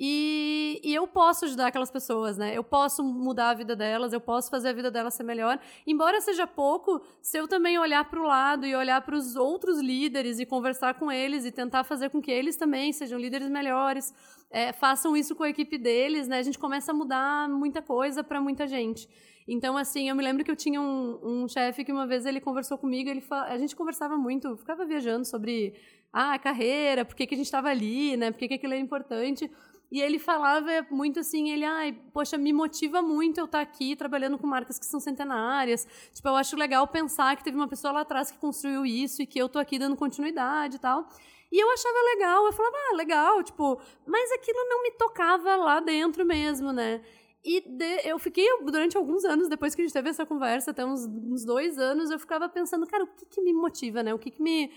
E, 0.00 0.80
e, 0.84 0.94
eu 0.94 1.08
posso 1.08 1.44
ajudar 1.44 1.66
aquelas 1.66 1.90
pessoas, 1.90 2.38
né? 2.38 2.56
Eu 2.56 2.62
posso 2.62 3.02
mudar 3.02 3.50
a 3.50 3.54
vida 3.54 3.74
delas, 3.74 4.12
eu 4.12 4.20
posso 4.20 4.48
fazer 4.48 4.68
a 4.68 4.72
vida 4.72 4.92
delas 4.92 5.14
ser 5.14 5.24
melhor. 5.24 5.58
Embora 5.84 6.20
seja 6.20 6.46
pouco, 6.46 7.02
se 7.20 7.36
eu 7.36 7.48
também 7.48 7.76
olhar 7.80 8.08
para 8.08 8.20
o 8.20 8.22
lado 8.22 8.64
e 8.64 8.76
olhar 8.76 9.00
para 9.00 9.16
os 9.16 9.34
outros 9.34 9.80
líderes 9.80 10.38
e 10.38 10.46
conversar 10.46 10.94
com 10.94 11.10
eles 11.10 11.44
e 11.44 11.50
tentar 11.50 11.82
fazer 11.82 12.10
com 12.10 12.22
que 12.22 12.30
eles 12.30 12.56
também 12.56 12.92
sejam 12.92 13.18
líderes 13.18 13.50
melhores, 13.50 14.14
é, 14.52 14.72
façam 14.72 15.16
isso 15.16 15.34
com 15.34 15.42
a 15.42 15.50
equipe 15.50 15.76
deles, 15.76 16.28
né? 16.28 16.38
A 16.38 16.42
gente 16.44 16.60
começa 16.60 16.92
a 16.92 16.94
mudar 16.94 17.48
muita 17.48 17.82
coisa 17.82 18.22
para 18.22 18.40
muita 18.40 18.68
gente. 18.68 19.08
Então, 19.50 19.78
assim, 19.78 20.10
eu 20.10 20.14
me 20.14 20.22
lembro 20.22 20.44
que 20.44 20.50
eu 20.50 20.56
tinha 20.56 20.78
um, 20.78 21.18
um 21.22 21.48
chefe 21.48 21.82
que 21.82 21.90
uma 21.90 22.06
vez 22.06 22.26
ele 22.26 22.38
conversou 22.38 22.76
comigo, 22.76 23.08
ele 23.08 23.24
a 23.30 23.56
gente 23.56 23.74
conversava 23.74 24.14
muito, 24.18 24.54
ficava 24.58 24.84
viajando 24.84 25.24
sobre 25.24 25.72
ah, 26.12 26.34
a 26.34 26.38
carreira, 26.38 27.02
por 27.02 27.16
que, 27.16 27.26
que 27.26 27.34
a 27.34 27.38
gente 27.38 27.46
estava 27.46 27.70
ali, 27.70 28.14
né? 28.14 28.30
Por 28.30 28.38
que, 28.38 28.46
que 28.46 28.54
aquilo 28.54 28.74
é 28.74 28.78
importante. 28.78 29.50
E 29.90 30.02
ele 30.02 30.18
falava 30.18 30.86
muito 30.90 31.18
assim, 31.20 31.48
ele, 31.48 31.64
ai, 31.64 31.96
poxa, 32.12 32.36
me 32.36 32.52
motiva 32.52 33.00
muito 33.00 33.38
eu 33.38 33.46
estar 33.46 33.58
tá 33.58 33.62
aqui 33.62 33.96
trabalhando 33.96 34.36
com 34.36 34.46
marcas 34.46 34.78
que 34.78 34.84
são 34.84 35.00
centenárias. 35.00 35.88
Tipo, 36.12 36.28
eu 36.28 36.36
acho 36.36 36.54
legal 36.54 36.86
pensar 36.86 37.34
que 37.34 37.42
teve 37.42 37.56
uma 37.56 37.68
pessoa 37.68 37.90
lá 37.92 38.00
atrás 38.02 38.30
que 38.30 38.36
construiu 38.36 38.84
isso 38.84 39.22
e 39.22 39.26
que 39.26 39.38
eu 39.38 39.48
tô 39.48 39.58
aqui 39.58 39.78
dando 39.78 39.96
continuidade 39.96 40.76
e 40.76 40.78
tal. 40.78 41.08
E 41.50 41.58
eu 41.58 41.70
achava 41.70 41.96
legal, 42.14 42.44
eu 42.44 42.52
falava, 42.52 42.76
ah, 42.76 42.96
legal, 42.96 43.42
tipo, 43.42 43.80
mas 44.06 44.30
aquilo 44.32 44.58
não 44.68 44.82
me 44.82 44.90
tocava 44.90 45.56
lá 45.56 45.80
dentro 45.80 46.22
mesmo, 46.26 46.70
né? 46.70 47.00
E 47.48 47.62
de, 47.66 48.06
eu 48.06 48.18
fiquei, 48.18 48.46
durante 48.62 48.94
alguns 48.98 49.24
anos, 49.24 49.48
depois 49.48 49.74
que 49.74 49.80
a 49.80 49.84
gente 49.84 49.94
teve 49.94 50.10
essa 50.10 50.26
conversa, 50.26 50.70
até 50.70 50.84
uns, 50.84 51.06
uns 51.06 51.46
dois 51.46 51.78
anos, 51.78 52.10
eu 52.10 52.18
ficava 52.18 52.46
pensando, 52.46 52.86
cara, 52.86 53.04
o 53.04 53.06
que, 53.06 53.24
que 53.24 53.40
me 53.40 53.54
motiva, 53.54 54.02
né? 54.02 54.12
O 54.12 54.18
que, 54.18 54.30
que 54.30 54.42
me. 54.42 54.70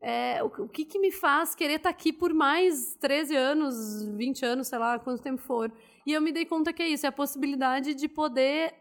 É, 0.00 0.42
o, 0.42 0.46
o, 0.46 0.68
que, 0.68 0.84
que 0.84 0.98
me 0.98 1.12
faz 1.12 1.54
querer 1.54 1.74
estar 1.74 1.90
tá 1.90 1.94
aqui 1.94 2.12
por 2.12 2.34
mais 2.34 2.96
13 2.96 3.36
anos, 3.36 4.04
20 4.16 4.44
anos, 4.44 4.66
sei 4.66 4.78
lá, 4.80 4.98
quanto 4.98 5.22
tempo 5.22 5.40
for. 5.40 5.72
E 6.04 6.12
eu 6.12 6.20
me 6.20 6.32
dei 6.32 6.44
conta 6.44 6.72
que 6.72 6.82
é 6.82 6.88
isso, 6.88 7.06
é 7.06 7.08
a 7.08 7.12
possibilidade 7.12 7.94
de 7.94 8.08
poder 8.08 8.74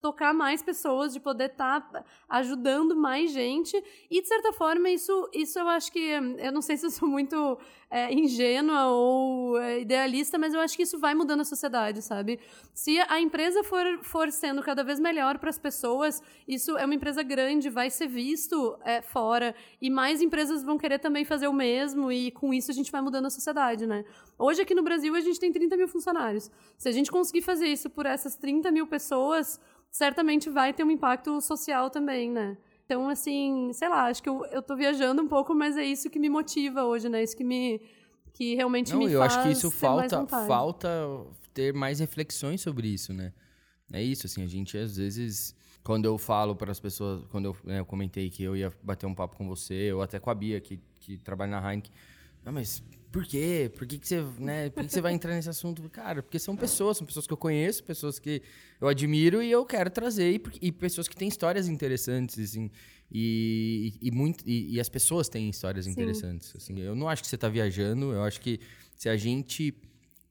tocar 0.00 0.32
mais 0.32 0.62
pessoas, 0.62 1.12
de 1.12 1.20
poder 1.20 1.50
estar 1.50 1.80
tá 1.80 2.04
ajudando 2.28 2.96
mais 2.96 3.32
gente. 3.32 3.82
E, 4.10 4.20
de 4.20 4.26
certa 4.26 4.52
forma, 4.52 4.88
isso, 4.88 5.28
isso 5.32 5.58
eu 5.58 5.68
acho 5.68 5.92
que. 5.92 6.00
Eu 6.38 6.52
não 6.52 6.62
sei 6.62 6.76
se 6.76 6.86
eu 6.86 6.90
sou 6.90 7.08
muito 7.08 7.58
é, 7.90 8.12
ingênua 8.12 8.86
ou 8.86 9.58
é, 9.58 9.80
idealista, 9.80 10.38
mas 10.38 10.54
eu 10.54 10.60
acho 10.60 10.76
que 10.76 10.84
isso 10.84 10.98
vai 10.98 11.14
mudando 11.14 11.40
a 11.40 11.44
sociedade, 11.44 12.00
sabe? 12.00 12.38
Se 12.72 12.98
a 13.00 13.20
empresa 13.20 13.62
for, 13.64 13.84
for 14.02 14.30
sendo 14.30 14.62
cada 14.62 14.84
vez 14.84 15.00
melhor 15.00 15.38
para 15.38 15.50
as 15.50 15.58
pessoas, 15.58 16.22
isso 16.46 16.78
é 16.78 16.84
uma 16.84 16.94
empresa 16.94 17.22
grande, 17.22 17.68
vai 17.68 17.90
ser 17.90 18.06
visto 18.06 18.78
é, 18.84 19.02
fora. 19.02 19.54
E 19.82 19.90
mais 19.90 20.22
empresas 20.22 20.62
vão 20.62 20.78
querer 20.78 20.98
também 20.98 21.24
fazer 21.24 21.48
o 21.48 21.52
mesmo, 21.52 22.10
e 22.10 22.30
com 22.30 22.54
isso 22.54 22.70
a 22.70 22.74
gente 22.74 22.90
vai 22.92 23.00
mudando 23.00 23.26
a 23.26 23.30
sociedade, 23.30 23.86
né? 23.86 24.04
Hoje, 24.38 24.62
aqui 24.62 24.74
no 24.74 24.82
Brasil, 24.82 25.14
a 25.14 25.20
gente 25.20 25.38
tem 25.38 25.52
30 25.52 25.76
mil 25.76 25.88
funcionários. 25.88 26.50
Se 26.78 26.88
a 26.88 26.92
gente 26.92 27.10
conseguir 27.10 27.42
fazer 27.42 27.66
isso 27.66 27.90
por 27.90 28.06
essas 28.06 28.36
30 28.36 28.70
mil 28.70 28.86
pessoas 28.86 29.60
certamente 29.90 30.48
vai 30.48 30.72
ter 30.72 30.84
um 30.84 30.90
impacto 30.90 31.40
social 31.40 31.90
também, 31.90 32.30
né? 32.30 32.56
Então, 32.84 33.08
assim, 33.08 33.70
sei 33.72 33.88
lá, 33.88 34.06
acho 34.06 34.22
que 34.22 34.28
eu, 34.28 34.44
eu 34.46 34.62
tô 34.62 34.74
viajando 34.74 35.22
um 35.22 35.28
pouco, 35.28 35.54
mas 35.54 35.76
é 35.76 35.84
isso 35.84 36.10
que 36.10 36.18
me 36.18 36.28
motiva 36.28 36.84
hoje, 36.84 37.08
né? 37.08 37.22
Isso 37.22 37.36
que 37.36 37.44
me 37.44 37.80
que 38.32 38.54
realmente 38.54 38.92
Não, 38.92 39.00
me 39.00 39.10
eu 39.10 39.22
acho 39.22 39.42
que 39.42 39.50
isso 39.50 39.70
falta 39.70 40.26
falta 40.26 40.88
ter 41.52 41.74
mais 41.74 41.98
reflexões 42.00 42.60
sobre 42.60 42.88
isso, 42.88 43.12
né? 43.12 43.32
É 43.92 44.02
isso, 44.02 44.26
assim, 44.26 44.42
a 44.42 44.46
gente 44.46 44.78
às 44.78 44.96
vezes 44.96 45.54
quando 45.82 46.04
eu 46.04 46.18
falo 46.18 46.54
para 46.54 46.70
as 46.70 46.78
pessoas, 46.78 47.24
quando 47.30 47.46
eu, 47.46 47.56
né, 47.64 47.80
eu, 47.80 47.86
comentei 47.86 48.28
que 48.28 48.42
eu 48.42 48.56
ia 48.56 48.72
bater 48.82 49.06
um 49.06 49.14
papo 49.14 49.36
com 49.36 49.48
você, 49.48 49.92
ou 49.92 50.02
até 50.02 50.18
com 50.18 50.30
a 50.30 50.34
Bia, 50.34 50.60
que, 50.60 50.78
que 50.98 51.16
trabalha 51.18 51.52
na 51.52 51.70
Heineken, 51.70 51.92
não, 52.44 52.52
mas 52.52 52.82
por 53.10 53.26
quê? 53.26 53.70
Por 53.76 53.86
que, 53.86 53.98
que 53.98 54.06
você, 54.06 54.24
né? 54.38 54.70
Por 54.70 54.84
que 54.84 54.92
você 54.92 55.00
vai 55.00 55.12
entrar 55.12 55.34
nesse 55.34 55.48
assunto? 55.48 55.88
Cara, 55.90 56.22
porque 56.22 56.38
são 56.38 56.56
pessoas, 56.56 56.96
são 56.96 57.06
pessoas 57.06 57.26
que 57.26 57.32
eu 57.32 57.36
conheço, 57.36 57.82
pessoas 57.82 58.18
que 58.18 58.42
eu 58.80 58.86
admiro 58.86 59.42
e 59.42 59.50
eu 59.50 59.64
quero 59.64 59.90
trazer, 59.90 60.32
e, 60.32 60.68
e 60.68 60.72
pessoas 60.72 61.08
que 61.08 61.16
têm 61.16 61.28
histórias 61.28 61.68
interessantes, 61.68 62.38
assim, 62.38 62.70
e, 63.10 63.94
e, 64.00 64.10
muito, 64.12 64.44
e, 64.46 64.74
e 64.74 64.80
as 64.80 64.88
pessoas 64.88 65.28
têm 65.28 65.48
histórias 65.50 65.86
Sim. 65.86 65.90
interessantes. 65.90 66.54
Assim, 66.54 66.78
eu 66.78 66.94
não 66.94 67.08
acho 67.08 67.22
que 67.22 67.28
você 67.28 67.34
está 67.34 67.48
viajando, 67.48 68.12
eu 68.12 68.22
acho 68.22 68.40
que 68.40 68.60
se 68.96 69.08
a 69.08 69.16
gente 69.16 69.74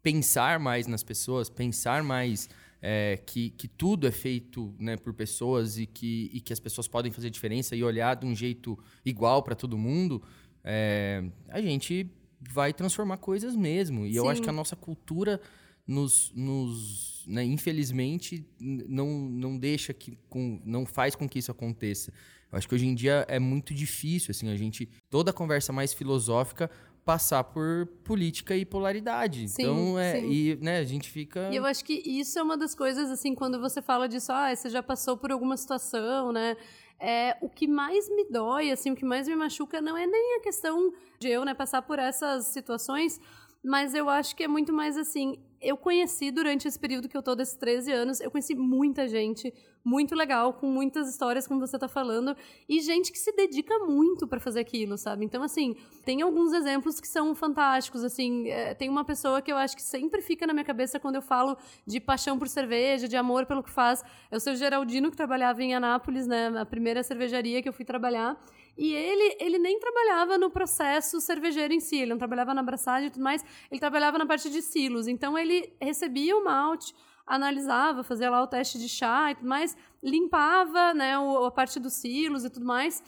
pensar 0.02 0.60
mais 0.60 0.88
nas 0.88 1.04
pessoas, 1.04 1.50
pensar 1.50 2.02
mais 2.02 2.48
é, 2.82 3.20
que, 3.26 3.50
que 3.50 3.68
tudo 3.68 4.08
é 4.08 4.12
feito 4.12 4.74
né, 4.80 4.96
por 4.96 5.14
pessoas 5.14 5.78
e 5.78 5.86
que, 5.86 6.30
e 6.34 6.40
que 6.40 6.54
as 6.54 6.60
pessoas 6.60 6.88
podem 6.88 7.12
fazer 7.12 7.30
diferença 7.30 7.76
e 7.76 7.84
olhar 7.84 8.16
de 8.16 8.26
um 8.26 8.34
jeito 8.34 8.80
igual 9.06 9.44
para 9.44 9.56
todo 9.56 9.78
mundo, 9.78 10.24
é, 10.64 11.24
a 11.50 11.60
gente 11.60 12.10
vai 12.40 12.74
transformar 12.74 13.18
coisas 13.18 13.56
mesmo. 13.56 14.06
E 14.06 14.12
Sim. 14.12 14.18
eu 14.18 14.30
acho 14.30 14.42
que 14.42 14.50
a 14.50 14.54
nossa 14.54 14.76
cultura 14.76 15.42
nos, 15.86 16.32
nos 16.36 17.24
né, 17.28 17.44
infelizmente 17.44 18.46
não, 18.60 19.08
não 19.08 19.58
deixa 19.58 19.94
que 19.94 20.18
com, 20.30 20.62
não 20.64 20.86
faz 20.86 21.16
com 21.16 21.28
que 21.28 21.40
isso 21.40 21.52
aconteça. 21.52 22.14
Eu 22.52 22.58
acho 22.58 22.68
que 22.68 22.76
hoje 22.76 22.86
em 22.86 22.96
dia 22.96 23.26
é 23.28 23.40
muito 23.40 23.74
difícil 23.74 24.32
assim 24.32 24.50
a 24.50 24.56
gente 24.56 24.88
toda 25.10 25.32
a 25.32 25.34
conversa 25.34 25.74
mais 25.74 25.94
filosófica 25.94 26.70
passar 27.04 27.44
por 27.44 27.88
política 28.04 28.56
e 28.56 28.64
polaridade. 28.64 29.48
Sim, 29.48 29.64
então 29.64 29.98
é 29.98 30.20
sim. 30.20 30.30
e 30.30 30.56
né, 30.62 30.78
a 30.78 30.84
gente 30.84 31.10
fica 31.10 31.50
E 31.52 31.56
eu 31.56 31.66
acho 31.66 31.84
que 31.84 31.94
isso 32.06 32.38
é 32.38 32.44
uma 32.44 32.56
das 32.56 32.76
coisas 32.76 33.10
assim 33.10 33.34
quando 33.34 33.60
você 33.60 33.82
fala 33.82 34.08
disso, 34.08 34.32
ah, 34.32 34.56
você 34.56 34.70
já 34.70 34.84
passou 34.84 35.18
por 35.18 35.32
alguma 35.32 35.58
situação, 35.58 36.32
né? 36.32 36.56
É, 37.00 37.38
o 37.42 37.50
que 37.50 37.68
mais 37.68 38.10
me 38.10 38.26
dói, 38.30 38.72
assim, 38.72 38.92
o 38.92 38.96
que 38.96 39.06
mais 39.06 39.28
me 39.28 39.36
machuca 39.36 39.82
não 39.82 39.98
é 39.98 40.06
nem 40.06 40.36
a 40.36 40.42
questão 40.42 40.94
de 41.18 41.30
eu, 41.30 41.46
né, 41.46 41.54
passar 41.54 41.82
por 41.82 41.98
essas 41.98 42.48
situações, 42.48 43.22
mas 43.64 43.94
eu 43.94 44.10
acho 44.10 44.36
que 44.36 44.44
é 44.44 44.48
muito 44.48 44.74
mais 44.74 44.98
assim, 44.98 45.40
eu 45.62 45.78
conheci 45.78 46.30
durante 46.32 46.68
esse 46.68 46.78
período 46.78 47.08
que 47.08 47.16
eu 47.16 47.24
tô 47.24 47.36
desses 47.36 47.56
13 47.56 47.92
anos, 47.92 48.20
eu 48.20 48.30
conheci 48.30 48.54
muita 48.54 49.08
gente 49.08 49.54
muito 49.84 50.16
legal, 50.16 50.54
com 50.54 50.68
muitas 50.68 51.10
histórias, 51.10 51.48
como 51.48 51.60
você 51.60 51.78
tá 51.78 51.88
falando, 51.88 52.36
e 52.68 52.80
gente 52.80 53.12
que 53.12 53.18
se 53.18 53.32
dedica 53.32 53.80
muito 53.80 54.28
para 54.28 54.40
fazer 54.40 54.60
aquilo, 54.60 54.98
sabe? 54.98 55.26
Então, 55.26 55.42
assim, 55.42 55.76
tem 56.06 56.22
alguns 56.22 56.54
exemplos 56.54 57.00
que 57.00 57.08
são 57.08 57.34
fantásticos, 57.34 58.04
assim, 58.04 58.50
é, 58.50 58.74
tem 58.74 58.90
uma 58.90 59.04
pessoa 59.04 59.42
que 59.42 59.52
eu 59.52 59.58
acho 59.58 59.76
que 59.76 59.82
sempre 59.82 60.22
fica 60.22 60.46
na 60.46 60.54
minha 60.54 60.66
cabeça 60.66 61.00
quando 61.00 61.16
eu 61.16 61.22
falo 61.22 61.58
de 61.86 62.00
paixão 62.00 62.38
por 62.38 62.48
cerveja, 62.48 63.08
de 63.08 63.16
amor 63.16 63.46
pelo 63.46 63.64
que 63.64 63.72
faz. 63.72 64.04
É 64.30 64.36
o 64.36 64.40
seu 64.40 64.56
Geraldino, 64.56 65.10
que 65.10 65.18
trabalhava 65.18 65.64
em 65.64 65.74
Anápolis, 65.74 66.28
né, 66.28 66.48
a 66.60 66.66
primeira 66.66 67.02
cervejaria 67.04 67.62
que 67.62 67.70
eu 67.70 67.74
fui 67.74 67.86
trabalhar, 67.86 68.40
e 68.78 68.94
ele, 68.94 69.36
ele 69.42 69.60
nem 69.60 69.78
trabalhava 69.78 70.38
no 70.38 70.50
processo 70.50 71.20
cervejeiro 71.20 71.74
em 71.74 71.82
si, 71.82 71.98
ele 71.98 72.12
não 72.12 72.18
trabalhava 72.18 72.54
na 72.54 72.62
abraçagem 72.62 73.08
e 73.08 73.12
tudo 73.12 73.22
mais, 73.22 73.44
ele 73.70 73.78
trabalhava 73.78 74.18
na 74.18 74.26
parte 74.26 74.50
de 74.50 74.62
silos. 74.62 75.06
Então 75.06 75.38
ele 75.38 75.74
recebia 75.82 76.38
o 76.38 76.44
malte, 76.46 76.96
analisava, 77.30 78.04
fazia 78.04 78.30
lá 78.30 78.42
o 78.42 78.48
teste 78.48 78.80
de 78.80 78.90
chá 78.90 79.32
e 79.32 79.36
tudo 79.36 79.48
mais, 79.48 79.78
limpava 80.04 80.94
né, 80.94 81.14
a 81.16 81.52
parte 81.52 81.80
dos 81.80 81.94
silos 81.94 82.44
e 82.44 82.50
tudo 82.50 82.66
mais. 82.66 83.02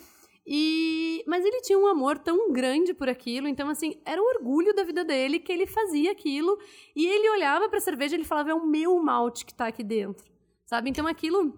E 0.45 1.23
mas 1.27 1.45
ele 1.45 1.61
tinha 1.61 1.77
um 1.77 1.87
amor 1.87 2.17
tão 2.17 2.51
grande 2.51 2.93
por 2.93 3.07
aquilo, 3.09 3.47
então 3.47 3.69
assim, 3.69 4.01
era 4.05 4.21
o 4.21 4.25
orgulho 4.25 4.73
da 4.73 4.83
vida 4.83 5.03
dele 5.03 5.39
que 5.39 5.51
ele 5.51 5.67
fazia 5.67 6.11
aquilo 6.11 6.57
e 6.95 7.05
ele 7.05 7.29
olhava 7.29 7.69
para 7.69 7.77
a 7.77 7.81
cerveja 7.81 8.15
e 8.15 8.17
ele 8.17 8.25
falava 8.25 8.51
é 8.51 8.53
o 8.53 8.65
meu 8.65 8.97
malte 9.03 9.45
que 9.45 9.51
está 9.51 9.67
aqui 9.67 9.83
dentro. 9.83 10.31
Sabe? 10.65 10.89
Então 10.89 11.05
aquilo 11.05 11.53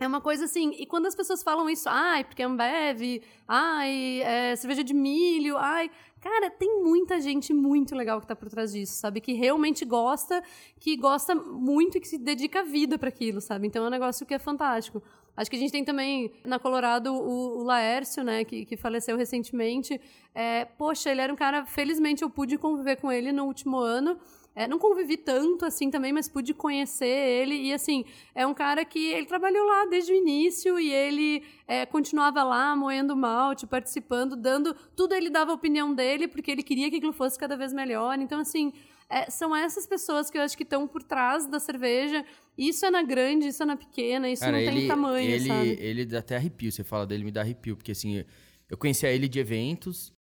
é 0.00 0.06
uma 0.06 0.20
coisa 0.20 0.46
assim, 0.46 0.70
e 0.78 0.86
quando 0.86 1.06
as 1.06 1.14
pessoas 1.14 1.42
falam 1.42 1.68
isso, 1.68 1.86
ai, 1.86 2.24
porque 2.24 2.42
é 2.42 2.46
Ambev, 2.46 3.22
ai, 3.46 4.22
é 4.22 4.56
cerveja 4.56 4.82
de 4.82 4.94
milho, 4.94 5.58
ai. 5.58 5.90
Cara, 6.20 6.50
tem 6.50 6.82
muita 6.82 7.18
gente 7.18 7.52
muito 7.54 7.94
legal 7.94 8.20
que 8.20 8.26
tá 8.26 8.36
por 8.36 8.50
trás 8.50 8.72
disso, 8.72 8.92
sabe? 8.92 9.22
Que 9.22 9.32
realmente 9.32 9.86
gosta, 9.86 10.42
que 10.78 10.94
gosta 10.94 11.34
muito 11.34 11.96
e 11.96 12.00
que 12.00 12.06
se 12.06 12.18
dedica 12.18 12.60
a 12.60 12.62
vida 12.62 12.98
para 12.98 13.08
aquilo, 13.08 13.40
sabe? 13.40 13.66
Então 13.66 13.82
é 13.82 13.86
um 13.86 13.90
negócio 13.90 14.26
que 14.26 14.34
é 14.34 14.38
fantástico. 14.38 15.02
Acho 15.34 15.48
que 15.48 15.56
a 15.56 15.58
gente 15.58 15.72
tem 15.72 15.82
também 15.82 16.30
na 16.44 16.58
Colorado 16.58 17.14
o, 17.14 17.62
Laércio, 17.62 18.22
né, 18.22 18.44
que, 18.44 18.66
que 18.66 18.76
faleceu 18.76 19.16
recentemente. 19.16 19.98
É, 20.34 20.66
poxa, 20.66 21.10
ele 21.10 21.22
era 21.22 21.32
um 21.32 21.36
cara, 21.36 21.64
felizmente 21.64 22.22
eu 22.22 22.28
pude 22.28 22.58
conviver 22.58 22.96
com 22.96 23.10
ele 23.10 23.32
no 23.32 23.44
último 23.44 23.78
ano. 23.78 24.18
É, 24.60 24.68
não 24.68 24.78
convivi 24.78 25.16
tanto 25.16 25.64
assim 25.64 25.90
também, 25.90 26.12
mas 26.12 26.28
pude 26.28 26.52
conhecer 26.52 27.06
ele. 27.06 27.54
E 27.54 27.72
assim, 27.72 28.04
é 28.34 28.46
um 28.46 28.52
cara 28.52 28.84
que 28.84 28.98
ele 28.98 29.24
trabalhou 29.24 29.64
lá 29.64 29.86
desde 29.86 30.12
o 30.12 30.14
início 30.14 30.78
e 30.78 30.92
ele 30.92 31.42
é, 31.66 31.86
continuava 31.86 32.42
lá 32.42 32.76
moendo 32.76 33.16
malte, 33.16 33.66
participando, 33.66 34.36
dando. 34.36 34.76
Tudo 34.94 35.14
ele 35.14 35.30
dava 35.30 35.52
a 35.52 35.54
opinião 35.54 35.94
dele, 35.94 36.28
porque 36.28 36.50
ele 36.50 36.62
queria 36.62 36.90
que 36.90 36.96
aquilo 36.96 37.14
fosse 37.14 37.38
cada 37.38 37.56
vez 37.56 37.72
melhor. 37.72 38.18
Então, 38.18 38.38
assim, 38.38 38.70
é, 39.08 39.30
são 39.30 39.56
essas 39.56 39.86
pessoas 39.86 40.28
que 40.28 40.36
eu 40.36 40.42
acho 40.42 40.58
que 40.58 40.62
estão 40.62 40.86
por 40.86 41.02
trás 41.02 41.46
da 41.46 41.58
cerveja. 41.58 42.22
Isso 42.58 42.84
é 42.84 42.90
na 42.90 43.02
grande, 43.02 43.48
isso 43.48 43.62
é 43.62 43.66
na 43.66 43.78
pequena, 43.78 44.28
isso 44.28 44.42
Cara, 44.42 44.52
não 44.52 44.58
ele, 44.58 44.80
tem 44.80 44.88
tamanho, 44.88 45.30
ele, 45.30 45.48
sabe? 45.48 45.78
Ele 45.80 46.04
dá 46.04 46.18
até 46.18 46.36
arrepio, 46.36 46.70
você 46.70 46.84
fala 46.84 47.06
dele, 47.06 47.24
me 47.24 47.30
dá 47.30 47.40
arrepio, 47.40 47.78
porque 47.78 47.92
assim, 47.92 48.26
eu 48.68 48.76
conhecia 48.76 49.10
ele 49.10 49.26
de 49.26 49.38
eventos, 49.40 50.12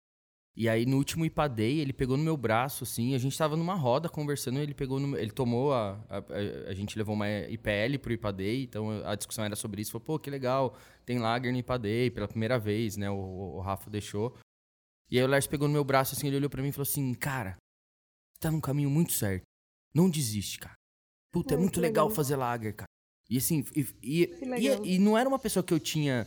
e 0.61 0.69
aí, 0.69 0.85
no 0.85 0.97
último 0.97 1.25
IPADEI, 1.25 1.79
ele 1.79 1.93
pegou 1.93 2.17
no 2.17 2.25
meu 2.25 2.37
braço, 2.37 2.83
assim, 2.83 3.15
a 3.15 3.19
gente 3.19 3.39
tava 3.39 3.57
numa 3.57 3.77
roda 3.77 4.09
conversando, 4.09 4.59
ele 4.59 4.75
pegou 4.75 4.99
no, 4.99 5.17
ele 5.17 5.31
tomou 5.31 5.73
a, 5.73 6.05
a, 6.11 6.19
a, 6.69 6.75
gente 6.75 6.99
levou 6.99 7.15
uma 7.15 7.29
IPL 7.29 7.97
pro 8.03 8.13
IPADEI, 8.13 8.65
então 8.65 8.91
a 9.07 9.15
discussão 9.15 9.45
era 9.45 9.55
sobre 9.55 9.81
isso, 9.81 9.93
falou, 9.93 10.05
pô, 10.05 10.19
que 10.19 10.29
legal, 10.29 10.77
tem 11.07 11.21
lager 11.21 11.53
no 11.53 11.59
IPADEI, 11.61 12.11
pela 12.11 12.27
primeira 12.27 12.59
vez, 12.59 12.97
né, 12.97 13.09
o, 13.09 13.15
o 13.15 13.61
Rafa 13.61 13.89
deixou. 13.89 14.37
E 15.09 15.17
aí 15.17 15.25
o 15.25 15.29
Lars 15.29 15.47
pegou 15.47 15.69
no 15.69 15.75
meu 15.75 15.85
braço, 15.85 16.17
assim, 16.17 16.27
ele 16.27 16.39
olhou 16.39 16.51
para 16.51 16.61
mim 16.61 16.71
e 16.71 16.73
falou 16.73 16.89
assim, 16.91 17.15
cara, 17.15 17.53
você 17.53 18.41
tá 18.41 18.51
num 18.51 18.61
caminho 18.61 18.91
muito 18.91 19.13
certo, 19.13 19.45
não 19.95 20.11
desiste, 20.11 20.59
cara. 20.59 20.75
Puta, 21.33 21.55
é, 21.55 21.57
é 21.57 21.61
muito 21.61 21.81
legal, 21.81 22.07
legal 22.07 22.17
fazer 22.17 22.35
lager, 22.35 22.75
cara. 22.75 22.89
E 23.31 23.39
assim, 23.39 23.65
e, 23.77 23.87
e, 24.03 24.23
e, 24.59 24.95
e, 24.95 24.99
não 24.99 25.17
era 25.17 25.29
uma 25.29 25.39
pessoa 25.39 25.63
que 25.63 25.73
eu 25.73 25.79
tinha 25.79 26.27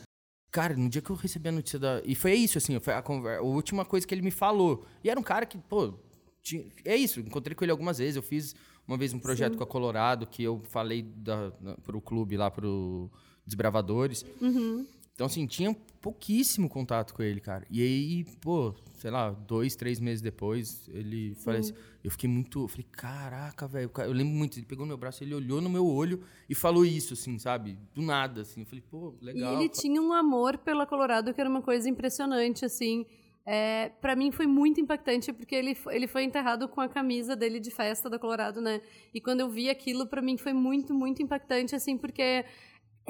Cara, 0.51 0.75
no 0.75 0.89
dia 0.89 1.01
que 1.01 1.09
eu 1.09 1.15
recebi 1.15 1.47
a 1.47 1.51
notícia 1.51 1.79
da. 1.79 2.01
E 2.03 2.13
foi 2.13 2.33
isso, 2.33 2.57
assim, 2.57 2.77
foi 2.79 2.93
a, 2.93 3.01
conver... 3.01 3.37
a 3.37 3.41
última 3.41 3.85
coisa 3.85 4.05
que 4.05 4.13
ele 4.13 4.21
me 4.21 4.31
falou. 4.31 4.85
E 5.03 5.09
era 5.09 5.19
um 5.19 5.23
cara 5.23 5.45
que, 5.45 5.57
pô, 5.57 5.93
tinha... 6.41 6.65
é 6.83 6.95
isso, 6.95 7.21
encontrei 7.21 7.55
com 7.55 7.63
ele 7.63 7.71
algumas 7.71 7.99
vezes. 7.99 8.17
Eu 8.17 8.21
fiz 8.21 8.53
uma 8.85 8.97
vez 8.97 9.13
um 9.13 9.19
projeto 9.19 9.53
Sim. 9.53 9.57
com 9.57 9.63
a 9.63 9.67
Colorado, 9.67 10.27
que 10.27 10.43
eu 10.43 10.61
falei 10.69 11.03
da... 11.03 11.51
pro 11.83 12.01
clube 12.01 12.35
lá, 12.35 12.51
pro 12.51 13.09
Desbravadores. 13.45 14.25
Uhum. 14.41 14.85
Então, 15.21 15.27
assim, 15.27 15.45
tinha 15.45 15.71
pouquíssimo 16.01 16.67
contato 16.67 17.13
com 17.13 17.21
ele, 17.21 17.39
cara. 17.39 17.63
E 17.69 17.79
aí, 17.79 18.25
pô, 18.41 18.73
sei 18.97 19.11
lá, 19.11 19.29
dois, 19.29 19.75
três 19.75 19.99
meses 19.99 20.19
depois, 20.19 20.89
ele 20.91 21.35
falece. 21.35 21.75
Eu 22.03 22.09
fiquei 22.09 22.27
muito. 22.27 22.63
Eu 22.63 22.67
falei, 22.67 22.87
caraca, 22.91 23.67
velho. 23.67 23.91
Eu 23.99 24.13
lembro 24.13 24.33
muito, 24.33 24.57
ele 24.57 24.65
pegou 24.65 24.83
meu 24.83 24.97
braço, 24.97 25.23
ele 25.23 25.35
olhou 25.35 25.61
no 25.61 25.69
meu 25.69 25.85
olho 25.85 26.23
e 26.49 26.55
falou 26.55 26.83
isso, 26.83 27.13
assim, 27.13 27.37
sabe? 27.37 27.77
Do 27.93 28.01
nada, 28.01 28.41
assim. 28.41 28.61
Eu 28.61 28.65
falei, 28.65 28.83
pô, 28.89 29.13
legal. 29.21 29.53
E 29.53 29.57
ele 29.57 29.69
tinha 29.69 30.01
um 30.01 30.11
amor 30.11 30.57
pela 30.57 30.87
Colorado 30.87 31.31
que 31.35 31.39
era 31.39 31.47
uma 31.47 31.61
coisa 31.61 31.87
impressionante, 31.87 32.65
assim. 32.65 33.05
É, 33.45 33.89
para 34.01 34.15
mim 34.15 34.31
foi 34.31 34.47
muito 34.47 34.81
impactante 34.81 35.31
porque 35.33 35.53
ele, 35.53 35.77
ele 35.89 36.07
foi 36.07 36.23
enterrado 36.23 36.67
com 36.67 36.81
a 36.81 36.87
camisa 36.87 37.35
dele 37.35 37.59
de 37.59 37.69
festa 37.69 38.09
da 38.09 38.17
Colorado, 38.17 38.59
né? 38.59 38.81
E 39.13 39.21
quando 39.21 39.41
eu 39.41 39.49
vi 39.49 39.69
aquilo, 39.69 40.07
para 40.07 40.21
mim 40.21 40.35
foi 40.35 40.53
muito, 40.53 40.95
muito 40.95 41.21
impactante, 41.21 41.75
assim, 41.75 41.95
porque 41.95 42.43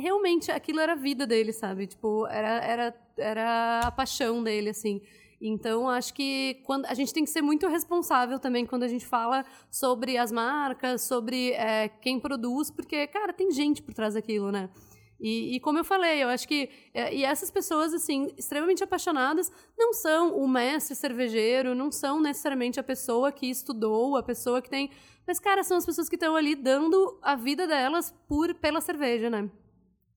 realmente 0.01 0.51
aquilo 0.51 0.79
era 0.79 0.93
a 0.93 0.95
vida 0.95 1.25
dele, 1.25 1.53
sabe? 1.53 1.87
Tipo, 1.87 2.27
era, 2.27 2.65
era, 2.65 2.95
era 3.17 3.79
a 3.85 3.91
paixão 3.91 4.43
dele, 4.43 4.69
assim. 4.69 5.01
Então, 5.39 5.89
acho 5.89 6.13
que 6.13 6.61
quando 6.65 6.85
a 6.85 6.93
gente 6.93 7.13
tem 7.13 7.23
que 7.23 7.29
ser 7.29 7.41
muito 7.41 7.67
responsável 7.67 8.37
também 8.37 8.65
quando 8.65 8.83
a 8.83 8.87
gente 8.87 9.05
fala 9.05 9.43
sobre 9.71 10.17
as 10.17 10.31
marcas, 10.31 11.01
sobre 11.01 11.53
é, 11.53 11.89
quem 11.89 12.19
produz, 12.19 12.69
porque, 12.69 13.07
cara, 13.07 13.33
tem 13.33 13.49
gente 13.51 13.81
por 13.81 13.93
trás 13.93 14.13
daquilo, 14.13 14.51
né? 14.51 14.69
E, 15.19 15.55
e, 15.55 15.59
como 15.59 15.77
eu 15.77 15.83
falei, 15.83 16.23
eu 16.23 16.29
acho 16.29 16.47
que. 16.47 16.69
É, 16.93 17.13
e 17.13 17.23
essas 17.23 17.51
pessoas, 17.51 17.93
assim, 17.93 18.33
extremamente 18.37 18.83
apaixonadas, 18.83 19.51
não 19.77 19.93
são 19.93 20.35
o 20.35 20.47
mestre 20.47 20.95
cervejeiro, 20.95 21.75
não 21.75 21.91
são 21.91 22.19
necessariamente 22.19 22.79
a 22.79 22.83
pessoa 22.83 23.31
que 23.31 23.47
estudou, 23.47 24.17
a 24.17 24.23
pessoa 24.23 24.61
que 24.63 24.69
tem. 24.69 24.89
Mas, 25.25 25.39
cara, 25.39 25.63
são 25.63 25.77
as 25.77 25.85
pessoas 25.85 26.09
que 26.09 26.15
estão 26.15 26.35
ali 26.35 26.55
dando 26.55 27.19
a 27.21 27.35
vida 27.35 27.67
delas 27.67 28.11
por, 28.27 28.55
pela 28.55 28.81
cerveja, 28.81 29.29
né? 29.29 29.47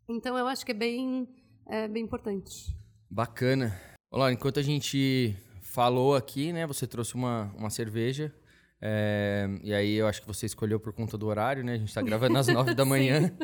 Então 0.09 0.37
eu 0.37 0.47
acho 0.47 0.67
que 0.67 0.73
é 0.73 0.75
bem, 0.75 1.27
é, 1.67 1.89
bem 1.89 2.03
importante. 2.05 2.77
Bacana. 3.11 3.75
Olá, 4.11 4.31
enquanto 4.31 4.61
a 4.61 4.63
gente 4.63 5.35
falou 5.63 6.15
aqui, 6.15 6.53
né, 6.53 6.67
você 6.67 6.87
trouxe 6.87 7.15
uma, 7.15 7.51
uma 7.57 7.71
cerveja. 7.71 8.33
É, 8.81 9.49
e 9.63 9.73
aí 9.73 9.95
eu 9.95 10.07
acho 10.07 10.21
que 10.21 10.27
você 10.27 10.45
escolheu 10.45 10.79
por 10.79 10.93
conta 10.93 11.17
do 11.17 11.27
horário, 11.27 11.65
né? 11.65 11.73
A 11.73 11.79
gente 11.79 11.89
está 11.89 12.03
gravando 12.03 12.37
às 12.37 12.49
nove 12.49 12.75
da 12.75 12.85
manhã. 12.87 13.35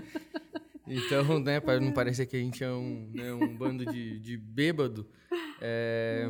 Então, 0.87 1.39
né, 1.39 1.61
para 1.61 1.81
não 1.81 1.93
parecer 1.93 2.27
que 2.27 2.37
a 2.37 2.41
gente 2.41 2.63
é 2.63 2.71
um, 2.71 3.11
né, 3.15 3.33
um 3.33 3.57
bando 3.57 3.87
de, 3.87 4.21
de 4.21 4.37
bêbado, 4.37 5.09
é, 5.63 6.29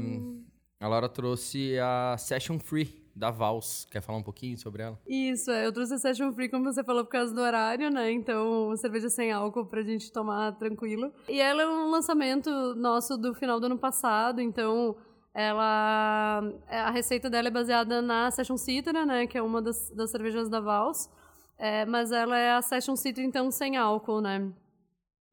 a 0.79 0.87
Laura 0.87 1.09
trouxe 1.09 1.77
a 1.79 2.17
Session 2.17 2.59
Free 2.59 3.00
da 3.15 3.31
Vals. 3.31 3.87
Quer 3.91 4.01
falar 4.01 4.19
um 4.19 4.23
pouquinho 4.23 4.57
sobre 4.57 4.83
ela? 4.83 4.99
Isso, 5.07 5.51
é, 5.51 5.67
eu 5.67 5.73
trouxe 5.73 5.95
a 5.95 5.99
Session 5.99 6.33
Free, 6.33 6.49
como 6.49 6.65
você 6.65 6.83
falou, 6.85 7.05
por 7.05 7.11
causa 7.11 7.35
do 7.35 7.41
horário, 7.41 7.91
né? 7.91 8.11
Então, 8.11 8.75
cerveja 8.77 9.09
sem 9.09 9.33
álcool 9.33 9.67
pra 9.67 9.83
gente 9.83 10.13
tomar 10.13 10.53
tranquilo. 10.53 11.13
E 11.29 11.41
ela 11.41 11.63
é 11.63 11.67
um 11.67 11.91
lançamento 11.91 12.51
nosso 12.75 13.17
do 13.17 13.35
final 13.35 13.59
do 13.61 13.67
ano 13.67 13.79
passado, 13.79 14.41
então 14.41 14.97
ela 15.35 16.43
a 16.69 16.91
receita 16.91 17.31
dela 17.31 17.49
é 17.49 17.51
baseada 17.51 18.03
na 18.03 18.31
Session 18.31 18.57
Citra, 18.57 19.07
né, 19.07 19.27
que 19.27 19.39
é 19.39 19.43
uma 19.43 19.63
das, 19.63 19.91
das 19.91 20.11
cervejas 20.11 20.49
da 20.49 20.61
Vals, 20.61 21.09
é, 21.57 21.85
mas 21.87 22.11
ela 22.11 22.37
é 22.39 22.53
a 22.53 22.63
Session 22.63 22.97
Citra 22.97 23.23
então 23.23 23.51
sem 23.51 23.77
álcool, 23.77 24.21
né? 24.21 24.53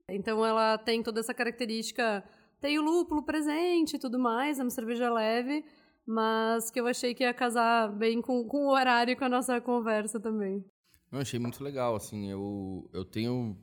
Então 0.09 0.45
ela 0.45 0.77
tem 0.77 1.01
toda 1.03 1.19
essa 1.19 1.33
característica, 1.33 2.23
tem 2.61 2.77
o 2.79 2.81
lúpulo 2.81 3.23
presente 3.23 3.95
e 3.95 3.99
tudo 3.99 4.19
mais, 4.19 4.59
é 4.59 4.63
uma 4.63 4.69
cerveja 4.69 5.11
leve, 5.11 5.65
mas 6.07 6.71
que 6.71 6.79
eu 6.79 6.87
achei 6.87 7.13
que 7.13 7.23
ia 7.23 7.33
casar 7.33 7.91
bem 7.91 8.21
com, 8.21 8.45
com 8.45 8.67
o 8.67 8.71
horário 8.71 9.11
e 9.11 9.15
com 9.15 9.25
a 9.25 9.29
nossa 9.29 9.59
conversa 9.59 10.19
também. 10.19 10.63
Eu 11.11 11.19
achei 11.19 11.37
muito 11.39 11.61
legal, 11.61 11.95
assim, 11.95 12.31
eu, 12.31 12.89
eu 12.93 13.03
tenho 13.03 13.57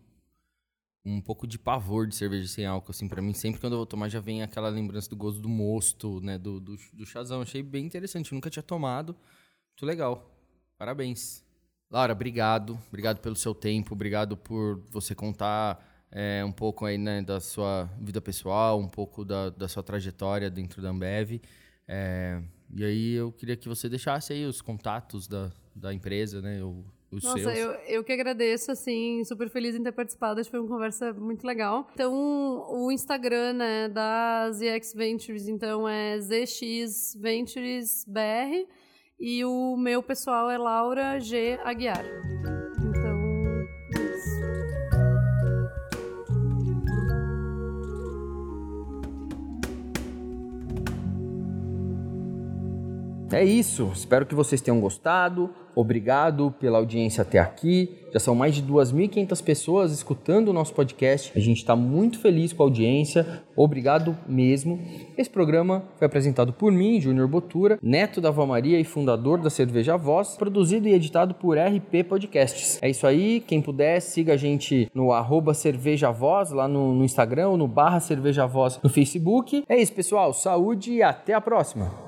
um 1.04 1.20
pouco 1.20 1.46
de 1.46 1.58
pavor 1.58 2.06
de 2.06 2.14
cerveja 2.14 2.46
sem 2.46 2.66
álcool, 2.66 2.90
assim, 2.90 3.08
para 3.08 3.22
mim 3.22 3.32
sempre 3.32 3.60
quando 3.60 3.74
eu 3.74 3.78
vou 3.78 3.86
tomar 3.86 4.08
já 4.08 4.20
vem 4.20 4.42
aquela 4.42 4.68
lembrança 4.68 5.08
do 5.08 5.16
gosto 5.16 5.40
do 5.40 5.48
mosto, 5.48 6.20
né, 6.20 6.38
do, 6.38 6.60
do, 6.60 6.76
do 6.92 7.06
chazão, 7.06 7.42
achei 7.42 7.62
bem 7.62 7.84
interessante, 7.86 8.32
nunca 8.34 8.50
tinha 8.50 8.62
tomado, 8.62 9.16
muito 9.70 9.84
legal, 9.84 10.30
parabéns. 10.78 11.42
Laura, 11.90 12.12
obrigado, 12.12 12.78
obrigado 12.88 13.20
pelo 13.20 13.36
seu 13.36 13.54
tempo, 13.54 13.92
obrigado 13.92 14.36
por 14.36 14.82
você 14.90 15.14
contar 15.14 16.06
é, 16.10 16.44
um 16.44 16.52
pouco 16.52 16.86
aí, 16.86 16.96
né, 16.96 17.22
da 17.22 17.40
sua 17.40 17.84
vida 18.00 18.20
pessoal, 18.20 18.78
um 18.78 18.88
pouco 18.88 19.24
da, 19.24 19.50
da 19.50 19.68
sua 19.68 19.82
trajetória 19.82 20.50
dentro 20.50 20.80
da 20.80 20.90
Ambev, 20.90 21.40
é, 21.88 22.42
e 22.74 22.84
aí 22.84 23.12
eu 23.14 23.32
queria 23.32 23.56
que 23.56 23.68
você 23.68 23.88
deixasse 23.88 24.32
aí 24.32 24.44
os 24.44 24.60
contatos 24.60 25.28
da, 25.28 25.52
da 25.74 25.92
empresa, 25.92 26.40
né? 26.40 26.62
O, 26.62 26.84
os 27.10 27.22
Nossa, 27.22 27.38
seus. 27.38 27.56
Eu, 27.56 27.70
eu 27.86 28.04
que 28.04 28.12
agradeço, 28.12 28.70
assim, 28.72 29.22
super 29.24 29.48
feliz 29.48 29.74
em 29.74 29.82
ter 29.82 29.92
participado, 29.92 30.40
acho 30.40 30.48
que 30.48 30.56
foi 30.56 30.60
uma 30.60 30.68
conversa 30.68 31.12
muito 31.12 31.46
legal. 31.46 31.88
Então, 31.94 32.12
o 32.68 32.90
Instagram, 32.90 33.52
né, 33.54 33.88
da 33.88 34.50
ZX 34.50 34.94
Ventures, 34.94 35.48
então 35.48 35.88
é 35.88 36.18
ZX 36.18 37.16
Ventures 37.20 38.04
BR, 38.06 38.68
e 39.18 39.44
o 39.44 39.76
meu 39.76 40.02
pessoal 40.02 40.50
é 40.50 40.58
Laura 40.58 41.20
G. 41.20 41.58
Aguiar. 41.62 42.04
É 53.34 53.42
isso, 53.42 53.90
espero 53.92 54.24
que 54.24 54.34
vocês 54.34 54.60
tenham 54.60 54.80
gostado. 54.80 55.50
Obrigado 55.74 56.54
pela 56.60 56.78
audiência 56.78 57.22
até 57.22 57.40
aqui. 57.40 57.90
Já 58.12 58.20
são 58.20 58.32
mais 58.32 58.54
de 58.54 58.62
2.500 58.62 59.42
pessoas 59.42 59.92
escutando 59.92 60.50
o 60.50 60.52
nosso 60.52 60.72
podcast. 60.72 61.32
A 61.34 61.40
gente 61.40 61.56
está 61.56 61.74
muito 61.74 62.20
feliz 62.20 62.52
com 62.52 62.62
a 62.62 62.66
audiência. 62.66 63.42
Obrigado 63.56 64.16
mesmo. 64.28 64.80
Esse 65.18 65.28
programa 65.28 65.82
foi 65.98 66.06
apresentado 66.06 66.52
por 66.52 66.70
mim, 66.70 67.00
Júnior 67.00 67.26
Botura, 67.26 67.76
neto 67.82 68.20
da 68.20 68.30
Vó 68.30 68.46
Maria 68.46 68.78
e 68.78 68.84
fundador 68.84 69.40
da 69.40 69.50
Cerveja 69.50 69.96
Voz, 69.96 70.36
produzido 70.36 70.86
e 70.86 70.94
editado 70.94 71.34
por 71.34 71.58
RP 71.58 72.04
Podcasts. 72.08 72.78
É 72.80 72.88
isso 72.88 73.04
aí. 73.04 73.40
Quem 73.40 73.60
puder, 73.60 74.00
siga 74.00 74.34
a 74.34 74.36
gente 74.36 74.88
no 74.94 75.10
arroba 75.10 75.54
Cerveja 75.54 76.12
Voz, 76.12 76.52
lá 76.52 76.68
no, 76.68 76.94
no 76.94 77.04
Instagram 77.04 77.48
ou 77.48 77.56
no 77.56 77.66
barra 77.66 77.98
Cerveja 77.98 78.46
Voz 78.46 78.78
no 78.80 78.88
Facebook. 78.88 79.64
É 79.68 79.76
isso, 79.76 79.92
pessoal. 79.92 80.32
Saúde 80.32 80.92
e 80.92 81.02
até 81.02 81.34
a 81.34 81.40
próxima. 81.40 82.03